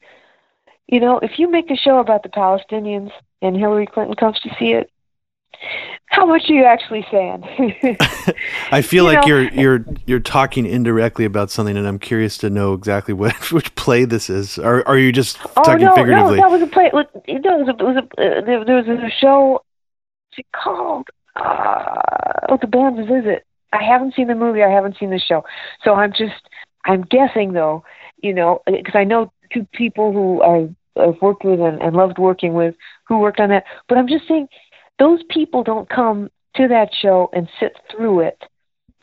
You 0.86 1.00
know, 1.00 1.18
if 1.18 1.38
you 1.38 1.50
make 1.50 1.70
a 1.70 1.76
show 1.76 1.98
about 1.98 2.22
the 2.22 2.28
Palestinians 2.28 3.10
and 3.40 3.56
Hillary 3.56 3.86
Clinton 3.86 4.16
comes 4.16 4.38
to 4.40 4.50
see 4.58 4.72
it, 4.72 4.90
how 6.14 6.26
much 6.26 6.48
are 6.48 6.54
you 6.54 6.64
actually 6.64 7.04
saying? 7.10 7.42
I 8.70 8.82
feel 8.82 9.04
you 9.04 9.10
like 9.10 9.22
know, 9.22 9.26
you're 9.26 9.52
you're 9.52 9.84
you're 10.06 10.20
talking 10.20 10.64
indirectly 10.64 11.24
about 11.24 11.50
something, 11.50 11.76
and 11.76 11.86
I'm 11.86 11.98
curious 11.98 12.38
to 12.38 12.50
know 12.50 12.72
exactly 12.72 13.14
what 13.14 13.34
which 13.52 13.74
play 13.74 14.04
this 14.04 14.30
is. 14.30 14.58
Or 14.58 14.86
are 14.86 14.98
you 14.98 15.12
just 15.12 15.38
oh, 15.56 15.62
talking 15.62 15.86
no, 15.86 15.94
figuratively? 15.94 16.36
No, 16.36 16.42
that 16.42 16.50
was 16.50 16.62
a 16.62 16.66
play. 16.66 16.86
It 16.86 16.92
was 16.92 17.06
a, 17.14 17.30
it 17.30 17.82
was 17.82 17.96
a, 17.96 18.22
uh, 18.22 18.44
there, 18.44 18.64
there 18.64 18.76
was 18.76 18.86
a 18.86 19.10
show. 19.20 19.64
It 20.36 20.46
called? 20.52 21.08
Uh, 21.36 22.46
what 22.48 22.60
the 22.60 22.66
Band's 22.66 23.08
Visit? 23.08 23.44
I 23.72 23.82
haven't 23.82 24.14
seen 24.14 24.28
the 24.28 24.34
movie. 24.34 24.62
I 24.62 24.70
haven't 24.70 24.96
seen 24.98 25.10
the 25.10 25.18
show, 25.18 25.44
so 25.82 25.94
I'm 25.94 26.12
just 26.12 26.48
I'm 26.84 27.02
guessing 27.02 27.52
though. 27.52 27.84
You 28.22 28.34
know, 28.34 28.62
because 28.66 28.94
I 28.94 29.04
know 29.04 29.32
two 29.52 29.66
people 29.72 30.12
who 30.12 30.42
I, 30.42 30.68
I've 31.00 31.20
worked 31.20 31.44
with 31.44 31.60
and, 31.60 31.80
and 31.82 31.96
loved 31.96 32.18
working 32.18 32.54
with 32.54 32.74
who 33.06 33.18
worked 33.18 33.40
on 33.40 33.50
that. 33.50 33.64
But 33.88 33.98
I'm 33.98 34.08
just 34.08 34.26
saying 34.26 34.48
those 34.98 35.22
people 35.30 35.62
don't 35.62 35.88
come 35.88 36.30
to 36.56 36.68
that 36.68 36.90
show 36.94 37.30
and 37.32 37.48
sit 37.58 37.76
through 37.90 38.20
it. 38.20 38.42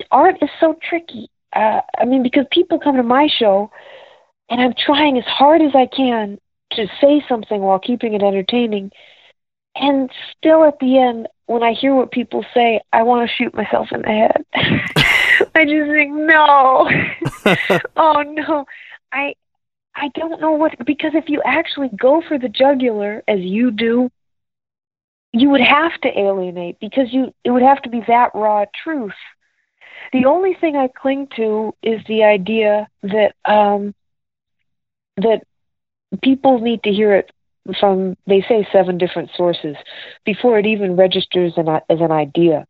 Art 0.09 0.37
is 0.41 0.49
so 0.59 0.77
tricky. 0.81 1.29
Uh, 1.53 1.81
I 1.97 2.05
mean, 2.05 2.23
because 2.23 2.45
people 2.51 2.79
come 2.79 2.95
to 2.95 3.03
my 3.03 3.27
show, 3.27 3.71
and 4.49 4.61
I'm 4.61 4.73
trying 4.73 5.17
as 5.17 5.25
hard 5.25 5.61
as 5.61 5.75
I 5.75 5.85
can 5.85 6.39
to 6.73 6.87
say 6.99 7.23
something 7.27 7.61
while 7.61 7.79
keeping 7.79 8.13
it 8.13 8.23
entertaining. 8.23 8.91
And 9.75 10.09
still, 10.37 10.63
at 10.63 10.79
the 10.79 10.97
end, 10.97 11.27
when 11.45 11.63
I 11.63 11.73
hear 11.73 11.93
what 11.93 12.11
people 12.11 12.45
say, 12.53 12.81
I 12.93 13.03
want 13.03 13.29
to 13.29 13.35
shoot 13.35 13.53
myself 13.53 13.89
in 13.91 14.01
the 14.01 14.07
head. 14.07 14.45
I 15.55 15.65
just 15.65 15.91
think, 15.91 16.13
no, 16.13 16.89
oh 17.97 18.21
no, 18.21 18.65
I, 19.11 19.35
I 19.95 20.09
don't 20.13 20.39
know 20.39 20.51
what 20.51 20.73
because 20.85 21.11
if 21.13 21.27
you 21.27 21.41
actually 21.43 21.89
go 21.95 22.21
for 22.25 22.37
the 22.37 22.49
jugular 22.49 23.23
as 23.27 23.39
you 23.39 23.71
do, 23.71 24.09
you 25.34 25.49
would 25.49 25.61
have 25.61 25.93
to 26.01 26.19
alienate 26.19 26.79
because 26.79 27.07
you 27.11 27.34
it 27.43 27.51
would 27.51 27.61
have 27.61 27.82
to 27.84 27.89
be 27.89 28.01
that 28.07 28.32
raw 28.34 28.65
truth. 28.84 29.13
The 30.13 30.25
only 30.25 30.55
thing 30.59 30.75
I 30.75 30.89
cling 30.89 31.27
to 31.38 31.73
is 31.82 32.01
the 32.07 32.23
idea 32.23 32.88
that 33.03 33.34
um, 33.45 33.95
that 35.17 35.41
people 36.21 36.59
need 36.59 36.84
to 36.84 36.91
hear 36.91 37.15
it 37.15 37.32
from 37.79 38.17
they 38.27 38.41
say 38.41 38.67
seven 38.71 38.97
different 38.97 39.29
sources 39.36 39.75
before 40.25 40.59
it 40.59 40.65
even 40.65 40.95
registers 40.95 41.53
an, 41.57 41.67
as 41.67 42.01
an 42.01 42.11
idea. 42.11 42.65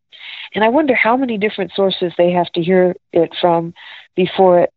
And 0.53 0.63
I 0.63 0.69
wonder 0.69 0.93
how 0.93 1.17
many 1.17 1.37
different 1.37 1.71
sources 1.75 2.13
they 2.17 2.31
have 2.31 2.51
to 2.53 2.61
hear 2.61 2.95
it 3.13 3.31
from 3.39 3.73
before 4.15 4.61
it 4.61 4.73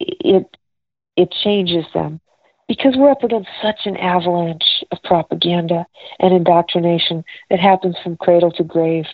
it 0.00 0.56
it 1.16 1.30
changes 1.30 1.84
them 1.94 2.20
because 2.68 2.94
we're 2.96 3.10
up 3.10 3.22
against 3.22 3.48
such 3.62 3.80
an 3.84 3.96
avalanche 3.96 4.84
of 4.90 4.98
propaganda 5.04 5.86
and 6.18 6.34
indoctrination 6.34 7.24
that 7.50 7.60
happens 7.60 7.96
from 8.02 8.16
cradle 8.16 8.50
to 8.52 8.64
grave, 8.64 9.04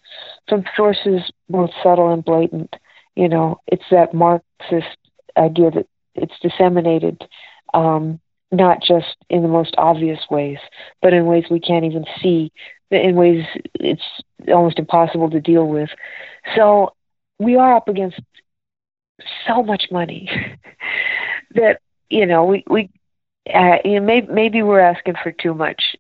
from 0.49 0.65
sources 0.77 1.21
both 1.49 1.71
subtle 1.83 2.13
and 2.13 2.25
blatant. 2.25 2.75
You 3.15 3.29
know, 3.29 3.61
it's 3.67 3.85
that 3.91 4.15
Marxist 4.15 4.97
idea 5.37 5.71
that 5.71 5.87
it's 6.15 6.39
disseminated 6.41 7.23
um, 7.75 8.21
not 8.51 8.83
just 8.83 9.17
in 9.31 9.43
the 9.43 9.49
most 9.49 9.75
obvious 9.79 10.21
ways, 10.31 10.59
but 11.01 11.13
in 11.13 11.27
ways 11.27 11.45
we 11.51 11.61
can't 11.61 11.85
even 11.85 12.05
see, 12.23 12.53
in 12.91 13.17
ways 13.17 13.45
it's 13.75 14.03
almost 14.49 14.79
impossible 14.79 15.31
to 15.31 15.41
deal 15.41 15.67
with. 15.67 15.89
So 16.55 16.95
we 17.39 17.57
are 17.57 17.75
up 17.75 17.89
against 17.89 18.21
so 19.47 19.63
much 19.63 19.85
money 19.91 20.29
that 21.55 21.81
you 22.11 22.27
know 22.27 22.45
we 22.45 22.65
we 22.69 22.91
uh, 23.53 23.77
you 23.85 24.01
know, 24.01 24.07
maybe 24.07 24.27
maybe 24.33 24.63
we're 24.63 24.81
asking 24.81 25.15
for 25.23 25.33
too 25.33 25.55
much. 25.55 25.97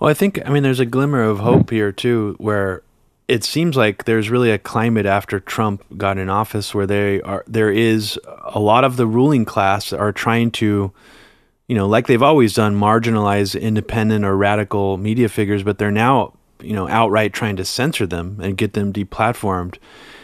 Well, 0.00 0.10
I 0.10 0.14
think 0.14 0.40
I 0.46 0.50
mean 0.50 0.62
there's 0.62 0.80
a 0.80 0.86
glimmer 0.86 1.22
of 1.22 1.40
hope 1.40 1.70
here 1.70 1.92
too, 1.92 2.36
where 2.38 2.82
it 3.26 3.44
seems 3.44 3.76
like 3.76 4.04
there's 4.04 4.30
really 4.30 4.50
a 4.50 4.58
climate 4.58 5.06
after 5.06 5.40
Trump 5.40 5.84
got 5.96 6.18
in 6.18 6.28
office 6.28 6.74
where 6.74 6.86
they 6.86 7.20
are 7.22 7.44
there 7.46 7.70
is 7.70 8.18
a 8.44 8.60
lot 8.60 8.84
of 8.84 8.96
the 8.96 9.06
ruling 9.06 9.44
class 9.44 9.92
are 9.92 10.12
trying 10.12 10.50
to 10.52 10.92
you 11.66 11.74
know 11.74 11.86
like 11.86 12.06
they've 12.06 12.22
always 12.22 12.54
done 12.54 12.74
marginalize 12.74 13.58
independent 13.58 14.24
or 14.24 14.36
radical 14.36 14.96
media 14.98 15.28
figures 15.28 15.62
but 15.62 15.78
they're 15.78 15.90
now 15.90 16.34
you 16.60 16.74
know 16.74 16.88
outright 16.88 17.32
trying 17.32 17.56
to 17.56 17.64
censor 17.64 18.06
them 18.06 18.38
and 18.42 18.56
get 18.56 18.74
them 18.74 18.92
deplatformed 18.92 19.78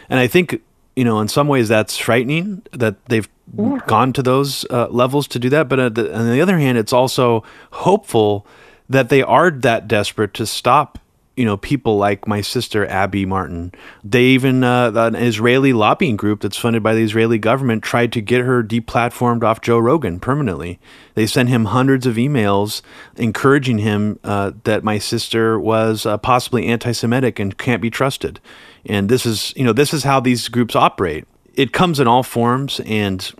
and 0.09 0.19
i 0.19 0.27
think 0.27 0.61
you 0.95 1.03
know 1.03 1.19
in 1.19 1.27
some 1.27 1.47
ways 1.47 1.67
that's 1.67 1.97
frightening 1.97 2.61
that 2.71 3.03
they've 3.05 3.29
yeah. 3.57 3.79
gone 3.87 4.13
to 4.13 4.23
those 4.23 4.65
uh, 4.69 4.87
levels 4.89 5.27
to 5.29 5.39
do 5.39 5.49
that. 5.49 5.67
But 5.69 5.95
the, 5.95 6.15
on 6.15 6.29
the 6.29 6.41
other 6.41 6.59
hand, 6.59 6.77
it's 6.77 6.93
also 6.93 7.43
hopeful 7.71 8.45
that 8.89 9.09
they 9.09 9.21
are 9.21 9.51
that 9.51 9.87
desperate 9.87 10.33
to 10.35 10.45
stop 10.45 10.99
you 11.35 11.45
know 11.45 11.57
people 11.57 11.97
like 11.97 12.27
my 12.27 12.41
sister 12.41 12.85
Abby 12.85 13.25
Martin. 13.25 13.71
They 14.03 14.25
even 14.25 14.63
uh, 14.63 14.91
an 14.93 15.15
Israeli 15.15 15.73
lobbying 15.73 16.17
group 16.17 16.41
that's 16.41 16.57
funded 16.57 16.83
by 16.83 16.93
the 16.93 17.01
Israeli 17.01 17.39
government 17.39 17.83
tried 17.83 18.11
to 18.13 18.21
get 18.21 18.41
her 18.41 18.61
deplatformed 18.63 19.43
off 19.43 19.61
Joe 19.61 19.79
Rogan 19.79 20.19
permanently. 20.19 20.79
They 21.15 21.25
sent 21.25 21.49
him 21.49 21.65
hundreds 21.65 22.05
of 22.05 22.15
emails 22.15 22.81
encouraging 23.15 23.79
him 23.79 24.19
uh, 24.23 24.51
that 24.65 24.83
my 24.83 24.97
sister 24.97 25.59
was 25.59 26.05
uh, 26.05 26.17
possibly 26.17 26.67
anti-Semitic 26.67 27.39
and 27.39 27.57
can't 27.57 27.81
be 27.81 27.89
trusted. 27.89 28.39
And 28.85 29.09
this 29.09 29.25
is 29.25 29.53
you 29.55 29.63
know 29.63 29.73
this 29.73 29.93
is 29.93 30.03
how 30.03 30.19
these 30.19 30.47
groups 30.47 30.75
operate. 30.75 31.27
It 31.53 31.73
comes 31.73 31.99
in 31.99 32.07
all 32.07 32.23
forms, 32.23 32.79
and 32.85 33.31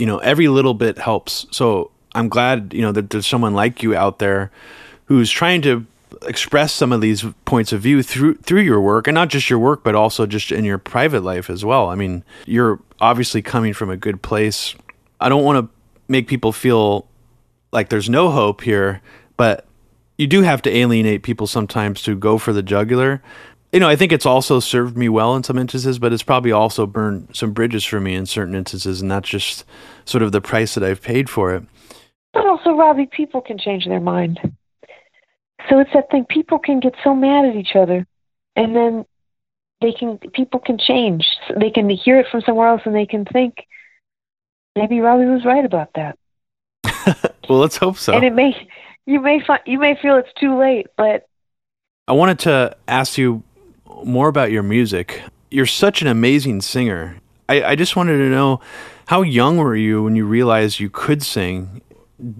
you 0.00 0.06
know, 0.06 0.18
every 0.18 0.48
little 0.48 0.72
bit 0.72 0.98
helps. 0.98 1.46
So 1.50 1.90
I'm 2.14 2.30
glad, 2.30 2.72
you 2.72 2.80
know, 2.80 2.90
that 2.90 3.10
there's 3.10 3.26
someone 3.26 3.54
like 3.54 3.82
you 3.82 3.94
out 3.94 4.18
there 4.18 4.50
who's 5.04 5.30
trying 5.30 5.60
to 5.62 5.86
express 6.26 6.72
some 6.72 6.90
of 6.90 7.02
these 7.02 7.24
points 7.44 7.70
of 7.72 7.82
view 7.82 8.02
through 8.02 8.34
through 8.36 8.62
your 8.62 8.80
work 8.80 9.06
and 9.06 9.14
not 9.14 9.28
just 9.28 9.48
your 9.48 9.58
work 9.58 9.84
but 9.84 9.94
also 9.94 10.26
just 10.26 10.50
in 10.52 10.64
your 10.64 10.78
private 10.78 11.22
life 11.22 11.50
as 11.50 11.64
well. 11.64 11.88
I 11.88 11.96
mean, 11.96 12.24
you're 12.46 12.80
obviously 12.98 13.42
coming 13.42 13.74
from 13.74 13.90
a 13.90 13.96
good 13.96 14.22
place. 14.22 14.74
I 15.20 15.28
don't 15.28 15.44
want 15.44 15.66
to 15.66 15.74
make 16.08 16.26
people 16.26 16.52
feel 16.52 17.06
like 17.70 17.90
there's 17.90 18.08
no 18.08 18.30
hope 18.30 18.62
here, 18.62 19.02
but 19.36 19.66
you 20.16 20.26
do 20.26 20.42
have 20.42 20.62
to 20.62 20.74
alienate 20.74 21.22
people 21.22 21.46
sometimes 21.46 22.02
to 22.02 22.16
go 22.16 22.38
for 22.38 22.52
the 22.52 22.62
jugular 22.62 23.22
you 23.72 23.78
know, 23.78 23.88
I 23.88 23.96
think 23.96 24.12
it's 24.12 24.26
also 24.26 24.58
served 24.58 24.96
me 24.96 25.08
well 25.08 25.36
in 25.36 25.44
some 25.44 25.58
instances, 25.58 25.98
but 25.98 26.12
it's 26.12 26.22
probably 26.22 26.52
also 26.52 26.86
burned 26.86 27.28
some 27.34 27.52
bridges 27.52 27.84
for 27.84 28.00
me 28.00 28.14
in 28.14 28.26
certain 28.26 28.54
instances, 28.54 29.00
and 29.00 29.10
that's 29.10 29.28
just 29.28 29.64
sort 30.04 30.22
of 30.22 30.32
the 30.32 30.40
price 30.40 30.74
that 30.74 30.82
I've 30.82 31.02
paid 31.02 31.30
for 31.30 31.54
it. 31.54 31.62
But 32.32 32.46
also, 32.46 32.72
Robbie, 32.72 33.06
people 33.06 33.40
can 33.40 33.58
change 33.58 33.86
their 33.86 34.00
mind. 34.00 34.40
So 35.68 35.78
it's 35.78 35.92
that 35.94 36.10
thing. 36.10 36.24
People 36.24 36.58
can 36.58 36.80
get 36.80 36.94
so 37.04 37.14
mad 37.14 37.44
at 37.44 37.54
each 37.54 37.76
other, 37.76 38.06
and 38.56 38.74
then 38.74 39.04
they 39.80 39.92
can. 39.92 40.18
People 40.18 40.58
can 40.58 40.78
change. 40.78 41.26
They 41.56 41.70
can 41.70 41.88
hear 41.88 42.18
it 42.18 42.26
from 42.30 42.40
somewhere 42.40 42.68
else, 42.68 42.82
and 42.84 42.94
they 42.94 43.06
can 43.06 43.24
think 43.24 43.66
maybe 44.74 45.00
Robbie 45.00 45.26
was 45.26 45.44
right 45.44 45.64
about 45.64 45.90
that. 45.94 46.18
well, 47.48 47.58
let's 47.58 47.76
hope 47.76 47.98
so. 47.98 48.14
And 48.14 48.24
it 48.24 48.32
may 48.32 48.68
you 49.06 49.20
may 49.20 49.40
find 49.44 49.60
you 49.66 49.78
may 49.78 49.96
feel 50.00 50.16
it's 50.16 50.32
too 50.40 50.58
late, 50.58 50.86
but 50.96 51.28
I 52.08 52.12
wanted 52.12 52.40
to 52.40 52.76
ask 52.88 53.18
you 53.18 53.44
more 54.04 54.28
about 54.28 54.50
your 54.50 54.62
music. 54.62 55.22
You're 55.50 55.66
such 55.66 56.02
an 56.02 56.08
amazing 56.08 56.60
singer. 56.60 57.16
I, 57.48 57.62
I 57.62 57.74
just 57.74 57.96
wanted 57.96 58.18
to 58.18 58.28
know 58.28 58.60
how 59.06 59.22
young 59.22 59.56
were 59.56 59.76
you 59.76 60.04
when 60.04 60.14
you 60.14 60.24
realized 60.24 60.78
you 60.78 60.90
could 60.90 61.22
sing? 61.22 61.82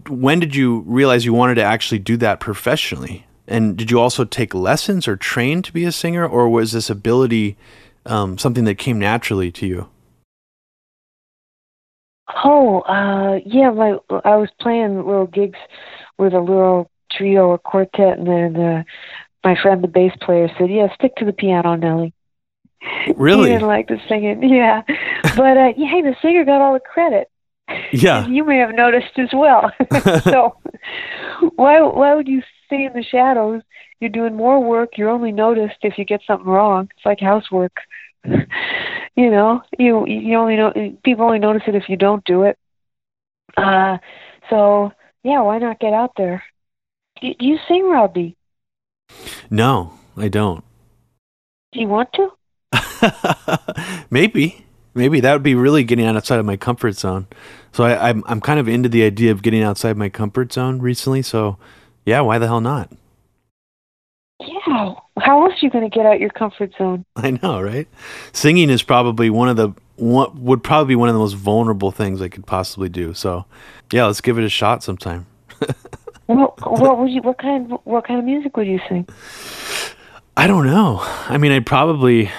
when 0.08 0.40
did 0.40 0.54
you 0.54 0.80
realize 0.80 1.24
you 1.24 1.32
wanted 1.32 1.54
to 1.56 1.62
actually 1.62 1.98
do 1.98 2.16
that 2.18 2.40
professionally? 2.40 3.26
And 3.46 3.76
did 3.76 3.90
you 3.90 3.98
also 3.98 4.24
take 4.24 4.54
lessons 4.54 5.08
or 5.08 5.16
train 5.16 5.62
to 5.62 5.72
be 5.72 5.84
a 5.84 5.92
singer, 5.92 6.26
or 6.26 6.48
was 6.48 6.72
this 6.72 6.90
ability 6.90 7.56
um, 8.06 8.38
something 8.38 8.64
that 8.64 8.76
came 8.76 8.98
naturally 8.98 9.50
to 9.52 9.66
you? 9.66 9.88
Oh, 12.44 12.80
uh, 12.82 13.40
yeah. 13.44 13.70
My 13.70 13.96
I 14.24 14.36
was 14.36 14.50
playing 14.60 15.04
little 15.04 15.26
gigs 15.26 15.58
with 16.16 16.32
a 16.32 16.38
little 16.38 16.90
trio 17.10 17.48
or 17.48 17.58
quartet, 17.58 18.18
and 18.18 18.26
then 18.26 18.56
uh, 18.56 18.82
my 19.44 19.56
friend, 19.60 19.82
the 19.82 19.88
bass 19.88 20.12
player, 20.20 20.50
said, 20.58 20.70
"Yeah, 20.70 20.92
stick 20.94 21.16
to 21.16 21.24
the 21.24 21.32
piano, 21.32 21.74
Nellie." 21.74 22.12
Really? 23.16 23.50
he 23.50 23.54
didn't 23.54 23.68
like 23.68 23.88
the 23.88 24.00
singing. 24.08 24.42
Yeah, 24.50 24.82
but 25.36 25.56
uh, 25.56 25.72
hey, 25.76 26.02
the 26.02 26.16
singer 26.22 26.44
got 26.44 26.60
all 26.60 26.74
the 26.74 26.80
credit. 26.80 27.30
Yeah, 27.92 28.26
you 28.26 28.44
may 28.44 28.58
have 28.58 28.74
noticed 28.74 29.18
as 29.18 29.30
well. 29.32 29.70
so 30.24 30.56
why 31.56 31.80
why 31.80 32.14
would 32.14 32.28
you 32.28 32.42
stay 32.66 32.84
in 32.84 32.92
the 32.92 33.02
shadows? 33.02 33.62
You're 34.00 34.10
doing 34.10 34.34
more 34.34 34.62
work. 34.62 34.96
You're 34.96 35.10
only 35.10 35.32
noticed 35.32 35.76
if 35.82 35.98
you 35.98 36.04
get 36.04 36.22
something 36.26 36.48
wrong. 36.48 36.90
It's 36.96 37.06
like 37.06 37.20
housework. 37.20 37.76
you 38.24 39.30
know, 39.30 39.62
you 39.78 40.06
you 40.06 40.36
only 40.36 40.56
know 40.56 40.72
people 41.04 41.26
only 41.26 41.38
notice 41.38 41.62
it 41.66 41.74
if 41.74 41.88
you 41.88 41.96
don't 41.96 42.24
do 42.24 42.42
it. 42.44 42.58
Uh, 43.56 43.98
so 44.48 44.92
yeah, 45.22 45.40
why 45.42 45.58
not 45.58 45.80
get 45.80 45.92
out 45.92 46.12
there? 46.16 46.42
Do, 47.20 47.34
do 47.34 47.46
you 47.46 47.58
sing, 47.68 47.88
Robbie? 47.88 48.36
No, 49.50 49.94
I 50.16 50.28
don't. 50.28 50.64
Do 51.72 51.80
you 51.80 51.88
want 51.88 52.10
to? 52.14 52.32
maybe, 54.10 54.64
maybe 54.94 55.20
that 55.20 55.32
would 55.32 55.42
be 55.42 55.54
really 55.54 55.84
getting 55.84 56.06
outside 56.06 56.38
of 56.38 56.46
my 56.46 56.56
comfort 56.56 56.92
zone. 56.92 57.26
So 57.72 57.84
I, 57.84 58.08
I'm 58.08 58.24
I'm 58.26 58.40
kind 58.40 58.58
of 58.58 58.68
into 58.68 58.88
the 58.88 59.04
idea 59.04 59.30
of 59.30 59.42
getting 59.42 59.62
outside 59.62 59.96
my 59.96 60.08
comfort 60.08 60.52
zone 60.52 60.80
recently. 60.80 61.22
So 61.22 61.58
yeah, 62.04 62.20
why 62.20 62.38
the 62.38 62.46
hell 62.46 62.60
not? 62.60 62.90
Yeah. 64.40 64.94
How 65.18 65.44
else 65.44 65.54
are 65.54 65.66
you 65.66 65.70
going 65.70 65.88
to 65.88 65.94
get 65.94 66.06
out 66.06 66.18
your 66.18 66.30
comfort 66.30 66.72
zone? 66.78 67.04
I 67.16 67.32
know, 67.32 67.60
right? 67.60 67.86
Singing 68.32 68.70
is 68.70 68.82
probably 68.82 69.30
one 69.30 69.48
of 69.48 69.56
the 69.56 69.72
one 69.96 70.42
would 70.42 70.64
probably 70.64 70.92
be 70.92 70.96
one 70.96 71.08
of 71.08 71.14
the 71.14 71.20
most 71.20 71.34
vulnerable 71.34 71.90
things 71.90 72.22
I 72.22 72.28
could 72.28 72.46
possibly 72.46 72.88
do. 72.88 73.12
So, 73.12 73.44
yeah, 73.92 74.06
let's 74.06 74.22
give 74.22 74.38
it 74.38 74.44
a 74.44 74.48
shot 74.48 74.82
sometime. 74.82 75.26
what, 76.36 76.80
what 76.80 76.98
would 76.98 77.10
you? 77.10 77.22
What 77.22 77.38
kind? 77.38 77.70
What 77.84 78.06
kind 78.06 78.18
of 78.18 78.24
music 78.24 78.56
would 78.56 78.66
you 78.66 78.80
sing? 78.88 79.08
I 80.36 80.46
don't 80.46 80.66
know. 80.66 81.00
I 81.02 81.38
mean, 81.38 81.52
I'd 81.52 81.66
probably 81.66 82.30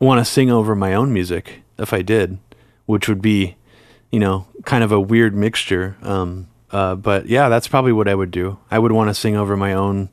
want 0.00 0.18
to 0.18 0.24
sing 0.24 0.50
over 0.50 0.74
my 0.74 0.94
own 0.94 1.12
music 1.12 1.62
if 1.78 1.92
I 1.92 2.02
did, 2.02 2.38
which 2.86 3.08
would 3.08 3.22
be, 3.22 3.56
you 4.10 4.18
know, 4.18 4.46
kind 4.64 4.82
of 4.82 4.92
a 4.92 5.00
weird 5.00 5.34
mixture. 5.34 5.96
Um, 6.02 6.48
uh, 6.70 6.94
but 6.94 7.26
yeah, 7.26 7.48
that's 7.48 7.68
probably 7.68 7.92
what 7.92 8.08
I 8.08 8.14
would 8.14 8.30
do. 8.30 8.58
I 8.70 8.78
would 8.78 8.92
want 8.92 9.08
to 9.08 9.14
sing 9.14 9.36
over 9.36 9.56
my 9.56 9.72
own 9.72 10.08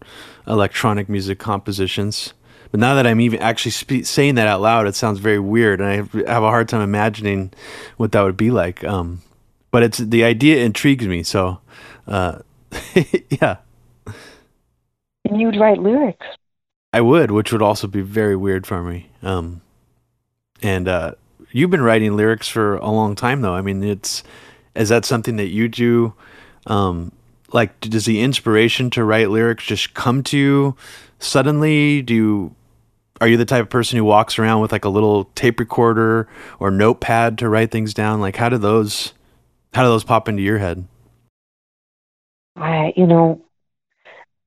electronic 0.45 1.09
music 1.09 1.39
compositions. 1.39 2.33
But 2.71 2.79
now 2.79 2.95
that 2.95 3.05
I'm 3.05 3.21
even 3.21 3.39
actually 3.39 3.71
spe- 3.71 4.05
saying 4.05 4.35
that 4.35 4.47
out 4.47 4.61
loud, 4.61 4.87
it 4.87 4.95
sounds 4.95 5.19
very 5.19 5.39
weird, 5.39 5.79
and 5.79 5.89
I 5.89 5.95
have 6.31 6.43
a 6.43 6.49
hard 6.49 6.67
time 6.67 6.81
imagining 6.81 7.53
what 7.97 8.11
that 8.13 8.21
would 8.21 8.37
be 8.37 8.51
like. 8.51 8.83
Um, 8.83 9.21
but 9.71 9.83
it's 9.83 9.99
the 9.99 10.23
idea 10.23 10.63
intrigues 10.63 11.07
me. 11.07 11.23
So, 11.23 11.59
uh, 12.07 12.39
yeah. 13.29 13.57
And 15.25 15.39
you'd 15.39 15.59
write 15.59 15.79
lyrics. 15.79 16.25
I 16.91 17.01
would, 17.01 17.31
which 17.31 17.51
would 17.51 17.61
also 17.61 17.87
be 17.87 18.01
very 18.01 18.35
weird 18.35 18.67
for 18.67 18.83
me. 18.83 19.09
Um, 19.21 19.61
and 20.61 20.87
uh, 20.87 21.15
you've 21.51 21.71
been 21.71 21.81
writing 21.81 22.15
lyrics 22.15 22.47
for 22.47 22.75
a 22.77 22.89
long 22.89 23.15
time, 23.15 23.41
though. 23.41 23.55
I 23.55 23.61
mean, 23.61 23.83
it's 23.83 24.23
is 24.75 24.89
that 24.89 25.05
something 25.05 25.35
that 25.37 25.47
you 25.47 25.67
do? 25.67 26.13
Um, 26.67 27.11
like, 27.51 27.79
does 27.81 28.05
the 28.05 28.21
inspiration 28.21 28.89
to 28.91 29.03
write 29.03 29.29
lyrics 29.29 29.65
just 29.65 29.93
come 29.93 30.23
to 30.23 30.37
you 30.37 30.75
suddenly? 31.19 32.01
Do 32.01 32.13
you 32.13 32.55
are 33.21 33.27
you 33.27 33.37
the 33.37 33.45
type 33.45 33.61
of 33.61 33.69
person 33.69 33.97
who 33.97 34.03
walks 34.03 34.37
around 34.37 34.61
with 34.61 34.71
like 34.71 34.85
a 34.85 34.89
little 34.89 35.25
tape 35.35 35.59
recorder 35.59 36.27
or 36.59 36.71
notepad 36.71 37.37
to 37.39 37.49
write 37.49 37.71
things 37.71 37.93
down? 37.93 38.19
Like, 38.21 38.35
how 38.35 38.49
do 38.49 38.57
those 38.57 39.13
how 39.73 39.83
do 39.83 39.89
those 39.89 40.03
pop 40.03 40.27
into 40.27 40.41
your 40.41 40.57
head? 40.59 40.87
I, 42.55 42.93
you 42.95 43.07
know, 43.07 43.41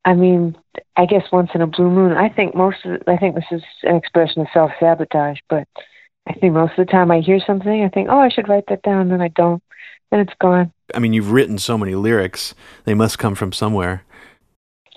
I 0.04 0.14
mean, 0.14 0.56
I 0.96 1.06
guess 1.06 1.24
once 1.32 1.50
in 1.54 1.60
a 1.60 1.66
blue 1.66 1.90
moon. 1.90 2.12
I 2.12 2.28
think 2.28 2.54
most 2.54 2.84
of, 2.84 3.02
I 3.06 3.16
think 3.16 3.34
this 3.34 3.44
is 3.50 3.62
an 3.82 3.96
expression 3.96 4.42
of 4.42 4.48
self 4.52 4.70
sabotage, 4.78 5.38
but 5.48 5.66
I 6.28 6.32
think 6.34 6.54
most 6.54 6.78
of 6.78 6.86
the 6.86 6.92
time 6.92 7.10
I 7.10 7.20
hear 7.20 7.40
something, 7.44 7.84
I 7.84 7.88
think, 7.88 8.08
oh, 8.10 8.18
I 8.18 8.28
should 8.28 8.48
write 8.48 8.64
that 8.68 8.82
down, 8.82 9.02
and 9.02 9.10
then 9.10 9.20
I 9.20 9.28
don't, 9.28 9.62
and 10.12 10.20
it's 10.20 10.36
gone. 10.40 10.72
I 10.94 11.00
mean, 11.00 11.12
you've 11.12 11.32
written 11.32 11.58
so 11.58 11.76
many 11.76 11.94
lyrics; 11.94 12.54
they 12.84 12.94
must 12.94 13.18
come 13.18 13.34
from 13.34 13.52
somewhere. 13.52 14.04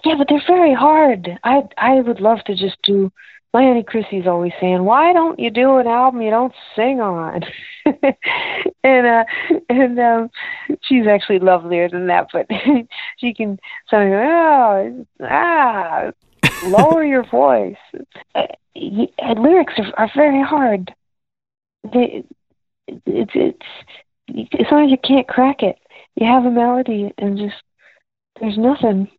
Yeah, 0.05 0.15
but 0.17 0.27
they're 0.29 0.41
very 0.47 0.73
hard. 0.73 1.39
I 1.43 1.63
I 1.77 2.01
would 2.01 2.19
love 2.19 2.43
to 2.45 2.55
just 2.55 2.77
do. 2.83 3.11
My 3.51 3.63
auntie 3.63 3.83
Chrissy's 3.83 4.27
always 4.27 4.53
saying, 4.61 4.83
"Why 4.83 5.11
don't 5.11 5.39
you 5.39 5.49
do 5.49 5.77
an 5.77 5.87
album 5.87 6.21
you 6.21 6.29
don't 6.29 6.53
sing 6.75 7.01
on?" 7.01 7.41
and 8.83 9.07
uh, 9.07 9.23
and 9.69 9.99
um, 9.99 10.29
she's 10.83 11.07
actually 11.07 11.39
lovelier 11.39 11.89
than 11.89 12.07
that, 12.07 12.27
but 12.31 12.47
she 13.17 13.33
can 13.33 13.59
something. 13.89 14.13
Oh, 14.13 15.05
ah, 15.21 16.11
lower 16.63 17.03
your 17.03 17.23
voice. 17.31 17.75
Uh, 18.35 18.47
lyrics 18.75 19.73
are, 19.77 19.93
are 19.97 20.11
very 20.15 20.43
hard 20.43 20.93
they, 21.83 22.23
it's 23.05 23.31
it's 23.35 23.65
as 24.59 24.71
long 24.71 24.85
as 24.85 24.91
you 24.91 24.97
can't 24.97 25.27
crack 25.27 25.63
it, 25.63 25.77
you 26.15 26.27
have 26.27 26.45
a 26.45 26.51
melody 26.51 27.11
and 27.17 27.37
just 27.37 27.55
there's 28.39 28.57
nothing. 28.57 29.09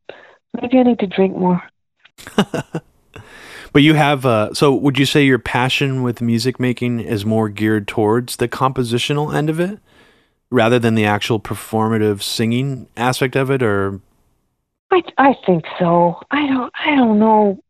Maybe 0.61 0.79
I 0.79 0.83
need 0.83 0.99
to 1.01 1.07
drink 1.07 1.37
more. 1.37 1.63
But 3.73 3.83
you 3.83 3.95
have 3.95 4.27
uh, 4.27 4.53
so 4.55 4.75
would 4.75 4.99
you 4.99 5.07
say 5.07 5.25
your 5.25 5.39
passion 5.39 6.03
with 6.03 6.21
music 6.21 6.59
making 6.61 7.01
is 7.01 7.25
more 7.25 7.49
geared 7.49 7.89
towards 7.89 8.37
the 8.37 8.49
compositional 8.49 9.35
end 9.35 9.51
of 9.51 9.61
it 9.61 9.79
rather 10.51 10.79
than 10.79 10.95
the 10.95 11.05
actual 11.05 11.41
performative 11.41 12.23
singing 12.23 12.89
aspect 12.97 13.37
of 13.37 13.51
it 13.51 13.63
or 13.63 14.01
I 14.91 15.03
I 15.19 15.35
think 15.47 15.65
so. 15.79 16.21
I 16.31 16.47
don't 16.47 16.73
I 16.75 16.97
don't 16.97 17.19
know 17.19 17.63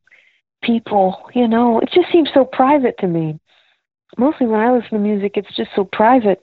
people, 0.62 1.30
you 1.34 1.48
know, 1.48 1.80
it 1.80 1.90
just 1.92 2.12
seems 2.12 2.28
so 2.34 2.44
private 2.44 2.96
to 2.98 3.06
me 3.06 3.38
mostly 4.18 4.46
when 4.46 4.60
I 4.60 4.72
listen 4.72 4.90
to 4.90 4.98
music, 4.98 5.32
it's 5.36 5.54
just 5.56 5.70
so 5.74 5.84
private. 5.84 6.40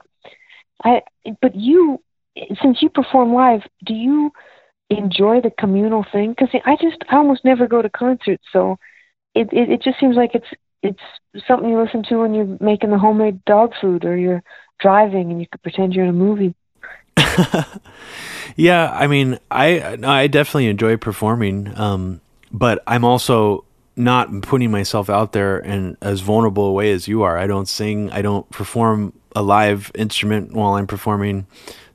I 0.83 1.01
but 1.41 1.55
you, 1.55 2.01
since 2.61 2.81
you 2.81 2.89
perform 2.89 3.33
live, 3.33 3.61
do 3.85 3.93
you 3.93 4.31
enjoy 4.89 5.41
the 5.41 5.51
communal 5.59 6.05
thing? 6.11 6.31
Because 6.31 6.49
I 6.65 6.75
just 6.75 6.97
I 7.09 7.17
almost 7.17 7.43
never 7.43 7.67
go 7.67 7.81
to 7.81 7.89
concerts, 7.89 8.43
so 8.51 8.77
it, 9.41 9.49
it 9.53 9.69
it 9.69 9.81
just 9.81 9.99
seems 9.99 10.15
like 10.15 10.31
it's 10.33 10.47
it's 10.83 11.45
something 11.47 11.69
you 11.69 11.81
listen 11.81 12.03
to 12.03 12.17
when 12.17 12.33
you're 12.33 12.57
making 12.59 12.91
the 12.91 12.99
homemade 12.99 13.43
dog 13.45 13.73
food 13.79 14.05
or 14.05 14.15
you're 14.15 14.43
driving 14.79 15.31
and 15.31 15.39
you 15.39 15.47
could 15.51 15.61
pretend 15.61 15.93
you're 15.93 16.05
in 16.05 16.11
a 16.11 16.13
movie. 16.13 16.55
yeah, 18.55 18.91
I 18.91 19.07
mean, 19.07 19.39
I 19.49 19.97
I 20.03 20.27
definitely 20.27 20.67
enjoy 20.67 20.97
performing, 20.97 21.77
um, 21.77 22.21
but 22.51 22.83
I'm 22.87 23.03
also 23.03 23.65
not 23.95 24.43
putting 24.43 24.69
myself 24.69 25.09
out 25.09 25.31
there 25.31 25.57
in 25.57 25.97
as 26.01 26.21
vulnerable 26.21 26.65
a 26.65 26.71
way 26.71 26.91
as 26.91 27.07
you 27.07 27.23
are. 27.23 27.37
I 27.37 27.47
don't 27.47 27.67
sing, 27.67 28.11
I 28.11 28.21
don't 28.21 28.47
perform 28.51 29.13
a 29.35 29.41
live 29.41 29.91
instrument 29.95 30.53
while 30.53 30.73
I'm 30.73 30.87
performing. 30.87 31.47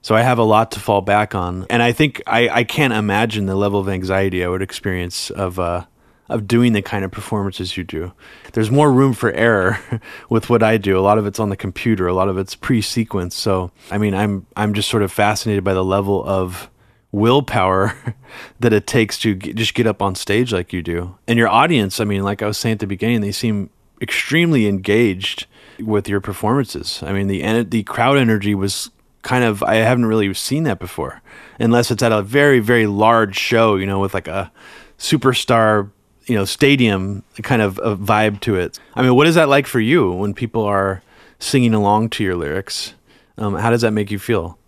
So 0.02 0.16
I 0.16 0.22
have 0.22 0.38
a 0.38 0.42
lot 0.42 0.72
to 0.72 0.80
fall 0.80 1.00
back 1.00 1.36
on. 1.36 1.64
And 1.70 1.80
I 1.80 1.92
think 1.92 2.20
I, 2.26 2.48
I 2.48 2.64
can't 2.64 2.92
imagine 2.92 3.46
the 3.46 3.54
level 3.54 3.78
of 3.78 3.88
anxiety 3.88 4.44
I 4.44 4.48
would 4.48 4.62
experience 4.62 5.30
of 5.30 5.60
uh, 5.60 5.86
of 6.28 6.46
doing 6.46 6.72
the 6.72 6.82
kind 6.82 7.04
of 7.04 7.10
performances 7.10 7.76
you 7.76 7.84
do. 7.84 8.12
There's 8.52 8.70
more 8.70 8.92
room 8.92 9.12
for 9.12 9.32
error 9.32 9.78
with 10.28 10.48
what 10.48 10.62
I 10.62 10.78
do. 10.78 10.98
A 10.98 11.00
lot 11.00 11.18
of 11.18 11.26
it's 11.26 11.40
on 11.40 11.50
the 11.50 11.56
computer, 11.56 12.06
a 12.06 12.14
lot 12.14 12.28
of 12.28 12.38
it's 12.38 12.54
pre-sequenced. 12.54 13.32
So 13.32 13.70
I 13.90 13.98
mean 13.98 14.14
I'm 14.14 14.46
I'm 14.56 14.74
just 14.74 14.88
sort 14.88 15.02
of 15.02 15.12
fascinated 15.12 15.64
by 15.64 15.74
the 15.74 15.84
level 15.84 16.24
of 16.24 16.70
willpower 17.12 17.94
that 18.60 18.72
it 18.72 18.86
takes 18.86 19.18
to 19.18 19.34
get, 19.34 19.56
just 19.56 19.74
get 19.74 19.86
up 19.86 20.02
on 20.02 20.14
stage 20.14 20.52
like 20.52 20.72
you 20.72 20.82
do. 20.82 21.16
And 21.28 21.38
your 21.38 21.48
audience, 21.48 22.00
I 22.00 22.04
mean, 22.04 22.22
like 22.22 22.42
I 22.42 22.46
was 22.46 22.58
saying 22.58 22.74
at 22.74 22.78
the 22.80 22.86
beginning, 22.86 23.20
they 23.20 23.32
seem 23.32 23.70
extremely 24.00 24.66
engaged 24.66 25.46
with 25.78 26.08
your 26.08 26.20
performances. 26.20 27.02
I 27.02 27.12
mean, 27.12 27.28
the 27.28 27.62
the 27.62 27.82
crowd 27.84 28.18
energy 28.18 28.54
was 28.54 28.90
kind 29.22 29.44
of 29.44 29.62
I 29.62 29.76
haven't 29.76 30.06
really 30.06 30.32
seen 30.34 30.64
that 30.64 30.78
before, 30.78 31.22
unless 31.58 31.90
it's 31.90 32.02
at 32.02 32.12
a 32.12 32.22
very 32.22 32.58
very 32.58 32.86
large 32.86 33.36
show, 33.36 33.76
you 33.76 33.86
know, 33.86 34.00
with 34.00 34.14
like 34.14 34.28
a 34.28 34.50
superstar, 34.98 35.90
you 36.26 36.36
know, 36.36 36.44
stadium 36.44 37.22
kind 37.42 37.62
of 37.62 37.78
a 37.78 37.96
vibe 37.96 38.40
to 38.40 38.56
it. 38.56 38.78
I 38.94 39.02
mean, 39.02 39.14
what 39.14 39.26
is 39.26 39.34
that 39.34 39.48
like 39.48 39.66
for 39.66 39.80
you 39.80 40.12
when 40.12 40.34
people 40.34 40.62
are 40.64 41.02
singing 41.38 41.74
along 41.74 42.10
to 42.10 42.24
your 42.24 42.36
lyrics? 42.36 42.94
Um, 43.38 43.54
how 43.54 43.70
does 43.70 43.82
that 43.82 43.92
make 43.92 44.10
you 44.10 44.18
feel? 44.18 44.58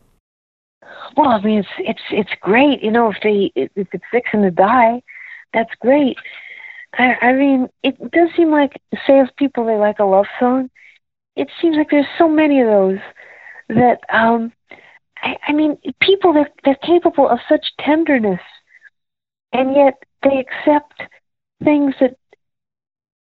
Well, 1.16 1.28
I 1.28 1.40
mean, 1.40 1.58
it's 1.60 1.68
it's 1.78 2.02
it's 2.10 2.40
great. 2.40 2.82
You 2.82 2.90
know, 2.90 3.10
if 3.10 3.16
they 3.22 3.52
if 3.54 3.70
it's 3.76 4.04
fixing 4.10 4.42
to 4.42 4.50
die, 4.50 5.02
that's 5.52 5.72
great. 5.80 6.16
I, 6.94 7.16
I 7.20 7.32
mean, 7.32 7.68
it 7.82 7.98
does 8.10 8.30
seem 8.36 8.50
like 8.50 8.80
say 9.06 9.20
if 9.20 9.28
people 9.36 9.66
they 9.66 9.76
like 9.76 9.98
a 9.98 10.04
love 10.04 10.26
song, 10.40 10.70
it 11.36 11.48
seems 11.60 11.76
like 11.76 11.90
there's 11.90 12.06
so 12.18 12.28
many 12.28 12.60
of 12.60 12.66
those 12.66 12.98
that 13.68 14.00
um 14.12 14.52
I, 15.22 15.36
I 15.48 15.52
mean, 15.52 15.78
people 16.00 16.32
they're 16.32 16.50
they're 16.64 16.74
capable 16.76 17.28
of 17.28 17.38
such 17.48 17.66
tenderness, 17.78 18.40
and 19.52 19.74
yet 19.76 20.02
they 20.22 20.38
accept 20.38 21.02
things 21.62 21.94
that 22.00 22.16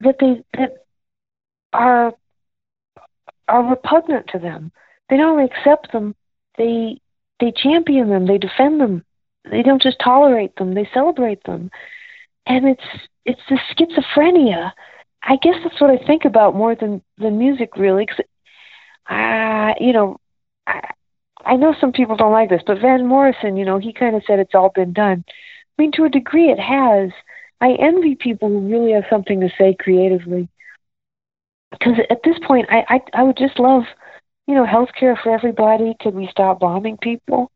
that 0.01 0.17
they 0.21 0.43
that 0.59 0.85
are 1.73 2.13
are 3.49 3.71
repugnant 3.71 4.29
to 4.29 4.39
them. 4.39 4.73
They 5.09 5.17
don't 5.17 5.39
only 5.39 5.45
accept 5.45 5.93
them; 5.93 6.15
they 6.57 7.01
they 7.41 7.53
champion 7.53 8.09
them, 8.09 8.27
they 8.27 8.39
defend 8.39 8.81
them. 8.81 9.05
They 9.51 9.63
don't 9.63 9.83
just 9.83 9.99
tolerate 10.03 10.57
them; 10.57 10.75
they 10.75 10.89
celebrate 10.95 11.43
them. 11.45 11.71
And 12.47 12.67
it's 12.67 12.85
it's 13.25 13.41
the 13.49 13.59
schizophrenia. 13.71 14.73
I 15.23 15.37
guess 15.37 15.55
that's 15.63 15.81
what 15.81 15.91
I 15.91 16.05
think 16.07 16.25
about 16.25 16.55
more 16.55 16.75
than 16.75 17.03
than 17.19 17.39
music, 17.39 17.77
really. 17.77 18.07
Cause, 18.07 18.21
uh, 19.09 19.75
you 19.81 19.93
know, 19.93 20.19
I, 20.67 20.81
I 21.45 21.57
know 21.57 21.75
some 21.81 21.93
people 21.93 22.17
don't 22.17 22.33
like 22.33 22.51
this, 22.51 22.63
but 22.67 22.81
Van 22.81 23.07
Morrison, 23.07 23.57
you 23.57 23.65
know, 23.65 23.79
he 23.79 23.93
kind 23.93 24.17
of 24.17 24.23
said 24.27 24.39
it's 24.39 24.55
all 24.55 24.71
been 24.75 24.93
done. 24.93 25.25
I 25.29 25.83
mean, 25.83 25.93
to 25.93 26.05
a 26.05 26.09
degree, 26.11 26.51
it 26.51 26.61
has. 26.61 27.11
I 27.65 27.73
envy 27.81 28.15
people 28.15 28.51
who 28.51 28.61
really 28.61 28.93
have 28.93 29.05
something 29.09 29.41
to 29.41 29.49
say 29.57 29.75
creatively. 29.81 30.49
Because 31.71 31.95
at 32.11 32.23
this 32.23 32.37
point, 32.47 32.67
I, 32.69 32.85
I 32.89 33.01
I 33.15 33.23
would 33.23 33.39
just 33.39 33.59
love, 33.59 33.85
you 34.47 34.55
know, 34.55 34.67
health 34.67 34.91
care 35.01 35.17
for 35.17 35.35
everybody. 35.35 35.97
Could 35.99 36.15
we 36.15 36.29
stop 36.31 36.61
bombing 36.61 36.99
people? 36.99 37.51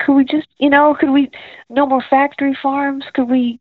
Could 0.00 0.14
we 0.14 0.24
just, 0.24 0.48
you 0.58 0.70
know, 0.70 0.96
could 0.98 1.10
we 1.10 1.30
no 1.70 1.86
more 1.86 2.02
factory 2.10 2.58
farms? 2.60 3.04
Could 3.14 3.30
we 3.30 3.60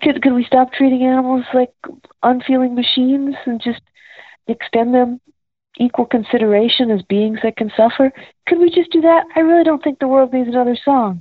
could 0.00 0.22
could 0.22 0.32
we 0.32 0.44
stop 0.44 0.72
treating 0.72 1.02
animals 1.04 1.44
like 1.52 1.74
unfeeling 2.22 2.74
machines 2.74 3.34
and 3.44 3.60
just 3.60 3.82
extend 4.48 4.94
them 4.94 5.20
equal 5.78 6.06
consideration 6.06 6.90
as 6.90 7.02
beings 7.02 7.40
that 7.42 7.58
can 7.58 7.70
suffer? 7.76 8.10
Could 8.48 8.60
we 8.60 8.70
just 8.70 8.92
do 8.92 9.02
that? 9.02 9.26
I 9.36 9.40
really 9.40 9.64
don't 9.64 9.84
think 9.84 9.98
the 9.98 10.08
world 10.08 10.32
needs 10.32 10.48
another 10.48 10.78
song. 10.82 11.20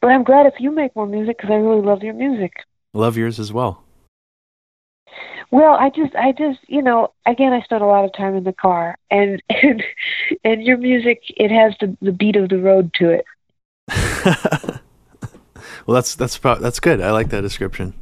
But 0.00 0.08
I'm 0.08 0.24
glad 0.24 0.46
if 0.46 0.54
you 0.58 0.70
make 0.70 0.96
more 0.96 1.06
music 1.06 1.36
because 1.36 1.50
I 1.50 1.56
really 1.56 1.82
love 1.82 2.02
your 2.02 2.14
music. 2.14 2.52
Love 2.94 3.16
yours 3.16 3.38
as 3.38 3.52
well. 3.52 3.84
Well, 5.50 5.74
I 5.74 5.90
just, 5.90 6.14
I 6.14 6.32
just, 6.32 6.60
you 6.68 6.80
know, 6.80 7.12
again, 7.26 7.52
I 7.52 7.60
spent 7.62 7.82
a 7.82 7.86
lot 7.86 8.04
of 8.04 8.12
time 8.12 8.36
in 8.36 8.44
the 8.44 8.52
car, 8.52 8.96
and 9.10 9.42
and 9.62 9.82
and 10.44 10.62
your 10.62 10.76
music, 10.76 11.22
it 11.36 11.50
has 11.50 11.74
the 11.80 11.96
the 12.00 12.12
beat 12.12 12.36
of 12.36 12.48
the 12.48 12.58
road 12.58 12.94
to 12.94 13.10
it. 13.10 13.24
well, 15.86 15.94
that's 15.94 16.14
that's 16.14 16.38
that's 16.38 16.80
good. 16.80 17.00
I 17.00 17.10
like 17.10 17.30
that 17.30 17.40
description. 17.40 17.94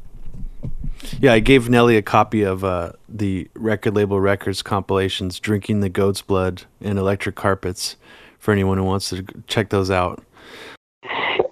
Yeah, 1.21 1.33
I 1.33 1.41
gave 1.41 1.69
Nellie 1.71 1.97
a 1.97 2.03
copy 2.03 2.43
of 2.43 2.65
uh, 2.65 2.93
the 3.09 3.49
record 3.55 3.95
label 3.95 4.21
records 4.21 4.63
compilations, 4.63 5.41
"Drinking 5.41 5.81
the 5.81 5.89
Goat's 5.89 6.21
Blood" 6.21 6.65
and 6.83 6.99
"Electric 6.99 7.35
Carpets," 7.35 7.97
for 8.39 8.53
anyone 8.53 8.77
who 8.77 8.85
wants 8.85 9.09
to 9.11 9.25
check 9.47 9.71
those 9.71 9.91
out. 9.91 10.23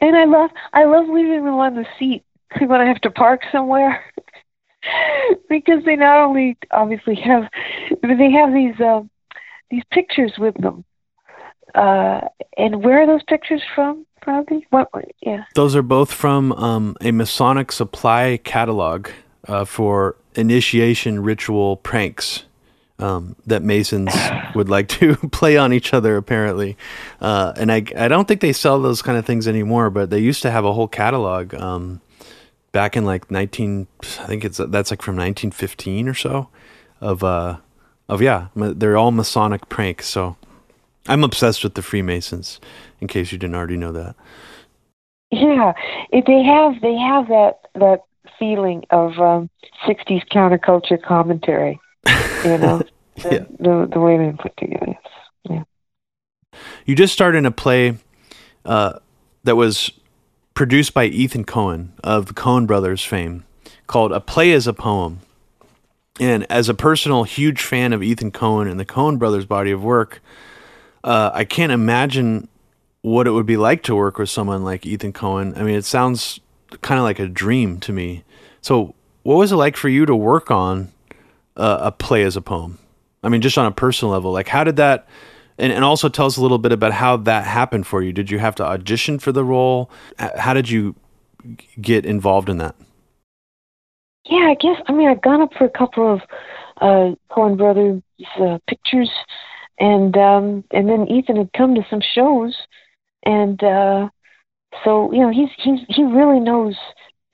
And 0.00 0.16
I 0.16 0.24
love, 0.24 0.50
I 0.72 0.84
love 0.84 1.08
leaving 1.08 1.44
them 1.44 1.54
on 1.54 1.74
the 1.74 1.86
seat 1.98 2.24
when 2.58 2.80
I 2.80 2.86
have 2.86 3.00
to 3.02 3.10
park 3.10 3.42
somewhere, 3.50 4.04
because 5.48 5.84
they 5.84 5.96
not 5.96 6.18
only 6.18 6.56
obviously 6.70 7.16
have, 7.16 7.48
they 8.02 8.30
have 8.32 8.52
these 8.52 8.78
uh, 8.80 9.02
these 9.70 9.82
pictures 9.90 10.32
with 10.38 10.54
them. 10.60 10.84
Uh, 11.74 12.20
and 12.56 12.82
where 12.82 13.02
are 13.02 13.06
those 13.06 13.22
pictures 13.24 13.62
from? 13.74 14.06
Probably. 14.22 14.66
What? 14.70 14.88
Yeah. 15.20 15.44
Those 15.54 15.76
are 15.76 15.82
both 15.82 16.12
from 16.12 16.52
um, 16.52 16.96
a 17.00 17.12
Masonic 17.12 17.70
supply 17.70 18.40
catalog 18.42 19.08
uh, 19.46 19.64
for 19.64 20.16
initiation 20.34 21.22
ritual 21.22 21.76
pranks 21.76 22.44
um, 22.98 23.36
that 23.46 23.62
Masons 23.62 24.14
would 24.54 24.68
like 24.68 24.88
to 24.88 25.16
play 25.32 25.56
on 25.56 25.72
each 25.72 25.92
other, 25.92 26.16
apparently. 26.16 26.76
Uh, 27.20 27.52
and 27.56 27.70
I, 27.70 27.84
I 27.96 28.08
don't 28.08 28.26
think 28.26 28.40
they 28.40 28.52
sell 28.52 28.80
those 28.80 29.02
kind 29.02 29.18
of 29.18 29.26
things 29.26 29.46
anymore, 29.46 29.90
but 29.90 30.10
they 30.10 30.18
used 30.18 30.42
to 30.42 30.50
have 30.50 30.64
a 30.64 30.72
whole 30.72 30.88
catalog 30.88 31.54
um, 31.54 32.00
back 32.72 32.96
in 32.96 33.04
like 33.04 33.30
19, 33.30 33.86
I 34.02 34.26
think 34.26 34.44
it's 34.44 34.58
that's 34.58 34.90
like 34.90 35.02
from 35.02 35.16
1915 35.16 36.08
or 36.08 36.14
so 36.14 36.48
of, 37.00 37.22
uh, 37.22 37.58
of 38.08 38.22
yeah, 38.22 38.48
they're 38.54 38.96
all 38.96 39.10
Masonic 39.10 39.68
pranks. 39.68 40.06
So 40.06 40.36
I'm 41.08 41.24
obsessed 41.24 41.62
with 41.64 41.74
the 41.74 41.82
Freemasons 41.82 42.60
in 43.00 43.08
case 43.08 43.32
you 43.32 43.38
didn't 43.38 43.56
already 43.56 43.76
know 43.76 43.92
that. 43.92 44.16
Yeah, 45.30 45.72
they 46.12 46.42
have 46.44 46.80
they 46.80 46.94
have 46.94 47.28
that 47.28 47.58
that 47.74 48.04
feeling 48.38 48.84
of 48.90 49.18
um, 49.18 49.50
'60s 49.84 50.26
counterculture 50.28 51.02
commentary. 51.02 51.80
You 52.44 52.58
know, 52.58 52.82
the, 53.16 53.30
yeah. 53.30 53.44
the, 53.58 53.88
the 53.92 54.00
way 54.00 54.18
they 54.18 54.32
put 54.36 54.56
together. 54.56 54.94
Yeah. 55.48 55.64
You 56.84 56.94
just 56.94 57.12
started 57.12 57.44
a 57.46 57.50
play 57.50 57.96
uh, 58.64 58.98
that 59.44 59.56
was 59.56 59.90
produced 60.54 60.94
by 60.94 61.04
Ethan 61.06 61.44
Coen 61.44 61.90
of 62.02 62.26
the 62.26 62.34
Coen 62.34 62.66
Brothers 62.66 63.04
fame, 63.04 63.44
called 63.86 64.12
"A 64.12 64.20
Play 64.20 64.50
Is 64.50 64.66
a 64.66 64.72
Poem." 64.72 65.20
And 66.18 66.50
as 66.50 66.68
a 66.68 66.74
personal 66.74 67.24
huge 67.24 67.60
fan 67.60 67.92
of 67.92 68.02
Ethan 68.02 68.32
Coen 68.32 68.70
and 68.70 68.80
the 68.80 68.86
Coen 68.86 69.18
Brothers 69.18 69.44
body 69.44 69.70
of 69.70 69.84
work, 69.84 70.22
uh, 71.04 71.30
I 71.34 71.44
can't 71.44 71.72
imagine 71.72 72.48
what 73.02 73.26
it 73.26 73.32
would 73.32 73.46
be 73.46 73.56
like 73.56 73.82
to 73.84 73.94
work 73.94 74.18
with 74.18 74.30
someone 74.30 74.64
like 74.64 74.86
Ethan 74.86 75.12
Coen. 75.12 75.56
I 75.56 75.62
mean, 75.62 75.76
it 75.76 75.84
sounds 75.84 76.40
kind 76.80 76.98
of 76.98 77.04
like 77.04 77.18
a 77.18 77.28
dream 77.28 77.78
to 77.80 77.92
me. 77.92 78.24
So, 78.62 78.94
what 79.22 79.36
was 79.36 79.52
it 79.52 79.56
like 79.56 79.76
for 79.76 79.88
you 79.88 80.06
to 80.06 80.16
work 80.16 80.50
on 80.50 80.90
a 81.56 81.92
Play 81.92 82.22
Is 82.22 82.36
a 82.36 82.40
Poem? 82.40 82.78
I 83.22 83.28
mean, 83.28 83.40
just 83.40 83.58
on 83.58 83.66
a 83.66 83.72
personal 83.72 84.12
level, 84.12 84.32
like 84.32 84.48
how 84.48 84.64
did 84.64 84.76
that? 84.76 85.08
And, 85.58 85.72
and 85.72 85.84
also 85.84 86.08
tell 86.08 86.26
us 86.26 86.36
a 86.36 86.42
little 86.42 86.58
bit 86.58 86.72
about 86.72 86.92
how 86.92 87.16
that 87.16 87.44
happened 87.44 87.86
for 87.86 88.02
you. 88.02 88.12
Did 88.12 88.30
you 88.30 88.38
have 88.38 88.54
to 88.56 88.64
audition 88.64 89.18
for 89.18 89.32
the 89.32 89.42
role? 89.42 89.90
How 90.18 90.52
did 90.52 90.68
you 90.68 90.94
get 91.80 92.04
involved 92.04 92.48
in 92.48 92.58
that? 92.58 92.76
Yeah, 94.28 94.48
I 94.48 94.54
guess. 94.54 94.80
I 94.86 94.92
mean, 94.92 95.08
I've 95.08 95.22
gone 95.22 95.40
up 95.40 95.54
for 95.56 95.64
a 95.64 95.70
couple 95.70 96.12
of 96.12 96.20
uh, 96.80 97.14
Coen 97.30 97.56
Brothers 97.56 98.02
uh, 98.40 98.58
pictures, 98.68 99.10
and 99.78 100.16
um, 100.16 100.64
and 100.72 100.88
then 100.88 101.06
Ethan 101.08 101.36
had 101.36 101.52
come 101.56 101.74
to 101.74 101.86
some 101.88 102.00
shows, 102.00 102.56
and 103.24 103.62
uh, 103.62 104.08
so 104.84 105.12
you 105.12 105.20
know 105.20 105.30
he's 105.30 105.48
he's 105.58 105.80
he 105.88 106.02
really 106.02 106.40
knows 106.40 106.74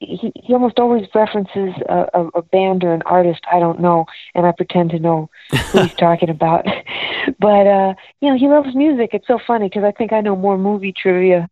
he 0.07 0.33
he 0.35 0.53
almost 0.53 0.79
always 0.79 1.07
references 1.15 1.75
a, 1.89 2.07
a, 2.15 2.29
a 2.35 2.43
band 2.43 2.85
or 2.85 2.93
an 2.93 3.03
artist 3.07 3.41
I 3.51 3.59
don't 3.59 3.81
know, 3.81 4.07
and 4.35 4.47
I 4.47 4.53
pretend 4.53 4.91
to 4.91 4.99
know 4.99 5.31
who 5.51 5.83
he's 5.83 5.95
talking 5.99 6.31
about. 6.31 6.65
but 7.39 7.67
uh, 7.67 7.95
you 8.21 8.31
know 8.31 8.39
he 8.39 8.49
loves 8.49 8.75
music. 8.75 9.11
It's 9.13 9.27
so 9.27 9.39
funny 9.47 9.69
because 9.69 9.85
I 9.85 9.93
think 9.93 10.13
I 10.13 10.21
know 10.21 10.37
more 10.37 10.59
movie 10.59 10.93
trivia. 10.93 11.49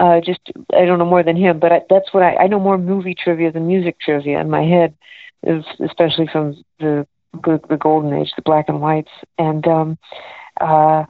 Uh, 0.00 0.20
just 0.20 0.40
I 0.74 0.84
don't 0.84 0.98
know 0.98 1.04
more 1.04 1.22
than 1.22 1.36
him, 1.36 1.58
but 1.58 1.72
I, 1.72 1.82
that's 1.90 2.12
what 2.12 2.22
I 2.22 2.36
I 2.36 2.46
know 2.46 2.60
more 2.60 2.78
movie 2.78 3.14
trivia 3.14 3.52
than 3.52 3.66
music 3.66 4.00
trivia 4.00 4.40
in 4.40 4.50
my 4.50 4.62
head, 4.62 4.94
is 5.42 5.64
especially 5.80 6.28
from 6.30 6.56
the 6.80 7.06
the, 7.44 7.60
the 7.68 7.76
golden 7.76 8.12
age, 8.12 8.32
the 8.36 8.42
black 8.42 8.68
and 8.68 8.80
whites, 8.80 9.10
and 9.38 9.66
um, 9.66 9.98
uh, 10.60 11.04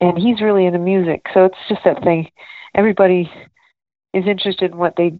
and 0.00 0.18
he's 0.18 0.40
really 0.40 0.66
into 0.66 0.78
music. 0.78 1.26
So 1.34 1.46
it's 1.46 1.56
just 1.68 1.84
that 1.84 2.02
thing. 2.02 2.30
Everybody 2.74 3.30
is 4.12 4.26
interested 4.26 4.72
in 4.72 4.78
what 4.78 4.94
they 4.96 5.18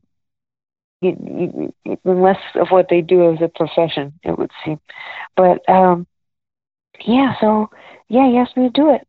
less 1.02 2.38
of 2.54 2.68
what 2.70 2.88
they 2.90 3.00
do 3.00 3.32
as 3.32 3.40
a 3.40 3.48
profession, 3.48 4.12
it 4.22 4.38
would 4.38 4.50
seem. 4.64 4.80
But 5.36 5.66
um, 5.68 6.06
yeah, 7.04 7.34
so 7.40 7.70
yeah, 8.08 8.28
he 8.28 8.36
asked 8.36 8.56
me 8.56 8.64
to 8.64 8.70
do 8.70 8.92
it. 8.94 9.06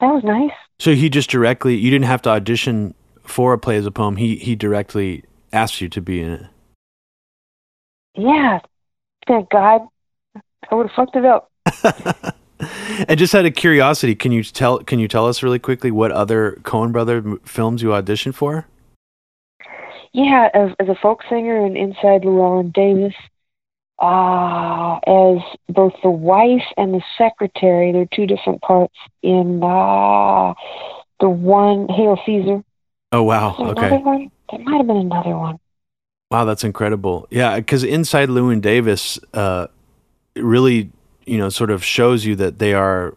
That 0.00 0.12
was 0.12 0.24
nice. 0.24 0.52
So 0.78 0.94
he 0.94 1.08
just 1.08 1.30
directly 1.30 1.76
you 1.76 1.90
didn't 1.90 2.06
have 2.06 2.22
to 2.22 2.30
audition 2.30 2.94
for 3.22 3.52
a 3.52 3.58
Play 3.58 3.76
Is 3.76 3.86
a 3.86 3.90
Poem. 3.90 4.16
He 4.16 4.36
he 4.36 4.54
directly 4.54 5.24
asked 5.52 5.80
you 5.80 5.88
to 5.90 6.00
be 6.00 6.20
in 6.20 6.30
it. 6.32 6.46
Yeah, 8.16 8.60
thank 9.26 9.50
God. 9.50 9.82
I 10.70 10.74
would 10.74 10.88
have 10.88 10.96
fucked 10.96 11.16
it 11.16 11.24
up. 11.24 11.50
and 13.08 13.18
just 13.18 13.34
out 13.34 13.46
of 13.46 13.54
curiosity, 13.54 14.14
can 14.14 14.32
you 14.32 14.42
tell 14.42 14.78
can 14.78 14.98
you 14.98 15.08
tell 15.08 15.26
us 15.26 15.42
really 15.42 15.58
quickly 15.58 15.90
what 15.90 16.10
other 16.10 16.58
Coen 16.62 16.92
Brother 16.92 17.38
films 17.44 17.82
you 17.82 17.88
auditioned 17.88 18.34
for? 18.34 18.66
Yeah, 20.14 20.48
as, 20.54 20.70
as 20.78 20.88
a 20.88 20.94
folk 20.94 21.22
singer 21.28 21.66
and 21.66 21.76
Inside 21.76 22.22
Llewyn 22.22 22.72
Davis, 22.72 23.14
uh, 23.98 24.98
as 25.06 25.38
both 25.68 25.92
the 26.02 26.10
wife 26.10 26.62
and 26.76 26.94
the 26.94 27.02
secretary. 27.18 27.92
They're 27.92 28.06
two 28.14 28.26
different 28.26 28.62
parts 28.62 28.94
in 29.22 29.62
uh, 29.62 30.54
the 31.20 31.28
one 31.28 31.88
Hail 31.88 32.18
Caesar. 32.24 32.62
Oh 33.12 33.22
wow! 33.24 33.56
Okay. 33.58 33.98
One? 33.98 34.30
There 34.50 34.60
might 34.60 34.76
have 34.76 34.86
been 34.86 34.96
another 34.96 35.36
one. 35.36 35.58
Wow, 36.30 36.44
that's 36.44 36.64
incredible. 36.64 37.26
Yeah, 37.30 37.56
because 37.56 37.84
Inside 37.84 38.28
Llewyn 38.28 38.60
Davis 38.60 39.18
uh, 39.34 39.66
really 40.36 40.90
you 41.26 41.38
know 41.38 41.48
sort 41.48 41.70
of 41.70 41.84
shows 41.84 42.24
you 42.24 42.36
that 42.36 42.58
they 42.60 42.72
are 42.72 43.16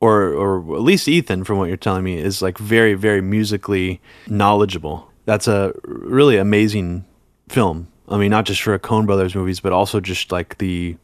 or 0.00 0.32
or 0.32 0.76
at 0.76 0.82
least 0.82 1.08
Ethan 1.08 1.44
from 1.44 1.58
what 1.58 1.68
you're 1.68 1.76
telling 1.76 2.04
me 2.04 2.18
is 2.18 2.42
like 2.42 2.58
very 2.58 2.94
very 2.94 3.22
musically 3.22 4.00
knowledgeable. 4.26 5.10
That's 5.24 5.48
a 5.48 5.72
really 5.84 6.36
amazing 6.36 7.04
film. 7.48 7.88
I 8.08 8.18
mean, 8.18 8.30
not 8.30 8.44
just 8.44 8.62
for 8.62 8.74
a 8.74 8.78
Coen 8.78 9.06
Brothers 9.06 9.34
movies, 9.34 9.60
but 9.60 9.72
also 9.72 10.00
just 10.00 10.30
like 10.30 10.58
the 10.58 10.96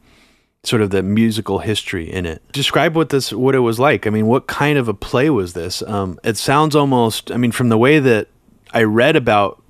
sort 0.63 0.81
of 0.81 0.91
the 0.91 1.01
musical 1.01 1.59
history 1.59 2.11
in 2.11 2.25
it. 2.25 2.41
Describe 2.51 2.95
what 2.95 3.09
this 3.09 3.33
what 3.33 3.55
it 3.55 3.59
was 3.59 3.79
like. 3.79 4.05
I 4.05 4.09
mean, 4.09 4.27
what 4.27 4.47
kind 4.47 4.77
of 4.77 4.87
a 4.87 4.93
play 4.93 5.29
was 5.29 5.53
this? 5.53 5.81
Um, 5.83 6.19
it 6.23 6.37
sounds 6.37 6.75
almost. 6.75 7.31
I 7.31 7.37
mean, 7.37 7.51
from 7.51 7.69
the 7.69 7.77
way 7.77 7.99
that 7.99 8.27
I 8.73 8.83
read 8.83 9.15
about 9.15 9.61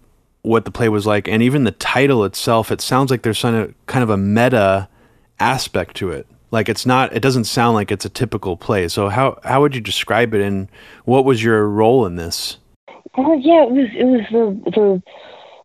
what 0.42 0.66
the 0.66 0.72
play 0.72 0.90
was 0.90 1.06
like, 1.06 1.28
and 1.28 1.42
even 1.42 1.64
the 1.64 1.72
title 1.72 2.26
itself, 2.26 2.72
it 2.72 2.82
sounds 2.82 3.12
like 3.12 3.22
there's 3.22 3.42
kind 3.42 3.56
of 3.56 3.74
kind 3.86 4.04
of 4.04 4.10
a 4.10 4.18
meta 4.18 4.90
aspect 5.40 5.96
to 5.98 6.10
it. 6.12 6.28
Like 6.52 6.68
it's 6.68 6.86
not. 6.86 7.14
It 7.16 7.22
doesn't 7.22 7.46
sound 7.46 7.76
like 7.76 7.92
it's 7.92 8.06
a 8.06 8.10
typical 8.10 8.58
play. 8.58 8.90
So 8.90 9.08
how 9.08 9.40
how 9.44 9.62
would 9.62 9.74
you 9.74 9.82
describe 9.82 10.34
it, 10.34 10.42
and 10.42 10.68
what 11.06 11.24
was 11.24 11.42
your 11.42 11.68
role 11.68 12.06
in 12.06 12.18
this? 12.18 12.58
Well, 13.18 13.38
yeah, 13.40 13.64
it 13.64 13.72
was 13.72 13.90
it 13.94 14.06
was 14.06 14.26
the 14.32 14.72
the 14.72 15.02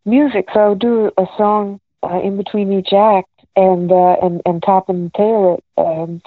music. 0.04 0.46
So 0.52 0.60
I 0.60 0.68
would 0.68 0.78
do 0.80 1.10
a 1.16 1.26
song 1.36 1.80
uh, 2.02 2.20
in 2.22 2.36
between 2.36 2.72
each 2.72 2.92
act, 2.92 3.30
and 3.56 3.90
uh, 3.90 4.16
and 4.22 4.42
and 4.46 4.62
top 4.62 4.88
and 4.88 5.12
tail 5.14 5.58
it. 5.58 5.64
Um, 5.76 6.22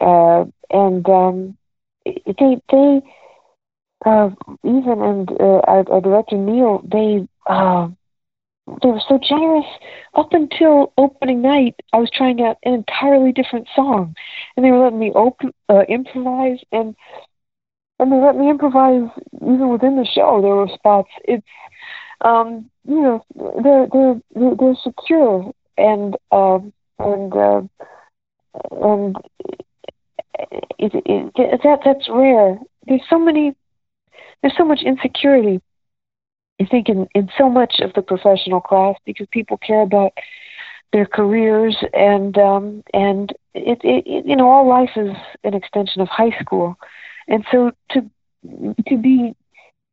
uh, 0.00 0.44
and 0.70 1.08
um, 1.08 1.56
they 2.04 2.60
they 2.70 3.00
uh, 4.06 4.30
even 4.64 5.02
and 5.02 5.30
uh, 5.40 5.60
our, 5.66 5.84
our 5.90 6.00
director 6.00 6.36
Neil 6.36 6.82
they 6.90 7.26
uh, 7.46 7.88
they 8.82 8.88
were 8.88 9.00
so 9.08 9.18
generous. 9.18 9.66
Up 10.14 10.32
until 10.32 10.92
opening 10.96 11.42
night, 11.42 11.74
I 11.92 11.98
was 11.98 12.10
trying 12.10 12.40
out 12.42 12.56
an 12.64 12.74
entirely 12.74 13.32
different 13.32 13.68
song, 13.74 14.14
and 14.56 14.64
they 14.64 14.70
were 14.70 14.84
letting 14.84 14.98
me 14.98 15.12
open 15.14 15.52
uh, 15.68 15.82
improvise 15.88 16.58
and 16.72 16.94
and 18.02 18.12
they 18.12 18.16
let 18.16 18.36
me 18.36 18.50
improvise 18.50 19.08
even 19.36 19.68
within 19.68 19.96
the 19.96 20.04
show. 20.04 20.40
There 20.42 20.54
were 20.54 20.68
spots. 20.74 21.10
It's 21.24 21.46
um, 22.20 22.68
you 22.84 23.00
know 23.00 23.24
they're 23.62 23.86
they're 23.92 24.56
they're 24.56 24.76
secure 24.82 25.52
and 25.78 26.16
um, 26.32 26.72
and 26.98 27.32
uh, 27.32 27.62
and 28.70 29.16
it, 30.78 30.94
it, 30.94 31.32
it, 31.36 31.60
that 31.62 31.80
that's 31.84 32.08
rare. 32.10 32.58
There's 32.86 33.02
so 33.08 33.18
many. 33.18 33.54
There's 34.40 34.56
so 34.56 34.64
much 34.64 34.80
insecurity. 34.84 35.60
I 36.60 36.66
think 36.66 36.88
in 36.88 37.06
in 37.14 37.28
so 37.38 37.48
much 37.48 37.76
of 37.80 37.92
the 37.94 38.02
professional 38.02 38.60
class 38.60 38.96
because 39.04 39.26
people 39.30 39.58
care 39.58 39.82
about 39.82 40.12
their 40.92 41.06
careers 41.06 41.76
and 41.94 42.36
um, 42.38 42.82
and 42.92 43.32
it, 43.54 43.80
it, 43.82 44.06
it 44.06 44.26
you 44.26 44.36
know 44.36 44.50
all 44.50 44.68
life 44.68 44.90
is 44.96 45.16
an 45.44 45.54
extension 45.54 46.02
of 46.02 46.08
high 46.08 46.36
school, 46.40 46.76
and 47.28 47.44
so 47.50 47.72
to 47.90 48.10
to 48.88 48.96
be 48.98 49.34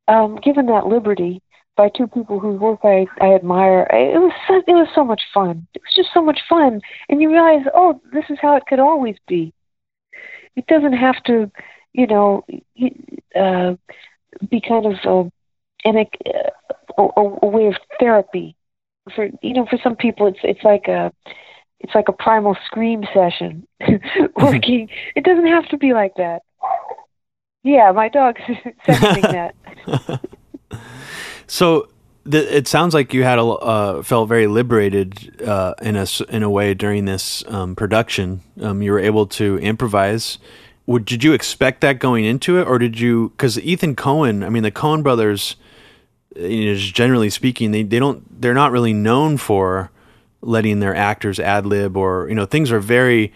um, 0.08 0.36
given 0.42 0.66
that 0.66 0.86
liberty 0.86 1.40
by 1.76 1.88
two 1.88 2.06
people 2.06 2.38
whose 2.38 2.60
work 2.60 2.80
I, 2.82 3.06
I 3.20 3.34
admire. 3.34 3.86
It 3.90 4.18
was 4.18 4.32
so, 4.46 4.56
it 4.56 4.74
was 4.74 4.88
so 4.94 5.04
much 5.04 5.22
fun. 5.32 5.66
It 5.74 5.82
was 5.82 5.94
just 5.94 6.10
so 6.12 6.22
much 6.22 6.40
fun, 6.48 6.80
and 7.08 7.22
you 7.22 7.30
realize, 7.30 7.64
oh, 7.74 8.00
this 8.12 8.24
is 8.28 8.38
how 8.40 8.56
it 8.56 8.64
could 8.68 8.80
always 8.80 9.16
be. 9.26 9.52
It 10.56 10.66
doesn't 10.66 10.92
have 10.92 11.22
to, 11.24 11.50
you 11.92 12.06
know, 12.06 12.44
uh, 13.34 13.76
be 14.50 14.60
kind 14.60 14.86
of 14.86 14.92
a, 15.04 15.88
an, 15.88 15.96
a, 15.96 17.02
a, 17.02 17.38
a 17.42 17.46
way 17.46 17.68
of 17.68 17.76
therapy. 17.98 18.56
For 19.14 19.30
you 19.42 19.54
know, 19.54 19.66
for 19.66 19.78
some 19.82 19.96
people, 19.96 20.26
it's 20.26 20.40
it's 20.42 20.62
like 20.62 20.86
a 20.86 21.12
it's 21.80 21.94
like 21.94 22.08
a 22.08 22.12
primal 22.12 22.56
scream 22.66 23.04
session 23.14 23.66
working. 24.36 24.88
it 25.16 25.24
doesn't 25.24 25.46
have 25.46 25.68
to 25.70 25.78
be 25.78 25.94
like 25.94 26.12
that. 26.16 26.42
Yeah, 27.62 27.92
my 27.92 28.08
dog's 28.08 28.40
sensing 28.86 29.22
that. 29.22 29.54
So 31.50 31.88
it 32.32 32.68
sounds 32.68 32.94
like 32.94 33.12
you 33.12 33.24
had 33.24 33.40
a 33.40 33.44
uh, 33.44 34.02
felt 34.04 34.28
very 34.28 34.46
liberated 34.46 35.42
uh, 35.42 35.74
in 35.82 35.96
a 35.96 36.06
in 36.28 36.44
a 36.44 36.48
way 36.48 36.74
during 36.74 37.06
this 37.06 37.42
um, 37.48 37.74
production. 37.74 38.42
Um, 38.60 38.82
you 38.82 38.92
were 38.92 39.00
able 39.00 39.26
to 39.26 39.58
improvise. 39.58 40.38
Would, 40.86 41.06
did 41.06 41.24
you 41.24 41.32
expect 41.32 41.80
that 41.80 41.98
going 41.98 42.24
into 42.24 42.56
it, 42.60 42.68
or 42.68 42.78
did 42.78 43.00
you? 43.00 43.30
Because 43.30 43.58
Ethan 43.58 43.96
Coen, 43.96 44.46
I 44.46 44.48
mean, 44.48 44.62
the 44.62 44.70
Coen 44.70 45.02
brothers, 45.02 45.56
you 46.36 46.66
know, 46.66 46.76
generally 46.76 47.30
speaking, 47.30 47.72
they 47.72 47.82
they 47.82 47.98
don't 47.98 48.40
they're 48.40 48.54
not 48.54 48.70
really 48.70 48.92
known 48.92 49.36
for 49.36 49.90
letting 50.42 50.78
their 50.78 50.94
actors 50.94 51.40
ad 51.40 51.66
lib 51.66 51.96
or 51.96 52.28
you 52.28 52.36
know 52.36 52.46
things 52.46 52.70
are 52.70 52.78
very 52.78 53.32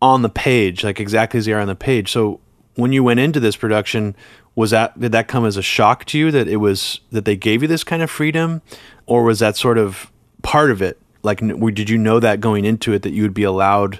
on 0.00 0.22
the 0.22 0.28
page, 0.28 0.84
like 0.84 1.00
exactly 1.00 1.38
as 1.38 1.46
they 1.46 1.52
are 1.52 1.60
on 1.60 1.66
the 1.66 1.74
page. 1.74 2.12
So 2.12 2.38
when 2.78 2.92
you 2.92 3.02
went 3.02 3.18
into 3.18 3.40
this 3.40 3.56
production, 3.56 4.14
was 4.54 4.70
that 4.70 4.98
did 4.98 5.10
that 5.10 5.26
come 5.26 5.44
as 5.44 5.56
a 5.56 5.62
shock 5.62 6.04
to 6.04 6.18
you 6.18 6.30
that 6.30 6.46
it 6.46 6.58
was 6.58 7.00
that 7.10 7.24
they 7.24 7.34
gave 7.34 7.60
you 7.60 7.66
this 7.66 7.82
kind 7.82 8.02
of 8.02 8.10
freedom? 8.10 8.62
Or 9.04 9.24
was 9.24 9.40
that 9.40 9.56
sort 9.56 9.78
of 9.78 10.12
part 10.42 10.70
of 10.70 10.80
it? 10.80 10.96
Like 11.24 11.40
did 11.40 11.90
you 11.90 11.98
know 11.98 12.20
that 12.20 12.40
going 12.40 12.64
into 12.64 12.92
it 12.92 13.02
that 13.02 13.10
you 13.10 13.22
would 13.22 13.34
be 13.34 13.42
allowed 13.42 13.98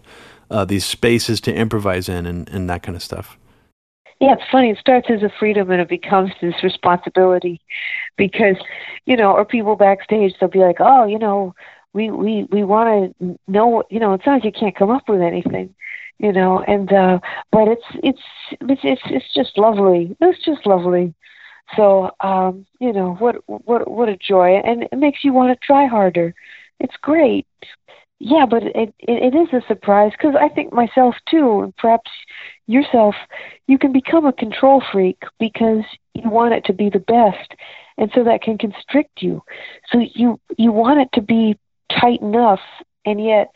uh, 0.49 0.65
these 0.65 0.85
spaces 0.85 1.41
to 1.41 1.53
improvise 1.53 2.09
in 2.09 2.25
and, 2.25 2.49
and 2.51 2.71
that 2.71 2.85
kind 2.85 2.95
of 2.95 3.03
stuff? 3.03 3.37
Yeah 4.21 4.35
it's 4.35 4.49
funny. 4.51 4.71
It 4.71 4.79
starts 4.79 5.09
as 5.11 5.25
a 5.25 5.33
freedom 5.41 5.73
and 5.73 5.81
it 5.81 5.89
becomes 5.89 6.31
this 6.41 6.63
responsibility 6.63 7.61
because 8.17 8.57
you 9.07 9.17
know 9.17 9.33
or 9.33 9.45
people 9.45 9.75
backstage 9.75 10.35
they'll 10.39 10.49
be 10.49 10.61
like 10.61 10.77
oh 10.79 11.05
you 11.05 11.19
know 11.19 11.53
we 11.95 12.13
we 12.13 12.47
we 12.53 12.63
want 12.63 13.17
to 13.19 13.39
know 13.49 13.83
you 13.91 13.99
know 13.99 14.15
it's 14.15 14.25
not 14.25 14.35
like 14.35 14.45
you 14.45 14.53
can't 14.53 14.77
come 14.77 14.91
up 14.91 15.09
with 15.09 15.21
anything 15.21 15.75
you 16.19 16.33
know 16.33 16.61
and 16.67 16.93
uh 16.93 17.19
but 17.53 17.69
it's 17.69 17.85
it's 18.03 18.23
it's 18.61 19.03
it's, 19.07 19.35
just 19.35 19.59
lovely. 19.59 20.17
It's 20.21 20.45
just 20.45 20.67
lovely. 20.67 21.15
So 21.77 22.11
um 22.21 22.67
you 22.81 22.93
know 22.93 23.15
what 23.19 23.37
what 23.47 23.91
what 23.91 24.09
a 24.09 24.17
joy. 24.17 24.57
And 24.65 24.85
it 24.85 24.99
makes 24.99 25.25
you 25.25 25.33
want 25.33 25.53
to 25.53 25.67
try 25.67 25.87
harder. 25.87 26.35
It's 26.81 26.97
great. 27.03 27.47
Yeah 28.21 28.47
but 28.47 28.63
it 28.63 28.75
it, 28.77 28.95
it 29.01 29.35
is 29.35 29.49
a 29.53 29.67
surprise 29.67 30.13
because 30.13 30.35
i 30.41 30.49
think 30.49 30.73
myself 30.73 31.15
too 31.31 31.61
and 31.61 31.77
perhaps 31.77 32.11
yourself 32.67 33.15
you 33.67 33.79
can 33.79 33.93
become 33.93 34.27
a 34.27 34.33
control 34.33 34.83
freak 34.93 35.23
because 35.39 35.85
you 36.15 36.29
want 36.29 36.55
it 36.55 36.65
to 36.65 36.73
be 36.73 36.91
the 36.91 36.99
best 36.99 37.55
and 37.99 38.11
so 38.15 38.25
that 38.25 38.43
can 38.43 38.57
constrict 38.57 39.23
you. 39.23 39.43
So 39.93 39.99
you 40.15 40.41
you 40.57 40.73
want 40.73 41.01
it 41.01 41.11
to 41.15 41.21
be 41.21 41.59
tight 42.01 42.21
enough 42.23 42.61
and 43.05 43.23
yet 43.23 43.49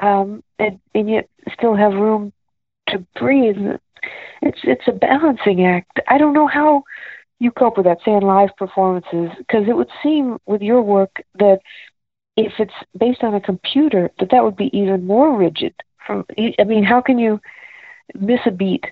um, 0.00 0.42
and, 0.58 0.80
and 0.94 1.08
yet 1.08 1.28
still 1.52 1.74
have 1.74 1.92
room 1.94 2.32
to 2.88 3.04
breathe. 3.18 3.56
It's 4.42 4.60
it's 4.64 4.88
a 4.88 4.92
balancing 4.92 5.64
act. 5.64 6.00
I 6.08 6.18
don't 6.18 6.32
know 6.32 6.46
how 6.46 6.84
you 7.38 7.50
cope 7.50 7.76
with 7.76 7.86
that, 7.86 7.98
say 8.04 8.12
in 8.12 8.22
live 8.22 8.50
performances, 8.56 9.30
because 9.38 9.66
it 9.68 9.76
would 9.76 9.90
seem 10.02 10.38
with 10.46 10.62
your 10.62 10.82
work 10.82 11.22
that 11.38 11.60
if 12.36 12.54
it's 12.58 12.72
based 12.98 13.22
on 13.22 13.34
a 13.34 13.40
computer, 13.40 14.10
that 14.18 14.30
that 14.30 14.44
would 14.44 14.56
be 14.56 14.70
even 14.76 15.06
more 15.06 15.36
rigid. 15.36 15.74
From 16.06 16.24
I 16.38 16.64
mean, 16.64 16.84
how 16.84 17.00
can 17.00 17.18
you 17.18 17.40
miss 18.14 18.40
a 18.46 18.50
beat? 18.50 18.84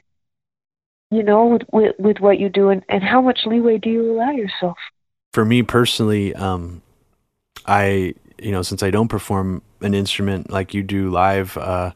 You 1.10 1.22
know, 1.22 1.46
with 1.46 1.62
with, 1.72 1.94
with 1.98 2.18
what 2.20 2.38
you 2.38 2.48
do, 2.48 2.68
and, 2.68 2.82
and 2.88 3.02
how 3.02 3.22
much 3.22 3.40
leeway 3.46 3.78
do 3.78 3.88
you 3.90 4.12
allow 4.12 4.30
yourself? 4.30 4.76
For 5.32 5.44
me 5.44 5.62
personally, 5.62 6.34
um, 6.34 6.82
I 7.66 8.14
you 8.38 8.52
know, 8.52 8.62
since 8.62 8.82
I 8.82 8.90
don't 8.90 9.08
perform 9.08 9.62
an 9.80 9.94
instrument 9.94 10.50
like 10.50 10.74
you 10.74 10.82
do 10.82 11.10
live, 11.10 11.56
uh, 11.56 11.92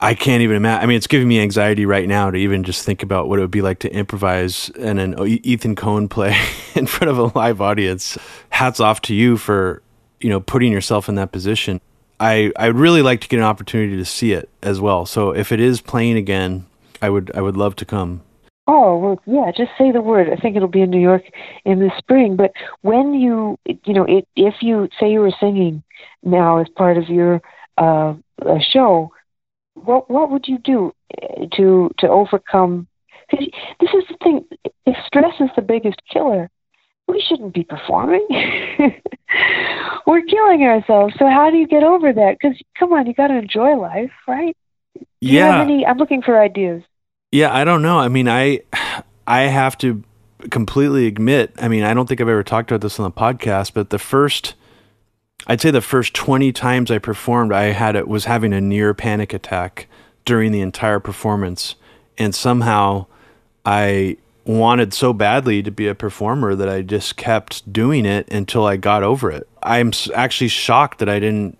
I 0.00 0.14
can't 0.14 0.42
even 0.42 0.56
imagine. 0.56 0.82
I 0.82 0.86
mean, 0.86 0.96
it's 0.96 1.06
giving 1.06 1.28
me 1.28 1.40
anxiety 1.40 1.84
right 1.84 2.08
now 2.08 2.30
to 2.30 2.38
even 2.38 2.64
just 2.64 2.84
think 2.84 3.02
about 3.02 3.28
what 3.28 3.38
it 3.38 3.42
would 3.42 3.50
be 3.50 3.60
like 3.60 3.80
to 3.80 3.92
improvise 3.92 4.70
and 4.70 4.98
an 4.98 5.14
Ethan 5.26 5.76
Coen 5.76 6.08
play 6.08 6.38
in 6.74 6.86
front 6.86 7.10
of 7.10 7.18
a 7.18 7.38
live 7.38 7.60
audience. 7.60 8.16
Hats 8.48 8.80
off 8.80 9.02
to 9.02 9.14
you 9.14 9.36
for, 9.36 9.82
you 10.20 10.30
know, 10.30 10.40
putting 10.40 10.72
yourself 10.72 11.08
in 11.08 11.16
that 11.16 11.32
position. 11.32 11.80
I 12.18 12.52
I 12.56 12.68
would 12.68 12.76
really 12.76 13.02
like 13.02 13.20
to 13.22 13.28
get 13.28 13.38
an 13.38 13.44
opportunity 13.44 13.96
to 13.96 14.04
see 14.04 14.32
it 14.32 14.48
as 14.62 14.80
well. 14.80 15.04
So 15.04 15.34
if 15.34 15.52
it 15.52 15.60
is 15.60 15.80
playing 15.82 16.16
again, 16.16 16.66
I 17.02 17.10
would 17.10 17.30
I 17.34 17.42
would 17.42 17.56
love 17.56 17.76
to 17.76 17.84
come. 17.84 18.22
Oh, 18.66 18.98
well, 18.98 19.20
yeah, 19.26 19.50
just 19.56 19.72
say 19.76 19.90
the 19.90 20.00
word. 20.00 20.28
I 20.30 20.36
think 20.36 20.54
it'll 20.54 20.68
be 20.68 20.82
in 20.82 20.90
New 20.90 21.00
York 21.00 21.24
in 21.64 21.80
the 21.80 21.90
spring. 21.98 22.36
But 22.36 22.52
when 22.82 23.14
you, 23.14 23.58
you 23.66 23.94
know, 23.94 24.04
it, 24.04 24.28
if 24.36 24.54
you 24.60 24.88
say 24.98 25.10
you 25.10 25.20
were 25.20 25.32
singing 25.40 25.82
now 26.22 26.58
as 26.58 26.68
part 26.76 26.96
of 26.96 27.08
your 27.08 27.42
uh, 27.78 28.14
show, 28.72 29.10
what 29.74 30.10
what 30.10 30.30
would 30.30 30.46
you 30.46 30.58
do 30.58 30.92
eh, 31.20 31.46
to 31.56 31.90
to 31.98 32.08
overcome? 32.08 32.86
Cause 33.30 33.40
this 33.80 33.90
is 33.90 34.04
the 34.08 34.16
thing. 34.22 34.44
If 34.86 34.96
stress 35.06 35.34
is 35.40 35.50
the 35.56 35.62
biggest 35.62 36.00
killer, 36.12 36.50
we 37.08 37.24
shouldn't 37.26 37.54
be 37.54 37.64
performing. 37.64 38.26
We're 40.06 40.22
killing 40.22 40.62
ourselves. 40.62 41.14
So 41.18 41.26
how 41.26 41.50
do 41.50 41.56
you 41.56 41.66
get 41.66 41.82
over 41.82 42.12
that? 42.12 42.36
Because 42.40 42.56
come 42.78 42.92
on, 42.92 43.06
you 43.06 43.14
got 43.14 43.28
to 43.28 43.38
enjoy 43.38 43.76
life, 43.76 44.12
right? 44.26 44.56
Do 44.94 45.04
yeah. 45.20 45.62
Any, 45.62 45.86
I'm 45.86 45.98
looking 45.98 46.22
for 46.22 46.40
ideas. 46.40 46.82
Yeah, 47.32 47.54
I 47.54 47.64
don't 47.64 47.82
know. 47.82 47.98
I 47.98 48.08
mean, 48.08 48.28
I 48.28 48.62
I 49.26 49.42
have 49.42 49.78
to 49.78 50.02
completely 50.50 51.06
admit. 51.06 51.52
I 51.58 51.68
mean, 51.68 51.84
I 51.84 51.94
don't 51.94 52.08
think 52.08 52.20
I've 52.20 52.28
ever 52.28 52.42
talked 52.42 52.70
about 52.70 52.80
this 52.80 52.98
on 52.98 53.04
the 53.04 53.12
podcast, 53.12 53.72
but 53.74 53.90
the 53.90 53.98
first 53.98 54.54
I'd 55.46 55.60
say 55.60 55.70
the 55.70 55.80
first 55.80 56.14
20 56.14 56.52
times 56.52 56.90
I 56.90 56.98
performed, 56.98 57.52
I 57.52 57.72
had 57.72 57.96
it 57.96 58.08
was 58.08 58.26
having 58.26 58.52
a 58.52 58.60
near 58.60 58.92
panic 58.92 59.32
attack 59.32 59.86
during 60.24 60.52
the 60.52 60.60
entire 60.60 61.00
performance 61.00 61.76
and 62.18 62.34
somehow 62.34 63.06
I 63.64 64.18
wanted 64.44 64.92
so 64.92 65.12
badly 65.12 65.62
to 65.62 65.70
be 65.70 65.86
a 65.86 65.94
performer 65.94 66.54
that 66.54 66.68
I 66.68 66.82
just 66.82 67.16
kept 67.16 67.72
doing 67.72 68.04
it 68.04 68.28
until 68.30 68.66
I 68.66 68.76
got 68.76 69.02
over 69.02 69.30
it. 69.30 69.48
I'm 69.62 69.92
actually 70.14 70.48
shocked 70.48 70.98
that 70.98 71.08
I 71.08 71.18
didn't 71.18 71.56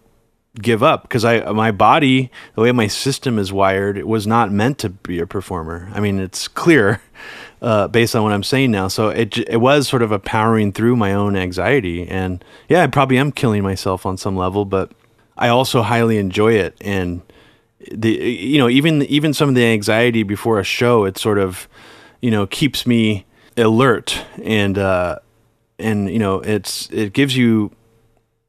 give 0.55 0.83
up 0.83 1.03
because 1.03 1.25
I 1.25 1.53
my 1.53 1.71
body, 1.71 2.31
the 2.55 2.63
way 2.63 2.73
my 2.73 2.87
system 2.87 3.39
is 3.39 3.53
wired, 3.53 3.97
it 3.97 4.07
was 4.07 4.27
not 4.27 4.51
meant 4.51 4.79
to 4.79 4.91
be 4.91 5.21
a 5.21 5.27
performer. 5.27 5.91
I 5.95 6.01
mean, 6.01 6.19
it's 6.19 6.49
clear 6.49 7.01
uh, 7.63 7.89
based 7.89 8.17
on 8.17 8.23
what 8.23 8.33
I'm 8.33 8.43
saying 8.43 8.71
now. 8.71 8.89
So 8.89 9.09
it 9.09 9.39
it 9.39 9.59
was 9.59 9.89
sort 9.89 10.03
of 10.03 10.13
a 10.13 10.19
powering 10.19 10.73
through 10.73 10.97
my 10.97 11.13
own 11.13 11.37
anxiety, 11.37 12.07
and 12.09 12.45
yeah, 12.69 12.83
I 12.83 12.87
probably 12.87 13.19
am 13.19 13.33
killing 13.33 13.63
myself 13.63 14.05
on 14.07 14.17
some 14.17 14.37
level, 14.37 14.65
but 14.65 14.93
I 15.37 15.49
also 15.49 15.83
highly 15.83 16.19
enjoy 16.19 16.55
it. 16.55 16.77
And 16.81 17.23
the 17.91 18.11
you 18.11 18.59
know 18.59 18.69
even 18.69 19.03
even 19.03 19.33
some 19.33 19.49
of 19.49 19.55
the 19.55 19.65
anxiety 19.65 20.23
before 20.23 20.59
a 20.59 20.65
show, 20.65 21.05
it 21.05 21.19
sort 21.19 21.39
of 21.39 21.69
you 22.21 22.31
know 22.31 22.47
keeps 22.47 22.87
me 22.87 23.27
alert 23.57 24.25
and 24.43 24.79
uh, 24.79 25.19
and 25.79 26.11
you 26.11 26.19
know 26.19 26.41
it's 26.41 26.89
it 26.91 27.13
gives 27.13 27.37
you 27.37 27.71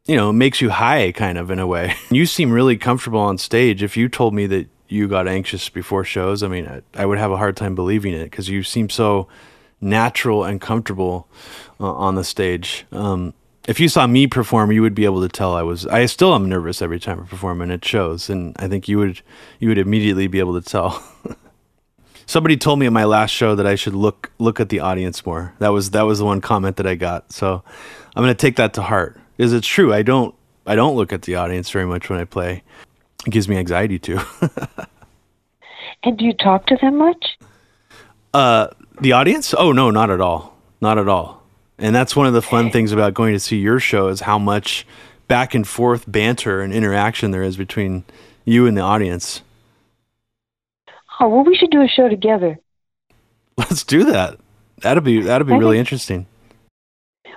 you 0.06 0.16
know 0.16 0.32
makes 0.32 0.62
you 0.62 0.70
high 0.70 1.12
kind 1.12 1.38
of 1.38 1.52
in 1.52 1.60
a 1.60 1.68
way. 1.68 1.96
You 2.12 2.26
seem 2.26 2.52
really 2.52 2.78
comfortable 2.78 3.20
on 3.20 3.38
stage. 3.38 3.82
If 3.82 3.96
you 3.96 4.10
told 4.10 4.34
me 4.34 4.46
that 4.48 4.68
you 4.88 5.08
got 5.08 5.28
anxious 5.28 5.70
before 5.70 6.04
shows, 6.04 6.44
I 6.44 6.50
mean, 6.50 6.68
I, 6.68 6.82
I 6.94 7.06
would 7.06 7.18
have 7.18 7.32
a 7.32 7.38
hard 7.38 7.56
time 7.56 7.74
believing 7.74 8.14
it 8.14 8.26
because 8.26 8.50
you 8.50 8.64
seem 8.64 8.90
so 8.90 9.30
natural 9.80 10.44
and 10.44 10.60
comfortable 10.60 11.28
uh, 11.80 11.92
on 11.94 12.16
the 12.16 12.24
stage. 12.26 12.86
Um, 12.92 13.34
if 13.68 13.80
you 13.80 13.88
saw 13.88 14.08
me 14.08 14.28
perform, 14.28 14.72
you 14.72 14.82
would 14.82 14.96
be 14.96 15.06
able 15.06 15.22
to 15.22 15.30
tell 15.30 15.56
I 15.56 15.62
was. 15.62 15.88
I 15.88 16.06
still 16.08 16.36
am 16.36 16.50
nervous 16.50 16.82
every 16.82 17.00
time 17.00 17.22
I 17.22 17.24
perform, 17.26 17.62
and 17.62 17.72
it 17.72 17.86
shows. 17.86 18.30
And 18.30 18.56
I 18.60 18.68
think 18.68 18.88
you 18.88 18.98
would 18.98 19.22
you 19.60 19.70
would 19.70 19.78
immediately 19.78 20.28
be 20.28 20.40
able 20.40 20.60
to 20.60 20.70
tell. 20.70 21.02
Somebody 22.26 22.58
told 22.58 22.80
me 22.80 22.86
at 22.86 22.94
my 22.94 23.04
last 23.06 23.32
show 23.32 23.56
that 23.56 23.68
I 23.68 23.76
should 23.76 23.96
look 23.96 24.32
look 24.40 24.60
at 24.60 24.70
the 24.70 24.80
audience 24.80 25.26
more. 25.26 25.54
That 25.60 25.70
was 25.70 25.92
that 25.92 26.04
was 26.04 26.20
the 26.20 26.26
one 26.26 26.42
comment 26.42 26.78
that 26.78 26.88
I 26.88 26.96
got. 26.96 27.32
So 27.32 27.64
I'm 28.16 28.24
going 28.24 28.36
to 28.36 28.42
take 28.42 28.58
that 28.58 28.74
to 28.74 28.82
heart 28.82 29.21
because 29.42 29.54
it's 29.54 29.66
true. 29.66 29.92
I 29.92 30.04
don't 30.04 30.36
I 30.68 30.76
don't 30.76 30.96
look 30.96 31.12
at 31.12 31.24
the 31.24 31.34
audience 31.34 31.72
very 31.72 31.88
much 31.88 32.12
when 32.12 32.20
I 32.20 32.26
play. 32.26 32.62
It 33.26 33.32
gives 33.32 33.50
me 33.50 33.58
anxiety 33.58 33.98
too. 33.98 34.20
and 36.04 36.16
do 36.16 36.26
you 36.26 36.34
talk 36.34 36.68
to 36.68 36.78
them 36.80 37.00
much? 37.00 37.40
Uh, 38.36 38.68
the 39.02 39.14
audience? 39.14 39.56
Oh 39.58 39.72
no, 39.72 39.90
not 39.90 40.12
at 40.12 40.22
all. 40.22 40.56
Not 40.80 41.00
at 41.00 41.08
all. 41.08 41.42
And 41.80 41.96
that's 41.96 42.16
one 42.16 42.28
of 42.28 42.34
the 42.34 42.44
fun 42.44 42.70
things 42.70 42.92
about 42.92 43.16
going 43.16 43.34
to 43.34 43.40
see 43.40 43.58
your 43.58 43.80
show 43.80 44.10
is 44.10 44.20
how 44.20 44.38
much 44.38 44.86
back 45.28 45.56
and 45.56 45.68
forth 45.68 46.04
banter 46.08 46.62
and 46.62 46.72
interaction 46.72 47.32
there 47.32 47.42
is 47.42 47.58
between 47.58 48.04
you 48.46 48.68
and 48.68 48.78
the 48.78 48.82
audience. 48.82 49.42
Oh 51.20 51.28
well, 51.30 51.44
we 51.44 51.56
should 51.56 51.72
do 51.72 51.82
a 51.82 51.88
show 51.88 52.08
together. 52.10 52.60
Let's 53.58 53.84
do 53.84 54.04
that. 54.04 54.38
That'd 54.84 55.04
be 55.04 55.20
that'd 55.22 55.48
be 55.48 55.54
I 55.54 55.58
really 55.58 55.80
interesting. 55.80 56.28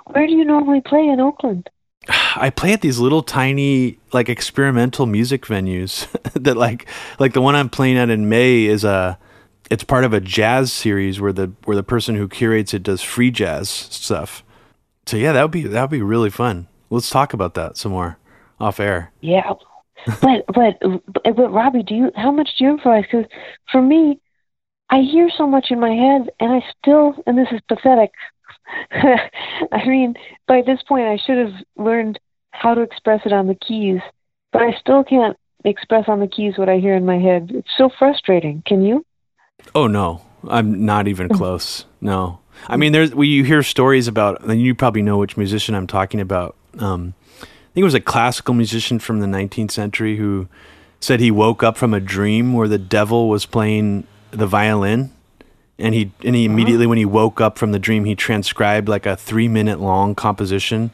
Where 0.08 0.26
do 0.26 0.34
you 0.34 0.44
normally 0.44 0.82
play 0.82 1.08
in 1.08 1.18
Oakland? 1.18 1.70
I 2.08 2.50
play 2.50 2.72
at 2.72 2.80
these 2.80 2.98
little 2.98 3.22
tiny 3.22 3.98
like 4.12 4.28
experimental 4.28 5.06
music 5.06 5.46
venues 5.46 6.06
that 6.42 6.56
like 6.56 6.86
like 7.18 7.32
the 7.32 7.40
one 7.40 7.54
I'm 7.54 7.68
playing 7.68 7.98
at 7.98 8.10
in 8.10 8.28
May 8.28 8.66
is 8.66 8.84
a 8.84 9.18
it's 9.70 9.84
part 9.84 10.04
of 10.04 10.12
a 10.12 10.20
jazz 10.20 10.72
series 10.72 11.20
where 11.20 11.32
the 11.32 11.52
where 11.64 11.76
the 11.76 11.82
person 11.82 12.14
who 12.14 12.28
curates 12.28 12.74
it 12.74 12.82
does 12.82 13.02
free 13.02 13.30
jazz 13.30 13.68
stuff. 13.68 14.44
So 15.06 15.16
yeah, 15.16 15.32
that 15.32 15.42
would 15.42 15.50
be 15.50 15.62
that 15.62 15.80
would 15.80 15.90
be 15.90 16.02
really 16.02 16.30
fun. 16.30 16.68
Let's 16.90 17.10
talk 17.10 17.32
about 17.32 17.54
that 17.54 17.76
some 17.76 17.92
more 17.92 18.18
off 18.60 18.80
air. 18.80 19.12
Yeah, 19.20 19.54
but 20.20 20.44
but 20.54 20.78
but 21.24 21.52
Robbie, 21.52 21.82
do 21.82 21.94
you 21.94 22.12
how 22.14 22.30
much 22.30 22.50
do 22.58 22.64
you 22.64 22.70
improvise? 22.70 23.04
Because 23.10 23.26
for 23.70 23.80
me, 23.80 24.20
I 24.90 25.00
hear 25.00 25.30
so 25.36 25.46
much 25.46 25.70
in 25.70 25.80
my 25.80 25.90
head, 25.90 26.30
and 26.40 26.52
I 26.52 26.64
still 26.78 27.14
and 27.26 27.38
this 27.38 27.48
is 27.50 27.60
pathetic. 27.68 28.12
I 28.92 29.86
mean, 29.86 30.14
by 30.46 30.62
this 30.62 30.80
point, 30.86 31.04
I 31.04 31.18
should 31.24 31.38
have 31.38 31.54
learned 31.76 32.18
how 32.50 32.74
to 32.74 32.80
express 32.80 33.20
it 33.24 33.32
on 33.32 33.46
the 33.46 33.54
keys, 33.54 34.00
but 34.52 34.62
I 34.62 34.72
still 34.78 35.04
can't 35.04 35.36
express 35.64 36.04
on 36.08 36.20
the 36.20 36.28
keys 36.28 36.54
what 36.56 36.68
I 36.68 36.78
hear 36.78 36.94
in 36.94 37.04
my 37.04 37.18
head. 37.18 37.50
It's 37.52 37.70
so 37.76 37.90
frustrating. 37.98 38.62
Can 38.66 38.84
you? 38.84 39.04
Oh 39.74 39.86
no, 39.86 40.22
I'm 40.48 40.84
not 40.84 41.08
even 41.08 41.28
hmm. 41.28 41.36
close. 41.36 41.84
No, 42.00 42.40
I 42.68 42.76
mean, 42.76 42.92
there's 42.92 43.14
we 43.14 43.28
you 43.28 43.44
hear 43.44 43.62
stories 43.62 44.08
about, 44.08 44.42
and 44.44 44.60
you 44.60 44.74
probably 44.74 45.02
know 45.02 45.18
which 45.18 45.36
musician 45.36 45.74
I'm 45.74 45.86
talking 45.86 46.20
about. 46.20 46.56
Um, 46.78 47.14
I 47.40 47.46
think 47.74 47.82
it 47.82 47.84
was 47.84 47.94
a 47.94 48.00
classical 48.00 48.54
musician 48.54 48.98
from 48.98 49.20
the 49.20 49.26
19th 49.26 49.72
century 49.72 50.16
who 50.16 50.48
said 51.00 51.20
he 51.20 51.30
woke 51.30 51.62
up 51.62 51.76
from 51.76 51.92
a 51.92 52.00
dream 52.00 52.52
where 52.52 52.68
the 52.68 52.78
devil 52.78 53.28
was 53.28 53.46
playing 53.46 54.06
the 54.30 54.46
violin 54.46 55.12
and 55.78 55.94
he 55.94 56.12
and 56.24 56.34
he 56.34 56.46
uh-huh. 56.46 56.52
immediately 56.52 56.86
when 56.86 56.98
he 56.98 57.04
woke 57.04 57.40
up 57.40 57.58
from 57.58 57.72
the 57.72 57.78
dream 57.78 58.04
he 58.04 58.14
transcribed 58.14 58.88
like 58.88 59.06
a 59.06 59.16
three 59.16 59.48
minute 59.48 59.80
long 59.80 60.14
composition 60.14 60.90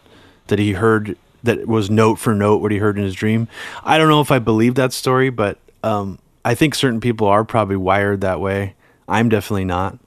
that 0.47 0.59
he 0.59 0.73
heard 0.73 1.17
that 1.43 1.67
was 1.67 1.91
note 1.91 2.17
for 2.17 2.35
note 2.35 2.61
what 2.61 2.71
he 2.71 2.79
heard 2.79 2.99
in 2.99 3.05
his 3.05 3.15
dream. 3.15 3.49
I 3.83 3.99
don't 3.99 4.09
know 4.09 4.21
if 4.21 4.31
i 4.31 4.39
believe 4.39 4.75
that 4.77 4.93
story 4.93 5.31
but 5.31 5.59
um, 5.83 6.19
i 6.45 6.55
think 6.55 6.75
certain 6.75 7.01
people 7.01 7.27
are 7.27 7.45
probably 7.45 7.77
wired 7.77 8.21
that 8.23 8.41
way. 8.41 8.75
I'm 9.09 9.29
definitely 9.29 9.65
not. 9.65 9.99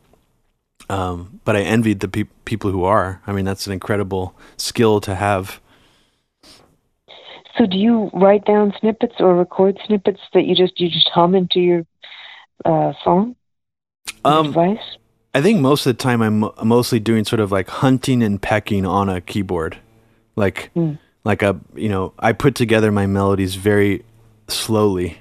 Um, 0.89 1.39
but 1.45 1.55
i 1.55 1.61
envied 1.61 2.01
the 2.01 2.07
pe- 2.07 2.23
people 2.45 2.71
who 2.71 2.83
are. 2.83 3.21
I 3.27 3.31
mean 3.31 3.45
that's 3.45 3.67
an 3.67 3.73
incredible 3.73 4.35
skill 4.57 4.99
to 5.01 5.15
have. 5.15 5.59
So 7.57 7.67
do 7.67 7.77
you 7.77 8.09
write 8.13 8.45
down 8.45 8.73
snippets 8.79 9.15
or 9.19 9.35
record 9.35 9.77
snippets 9.85 10.19
that 10.33 10.45
you 10.45 10.55
just 10.55 10.79
you 10.79 10.89
just 10.89 11.09
hum 11.13 11.35
into 11.35 11.59
your 11.59 11.85
uh, 12.65 12.93
phone 13.03 13.35
um, 14.25 14.47
advice? 14.47 14.97
I 15.33 15.41
think 15.41 15.59
most 15.59 15.85
of 15.85 15.97
the 15.97 16.01
time 16.01 16.21
I'm 16.21 16.51
mostly 16.67 16.99
doing 16.99 17.25
sort 17.25 17.39
of 17.39 17.51
like 17.51 17.67
hunting 17.67 18.21
and 18.21 18.41
pecking 18.41 18.85
on 18.85 19.09
a 19.09 19.19
keyboard, 19.19 19.77
like 20.35 20.71
mm. 20.75 20.97
like 21.23 21.41
a 21.41 21.59
you 21.75 21.89
know 21.89 22.13
I 22.19 22.33
put 22.33 22.55
together 22.55 22.91
my 22.91 23.07
melodies 23.07 23.55
very 23.55 24.03
slowly. 24.47 25.17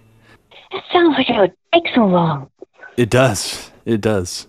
It 0.70 0.82
sounds 0.92 1.14
like 1.16 1.30
it 1.30 1.38
would 1.38 1.54
take 1.72 1.84
so 1.94 2.06
long. 2.06 2.50
It 2.96 3.08
does. 3.08 3.70
It 3.84 4.00
does. 4.00 4.48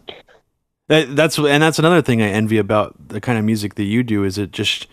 That, 0.87 1.15
that's 1.15 1.37
and 1.37 1.63
that's 1.63 1.79
another 1.79 2.01
thing 2.01 2.21
I 2.21 2.27
envy 2.27 2.57
about 2.57 3.07
the 3.07 3.21
kind 3.21 3.39
of 3.39 3.45
music 3.45 3.75
that 3.75 3.85
you 3.85 4.03
do 4.03 4.25
is 4.25 4.37
it 4.37 4.51
just 4.51 4.87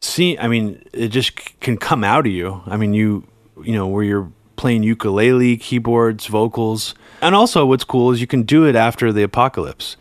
see 0.00 0.36
I 0.36 0.48
mean 0.48 0.82
it 0.92 1.08
just 1.08 1.60
can 1.60 1.76
come 1.76 2.02
out 2.02 2.26
of 2.26 2.32
you. 2.32 2.60
I 2.66 2.76
mean 2.76 2.92
you 2.92 3.26
you 3.62 3.72
know 3.72 3.86
where 3.86 4.02
you're 4.02 4.32
playing 4.56 4.82
ukulele, 4.82 5.56
keyboards, 5.56 6.26
vocals. 6.26 6.94
And 7.22 7.36
also, 7.36 7.64
what's 7.64 7.84
cool 7.84 8.10
is 8.10 8.20
you 8.20 8.26
can 8.26 8.42
do 8.42 8.64
it 8.64 8.74
after 8.74 9.12
the 9.12 9.22
apocalypse. 9.22 9.96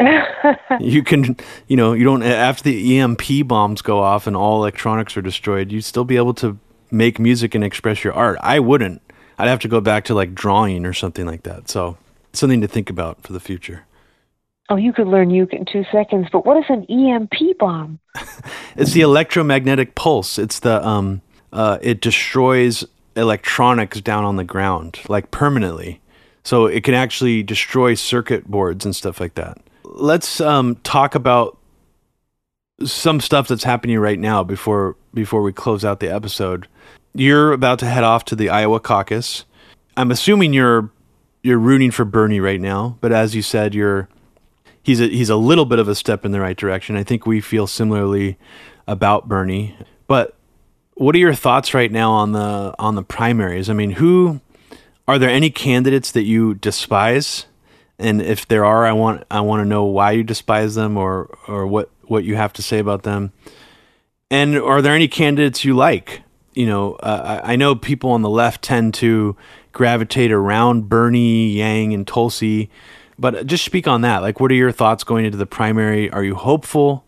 you 0.80 1.04
can, 1.04 1.36
you 1.68 1.76
know, 1.76 1.92
you 1.92 2.02
don't, 2.02 2.24
after 2.24 2.64
the 2.64 2.98
EMP 2.98 3.46
bombs 3.46 3.80
go 3.80 4.00
off 4.00 4.26
and 4.26 4.36
all 4.36 4.56
electronics 4.56 5.16
are 5.16 5.22
destroyed, 5.22 5.70
you'd 5.70 5.84
still 5.84 6.04
be 6.04 6.16
able 6.16 6.34
to 6.34 6.58
make 6.90 7.20
music 7.20 7.54
and 7.54 7.62
express 7.62 8.02
your 8.02 8.12
art. 8.12 8.36
I 8.40 8.58
wouldn't. 8.58 9.00
I'd 9.38 9.48
have 9.48 9.60
to 9.60 9.68
go 9.68 9.80
back 9.80 10.04
to 10.06 10.14
like 10.14 10.34
drawing 10.34 10.84
or 10.84 10.92
something 10.92 11.24
like 11.24 11.44
that. 11.44 11.68
So, 11.68 11.96
something 12.32 12.60
to 12.60 12.68
think 12.68 12.90
about 12.90 13.22
for 13.22 13.32
the 13.32 13.40
future. 13.40 13.86
Oh, 14.68 14.76
you 14.76 14.92
could 14.92 15.06
learn 15.06 15.30
uke 15.30 15.52
in 15.52 15.66
two 15.66 15.84
seconds, 15.92 16.26
but 16.32 16.44
what 16.44 16.56
is 16.56 16.64
an 16.68 16.84
EMP 16.84 17.58
bomb? 17.58 18.00
it's 18.76 18.92
the 18.92 19.02
electromagnetic 19.02 19.94
pulse. 19.94 20.38
It's 20.38 20.58
the 20.58 20.84
um, 20.86 21.22
uh, 21.52 21.78
it 21.80 22.00
destroys 22.00 22.84
electronics 23.14 24.00
down 24.00 24.24
on 24.24 24.36
the 24.36 24.44
ground, 24.44 25.00
like 25.08 25.30
permanently. 25.30 26.00
So 26.44 26.66
it 26.66 26.84
can 26.84 26.94
actually 26.94 27.42
destroy 27.42 27.94
circuit 27.94 28.46
boards 28.46 28.84
and 28.84 28.94
stuff 28.94 29.18
like 29.18 29.34
that. 29.34 29.58
Let's 29.84 30.40
um, 30.40 30.76
talk 30.76 31.14
about 31.14 31.58
some 32.84 33.20
stuff 33.20 33.48
that's 33.48 33.64
happening 33.64 33.98
right 33.98 34.18
now 34.18 34.42
before 34.42 34.96
before 35.12 35.42
we 35.42 35.52
close 35.52 35.84
out 35.84 36.00
the 36.00 36.12
episode. 36.12 36.68
You're 37.14 37.52
about 37.52 37.78
to 37.78 37.86
head 37.86 38.04
off 38.04 38.24
to 38.26 38.36
the 38.36 38.50
Iowa 38.50 38.80
caucus. 38.80 39.44
I'm 39.96 40.10
assuming 40.10 40.52
you're 40.52 40.90
you're 41.42 41.58
rooting 41.58 41.90
for 41.90 42.04
Bernie 42.04 42.40
right 42.40 42.60
now, 42.60 42.98
but 43.00 43.12
as 43.12 43.34
you 43.34 43.42
said, 43.42 43.74
you're 43.74 44.08
he's 44.82 45.00
a, 45.00 45.06
he's 45.06 45.30
a 45.30 45.36
little 45.36 45.64
bit 45.64 45.78
of 45.78 45.88
a 45.88 45.94
step 45.94 46.24
in 46.24 46.32
the 46.32 46.40
right 46.40 46.56
direction. 46.56 46.96
I 46.96 47.04
think 47.04 47.26
we 47.26 47.40
feel 47.40 47.66
similarly 47.66 48.38
about 48.86 49.28
Bernie. 49.28 49.76
But 50.06 50.34
what 50.94 51.14
are 51.14 51.18
your 51.18 51.34
thoughts 51.34 51.74
right 51.74 51.90
now 51.90 52.10
on 52.10 52.32
the 52.32 52.74
on 52.78 52.94
the 52.94 53.02
primaries? 53.02 53.70
I 53.70 53.72
mean, 53.72 53.90
who 53.92 54.40
are 55.06 55.18
there 55.18 55.30
any 55.30 55.50
candidates 55.50 56.10
that 56.12 56.24
you 56.24 56.54
despise? 56.54 57.46
And 57.98 58.20
if 58.20 58.46
there 58.48 58.64
are, 58.64 58.86
I 58.86 58.92
want 58.92 59.24
I 59.30 59.40
want 59.40 59.60
to 59.60 59.68
know 59.68 59.84
why 59.84 60.12
you 60.12 60.24
despise 60.24 60.74
them 60.74 60.96
or 60.96 61.36
or 61.46 61.66
what 61.66 61.90
what 62.02 62.24
you 62.24 62.36
have 62.36 62.52
to 62.54 62.62
say 62.62 62.78
about 62.78 63.02
them. 63.02 63.32
And 64.30 64.56
are 64.56 64.82
there 64.82 64.94
any 64.94 65.08
candidates 65.08 65.64
you 65.64 65.74
like? 65.74 66.22
You 66.54 66.66
know, 66.66 66.94
uh, 66.94 67.40
I 67.42 67.56
know 67.56 67.74
people 67.74 68.10
on 68.10 68.22
the 68.22 68.30
left 68.30 68.62
tend 68.62 68.94
to 68.94 69.36
gravitate 69.72 70.32
around 70.32 70.88
Bernie, 70.88 71.50
Yang, 71.50 71.94
and 71.94 72.06
Tulsi, 72.06 72.70
but 73.18 73.46
just 73.46 73.64
speak 73.64 73.86
on 73.88 74.02
that. 74.02 74.22
Like, 74.22 74.40
what 74.40 74.50
are 74.50 74.54
your 74.54 74.72
thoughts 74.72 75.04
going 75.04 75.24
into 75.24 75.36
the 75.36 75.46
primary? 75.46 76.10
Are 76.10 76.22
you 76.22 76.34
hopeful? 76.36 77.04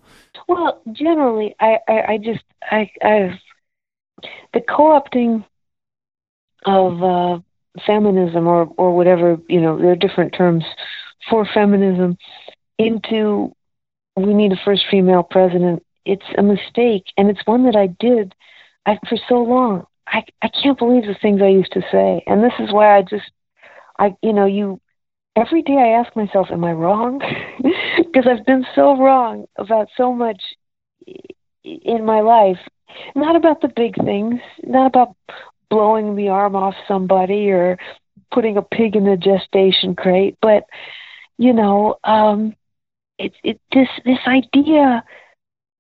Well, 0.48 0.80
generally, 0.92 1.54
I, 1.60 1.78
I, 1.88 2.02
I 2.12 2.18
just 2.18 2.44
I, 2.62 2.90
I've 3.02 3.38
the 4.52 4.60
co-opting 4.60 5.44
of 6.64 7.02
uh, 7.02 7.40
feminism 7.84 8.46
or 8.46 8.72
or 8.76 8.94
whatever 8.96 9.36
you 9.48 9.60
know 9.60 9.78
there 9.78 9.90
are 9.92 9.96
different 9.96 10.32
terms 10.32 10.64
for 11.28 11.46
feminism 11.52 12.16
into 12.78 13.54
we 14.16 14.32
need 14.34 14.52
a 14.52 14.60
first 14.64 14.84
female 14.90 15.22
president 15.22 15.84
it's 16.04 16.24
a 16.38 16.42
mistake 16.42 17.04
and 17.16 17.28
it's 17.28 17.46
one 17.46 17.64
that 17.64 17.76
i 17.76 17.86
did 17.86 18.34
I, 18.86 18.98
for 19.08 19.18
so 19.28 19.42
long 19.42 19.86
I 20.06 20.24
I 20.42 20.48
can't 20.48 20.78
believe 20.78 21.06
the 21.06 21.16
things 21.20 21.42
I 21.42 21.48
used 21.48 21.72
to 21.72 21.82
say, 21.90 22.22
and 22.26 22.42
this 22.42 22.52
is 22.58 22.72
why 22.72 22.96
I 22.96 23.02
just 23.02 23.30
I 23.98 24.14
you 24.22 24.32
know 24.32 24.46
you 24.46 24.80
every 25.34 25.62
day 25.62 25.76
I 25.76 26.00
ask 26.00 26.14
myself, 26.16 26.48
am 26.50 26.64
I 26.64 26.72
wrong? 26.72 27.20
Because 27.96 28.26
I've 28.30 28.46
been 28.46 28.64
so 28.74 28.96
wrong 28.96 29.46
about 29.56 29.88
so 29.96 30.12
much 30.12 30.42
in 31.64 32.04
my 32.04 32.20
life. 32.20 32.58
Not 33.14 33.36
about 33.36 33.60
the 33.60 33.68
big 33.68 33.94
things, 33.96 34.40
not 34.62 34.86
about 34.86 35.14
blowing 35.70 36.16
the 36.16 36.28
arm 36.28 36.56
off 36.56 36.74
somebody 36.86 37.50
or 37.50 37.78
putting 38.32 38.56
a 38.56 38.62
pig 38.62 38.96
in 38.96 39.04
the 39.04 39.16
gestation 39.16 39.94
crate, 39.94 40.36
but 40.40 40.64
you 41.38 41.52
know, 41.52 41.96
um, 42.04 42.54
it, 43.18 43.32
it 43.42 43.60
this 43.72 43.88
this 44.04 44.18
idea 44.26 45.04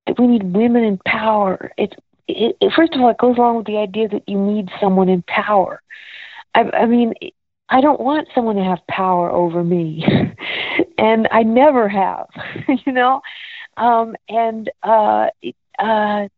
that 0.06 0.18
we 0.18 0.26
need 0.26 0.54
women 0.54 0.84
in 0.84 0.98
power. 1.06 1.72
it's 1.76 1.94
it, 2.28 2.56
it 2.60 2.72
first 2.74 2.94
of 2.94 3.00
all, 3.00 3.10
it 3.10 3.18
goes 3.18 3.36
along 3.36 3.56
with 3.56 3.66
the 3.66 3.78
idea 3.78 4.08
that 4.08 4.28
you 4.28 4.38
need 4.38 4.68
someone 4.80 5.08
in 5.08 5.22
power. 5.22 5.80
I, 6.54 6.62
I 6.72 6.86
mean, 6.86 7.14
I 7.68 7.80
don't 7.80 8.00
want 8.00 8.28
someone 8.34 8.56
to 8.56 8.64
have 8.64 8.86
power 8.88 9.30
over 9.30 9.62
me, 9.62 10.04
and 10.98 11.28
I 11.30 11.42
never 11.42 11.88
have, 11.88 12.26
you 12.86 12.92
know. 12.92 13.20
Um, 13.76 14.16
and 14.28 14.70
uh, 14.82 15.28
uh, 15.78 16.28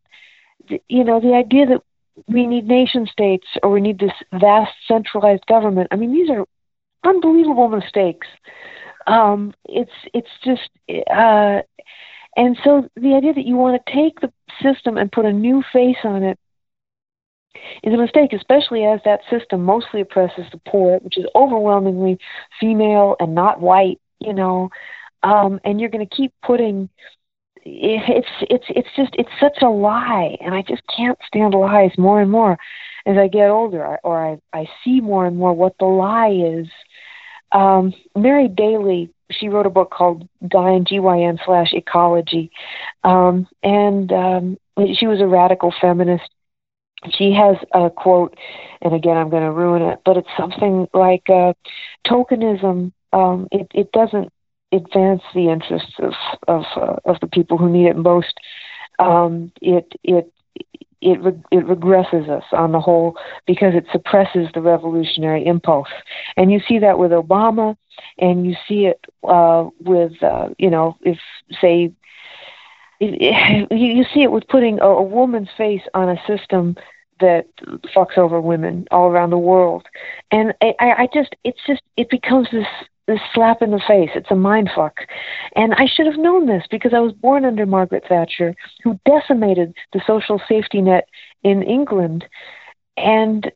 you 0.87 1.03
know, 1.03 1.19
the 1.19 1.33
idea 1.33 1.65
that 1.67 1.81
we 2.27 2.45
need 2.45 2.67
nation 2.67 3.07
states 3.07 3.47
or 3.63 3.71
we 3.71 3.81
need 3.81 3.99
this 3.99 4.13
vast 4.33 4.73
centralized 4.87 5.45
government. 5.47 5.87
I 5.91 5.95
mean, 5.95 6.13
these 6.13 6.29
are 6.29 6.45
unbelievable 7.03 7.69
mistakes. 7.69 8.27
Um, 9.07 9.53
it's 9.65 9.91
it's 10.13 10.29
just, 10.43 10.69
uh, 11.09 11.61
and 12.35 12.57
so 12.63 12.87
the 12.95 13.15
idea 13.15 13.33
that 13.33 13.45
you 13.45 13.55
want 13.55 13.81
to 13.83 13.93
take 13.93 14.19
the 14.19 14.31
system 14.61 14.97
and 14.97 15.11
put 15.11 15.25
a 15.25 15.33
new 15.33 15.63
face 15.73 15.97
on 16.03 16.23
it 16.23 16.37
is 17.83 17.93
a 17.93 17.97
mistake, 17.97 18.33
especially 18.33 18.85
as 18.85 18.99
that 19.05 19.21
system 19.29 19.63
mostly 19.63 20.01
oppresses 20.01 20.45
the 20.51 20.61
poor, 20.67 20.99
which 20.99 21.17
is 21.17 21.25
overwhelmingly 21.35 22.19
female 22.59 23.15
and 23.19 23.33
not 23.33 23.59
white. 23.59 23.99
You 24.19 24.33
know, 24.33 24.69
um, 25.23 25.59
and 25.63 25.79
you're 25.79 25.89
going 25.89 26.07
to 26.07 26.15
keep 26.15 26.33
putting 26.45 26.89
it's 27.71 28.27
it's 28.41 28.65
it's 28.69 28.87
just 28.95 29.11
it's 29.13 29.29
such 29.39 29.57
a 29.61 29.69
lie 29.69 30.37
and 30.41 30.53
i 30.53 30.61
just 30.61 30.81
can't 30.95 31.17
stand 31.25 31.53
lies 31.53 31.91
more 31.97 32.21
and 32.21 32.31
more. 32.31 32.57
As 33.05 33.17
i 33.17 33.27
get 33.27 33.49
older 33.49 33.97
or 34.03 34.39
i 34.53 34.57
i 34.57 34.67
see 34.83 35.01
more 35.01 35.25
and 35.25 35.37
more 35.37 35.53
what 35.53 35.75
the 35.79 35.85
lie 35.85 36.31
is. 36.31 36.67
Um 37.51 37.93
mary 38.15 38.47
daly 38.47 39.09
she 39.31 39.49
wrote 39.49 39.65
a 39.65 39.69
book 39.69 39.91
called 39.91 40.27
gyn 40.41 40.85
gyn 40.85 41.39
slash 41.45 41.73
ecology. 41.73 42.51
Um 43.03 43.47
and 43.63 44.11
um 44.11 44.57
she 44.97 45.07
was 45.07 45.21
a 45.21 45.27
radical 45.27 45.73
feminist. 45.79 46.29
She 47.11 47.33
has 47.33 47.55
a 47.73 47.89
quote 47.89 48.35
and 48.81 48.93
again 48.93 49.15
i'm 49.17 49.29
going 49.29 49.43
to 49.43 49.51
ruin 49.51 49.81
it 49.81 49.99
but 50.03 50.17
it's 50.17 50.27
something 50.37 50.87
like 50.93 51.23
uh 51.29 51.53
tokenism 52.05 52.91
um 53.13 53.47
it 53.51 53.67
it 53.73 53.91
doesn't 53.93 54.33
advance 54.71 55.21
the 55.33 55.49
interests 55.49 55.93
of 55.99 56.13
of 56.47 56.63
uh, 56.75 56.95
of 57.05 57.19
the 57.21 57.27
people 57.27 57.57
who 57.57 57.69
need 57.69 57.87
it 57.87 57.97
most. 57.97 58.39
Um, 58.99 59.51
it 59.61 59.93
it 60.03 60.31
it 61.01 61.21
re- 61.21 61.43
it 61.51 61.65
regresses 61.65 62.29
us 62.29 62.43
on 62.51 62.71
the 62.71 62.79
whole 62.79 63.17
because 63.45 63.73
it 63.73 63.85
suppresses 63.91 64.47
the 64.53 64.61
revolutionary 64.61 65.45
impulse, 65.45 65.89
and 66.37 66.51
you 66.51 66.59
see 66.67 66.79
that 66.79 66.99
with 66.99 67.11
Obama, 67.11 67.75
and 68.17 68.45
you 68.45 68.55
see 68.67 68.85
it 68.85 69.05
uh, 69.27 69.67
with 69.81 70.21
uh, 70.21 70.49
you 70.57 70.69
know 70.69 70.97
if 71.01 71.17
say 71.61 71.91
you 72.99 74.03
see 74.13 74.23
it 74.23 74.31
with 74.31 74.47
putting 74.49 74.79
a, 74.81 74.87
a 74.87 75.03
woman's 75.03 75.49
face 75.57 75.83
on 75.93 76.09
a 76.09 76.21
system 76.27 76.75
that 77.21 77.47
fucks 77.95 78.17
over 78.17 78.39
women 78.39 78.85
all 78.91 79.07
around 79.07 79.29
the 79.29 79.37
world, 79.37 79.85
and 80.31 80.53
I, 80.61 80.73
I 80.79 81.09
just 81.13 81.35
it's 81.43 81.59
just 81.65 81.81
it 81.97 82.09
becomes 82.09 82.49
this 82.51 82.67
this 83.09 83.19
slap 83.33 83.61
in 83.61 83.71
the 83.71 83.81
face. 83.87 84.11
It's 84.13 84.29
a 84.29 84.35
mind 84.35 84.69
fuck. 84.75 84.99
And 85.55 85.73
I 85.73 85.87
should 85.87 86.05
have 86.05 86.17
known 86.17 86.45
this 86.45 86.63
because 86.69 86.93
I 86.93 86.99
was 86.99 87.11
born 87.11 87.43
under 87.43 87.65
Margaret 87.65 88.03
Thatcher, 88.07 88.55
who 88.83 88.99
decimated 89.03 89.73
the 89.93 90.01
social 90.05 90.39
safety 90.47 90.79
net 90.79 91.07
in 91.43 91.63
England. 91.63 92.25
And 92.97 93.51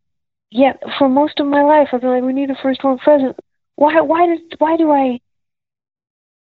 yet, 0.49 0.81
for 0.97 1.07
most 1.07 1.39
of 1.39 1.45
my 1.45 1.61
life, 1.61 1.89
I've 1.93 2.01
been 2.01 2.09
like, 2.09 2.23
we 2.23 2.33
need 2.33 2.49
a 2.49 2.55
first 2.61 2.83
woman 2.83 2.97
president. 2.97 3.39
Why? 3.75 4.01
Why 4.01 4.25
did? 4.25 4.41
Why 4.57 4.75
do 4.75 4.91
I? 4.91 5.19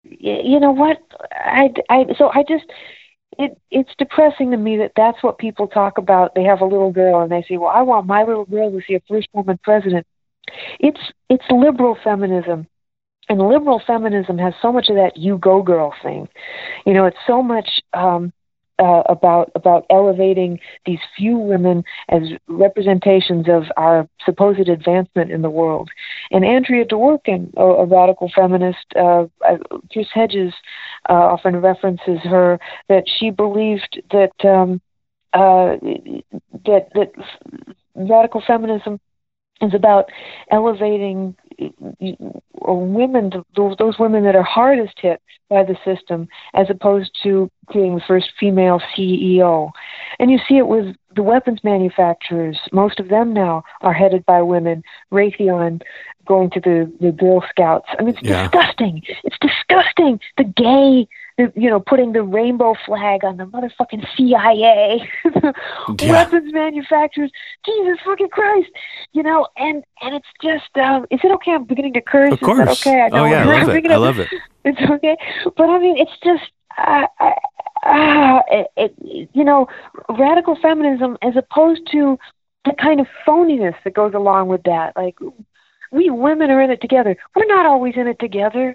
You 0.02 0.60
know 0.60 0.72
what? 0.72 0.98
I, 1.30 1.72
I 1.90 2.06
so 2.18 2.30
I 2.34 2.42
just 2.46 2.64
it 3.38 3.58
it's 3.70 3.90
depressing 3.98 4.50
to 4.50 4.56
me 4.56 4.76
that 4.78 4.92
that's 4.96 5.22
what 5.22 5.38
people 5.38 5.66
talk 5.66 5.98
about. 5.98 6.34
They 6.34 6.44
have 6.44 6.60
a 6.60 6.66
little 6.66 6.92
girl 6.92 7.22
and 7.22 7.32
they 7.32 7.44
say, 7.48 7.56
"Well, 7.56 7.70
I 7.70 7.82
want 7.82 8.06
my 8.06 8.22
little 8.22 8.44
girl 8.44 8.70
to 8.70 8.80
see 8.86 8.94
a 8.94 9.02
first 9.08 9.28
woman 9.32 9.58
president." 9.62 10.06
It's 10.78 11.00
it's 11.30 11.44
liberal 11.50 11.96
feminism 12.04 12.66
and 13.28 13.40
liberal 13.40 13.80
feminism 13.86 14.38
has 14.38 14.54
so 14.60 14.72
much 14.72 14.88
of 14.88 14.96
that 14.96 15.16
you 15.16 15.38
go 15.38 15.62
girl 15.62 15.94
thing 16.02 16.28
you 16.86 16.92
know 16.92 17.06
it's 17.06 17.16
so 17.26 17.42
much 17.42 17.80
um 17.92 18.32
uh, 18.78 19.02
about 19.06 19.50
about 19.54 19.86
elevating 19.90 20.58
these 20.84 20.98
few 21.16 21.36
women 21.36 21.84
as 22.08 22.22
representations 22.48 23.46
of 23.48 23.64
our 23.76 24.08
supposed 24.24 24.68
advancement 24.68 25.30
in 25.30 25.42
the 25.42 25.50
world. 25.50 25.90
And 26.30 26.44
Andrea 26.44 26.84
Dworkin, 26.84 27.54
a, 27.56 27.62
a 27.62 27.86
radical 27.86 28.30
feminist, 28.34 28.84
uh, 28.96 29.26
Chris 29.92 30.08
Hedges 30.12 30.52
uh, 31.08 31.12
often 31.12 31.56
references 31.56 32.18
her 32.24 32.58
that 32.88 33.04
she 33.06 33.30
believed 33.30 34.02
that 34.10 34.32
um, 34.44 34.80
uh, 35.32 35.76
that 36.64 36.88
that 36.94 37.12
radical 37.94 38.42
feminism 38.44 38.98
is 39.60 39.72
about 39.72 40.10
elevating 40.50 41.36
women, 42.60 43.30
those, 43.56 43.76
those 43.78 43.98
women 43.98 44.24
that 44.24 44.36
are 44.36 44.42
hardest 44.42 44.94
hit 45.00 45.20
by 45.50 45.62
the 45.62 45.76
system, 45.84 46.28
as 46.54 46.68
opposed 46.70 47.10
to 47.22 47.50
being 47.72 47.96
the 47.96 48.02
first 48.06 48.32
female 48.38 48.80
CEO. 48.96 49.70
And 50.18 50.30
you 50.30 50.38
see 50.48 50.56
it 50.56 50.66
with 50.66 50.96
the 51.14 51.22
weapons 51.22 51.60
manufacturers. 51.62 52.58
Most 52.72 52.98
of 53.00 53.08
them 53.08 53.32
now 53.32 53.62
are 53.82 53.92
headed 53.92 54.24
by 54.26 54.42
women. 54.42 54.82
Raytheon 55.12 55.82
going 56.26 56.50
to 56.50 56.60
the, 56.60 56.90
the 57.00 57.12
Girl 57.12 57.44
Scouts. 57.48 57.88
I 57.98 58.02
mean, 58.02 58.14
it's 58.16 58.22
yeah. 58.22 58.48
disgusting. 58.48 59.02
It's 59.24 59.36
disgusting. 59.40 60.20
The 60.36 60.44
gay 60.44 61.08
the, 61.36 61.52
you 61.56 61.68
know, 61.68 61.80
putting 61.80 62.12
the 62.12 62.22
rainbow 62.22 62.74
flag 62.86 63.24
on 63.24 63.36
the 63.36 63.44
motherfucking 63.44 64.06
CIA, 64.16 65.08
yeah. 65.34 66.12
weapons 66.12 66.52
manufacturers. 66.52 67.30
Jesus 67.64 67.98
fucking 68.04 68.28
Christ, 68.28 68.70
you 69.12 69.22
know, 69.22 69.48
and 69.56 69.82
and 70.00 70.14
it's 70.14 70.26
just, 70.42 70.76
um, 70.76 71.06
is 71.10 71.20
it 71.24 71.32
okay? 71.32 71.52
I'm 71.52 71.64
beginning 71.64 71.94
to 71.94 72.00
curse. 72.00 72.32
Of 72.32 72.40
course. 72.40 72.86
okay? 72.86 73.02
I 73.02 73.08
know. 73.08 73.24
Oh 73.24 73.24
yeah, 73.24 73.42
I 73.42 73.62
love 73.64 73.68
it. 73.74 73.90
I 73.90 73.96
love 73.96 74.18
it. 74.18 74.28
It's 74.66 74.80
okay, 74.80 75.14
but 75.58 75.68
I 75.68 75.78
mean, 75.78 75.98
it's 75.98 76.18
just. 76.22 76.50
Uh, 76.78 77.06
I, 77.20 77.34
uh, 77.84 78.40
it, 78.50 78.66
it, 78.76 79.28
you 79.34 79.44
know, 79.44 79.68
radical 80.08 80.56
feminism 80.56 81.18
as 81.20 81.34
opposed 81.36 81.82
to 81.92 82.18
the 82.64 82.72
kind 82.80 82.98
of 82.98 83.06
phoniness 83.26 83.74
that 83.84 83.92
goes 83.92 84.14
along 84.14 84.48
with 84.48 84.62
that. 84.62 84.96
Like, 84.96 85.18
we 85.92 86.08
women 86.08 86.50
are 86.50 86.62
in 86.62 86.70
it 86.70 86.80
together. 86.80 87.14
We're 87.36 87.44
not 87.44 87.66
always 87.66 87.94
in 87.96 88.06
it 88.06 88.18
together 88.18 88.74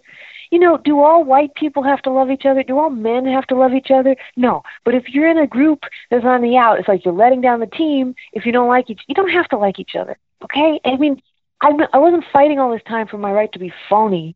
you 0.51 0.59
know, 0.59 0.77
do 0.77 0.99
all 0.99 1.23
white 1.23 1.53
people 1.55 1.83
have 1.83 2.01
to 2.03 2.11
love 2.11 2.31
each 2.31 2.45
other? 2.45 2.63
Do 2.63 2.79
all 2.79 2.89
men 2.89 3.25
have 3.25 3.47
to 3.47 3.55
love 3.55 3.73
each 3.73 3.91
other? 3.91 4.15
No. 4.35 4.63
But 4.83 4.95
if 4.95 5.09
you're 5.09 5.29
in 5.29 5.37
a 5.37 5.47
group 5.47 5.83
that's 6.09 6.25
on 6.25 6.41
the 6.41 6.57
out, 6.57 6.79
it's 6.79 6.87
like 6.87 7.05
you're 7.05 7.13
letting 7.13 7.41
down 7.41 7.59
the 7.59 7.67
team 7.67 8.15
if 8.33 8.45
you 8.45 8.51
don't 8.51 8.67
like 8.67 8.89
each 8.89 9.01
you 9.07 9.15
don't 9.15 9.29
have 9.29 9.47
to 9.49 9.57
like 9.57 9.79
each 9.79 9.95
other. 9.95 10.17
Okay? 10.43 10.79
I 10.85 10.95
mean, 10.97 11.21
I 11.61 11.71
I 11.93 11.97
wasn't 11.97 12.25
fighting 12.31 12.59
all 12.59 12.71
this 12.71 12.83
time 12.87 13.07
for 13.07 13.17
my 13.17 13.31
right 13.31 13.51
to 13.53 13.59
be 13.59 13.73
phony. 13.89 14.35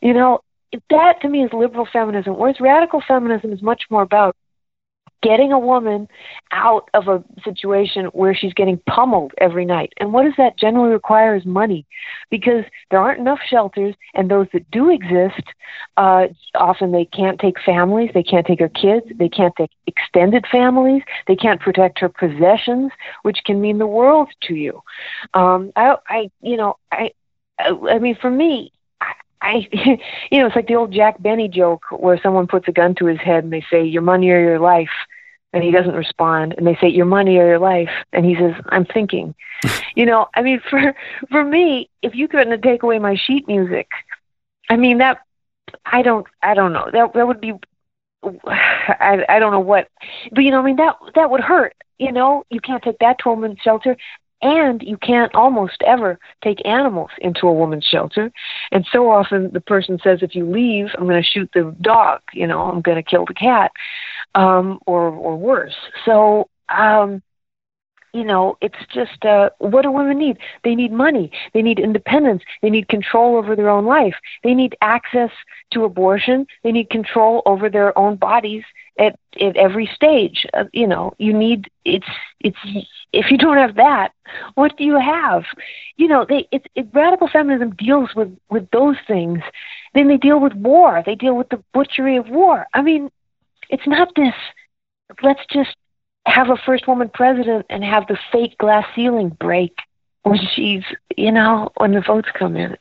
You 0.00 0.14
know, 0.14 0.40
that 0.90 1.20
to 1.22 1.28
me 1.28 1.44
is 1.44 1.52
liberal 1.52 1.88
feminism, 1.92 2.36
whereas 2.36 2.60
radical 2.60 3.02
feminism 3.06 3.52
is 3.52 3.62
much 3.62 3.82
more 3.90 4.02
about 4.02 4.36
getting 5.22 5.52
a 5.52 5.58
woman 5.58 6.08
out 6.52 6.88
of 6.94 7.08
a 7.08 7.22
situation 7.44 8.06
where 8.06 8.34
she's 8.34 8.54
getting 8.54 8.78
pummeled 8.86 9.32
every 9.38 9.64
night. 9.64 9.92
And 9.98 10.12
what 10.12 10.24
does 10.24 10.34
that 10.38 10.58
generally 10.58 10.90
require 10.90 11.34
is 11.36 11.44
money 11.44 11.86
because 12.30 12.64
there 12.90 13.00
aren't 13.00 13.20
enough 13.20 13.40
shelters, 13.46 13.94
and 14.14 14.30
those 14.30 14.46
that 14.52 14.70
do 14.70 14.90
exist, 14.90 15.42
uh, 15.96 16.26
often 16.54 16.92
they 16.92 17.04
can't 17.04 17.38
take 17.38 17.60
families, 17.60 18.10
they 18.14 18.22
can't 18.22 18.46
take 18.46 18.60
her 18.60 18.68
kids, 18.68 19.06
they 19.16 19.28
can't 19.28 19.54
take 19.56 19.70
extended 19.86 20.44
families, 20.50 21.02
they 21.26 21.36
can't 21.36 21.60
protect 21.60 21.98
her 21.98 22.08
possessions, 22.08 22.90
which 23.22 23.38
can 23.44 23.60
mean 23.60 23.78
the 23.78 23.86
world 23.86 24.28
to 24.42 24.54
you. 24.54 24.80
Um, 25.34 25.72
I, 25.76 25.96
I, 26.08 26.30
you 26.40 26.56
know, 26.56 26.76
I, 26.90 27.12
I 27.58 27.98
mean, 27.98 28.16
for 28.20 28.30
me, 28.30 28.72
I, 29.42 29.68
you 30.30 30.40
know, 30.40 30.46
it's 30.46 30.56
like 30.56 30.66
the 30.66 30.76
old 30.76 30.92
Jack 30.92 31.22
Benny 31.22 31.48
joke 31.48 31.84
where 31.90 32.20
someone 32.22 32.46
puts 32.46 32.68
a 32.68 32.72
gun 32.72 32.94
to 32.96 33.06
his 33.06 33.20
head 33.20 33.44
and 33.44 33.52
they 33.52 33.64
say, 33.70 33.84
"Your 33.84 34.02
money 34.02 34.30
or 34.30 34.40
your 34.40 34.58
life," 34.58 34.90
and 35.52 35.62
he 35.62 35.70
doesn't 35.70 35.94
respond, 35.94 36.54
and 36.56 36.66
they 36.66 36.76
say, 36.80 36.88
"Your 36.88 37.06
money 37.06 37.38
or 37.38 37.46
your 37.46 37.58
life," 37.58 37.90
and 38.12 38.24
he 38.24 38.34
says, 38.36 38.54
"I'm 38.68 38.84
thinking." 38.84 39.34
you 39.94 40.06
know, 40.06 40.28
I 40.34 40.42
mean, 40.42 40.60
for 40.68 40.94
for 41.30 41.44
me, 41.44 41.88
if 42.02 42.14
you 42.14 42.28
couldn't 42.28 42.60
take 42.62 42.82
away 42.82 42.98
my 42.98 43.16
sheet 43.16 43.46
music, 43.48 43.88
I 44.68 44.76
mean 44.76 44.98
that 44.98 45.20
I 45.84 46.02
don't 46.02 46.26
I 46.42 46.54
don't 46.54 46.72
know 46.72 46.88
that 46.92 47.12
that 47.14 47.26
would 47.26 47.40
be 47.40 47.54
I 48.46 49.24
I 49.28 49.38
don't 49.38 49.52
know 49.52 49.60
what, 49.60 49.88
but 50.32 50.44
you 50.44 50.50
know, 50.50 50.60
I 50.60 50.64
mean 50.64 50.76
that 50.76 50.96
that 51.14 51.30
would 51.30 51.40
hurt. 51.40 51.74
You 51.98 52.12
know, 52.12 52.44
you 52.50 52.60
can't 52.60 52.82
take 52.82 52.98
that 53.00 53.18
to 53.20 53.30
a 53.30 53.34
woman's 53.34 53.58
shelter. 53.62 53.96
And 54.42 54.82
you 54.82 54.96
can't 54.96 55.34
almost 55.34 55.82
ever 55.86 56.18
take 56.42 56.64
animals 56.66 57.10
into 57.18 57.46
a 57.46 57.52
woman's 57.52 57.84
shelter. 57.84 58.32
And 58.72 58.86
so 58.90 59.10
often 59.10 59.50
the 59.52 59.60
person 59.60 59.98
says, 60.02 60.20
if 60.22 60.34
you 60.34 60.50
leave, 60.50 60.88
I'm 60.96 61.04
going 61.04 61.22
to 61.22 61.28
shoot 61.28 61.50
the 61.52 61.76
dog, 61.80 62.20
you 62.32 62.46
know, 62.46 62.62
I'm 62.62 62.80
going 62.80 62.96
to 62.96 63.02
kill 63.02 63.26
the 63.26 63.34
cat, 63.34 63.70
um, 64.34 64.78
or, 64.86 65.08
or 65.08 65.36
worse. 65.36 65.76
So, 66.04 66.48
um, 66.68 67.22
you 68.12 68.24
know, 68.24 68.56
it's 68.60 68.74
just 68.92 69.24
uh, 69.24 69.50
what 69.58 69.82
do 69.82 69.90
women 69.90 70.18
need? 70.18 70.38
They 70.64 70.74
need 70.74 70.92
money. 70.92 71.30
They 71.54 71.62
need 71.62 71.78
independence. 71.78 72.42
They 72.62 72.70
need 72.70 72.88
control 72.88 73.36
over 73.36 73.54
their 73.54 73.68
own 73.70 73.86
life. 73.86 74.14
They 74.42 74.54
need 74.54 74.76
access 74.80 75.30
to 75.72 75.84
abortion. 75.84 76.46
They 76.64 76.72
need 76.72 76.90
control 76.90 77.42
over 77.46 77.68
their 77.68 77.96
own 77.96 78.16
bodies 78.16 78.64
at 79.00 79.18
at 79.40 79.56
every 79.56 79.86
stage. 79.86 80.46
Uh, 80.54 80.64
you 80.72 80.86
know, 80.86 81.14
you 81.18 81.32
need 81.32 81.70
it's 81.84 82.06
it's 82.40 82.58
if 83.12 83.30
you 83.30 83.38
don't 83.38 83.56
have 83.56 83.76
that, 83.76 84.12
what 84.54 84.76
do 84.76 84.84
you 84.84 84.98
have? 84.98 85.44
You 85.96 86.08
know, 86.08 86.26
they 86.28 86.46
it's 86.52 86.66
it, 86.76 86.88
radical 86.92 87.28
feminism 87.28 87.74
deals 87.76 88.10
with 88.14 88.36
with 88.50 88.70
those 88.70 88.96
things. 89.08 89.40
Then 89.94 90.06
they 90.06 90.18
deal 90.18 90.38
with 90.38 90.54
war. 90.54 91.02
They 91.04 91.16
deal 91.16 91.36
with 91.36 91.48
the 91.48 91.62
butchery 91.72 92.16
of 92.16 92.28
war. 92.28 92.66
I 92.74 92.82
mean, 92.82 93.10
it's 93.68 93.86
not 93.86 94.14
this. 94.14 94.34
Let's 95.22 95.44
just 95.50 95.74
have 96.26 96.50
a 96.50 96.56
first 96.64 96.86
woman 96.86 97.10
president 97.12 97.66
and 97.70 97.82
have 97.82 98.06
the 98.06 98.18
fake 98.30 98.56
glass 98.58 98.84
ceiling 98.94 99.30
break 99.30 99.74
when 100.22 100.38
she's, 100.54 100.84
you 101.16 101.32
know, 101.32 101.70
when 101.78 101.92
the 101.92 102.02
votes 102.02 102.28
come 102.38 102.56
in. 102.56 102.76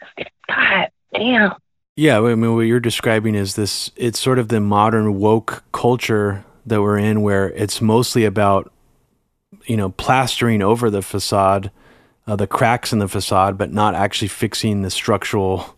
God 0.48 0.90
damn. 1.14 1.54
Yeah, 1.96 2.20
I 2.20 2.36
mean, 2.36 2.56
what 2.56 2.62
you're 2.62 2.80
describing 2.80 3.36
is 3.36 3.56
this. 3.56 3.92
It's 3.96 4.20
sort 4.20 4.40
of 4.40 4.48
the 4.48 4.60
modern 4.60 5.20
woke 5.20 5.64
culture 5.74 6.46
that 6.66 6.82
we're 6.82 6.98
in, 6.98 7.22
where 7.22 7.50
it's 7.52 7.82
mostly 7.82 8.26
about, 8.26 8.72
you 9.66 9.76
know, 9.76 9.90
plastering 9.90 10.62
over 10.62 10.90
the 10.90 11.02
facade, 11.02 11.72
uh, 12.26 12.36
the 12.36 12.48
cracks 12.48 12.94
in 12.94 13.00
the 13.00 13.08
facade, 13.08 13.58
but 13.58 13.74
not 13.74 13.96
actually 13.96 14.30
fixing 14.30 14.82
the 14.82 14.90
structural 14.90 15.76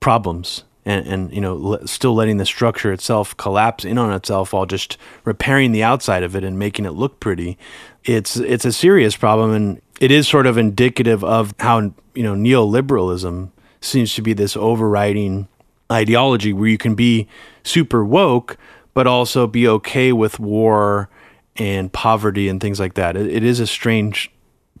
problems 0.00 0.64
and, 0.84 1.06
and 1.06 1.32
you 1.34 1.40
know 1.40 1.78
still 1.84 2.14
letting 2.14 2.38
the 2.38 2.46
structure 2.46 2.92
itself 2.92 3.36
collapse 3.36 3.84
in 3.84 3.98
on 3.98 4.12
itself 4.12 4.52
while 4.52 4.66
just 4.66 4.96
repairing 5.24 5.72
the 5.72 5.82
outside 5.82 6.22
of 6.22 6.34
it 6.34 6.44
and 6.44 6.58
making 6.58 6.86
it 6.86 6.92
look 6.92 7.20
pretty 7.20 7.58
it's 8.04 8.36
it's 8.36 8.64
a 8.64 8.72
serious 8.72 9.16
problem 9.16 9.52
and 9.52 9.82
it 10.00 10.10
is 10.10 10.26
sort 10.26 10.46
of 10.46 10.56
indicative 10.56 11.22
of 11.22 11.54
how 11.60 11.92
you 12.14 12.22
know 12.22 12.34
neoliberalism 12.34 13.50
seems 13.80 14.14
to 14.14 14.22
be 14.22 14.32
this 14.32 14.56
overriding 14.56 15.48
ideology 15.90 16.52
where 16.52 16.68
you 16.68 16.78
can 16.78 16.94
be 16.94 17.26
super 17.62 18.04
woke 18.04 18.56
but 18.94 19.06
also 19.06 19.46
be 19.46 19.66
okay 19.66 20.12
with 20.12 20.38
war 20.38 21.08
and 21.56 21.92
poverty 21.92 22.48
and 22.48 22.60
things 22.60 22.78
like 22.78 22.94
that 22.94 23.16
it, 23.16 23.26
it 23.26 23.42
is 23.42 23.60
a 23.60 23.66
strange 23.66 24.30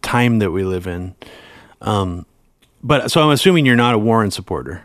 time 0.02 0.38
that 0.38 0.50
we 0.50 0.62
live 0.64 0.86
in 0.86 1.14
um, 1.80 2.24
but 2.82 3.10
so 3.10 3.22
i'm 3.22 3.30
assuming 3.30 3.66
you're 3.66 3.76
not 3.76 3.94
a 3.94 3.98
warren 3.98 4.30
supporter 4.30 4.84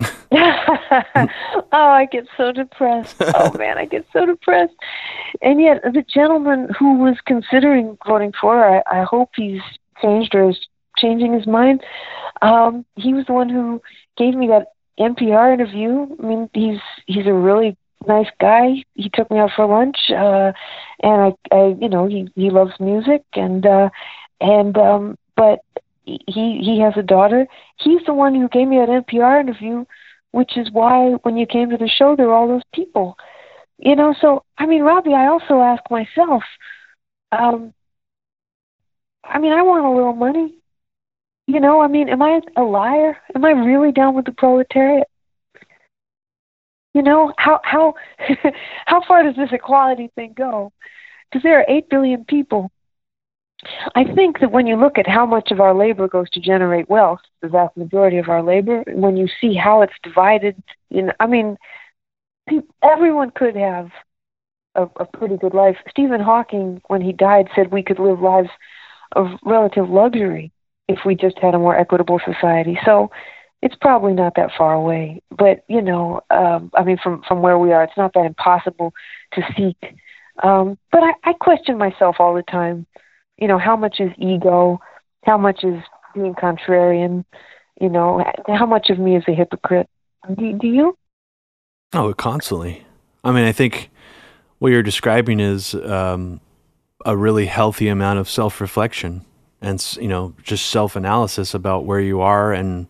oh, 0.32 1.28
I 1.72 2.06
get 2.10 2.26
so 2.36 2.52
depressed. 2.52 3.16
Oh 3.20 3.52
man, 3.58 3.78
I 3.78 3.84
get 3.84 4.06
so 4.12 4.26
depressed. 4.26 4.74
And 5.40 5.60
yet, 5.60 5.82
the 5.82 6.04
gentleman 6.12 6.68
who 6.78 6.98
was 6.98 7.16
considering 7.26 7.98
voting 8.06 8.32
for 8.40 8.56
her, 8.56 8.82
I, 8.86 9.00
I 9.00 9.04
hope 9.04 9.30
he's 9.36 9.60
changed 10.00 10.34
or 10.34 10.50
is 10.50 10.58
changing 10.96 11.32
his 11.32 11.46
mind. 11.46 11.82
Um, 12.42 12.84
he 12.96 13.14
was 13.14 13.26
the 13.26 13.32
one 13.32 13.48
who 13.48 13.80
gave 14.18 14.34
me 14.34 14.48
that 14.48 14.68
NPR 14.98 15.52
interview. 15.52 16.06
I 16.22 16.26
mean, 16.26 16.50
he's 16.54 16.80
he's 17.06 17.26
a 17.26 17.32
really 17.32 17.76
nice 18.06 18.28
guy. 18.40 18.84
He 18.94 19.10
took 19.14 19.30
me 19.30 19.38
out 19.38 19.52
for 19.56 19.66
lunch, 19.66 19.96
uh, 20.10 20.52
and 21.02 21.34
I, 21.52 21.56
I, 21.56 21.76
you 21.80 21.88
know, 21.88 22.06
he 22.08 22.28
he 22.34 22.50
loves 22.50 22.72
music, 22.80 23.22
and 23.34 23.64
uh, 23.66 23.90
and 24.40 24.76
um, 24.76 25.18
but 25.36 25.60
he 26.04 26.22
he 26.26 26.80
has 26.82 26.94
a 26.96 27.02
daughter. 27.02 27.46
He's 27.78 28.02
the 28.06 28.14
one 28.14 28.34
who 28.34 28.48
gave 28.48 28.68
me 28.68 28.78
that 28.78 28.88
NPR 28.90 29.40
interview 29.40 29.84
which 30.32 30.56
is 30.56 30.70
why 30.72 31.12
when 31.22 31.36
you 31.36 31.46
came 31.46 31.70
to 31.70 31.76
the 31.76 31.88
show, 31.88 32.16
there 32.16 32.26
were 32.28 32.34
all 32.34 32.48
those 32.48 32.62
people. 32.74 33.16
You 33.78 33.96
know, 33.96 34.14
so 34.20 34.44
I 34.58 34.66
mean, 34.66 34.82
Robbie, 34.82 35.14
I 35.14 35.26
also 35.26 35.60
ask 35.60 35.82
myself, 35.90 36.42
um, 37.32 37.74
I 39.24 39.38
mean, 39.38 39.52
I 39.52 39.62
want 39.62 39.84
a 39.84 39.90
little 39.90 40.14
money. 40.14 40.54
You 41.52 41.60
know, 41.60 41.82
I 41.82 41.86
mean, 41.86 42.08
am 42.08 42.22
I 42.22 42.40
a 42.56 42.62
liar? 42.62 43.18
Am 43.34 43.44
I 43.44 43.50
really 43.50 43.92
down 43.92 44.14
with 44.14 44.24
the 44.24 44.32
proletariat? 44.32 45.06
You 46.94 47.02
know, 47.02 47.34
how 47.36 47.60
how 47.62 47.92
how 48.86 49.02
far 49.06 49.22
does 49.22 49.36
this 49.36 49.52
equality 49.52 50.10
thing 50.14 50.32
go? 50.34 50.72
Because 51.28 51.42
there 51.42 51.58
are 51.58 51.66
eight 51.68 51.90
billion 51.90 52.24
people 52.24 52.70
I 53.94 54.04
think 54.14 54.40
that 54.40 54.50
when 54.50 54.66
you 54.66 54.76
look 54.76 54.96
at 54.96 55.06
how 55.06 55.26
much 55.26 55.50
of 55.50 55.60
our 55.60 55.74
labor 55.74 56.08
goes 56.08 56.30
to 56.30 56.40
generate 56.40 56.88
wealth, 56.88 57.20
the 57.42 57.48
vast 57.48 57.76
majority 57.76 58.16
of 58.16 58.30
our 58.30 58.42
labor, 58.42 58.82
when 58.86 59.18
you 59.18 59.28
see 59.38 59.54
how 59.54 59.82
it's 59.82 59.92
divided, 60.02 60.56
you 60.88 61.02
know, 61.02 61.12
I 61.20 61.26
mean, 61.26 61.58
everyone 62.82 63.30
could 63.30 63.56
have 63.56 63.90
a, 64.74 64.84
a 64.96 65.04
pretty 65.04 65.36
good 65.36 65.52
life. 65.52 65.76
Stephen 65.90 66.22
Hawking, 66.22 66.80
when 66.86 67.02
he 67.02 67.12
died, 67.12 67.48
said 67.54 67.70
we 67.70 67.82
could 67.82 67.98
live 67.98 68.20
lives 68.20 68.48
of 69.14 69.26
relative 69.44 69.90
luxury 69.90 70.50
if 70.88 71.00
we 71.04 71.14
just 71.14 71.38
had 71.38 71.54
a 71.54 71.58
more 71.58 71.76
equitable 71.76 72.20
society. 72.24 72.78
So 72.84 73.10
it's 73.62 73.76
probably 73.80 74.12
not 74.12 74.34
that 74.36 74.50
far 74.56 74.74
away. 74.74 75.22
But 75.30 75.64
you 75.68 75.82
know, 75.82 76.20
um, 76.30 76.70
I 76.74 76.84
mean, 76.84 76.98
from 77.02 77.22
from 77.26 77.42
where 77.42 77.58
we 77.58 77.72
are, 77.72 77.84
it's 77.84 77.96
not 77.96 78.14
that 78.14 78.26
impossible 78.26 78.92
to 79.34 79.42
seek. 79.56 79.96
Um, 80.42 80.78
but 80.90 81.02
I, 81.02 81.12
I 81.24 81.32
question 81.34 81.76
myself 81.76 82.16
all 82.18 82.34
the 82.34 82.42
time 82.42 82.86
you 83.42 83.48
know, 83.48 83.58
how 83.58 83.76
much 83.76 83.96
is 83.98 84.12
ego? 84.18 84.80
How 85.24 85.36
much 85.36 85.64
is 85.64 85.82
being 86.14 86.34
contrarian? 86.34 87.24
You 87.80 87.88
know, 87.88 88.24
how 88.46 88.66
much 88.66 88.88
of 88.88 89.00
me 89.00 89.16
is 89.16 89.24
a 89.26 89.32
hypocrite? 89.32 89.88
Do, 90.38 90.52
do 90.58 90.68
you? 90.68 90.96
Oh, 91.92 92.14
constantly. 92.14 92.86
I 93.24 93.32
mean, 93.32 93.44
I 93.44 93.50
think 93.50 93.90
what 94.60 94.70
you're 94.70 94.84
describing 94.84 95.40
is 95.40 95.74
um, 95.74 96.40
a 97.04 97.16
really 97.16 97.46
healthy 97.46 97.88
amount 97.88 98.20
of 98.20 98.28
self 98.28 98.60
reflection 98.60 99.24
and, 99.62 99.96
you 100.00 100.08
know, 100.08 100.34
just 100.42 100.66
self 100.66 100.96
analysis 100.96 101.54
about 101.54 101.84
where 101.84 102.00
you 102.00 102.20
are 102.20 102.52
and 102.52 102.86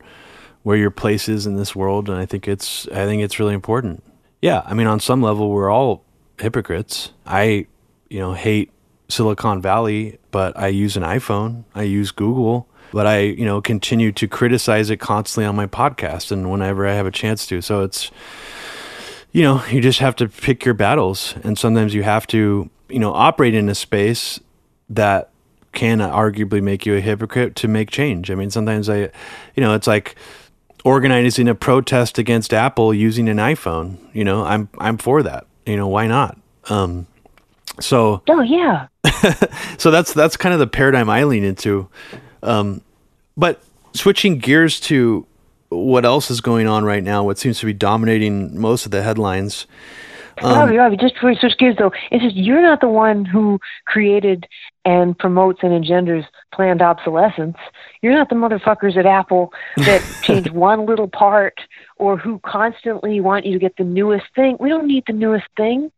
where 0.62 0.77
your 0.77 0.90
place 0.90 1.28
is 1.28 1.47
in 1.47 1.57
this 1.57 1.77
world. 1.77 2.09
And 2.09 2.19
I 2.19 2.27
think 2.27 2.49
it's, 2.49 2.89
I 2.89 3.05
think 3.05 3.23
it's 3.23 3.39
really 3.39 3.55
important. 3.55 4.03
Yeah. 4.40 4.62
I 4.65 4.74
mean, 4.74 4.86
on 4.86 4.99
some 4.99 5.23
level, 5.23 5.51
we're 5.51 5.70
all 5.70 6.05
hypocrites. 6.40 7.12
I, 7.27 7.66
you 8.09 8.19
know, 8.19 8.32
hate 8.32 8.70
Silicon 9.09 9.61
Valley, 9.61 10.19
but 10.31 10.57
I 10.59 10.69
use 10.69 10.97
an 10.97 11.03
iPhone. 11.03 11.65
I 11.74 11.82
use 11.82 12.11
Google, 12.11 12.69
but 12.93 13.07
I, 13.07 13.20
you 13.20 13.44
know, 13.44 13.61
continue 13.61 14.12
to 14.12 14.27
criticize 14.27 14.90
it 14.90 14.99
constantly 14.99 15.47
on 15.47 15.57
my 15.57 15.66
podcast 15.66 16.32
and 16.32 16.51
whenever 16.51 16.86
I 16.86 16.94
have 16.94 17.07
a 17.07 17.11
chance 17.11 17.47
to. 17.49 17.61
So 17.61 17.82
it's, 17.82 18.11
you 19.32 19.43
know, 19.43 19.65
you 19.66 19.81
just 19.81 19.99
have 19.99 20.16
to 20.16 20.28
pick 20.28 20.65
your 20.65 20.74
battles. 20.74 21.35
And 21.43 21.59
sometimes 21.59 21.94
you 21.94 22.03
have 22.03 22.27
to, 22.28 22.70
you 22.89 22.99
know, 22.99 23.12
operate 23.12 23.55
in 23.55 23.69
a 23.69 23.74
space 23.74 24.40
that 24.90 25.31
can 25.73 25.99
arguably 25.99 26.62
make 26.62 26.86
you 26.86 26.94
a 26.97 27.01
hypocrite 27.01 27.57
to 27.57 27.69
make 27.69 27.90
change. 27.90 28.31
I 28.31 28.35
mean, 28.35 28.51
sometimes 28.51 28.89
I, 28.89 29.11
you 29.55 29.59
know, 29.59 29.74
it's 29.74 29.86
like, 29.86 30.16
organizing 30.85 31.49
a 31.49 31.55
protest 31.55 32.19
against 32.19 32.53
Apple 32.53 32.93
using 32.93 33.28
an 33.28 33.36
iPhone. 33.36 33.99
You 34.12 34.24
know, 34.24 34.44
I'm 34.44 34.69
I'm 34.78 34.99
for 34.99 35.23
that. 35.23 35.47
You 35.66 35.77
know, 35.77 35.89
why 35.89 36.07
not? 36.07 36.39
Um, 36.69 37.07
so 37.81 38.23
oh 38.28 38.43
yeah. 38.43 38.89
so 39.78 39.90
that's 39.90 40.12
that's 40.12 40.36
kind 40.36 40.53
of 40.53 40.59
the 40.59 40.66
paradigm 40.66 41.09
I 41.09 41.24
lean 41.24 41.44
into. 41.44 41.89
Um, 42.43 42.82
but 43.36 43.62
switching 43.94 44.39
gears 44.39 44.81
to 44.81 45.27
what 45.69 46.05
else 46.05 46.31
is 46.31 46.40
going 46.40 46.66
on 46.66 46.85
right 46.85 47.03
now, 47.03 47.24
what 47.24 47.39
seems 47.39 47.61
to 47.61 47.66
be 47.66 47.73
dominating 47.73 48.59
most 48.59 48.85
of 48.85 48.90
the 48.90 49.03
headlines. 49.03 49.66
Um, 50.43 50.53
Robbie, 50.53 50.77
Robbie, 50.77 50.97
just 50.97 51.15
before 51.15 51.31
we 51.31 51.36
switch 51.36 51.57
gears 51.59 51.77
though, 51.78 51.93
it's 52.11 52.23
just 52.23 52.36
you're 52.36 52.62
not 52.62 52.81
the 52.81 52.89
one 52.89 53.24
who 53.24 53.61
created 53.86 54.47
and 54.84 55.16
promotes 55.18 55.60
and 55.62 55.72
engenders 55.72 56.24
planned 56.52 56.82
obsolescence. 56.82 57.56
You're 58.00 58.14
not 58.14 58.28
the 58.28 58.34
motherfuckers 58.34 58.96
at 58.96 59.06
Apple 59.06 59.52
that 59.76 60.02
change 60.22 60.50
one 60.50 60.86
little 60.86 61.09
part 61.09 61.60
or 61.96 62.16
who 62.16 62.40
constantly 62.40 63.20
want 63.20 63.46
you 63.46 63.52
to 63.52 63.59
get 63.59 63.76
the 63.76 63.84
newest 63.84 64.26
thing. 64.34 64.56
We 64.59 64.68
don't 64.68 64.86
need 64.86 65.04
the 65.06 65.12
newest 65.12 65.46
thing. 65.56 65.92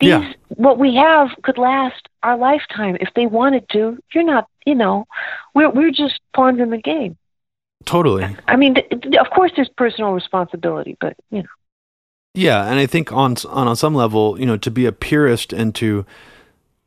These 0.00 0.08
yeah. 0.10 0.32
what 0.50 0.78
we 0.78 0.94
have 0.94 1.30
could 1.42 1.58
last 1.58 2.08
our 2.22 2.36
lifetime 2.36 2.96
if 3.00 3.08
they 3.16 3.26
wanted 3.26 3.68
to. 3.70 3.98
You're 4.14 4.24
not, 4.24 4.48
you 4.64 4.76
know, 4.76 5.06
we're 5.54 5.70
we're 5.70 5.90
just 5.90 6.20
pawns 6.34 6.60
in 6.60 6.70
the 6.70 6.78
game. 6.78 7.16
Totally. 7.84 8.36
I 8.46 8.56
mean, 8.56 8.76
of 9.18 9.30
course, 9.30 9.52
there's 9.56 9.68
personal 9.70 10.12
responsibility, 10.12 10.96
but 11.00 11.16
you 11.30 11.42
know. 11.42 11.48
Yeah, 12.34 12.64
and 12.64 12.78
I 12.78 12.86
think 12.86 13.12
on 13.12 13.34
on 13.48 13.74
some 13.74 13.94
level, 13.94 14.38
you 14.38 14.46
know, 14.46 14.56
to 14.58 14.70
be 14.70 14.86
a 14.86 14.92
purist 14.92 15.52
and 15.52 15.74
to 15.76 16.06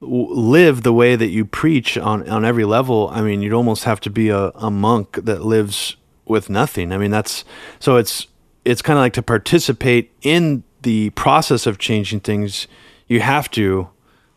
live 0.02 0.84
the 0.84 0.94
way 0.94 1.16
that 1.16 1.28
you 1.28 1.46
preach 1.46 1.98
on 1.98 2.28
on 2.28 2.44
every 2.44 2.66
level, 2.66 3.10
I 3.14 3.22
mean, 3.22 3.42
you'd 3.42 3.54
almost 3.54 3.84
have 3.86 4.00
to 4.02 4.10
be 4.10 4.30
a, 4.30 4.50
a 4.50 4.72
monk 4.72 5.14
that 5.24 5.44
lives 5.44 5.96
with 6.26 6.50
nothing. 6.50 6.92
I 6.92 6.98
mean, 6.98 7.12
that's 7.12 7.46
so 7.80 7.98
it's 7.98 8.28
it's 8.66 8.82
kind 8.82 8.98
of 8.98 9.02
like 9.02 9.14
to 9.14 9.22
participate 9.22 10.12
in 10.22 10.64
the 10.82 11.12
process 11.12 11.68
of 11.68 11.78
changing 11.78 12.22
things 12.22 12.68
you 13.08 13.20
have 13.20 13.52
to, 13.52 13.90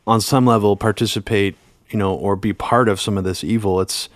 on 0.07 0.21
some 0.21 0.45
level, 0.45 0.77
participate 0.77 1.57
you 1.95 1.99
know, 1.99 2.13
or 2.13 2.35
be 2.35 2.53
part 2.53 2.89
of 2.89 3.01
some 3.01 3.17
of 3.17 3.23
this 3.23 3.45
evil. 3.45 3.81
It's 3.81 4.09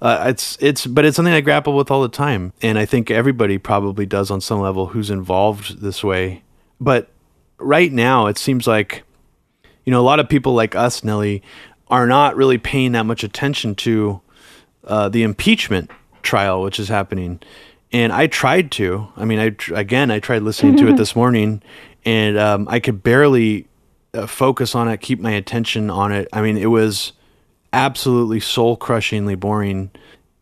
uh, 0.00 0.24
it's 0.28 0.56
it's 0.60 0.86
but 0.86 1.04
it's 1.04 1.16
something 1.16 1.34
I 1.34 1.40
grapple 1.40 1.74
with 1.74 1.90
all 1.90 2.00
the 2.00 2.08
time, 2.08 2.52
and 2.62 2.78
I 2.78 2.86
think 2.86 3.10
everybody 3.10 3.58
probably 3.58 4.06
does 4.06 4.30
on 4.30 4.40
some 4.40 4.60
level 4.60 4.86
who's 4.86 5.10
involved 5.10 5.80
this 5.80 6.04
way. 6.04 6.44
But 6.80 7.10
right 7.58 7.92
now, 7.92 8.26
it 8.26 8.38
seems 8.38 8.68
like 8.68 9.02
you 9.84 9.90
know 9.90 10.00
a 10.00 10.02
lot 10.02 10.20
of 10.20 10.28
people 10.28 10.54
like 10.54 10.74
us, 10.74 11.04
Nellie, 11.04 11.42
are 11.88 12.06
not 12.06 12.36
really 12.36 12.58
paying 12.58 12.92
that 12.92 13.06
much 13.06 13.24
attention 13.24 13.74
to 13.76 14.20
uh, 14.84 15.08
the 15.08 15.22
impeachment 15.22 15.90
trial, 16.22 16.62
which 16.62 16.78
is 16.78 16.88
happening. 16.88 17.40
And 17.92 18.12
I 18.12 18.26
tried 18.26 18.70
to. 18.72 19.08
I 19.16 19.24
mean, 19.24 19.38
I 19.38 19.56
again, 19.74 20.10
I 20.10 20.18
tried 20.18 20.42
listening 20.42 20.76
to 20.78 20.88
it 20.88 20.96
this 20.96 21.14
morning, 21.14 21.62
and 22.04 22.38
um, 22.38 22.66
I 22.70 22.80
could 22.80 23.02
barely 23.02 23.66
uh, 24.14 24.26
focus 24.26 24.74
on 24.74 24.88
it, 24.88 25.00
keep 25.00 25.20
my 25.20 25.32
attention 25.32 25.90
on 25.90 26.12
it. 26.12 26.28
I 26.32 26.40
mean, 26.40 26.56
it 26.56 26.66
was 26.66 27.12
absolutely 27.72 28.40
soul 28.40 28.76
crushingly 28.76 29.34
boring. 29.34 29.90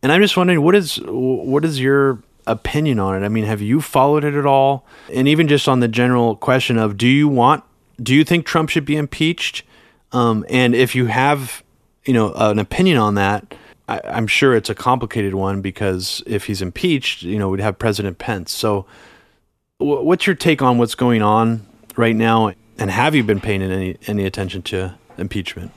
And 0.03 0.11
I'm 0.11 0.21
just 0.21 0.37
wondering, 0.37 0.61
what 0.61 0.75
is 0.75 0.99
what 1.05 1.65
is 1.65 1.79
your 1.79 2.23
opinion 2.47 2.99
on 2.99 3.21
it? 3.21 3.25
I 3.25 3.29
mean, 3.29 3.45
have 3.45 3.61
you 3.61 3.81
followed 3.81 4.23
it 4.23 4.33
at 4.33 4.45
all? 4.45 4.85
And 5.13 5.27
even 5.27 5.47
just 5.47 5.67
on 5.67 5.79
the 5.79 5.87
general 5.87 6.35
question 6.35 6.77
of, 6.77 6.97
do 6.97 7.07
you 7.07 7.27
want, 7.27 7.63
do 8.01 8.15
you 8.15 8.23
think 8.23 8.45
Trump 8.45 8.69
should 8.69 8.85
be 8.85 8.95
impeached? 8.95 9.63
Um, 10.11 10.45
and 10.49 10.75
if 10.75 10.95
you 10.95 11.05
have, 11.07 11.63
you 12.05 12.13
know, 12.13 12.33
an 12.33 12.59
opinion 12.59 12.97
on 12.97 13.15
that, 13.15 13.53
I, 13.87 14.01
I'm 14.05 14.27
sure 14.27 14.55
it's 14.55 14.69
a 14.69 14.75
complicated 14.75 15.35
one 15.35 15.61
because 15.61 16.23
if 16.25 16.45
he's 16.45 16.61
impeached, 16.61 17.23
you 17.23 17.37
know, 17.37 17.49
we'd 17.49 17.61
have 17.61 17.77
President 17.79 18.17
Pence. 18.17 18.51
So, 18.51 18.85
w- 19.79 20.03
what's 20.03 20.25
your 20.25 20.35
take 20.35 20.61
on 20.61 20.77
what's 20.77 20.95
going 20.95 21.21
on 21.21 21.65
right 21.95 22.15
now? 22.15 22.53
And 22.77 22.89
have 22.89 23.15
you 23.15 23.23
been 23.23 23.41
paying 23.41 23.61
any 23.61 23.97
any 24.07 24.25
attention 24.25 24.61
to 24.63 24.95
impeachment? 25.17 25.71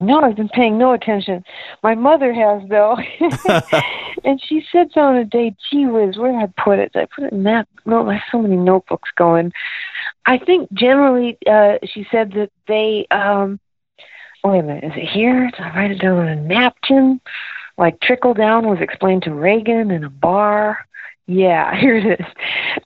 No, 0.00 0.20
I've 0.20 0.34
been 0.34 0.48
paying 0.48 0.78
no 0.78 0.92
attention. 0.92 1.44
My 1.82 1.94
mother 1.94 2.32
has 2.32 2.68
though, 2.68 2.96
and 4.24 4.42
she 4.42 4.64
said 4.72 4.88
so 4.92 5.00
on 5.02 5.16
a 5.16 5.24
day. 5.24 5.54
Gee 5.70 5.86
whiz, 5.86 6.18
where 6.18 6.32
did 6.32 6.40
I 6.40 6.62
put 6.62 6.78
it? 6.78 6.92
I 6.96 7.06
put 7.06 7.24
it 7.24 7.32
in 7.32 7.44
that. 7.44 7.68
No, 7.86 8.08
I 8.08 8.14
have 8.14 8.22
so 8.30 8.42
many 8.42 8.56
notebooks 8.56 9.10
going. 9.16 9.52
I 10.24 10.38
think 10.38 10.72
generally, 10.72 11.38
uh, 11.46 11.78
she 11.84 12.06
said 12.10 12.32
that 12.32 12.50
they. 12.66 13.06
um 13.10 13.60
Wait 14.44 14.58
a 14.58 14.62
minute, 14.62 14.82
is 14.84 14.92
it 14.96 15.08
here? 15.08 15.50
Did 15.52 15.60
I 15.60 15.76
write 15.76 15.90
it 15.92 16.00
down 16.00 16.18
on 16.18 16.26
a 16.26 16.34
napkin? 16.34 17.20
Like 17.78 18.00
trickle 18.00 18.34
down 18.34 18.68
was 18.68 18.80
explained 18.80 19.22
to 19.22 19.34
Reagan 19.34 19.90
in 19.92 20.04
a 20.04 20.10
bar. 20.10 20.78
Yeah, 21.26 21.74
here 21.80 21.96
it 21.96 22.20
is. 22.20 22.26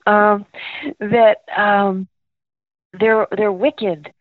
Um, 0.06 0.46
that 1.00 1.38
um, 1.56 2.08
they're 2.98 3.26
they're 3.36 3.52
wicked. 3.52 4.12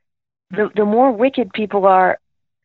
The 0.52 0.70
the 0.76 0.86
more 0.86 1.12
wicked 1.12 1.52
people 1.54 1.86
are, 1.86 2.20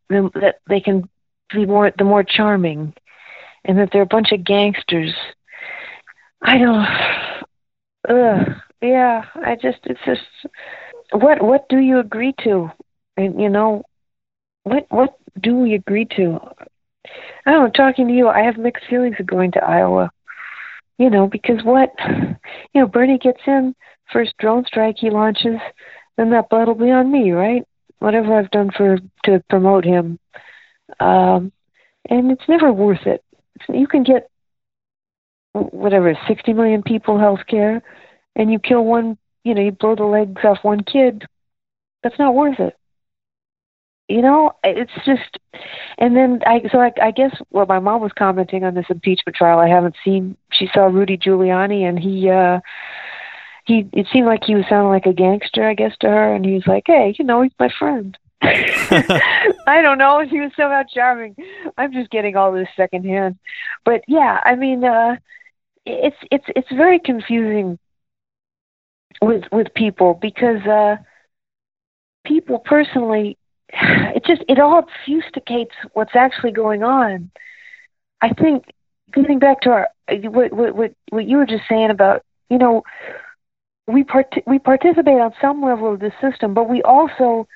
the, 0.09 0.31
that 0.35 0.60
they 0.68 0.81
can 0.81 1.09
be 1.52 1.66
more 1.66 1.93
the 1.97 2.05
more 2.05 2.22
charming, 2.22 2.94
and 3.64 3.78
that 3.78 3.90
they're 3.93 4.02
a 4.02 4.06
bunch 4.06 4.32
of 4.32 4.44
gangsters. 4.44 5.14
I 6.43 6.59
don't. 6.59 6.86
Ugh. 8.09 8.56
Yeah. 8.81 9.24
I 9.35 9.57
just. 9.57 9.78
It's 9.85 10.01
just. 10.05 10.23
What 11.12 11.43
What 11.43 11.69
do 11.69 11.78
you 11.78 11.98
agree 11.98 12.35
to? 12.44 12.70
And 13.16 13.40
you 13.40 13.48
know, 13.48 13.82
what 14.65 14.86
What 14.89 15.15
do 15.40 15.57
we 15.57 15.74
agree 15.74 16.07
to? 16.16 16.39
I 17.47 17.52
don't 17.52 17.65
know. 17.65 17.70
Talking 17.70 18.09
to 18.09 18.15
you, 18.15 18.28
I 18.28 18.43
have 18.43 18.57
mixed 18.57 18.85
feelings 18.89 19.16
of 19.19 19.27
going 19.27 19.52
to 19.52 19.65
Iowa. 19.65 20.11
You 20.98 21.09
know, 21.09 21.27
because 21.27 21.65
what, 21.65 21.90
you 22.74 22.81
know, 22.81 22.86
Bernie 22.86 23.19
gets 23.19 23.40
in 23.47 23.74
first 24.12 24.35
drone 24.39 24.65
strike 24.66 24.97
he 24.98 25.09
launches, 25.09 25.59
then 26.19 26.31
that 26.31 26.51
blood 26.51 26.69
will 26.69 26.74
be 26.74 26.90
on 26.90 27.11
me, 27.11 27.31
right? 27.31 27.62
whatever 28.01 28.36
I've 28.36 28.51
done 28.51 28.70
for 28.77 28.98
to 29.24 29.43
promote 29.48 29.85
him. 29.85 30.19
Um, 30.98 31.52
and 32.09 32.32
it's 32.32 32.48
never 32.48 32.73
worth 32.73 33.07
it. 33.07 33.23
You 33.69 33.86
can 33.86 34.02
get 34.02 34.28
whatever 35.52 36.19
60 36.27 36.52
million 36.52 36.82
people 36.82 37.19
health 37.19 37.40
care, 37.48 37.82
and 38.36 38.51
you 38.51 38.59
kill 38.59 38.85
one. 38.85 39.19
You 39.44 39.55
know, 39.55 39.62
you 39.62 39.73
blow 39.73 39.97
the 39.97 40.05
legs 40.05 40.43
off 40.44 40.59
one 40.62 40.82
kid. 40.82 41.24
That's 42.02 42.19
not 42.19 42.35
worth 42.35 42.61
it. 42.61 42.77
You 44.09 44.23
know, 44.23 44.52
it's 44.65 44.90
just, 45.07 45.39
and 45.98 46.16
then 46.16 46.40
I 46.44 46.62
so 46.73 46.81
I, 46.81 46.90
I 47.01 47.11
guess 47.12 47.35
well, 47.51 47.66
my 47.66 47.78
mom 47.78 48.02
was 48.02 48.11
commenting 48.19 48.65
on 48.65 48.74
this 48.74 48.86
impeachment 48.90 49.36
trial. 49.36 49.59
I 49.61 49.69
haven't 49.69 49.94
seen. 50.05 50.36
She 50.52 50.69
saw 50.74 50.86
Rudy 50.86 51.16
Giuliani, 51.16 51.89
and 51.89 51.98
he. 51.98 52.28
uh 52.28 52.61
he 53.66 53.89
it 53.93 54.07
seemed 54.12 54.27
like 54.27 54.43
he 54.44 54.55
was 54.55 54.65
sounding 54.69 54.90
like 54.90 55.07
a 55.07 55.12
gangster, 55.12 55.65
I 55.69 55.74
guess, 55.74 55.97
to 56.01 56.09
her, 56.09 56.35
and 56.35 56.44
he 56.44 56.55
was 56.55 56.66
like, 56.66 56.85
"Hey, 56.86 57.15
you 57.19 57.24
know, 57.24 57.43
he's 57.43 57.52
my 57.59 57.70
friend." 57.78 58.16
I 58.43 59.81
don't 59.82 59.98
know. 59.98 60.24
He 60.28 60.40
was 60.40 60.51
somehow 60.57 60.82
charming. 60.93 61.36
I'm 61.77 61.93
just 61.93 62.11
getting 62.11 62.36
all 62.36 62.52
this 62.52 62.69
secondhand, 62.77 63.39
but 63.85 64.02
yeah, 64.09 64.40
I 64.44 64.57
mean, 64.57 64.85
uh, 64.85 65.16
it's 65.86 66.16
it's 66.31 66.47
it's 66.57 66.70
very 66.73 66.98
confusing 66.98 67.78
with 69.23 69.45
with 69.53 69.73
people 69.74 70.15
because 70.15 70.65
uh, 70.66 70.97
people 72.24 72.59
personally, 72.59 73.37
it 73.73 74.24
just 74.24 74.43
it 74.49 74.59
all 74.59 74.82
obfuscates 74.82 75.74
what's 75.93 76.15
actually 76.15 76.53
going 76.53 76.82
on. 76.82 77.31
I 78.20 78.31
think 78.31 78.65
getting 79.12 79.39
back 79.39 79.61
to 79.62 79.70
our 79.70 79.89
what 80.09 80.53
what 80.53 80.95
what 81.11 81.27
you 81.27 81.37
were 81.37 81.47
just 81.47 81.65
saying 81.69 81.91
about 81.91 82.23
you 82.49 82.59
know 82.59 82.82
we 83.87 84.05
part- 84.05 84.43
we 84.47 84.59
participate 84.59 85.20
on 85.20 85.32
some 85.41 85.62
level 85.62 85.93
of 85.93 86.01
the 86.01 86.12
system, 86.20 86.55
but 86.55 86.69
we 86.69 86.82
also 86.82 87.47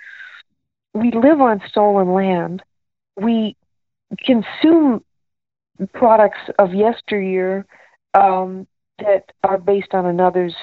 we 0.93 1.10
live 1.10 1.40
on 1.40 1.62
stolen 1.68 2.12
land. 2.12 2.62
We 3.16 3.56
consume 4.24 5.05
products 5.93 6.39
of 6.59 6.72
yesteryear 6.72 7.66
um, 8.14 8.66
that 8.98 9.32
are 9.43 9.59
based 9.59 9.93
on 9.93 10.06
another's 10.06 10.55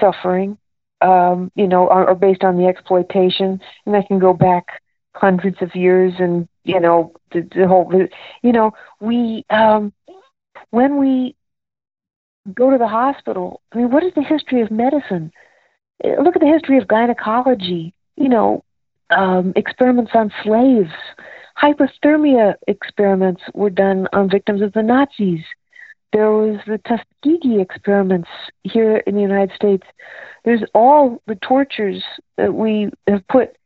suffering, 0.00 0.58
um, 1.00 1.50
you 1.54 1.66
know, 1.66 1.88
are, 1.88 2.08
are 2.08 2.14
based 2.14 2.44
on 2.44 2.56
the 2.56 2.66
exploitation, 2.66 3.60
and 3.86 3.94
that 3.94 4.06
can 4.08 4.18
go 4.18 4.32
back 4.32 4.82
hundreds 5.14 5.60
of 5.60 5.74
years. 5.74 6.14
And 6.18 6.48
you 6.64 6.80
know, 6.80 7.12
the, 7.32 7.48
the 7.54 7.68
whole, 7.68 7.92
you 8.42 8.52
know, 8.52 8.72
we 9.00 9.44
um, 9.50 9.92
when 10.70 10.98
we 10.98 11.36
go 12.52 12.70
to 12.70 12.78
the 12.78 12.88
hospital. 12.88 13.62
I 13.72 13.78
mean, 13.78 13.90
what 13.90 14.04
is 14.04 14.12
the 14.14 14.22
history 14.22 14.60
of 14.60 14.70
medicine? 14.70 15.32
Uh, 16.04 16.22
look 16.22 16.36
at 16.36 16.42
the 16.42 16.52
history 16.52 16.78
of 16.78 16.88
gynecology. 16.88 17.94
You 18.16 18.28
know, 18.28 18.64
um, 19.10 19.52
experiments 19.56 20.12
on 20.14 20.32
slaves, 20.42 20.92
hypothermia 21.60 22.54
experiments 22.68 23.42
were 23.54 23.70
done 23.70 24.08
on 24.12 24.30
victims 24.30 24.62
of 24.62 24.72
the 24.72 24.82
Nazis. 24.82 25.44
There 26.14 26.30
was 26.30 26.60
the 26.64 26.78
Tuskegee 26.86 27.60
experiments 27.60 28.28
here 28.62 28.98
in 28.98 29.16
the 29.16 29.20
United 29.20 29.52
States. 29.56 29.84
There's 30.44 30.62
all 30.72 31.20
the 31.26 31.34
tortures 31.34 32.04
that 32.36 32.54
we 32.54 32.90
have 33.08 33.26
put 33.26 33.56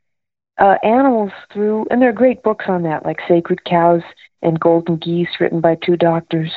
uh, 0.56 0.76
animals 0.82 1.30
through, 1.52 1.86
and 1.90 2.00
there 2.00 2.08
are 2.08 2.14
great 2.14 2.42
books 2.42 2.64
on 2.66 2.84
that, 2.84 3.04
like 3.04 3.18
Sacred 3.28 3.64
Cows 3.64 4.00
and 4.40 4.58
Golden 4.58 4.96
Geese, 4.96 5.28
written 5.38 5.60
by 5.60 5.74
two 5.74 5.98
doctors 5.98 6.50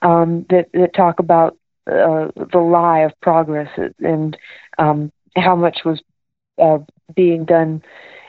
um, 0.00 0.46
that 0.48 0.70
that 0.72 0.94
talk 0.94 1.18
about 1.18 1.52
uh, 1.86 2.28
the 2.50 2.58
lie 2.58 3.00
of 3.00 3.12
progress 3.20 3.68
and 3.98 4.38
um, 4.78 5.12
how 5.36 5.54
much 5.54 5.80
was 5.84 6.00
uh, 6.58 6.78
being 7.14 7.44
done 7.44 7.82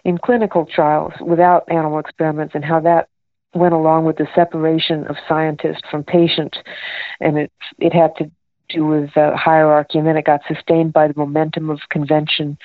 in 0.04 0.18
clinical 0.18 0.66
trials 0.66 1.14
without 1.22 1.64
animal 1.72 2.00
experiments, 2.00 2.54
and 2.54 2.66
how 2.66 2.82
that 2.82 3.08
went 3.54 3.74
along 3.74 4.06
with 4.06 4.18
the 4.18 4.28
separation 4.36 5.06
of 5.08 5.16
scientist 5.28 5.84
from 5.90 6.04
patient, 6.04 6.58
and 7.20 7.38
it 7.38 7.52
it 7.80 7.94
had 7.94 8.16
to 8.18 8.32
do 8.70 8.86
with 8.86 9.16
uh, 9.16 9.36
hierarchy, 9.36 9.98
and 9.98 10.08
then 10.08 10.18
it 10.18 10.26
got 10.26 10.42
sustained 10.48 10.94
by 10.94 11.08
the 11.08 11.14
momentum 11.16 11.70
of 11.70 11.80
convention 11.90 12.58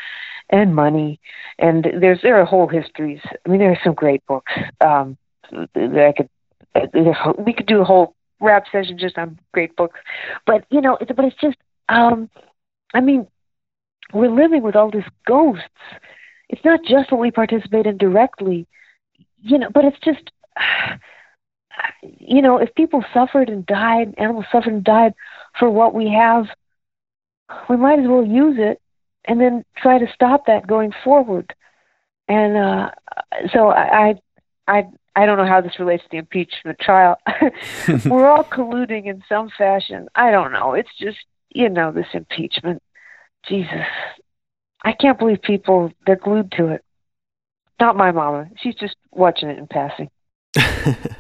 and 0.51 0.75
money. 0.75 1.21
And 1.59 1.85
there's 2.01 2.21
there 2.23 2.41
are 2.41 2.45
whole 2.45 2.69
histories. 2.69 3.21
I 3.47 3.49
mean, 3.49 3.61
there 3.61 3.71
are 3.71 3.79
some 3.85 3.95
great 3.95 4.25
books 4.27 4.53
um, 4.81 5.17
that 5.51 6.07
I 6.09 6.13
could. 6.13 6.29
Uh, 6.75 7.33
we 7.39 7.53
could 7.53 7.67
do 7.67 7.81
a 7.81 7.85
whole 7.85 8.15
rap 8.41 8.65
session 8.73 8.99
just 8.99 9.17
on 9.17 9.39
great 9.53 9.77
books. 9.77 10.01
But 10.47 10.65
you 10.71 10.81
know, 10.81 10.99
it's, 11.01 11.13
but 11.15 11.25
it's 11.25 11.41
just, 11.41 11.57
um, 11.89 12.29
I 12.93 13.01
mean, 13.01 13.27
we're 14.13 14.31
living 14.31 14.63
with 14.63 14.77
all 14.77 14.91
these 14.91 15.03
ghosts. 15.27 15.65
It's 16.49 16.65
not 16.65 16.81
just 16.85 17.11
what 17.11 17.21
we 17.21 17.31
participate 17.31 17.87
in 17.87 17.97
directly, 17.97 18.67
you 19.41 19.59
know, 19.59 19.71
but 19.73 19.85
it's 19.85 19.99
just, 20.05 20.31
you 22.03 22.43
know, 22.43 22.59
if 22.59 22.75
people 22.75 23.05
suffered 23.13 23.49
and 23.49 23.65
died, 23.67 24.15
animals 24.19 24.47
suffered 24.51 24.73
and 24.73 24.85
died 24.85 25.15
for 25.59 25.71
what 25.71 25.95
we 25.95 26.11
have, 26.11 26.47
we 27.69 27.77
might 27.77 27.99
as 27.99 28.09
well 28.09 28.25
use 28.25 28.57
it 28.59 28.81
and 29.25 29.41
then 29.41 29.65
try 29.77 29.99
to 29.99 30.13
stop 30.13 30.47
that 30.47 30.67
going 30.67 30.93
forward. 31.05 31.55
And 32.29 32.57
uh, 32.57 32.91
so 33.53 33.69
I, 33.71 34.21
I, 34.67 34.85
I 35.15 35.27
don't 35.27 35.39
know 35.39 35.47
how 35.47 35.61
this 35.61 35.79
relates 35.79 36.03
to 36.05 36.09
the 36.11 36.19
impeachment 36.19 36.79
trial. 36.79 37.19
We're 38.07 38.27
all 38.27 38.45
colluding 38.45 39.07
in 39.07 39.23
some 39.29 39.51
fashion. 39.57 40.09
I 40.15 40.31
don't 40.31 40.53
know. 40.53 40.75
It's 40.75 40.95
just, 40.99 41.19
you 41.51 41.69
know, 41.69 41.93
this 41.93 42.07
impeachment. 42.15 42.83
Jesus. 43.49 43.87
I 44.85 44.93
can't 44.93 45.19
believe 45.19 45.43
people, 45.43 45.93
they're 46.07 46.17
glued 46.17 46.53
to 46.53 46.69
it. 46.69 46.85
Not 47.81 47.97
my 47.97 48.13
mama. 48.13 48.49
She's 48.57 48.75
just 48.75 48.97
watching 49.11 49.49
it 49.49 49.59
in 49.59 49.67
passing. 49.67 50.11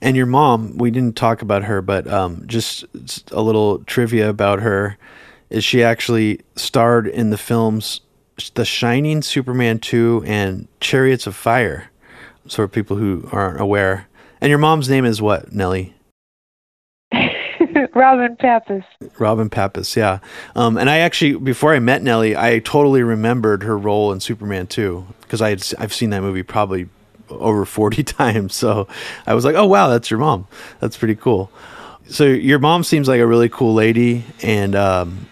and 0.00 0.16
your 0.16 0.26
mom, 0.26 0.76
we 0.78 0.90
didn't 0.90 1.16
talk 1.16 1.42
about 1.42 1.64
her, 1.64 1.82
but 1.82 2.06
um, 2.06 2.44
just 2.46 2.84
a 3.30 3.42
little 3.42 3.78
trivia 3.84 4.28
about 4.28 4.60
her 4.60 4.98
is 5.50 5.64
she 5.64 5.82
actually 5.82 6.40
starred 6.56 7.06
in 7.06 7.30
the 7.30 7.38
films 7.38 8.00
The 8.54 8.64
Shining, 8.64 9.22
Superman 9.22 9.78
2, 9.78 10.24
and 10.26 10.68
Chariots 10.80 11.26
of 11.26 11.36
Fire. 11.36 11.90
So 12.46 12.56
for 12.56 12.68
people 12.68 12.96
who 12.96 13.28
aren't 13.32 13.60
aware. 13.60 14.08
And 14.40 14.50
your 14.50 14.58
mom's 14.58 14.88
name 14.88 15.04
is 15.04 15.22
what, 15.22 15.52
Nellie? 15.52 15.94
Robin 17.94 18.36
Pappas. 18.36 18.84
Robin 19.18 19.48
Pappas, 19.48 19.96
yeah. 19.96 20.18
Um, 20.54 20.76
and 20.76 20.90
I 20.90 20.98
actually, 20.98 21.34
before 21.36 21.74
I 21.74 21.78
met 21.78 22.02
Nellie, 22.02 22.36
I 22.36 22.58
totally 22.58 23.02
remembered 23.02 23.62
her 23.62 23.78
role 23.78 24.12
in 24.12 24.20
Superman 24.20 24.66
2 24.66 25.06
because 25.22 25.40
I 25.40 25.50
had 25.50 25.66
I've 25.78 25.94
seen 25.94 26.10
that 26.10 26.20
movie 26.20 26.42
probably 26.42 26.88
over 27.30 27.64
40 27.64 28.02
times. 28.04 28.54
So 28.54 28.88
I 29.26 29.34
was 29.34 29.44
like, 29.44 29.54
oh, 29.54 29.66
wow, 29.66 29.88
that's 29.88 30.10
your 30.10 30.20
mom. 30.20 30.46
That's 30.80 30.96
pretty 30.96 31.16
cool. 31.16 31.50
So 32.06 32.24
your 32.24 32.58
mom 32.58 32.84
seems 32.84 33.08
like 33.08 33.20
a 33.20 33.26
really 33.26 33.48
cool 33.48 33.74
lady 33.74 34.24
and 34.42 34.74
um, 34.74 35.26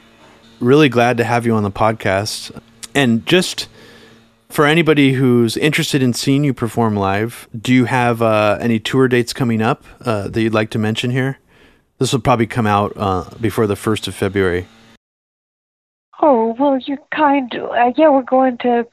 really 0.60 0.89
glad 0.89 1.19
to 1.19 1.24
have 1.24 1.44
you 1.44 1.55
on 1.55 1.62
the 1.62 1.70
podcast. 1.70 2.59
And 2.94 3.27
just 3.27 3.69
for 4.48 4.66
anybody 4.66 5.12
who's 5.12 5.56
interested 5.56 6.02
in 6.02 6.12
seeing 6.12 6.44
you 6.44 6.55
perform 6.55 6.97
live, 6.97 7.48
do 7.59 7.73
you 7.73 7.86
have 7.86 8.23
uh, 8.23 8.59
any 8.60 8.78
tour 8.78 9.09
dates 9.09 9.32
coming 9.32 9.60
up 9.60 9.85
uh, 10.02 10.28
that 10.28 10.40
you'd 10.40 10.55
like 10.55 10.70
to 10.70 10.78
mention 10.78 11.10
here? 11.10 11.39
This 11.98 12.12
will 12.12 12.20
probably 12.20 12.47
come 12.47 12.66
out 12.66 12.93
uh, 12.97 13.31
before 13.40 13.66
the 13.66 13.74
1st 13.74 14.09
of 14.09 14.14
February. 14.14 14.66
Oh, 16.20 16.55
well, 16.59 16.78
you're 16.78 16.98
kind. 17.14 17.52
Uh, 17.55 17.93
yeah, 17.97 18.09
we're 18.09 18.23
going 18.23 18.59
to 18.59 18.86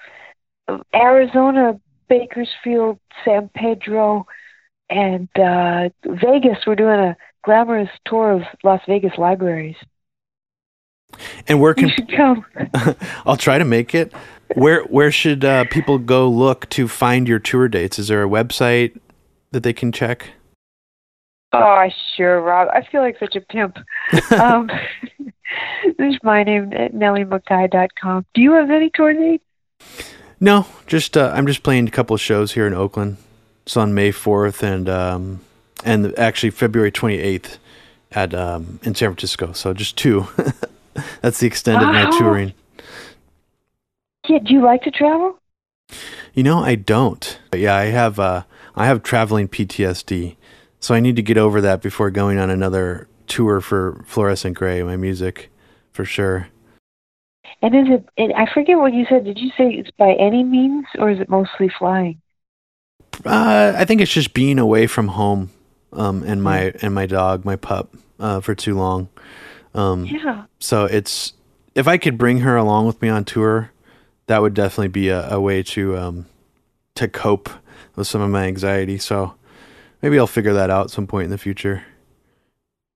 Arizona, 0.93 1.79
Bakersfield, 2.09 2.99
San 3.23 3.49
Pedro, 3.53 4.25
and 4.89 5.29
uh, 5.37 5.89
Vegas. 6.05 6.57
We're 6.65 6.75
doing 6.75 6.99
a 6.99 7.17
glamorous 7.43 7.89
tour 8.05 8.31
of 8.33 8.41
Las 8.63 8.81
Vegas 8.87 9.13
libraries. 9.17 9.75
And 11.47 11.59
where 11.59 11.73
can 11.73 11.87
you 11.87 11.93
should 11.95 12.11
come? 12.15 12.45
I'll 13.25 13.37
try 13.37 13.57
to 13.57 13.65
make 13.65 13.95
it. 13.95 14.13
Where 14.55 14.83
where 14.83 15.11
should 15.11 15.45
uh, 15.45 15.65
people 15.65 15.97
go 15.97 16.27
look 16.27 16.69
to 16.69 16.87
find 16.87 17.27
your 17.27 17.39
tour 17.39 17.67
dates? 17.67 17.99
Is 17.99 18.07
there 18.07 18.23
a 18.23 18.27
website 18.27 18.99
that 19.51 19.63
they 19.63 19.73
can 19.73 19.91
check? 19.91 20.31
Oh, 21.51 21.87
sure, 22.15 22.41
Rob. 22.41 22.69
I 22.71 22.85
feel 22.91 23.01
like 23.01 23.17
such 23.19 23.35
a 23.35 23.41
pimp. 23.41 23.77
um, 24.39 24.69
this 25.97 26.13
is 26.13 26.19
my 26.21 26.43
name, 26.43 26.69
NellieMcKay.com. 26.69 28.25
Do 28.35 28.41
you 28.41 28.51
have 28.53 28.69
any 28.69 28.91
tour 28.93 29.13
dates? 29.13 29.43
No, 30.39 30.65
just 30.87 31.17
uh, 31.17 31.31
I'm 31.33 31.47
just 31.47 31.63
playing 31.63 31.87
a 31.87 31.91
couple 31.91 32.13
of 32.13 32.21
shows 32.21 32.53
here 32.53 32.65
in 32.65 32.73
Oakland. 32.73 33.17
It's 33.65 33.75
on 33.75 33.93
May 33.93 34.11
4th 34.11 34.63
and 34.63 34.87
um, 34.89 35.41
and 35.83 36.17
actually 36.17 36.49
February 36.51 36.91
28th 36.91 37.57
at 38.11 38.33
um, 38.33 38.79
in 38.83 38.95
San 38.95 39.09
Francisco. 39.09 39.51
So 39.51 39.73
just 39.73 39.97
two. 39.97 40.27
That's 41.21 41.39
the 41.39 41.47
extent 41.47 41.81
of 41.83 41.89
my 41.89 42.09
touring. 42.17 42.53
Yeah, 44.27 44.39
do 44.39 44.53
you 44.53 44.61
like 44.61 44.83
to 44.83 44.91
travel? 44.91 45.39
You 46.33 46.43
know, 46.43 46.59
I 46.59 46.75
don't. 46.75 47.39
But 47.51 47.59
yeah, 47.59 47.75
I 47.75 47.85
have 47.85 48.19
uh, 48.19 48.43
I 48.75 48.85
have 48.85 49.03
traveling 49.03 49.47
PTSD. 49.47 50.35
So 50.79 50.95
I 50.95 51.01
need 51.01 51.17
to 51.17 51.21
get 51.21 51.37
over 51.37 51.59
that 51.61 51.81
before 51.81 52.09
going 52.09 52.39
on 52.39 52.49
another 52.49 53.07
tour 53.27 53.59
for 53.59 54.01
Fluorescent 54.05 54.55
Grey, 54.55 54.81
my 54.83 54.95
music, 54.95 55.51
for 55.91 56.05
sure. 56.05 56.47
And 57.61 57.75
is 57.75 57.93
it, 57.93 58.09
it, 58.15 58.31
I 58.35 58.51
forget 58.53 58.77
what 58.77 58.93
you 58.93 59.05
said. 59.09 59.25
Did 59.25 59.37
you 59.37 59.49
say 59.57 59.69
it's 59.71 59.91
by 59.91 60.13
any 60.13 60.43
means 60.43 60.85
or 60.97 61.09
is 61.09 61.19
it 61.19 61.29
mostly 61.29 61.69
flying? 61.77 62.21
Uh, 63.25 63.73
I 63.75 63.85
think 63.85 63.99
it's 63.99 64.13
just 64.13 64.33
being 64.33 64.59
away 64.59 64.87
from 64.87 65.09
home 65.09 65.51
um, 65.91 66.23
and 66.23 66.41
my 66.41 66.73
and 66.81 66.93
my 66.93 67.05
dog, 67.05 67.43
my 67.43 67.57
pup, 67.57 67.93
uh, 68.19 68.39
for 68.39 68.55
too 68.55 68.75
long. 68.75 69.09
Um, 69.73 70.05
yeah. 70.05 70.45
So 70.59 70.85
it's 70.85 71.33
if 71.75 71.87
I 71.87 71.97
could 71.97 72.17
bring 72.17 72.39
her 72.39 72.55
along 72.55 72.87
with 72.87 73.01
me 73.01 73.09
on 73.09 73.25
tour, 73.25 73.71
that 74.27 74.41
would 74.41 74.53
definitely 74.53 74.89
be 74.89 75.09
a, 75.09 75.29
a 75.29 75.39
way 75.39 75.63
to 75.63 75.97
um, 75.97 76.25
to 76.95 77.07
cope 77.07 77.49
with 77.95 78.07
some 78.07 78.21
of 78.21 78.29
my 78.29 78.45
anxiety. 78.45 78.97
So 78.97 79.35
maybe 80.01 80.17
I'll 80.17 80.27
figure 80.27 80.53
that 80.53 80.69
out 80.69 80.85
at 80.85 80.91
some 80.91 81.07
point 81.07 81.25
in 81.25 81.31
the 81.31 81.37
future. 81.37 81.83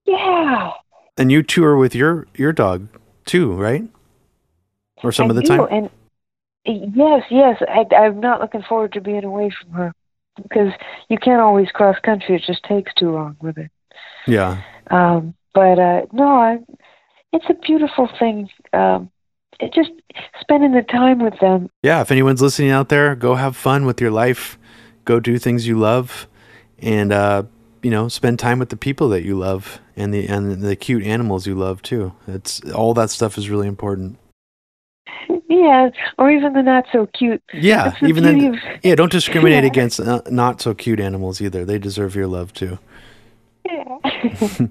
Yeah. 0.06 0.72
And 1.18 1.32
you 1.32 1.44
tour 1.44 1.76
with 1.76 1.94
your 1.96 2.28
your 2.36 2.54
dog 2.54 2.88
too, 3.26 3.52
right? 3.54 3.84
Or 5.04 5.12
some 5.12 5.28
I 5.28 5.30
of 5.30 5.36
the 5.36 5.42
do, 5.42 5.48
time. 5.48 5.68
And 5.72 5.90
yes, 6.96 7.24
yes. 7.30 7.62
I, 7.68 7.86
I'm 7.96 8.20
not 8.20 8.42
looking 8.42 8.64
forward 8.64 8.94
to 8.94 9.02
being 9.02 9.24
away 9.24 9.52
from 9.62 9.72
her 9.74 9.94
because 10.42 10.72
you 11.10 11.18
can't 11.18 11.42
always 11.42 11.70
cross 11.70 11.98
country. 12.04 12.36
It 12.36 12.44
just 12.46 12.64
takes 12.64 12.94
too 12.96 13.12
long 13.12 13.38
with 13.42 13.58
it. 13.58 13.70
Yeah. 14.28 14.62
Um, 14.90 15.36
but 15.54 15.80
uh, 15.80 16.02
no, 16.12 16.28
I, 16.28 16.58
it's 17.32 17.46
a 17.50 17.54
beautiful 17.54 18.10
thing. 18.20 18.50
Um, 18.72 19.12
it 19.60 19.74
just 19.74 19.92
spending 20.42 20.72
the 20.72 20.82
time 20.82 21.20
with 21.20 21.40
them. 21.40 21.70
Yeah. 21.84 22.02
If 22.02 22.12
anyone's 22.12 22.42
listening 22.42 22.72
out 22.72 22.90
there, 22.90 23.16
go 23.16 23.36
have 23.36 23.56
fun 23.56 23.86
with 23.86 24.02
your 24.02 24.12
life. 24.12 24.58
Go 25.06 25.20
do 25.20 25.38
things 25.38 25.68
you 25.68 25.78
love, 25.78 26.28
and 26.80 27.12
uh, 27.12 27.44
you 27.82 27.92
know, 27.92 28.08
spend 28.08 28.40
time 28.40 28.58
with 28.58 28.70
the 28.70 28.78
people 28.78 29.10
that 29.10 29.24
you 29.24 29.38
love 29.38 29.82
and 29.98 30.14
the 30.14 30.28
and 30.28 30.62
the 30.62 30.78
cute 30.78 31.04
animals 31.04 31.46
you 31.46 31.56
love 31.56 31.82
too. 31.82 32.14
It's 32.26 32.62
all 32.72 32.94
that 32.94 33.10
stuff 33.10 33.38
is 33.38 33.50
really 33.50 33.68
important. 33.68 34.18
Yeah, 35.54 35.90
or 36.18 36.32
even 36.32 36.54
the 36.54 36.64
not 36.64 36.86
so 36.92 37.06
cute. 37.08 37.44
Yeah, 37.54 37.94
the 38.02 38.08
even 38.08 38.24
then. 38.24 38.56
of, 38.56 38.60
yeah, 38.82 38.96
don't 38.96 39.12
discriminate 39.12 39.64
yeah. 39.64 39.70
against 39.70 40.00
uh, 40.00 40.22
not 40.30 40.62
so 40.62 40.74
cute 40.74 41.00
animals 41.00 41.42
either. 41.42 41.64
They 41.66 41.78
deserve 41.78 42.16
your 42.16 42.28
love 42.28 42.54
too. 42.54 42.80
Yeah. 43.66 43.98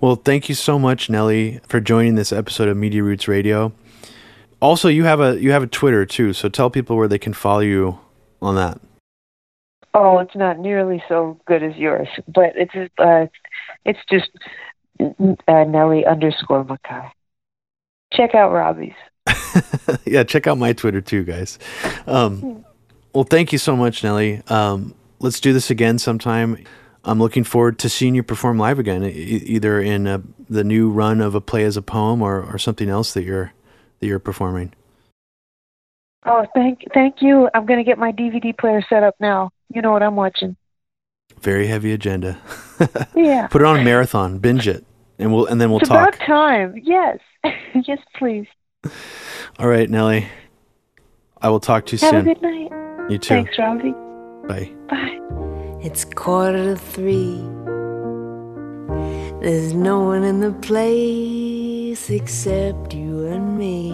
Well, 0.00 0.16
thank 0.16 0.48
you 0.48 0.54
so 0.54 0.78
much, 0.78 1.08
Nellie, 1.08 1.60
for 1.66 1.80
joining 1.80 2.16
this 2.16 2.32
episode 2.32 2.68
of 2.68 2.76
Media 2.76 3.02
Roots 3.02 3.28
Radio. 3.28 3.72
Also, 4.60 4.88
you 4.88 5.04
have 5.04 5.20
a 5.20 5.40
you 5.40 5.52
have 5.52 5.62
a 5.62 5.66
Twitter 5.66 6.04
too, 6.06 6.32
so 6.32 6.48
tell 6.48 6.70
people 6.70 6.96
where 6.96 7.08
they 7.08 7.18
can 7.18 7.32
follow 7.32 7.60
you 7.60 7.98
on 8.40 8.56
that. 8.56 8.80
oh, 9.94 10.18
it's 10.18 10.34
not 10.34 10.58
nearly 10.58 11.02
so 11.08 11.38
good 11.46 11.62
as 11.62 11.76
yours, 11.76 12.08
but 12.26 12.52
it's 12.56 12.92
uh, 12.98 13.26
it's 13.84 13.98
just 14.10 14.30
uh, 15.48 15.64
Nellie 15.64 16.06
underscore 16.06 16.64
McKay. 16.64 17.10
Check 18.12 18.34
out 18.34 18.52
Robbie's. 18.52 18.94
yeah, 20.04 20.24
check 20.24 20.46
out 20.46 20.58
my 20.58 20.72
Twitter 20.72 21.00
too, 21.00 21.24
guys. 21.24 21.58
Um, 22.06 22.64
well, 23.12 23.24
thank 23.24 23.52
you 23.52 23.58
so 23.58 23.76
much, 23.76 24.02
Nellie. 24.02 24.42
Um, 24.48 24.94
let's 25.20 25.40
do 25.40 25.52
this 25.52 25.70
again 25.70 25.98
sometime. 25.98 26.64
I'm 27.04 27.18
looking 27.18 27.44
forward 27.44 27.78
to 27.80 27.88
seeing 27.88 28.14
you 28.14 28.22
perform 28.22 28.58
live 28.58 28.78
again, 28.78 29.02
e- 29.04 29.08
either 29.10 29.80
in 29.80 30.06
uh 30.06 30.20
the 30.48 30.64
new 30.64 30.90
run 30.90 31.20
of 31.20 31.34
A 31.34 31.40
Play 31.40 31.62
Is 31.62 31.76
a 31.76 31.82
Poem 31.82 32.22
or, 32.22 32.42
or 32.42 32.58
something 32.58 32.88
else 32.88 33.14
that 33.14 33.24
you're 33.24 33.52
that 34.00 34.06
you're 34.06 34.18
performing. 34.18 34.72
Oh, 36.24 36.46
thank 36.54 36.84
thank 36.94 37.20
you. 37.20 37.48
I'm 37.54 37.66
gonna 37.66 37.84
get 37.84 37.98
my 37.98 38.12
DVD 38.12 38.56
player 38.56 38.82
set 38.88 39.02
up 39.02 39.16
now. 39.18 39.50
You 39.74 39.82
know 39.82 39.90
what 39.92 40.02
I'm 40.02 40.14
watching. 40.16 40.56
Very 41.40 41.66
heavy 41.66 41.92
agenda. 41.92 42.40
Yeah. 43.14 43.46
Put 43.46 43.62
it 43.62 43.64
on 43.64 43.78
a 43.78 43.84
marathon, 43.84 44.38
binge 44.38 44.66
it, 44.66 44.84
and 45.16 45.32
we'll 45.32 45.46
and 45.46 45.60
then 45.60 45.70
we'll 45.70 45.78
it's 45.78 45.88
talk. 45.88 46.16
about 46.16 46.26
time. 46.26 46.74
Yes. 46.82 47.18
yes, 47.86 47.98
please. 48.16 48.46
All 49.58 49.68
right, 49.68 49.88
Nellie. 49.88 50.26
I 51.40 51.48
will 51.48 51.60
talk 51.60 51.86
to 51.86 51.96
you 51.96 52.00
Have 52.00 52.10
soon. 52.10 52.28
a 52.28 52.34
good 52.34 52.42
night. 52.42 53.10
You 53.10 53.18
too. 53.18 53.34
Thanks, 53.34 53.58
Robbie. 53.58 53.92
Bye. 54.48 54.72
Bye. 54.88 55.18
It's 55.82 56.04
quarter 56.04 56.74
to 56.74 56.76
three. 56.76 57.36
There's 59.40 59.74
no 59.74 60.00
one 60.00 60.22
in 60.22 60.40
the 60.40 60.52
place 60.52 62.08
except 62.10 62.94
you 62.94 63.26
and 63.26 63.58
me. 63.58 63.92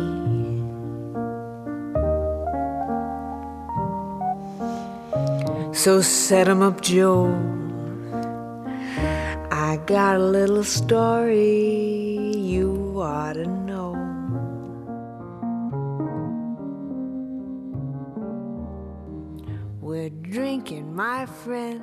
So 5.74 6.00
set 6.02 6.48
'em 6.48 6.60
up, 6.62 6.80
Joe. 6.82 7.32
I 9.50 9.78
got 9.86 10.16
a 10.16 10.18
little 10.18 10.64
story 10.64 12.34
you 12.36 12.94
ought 13.00 13.34
to 13.34 13.46
know. 13.46 13.67
We're 19.88 20.10
drinking, 20.10 20.94
my 20.94 21.24
friend, 21.24 21.82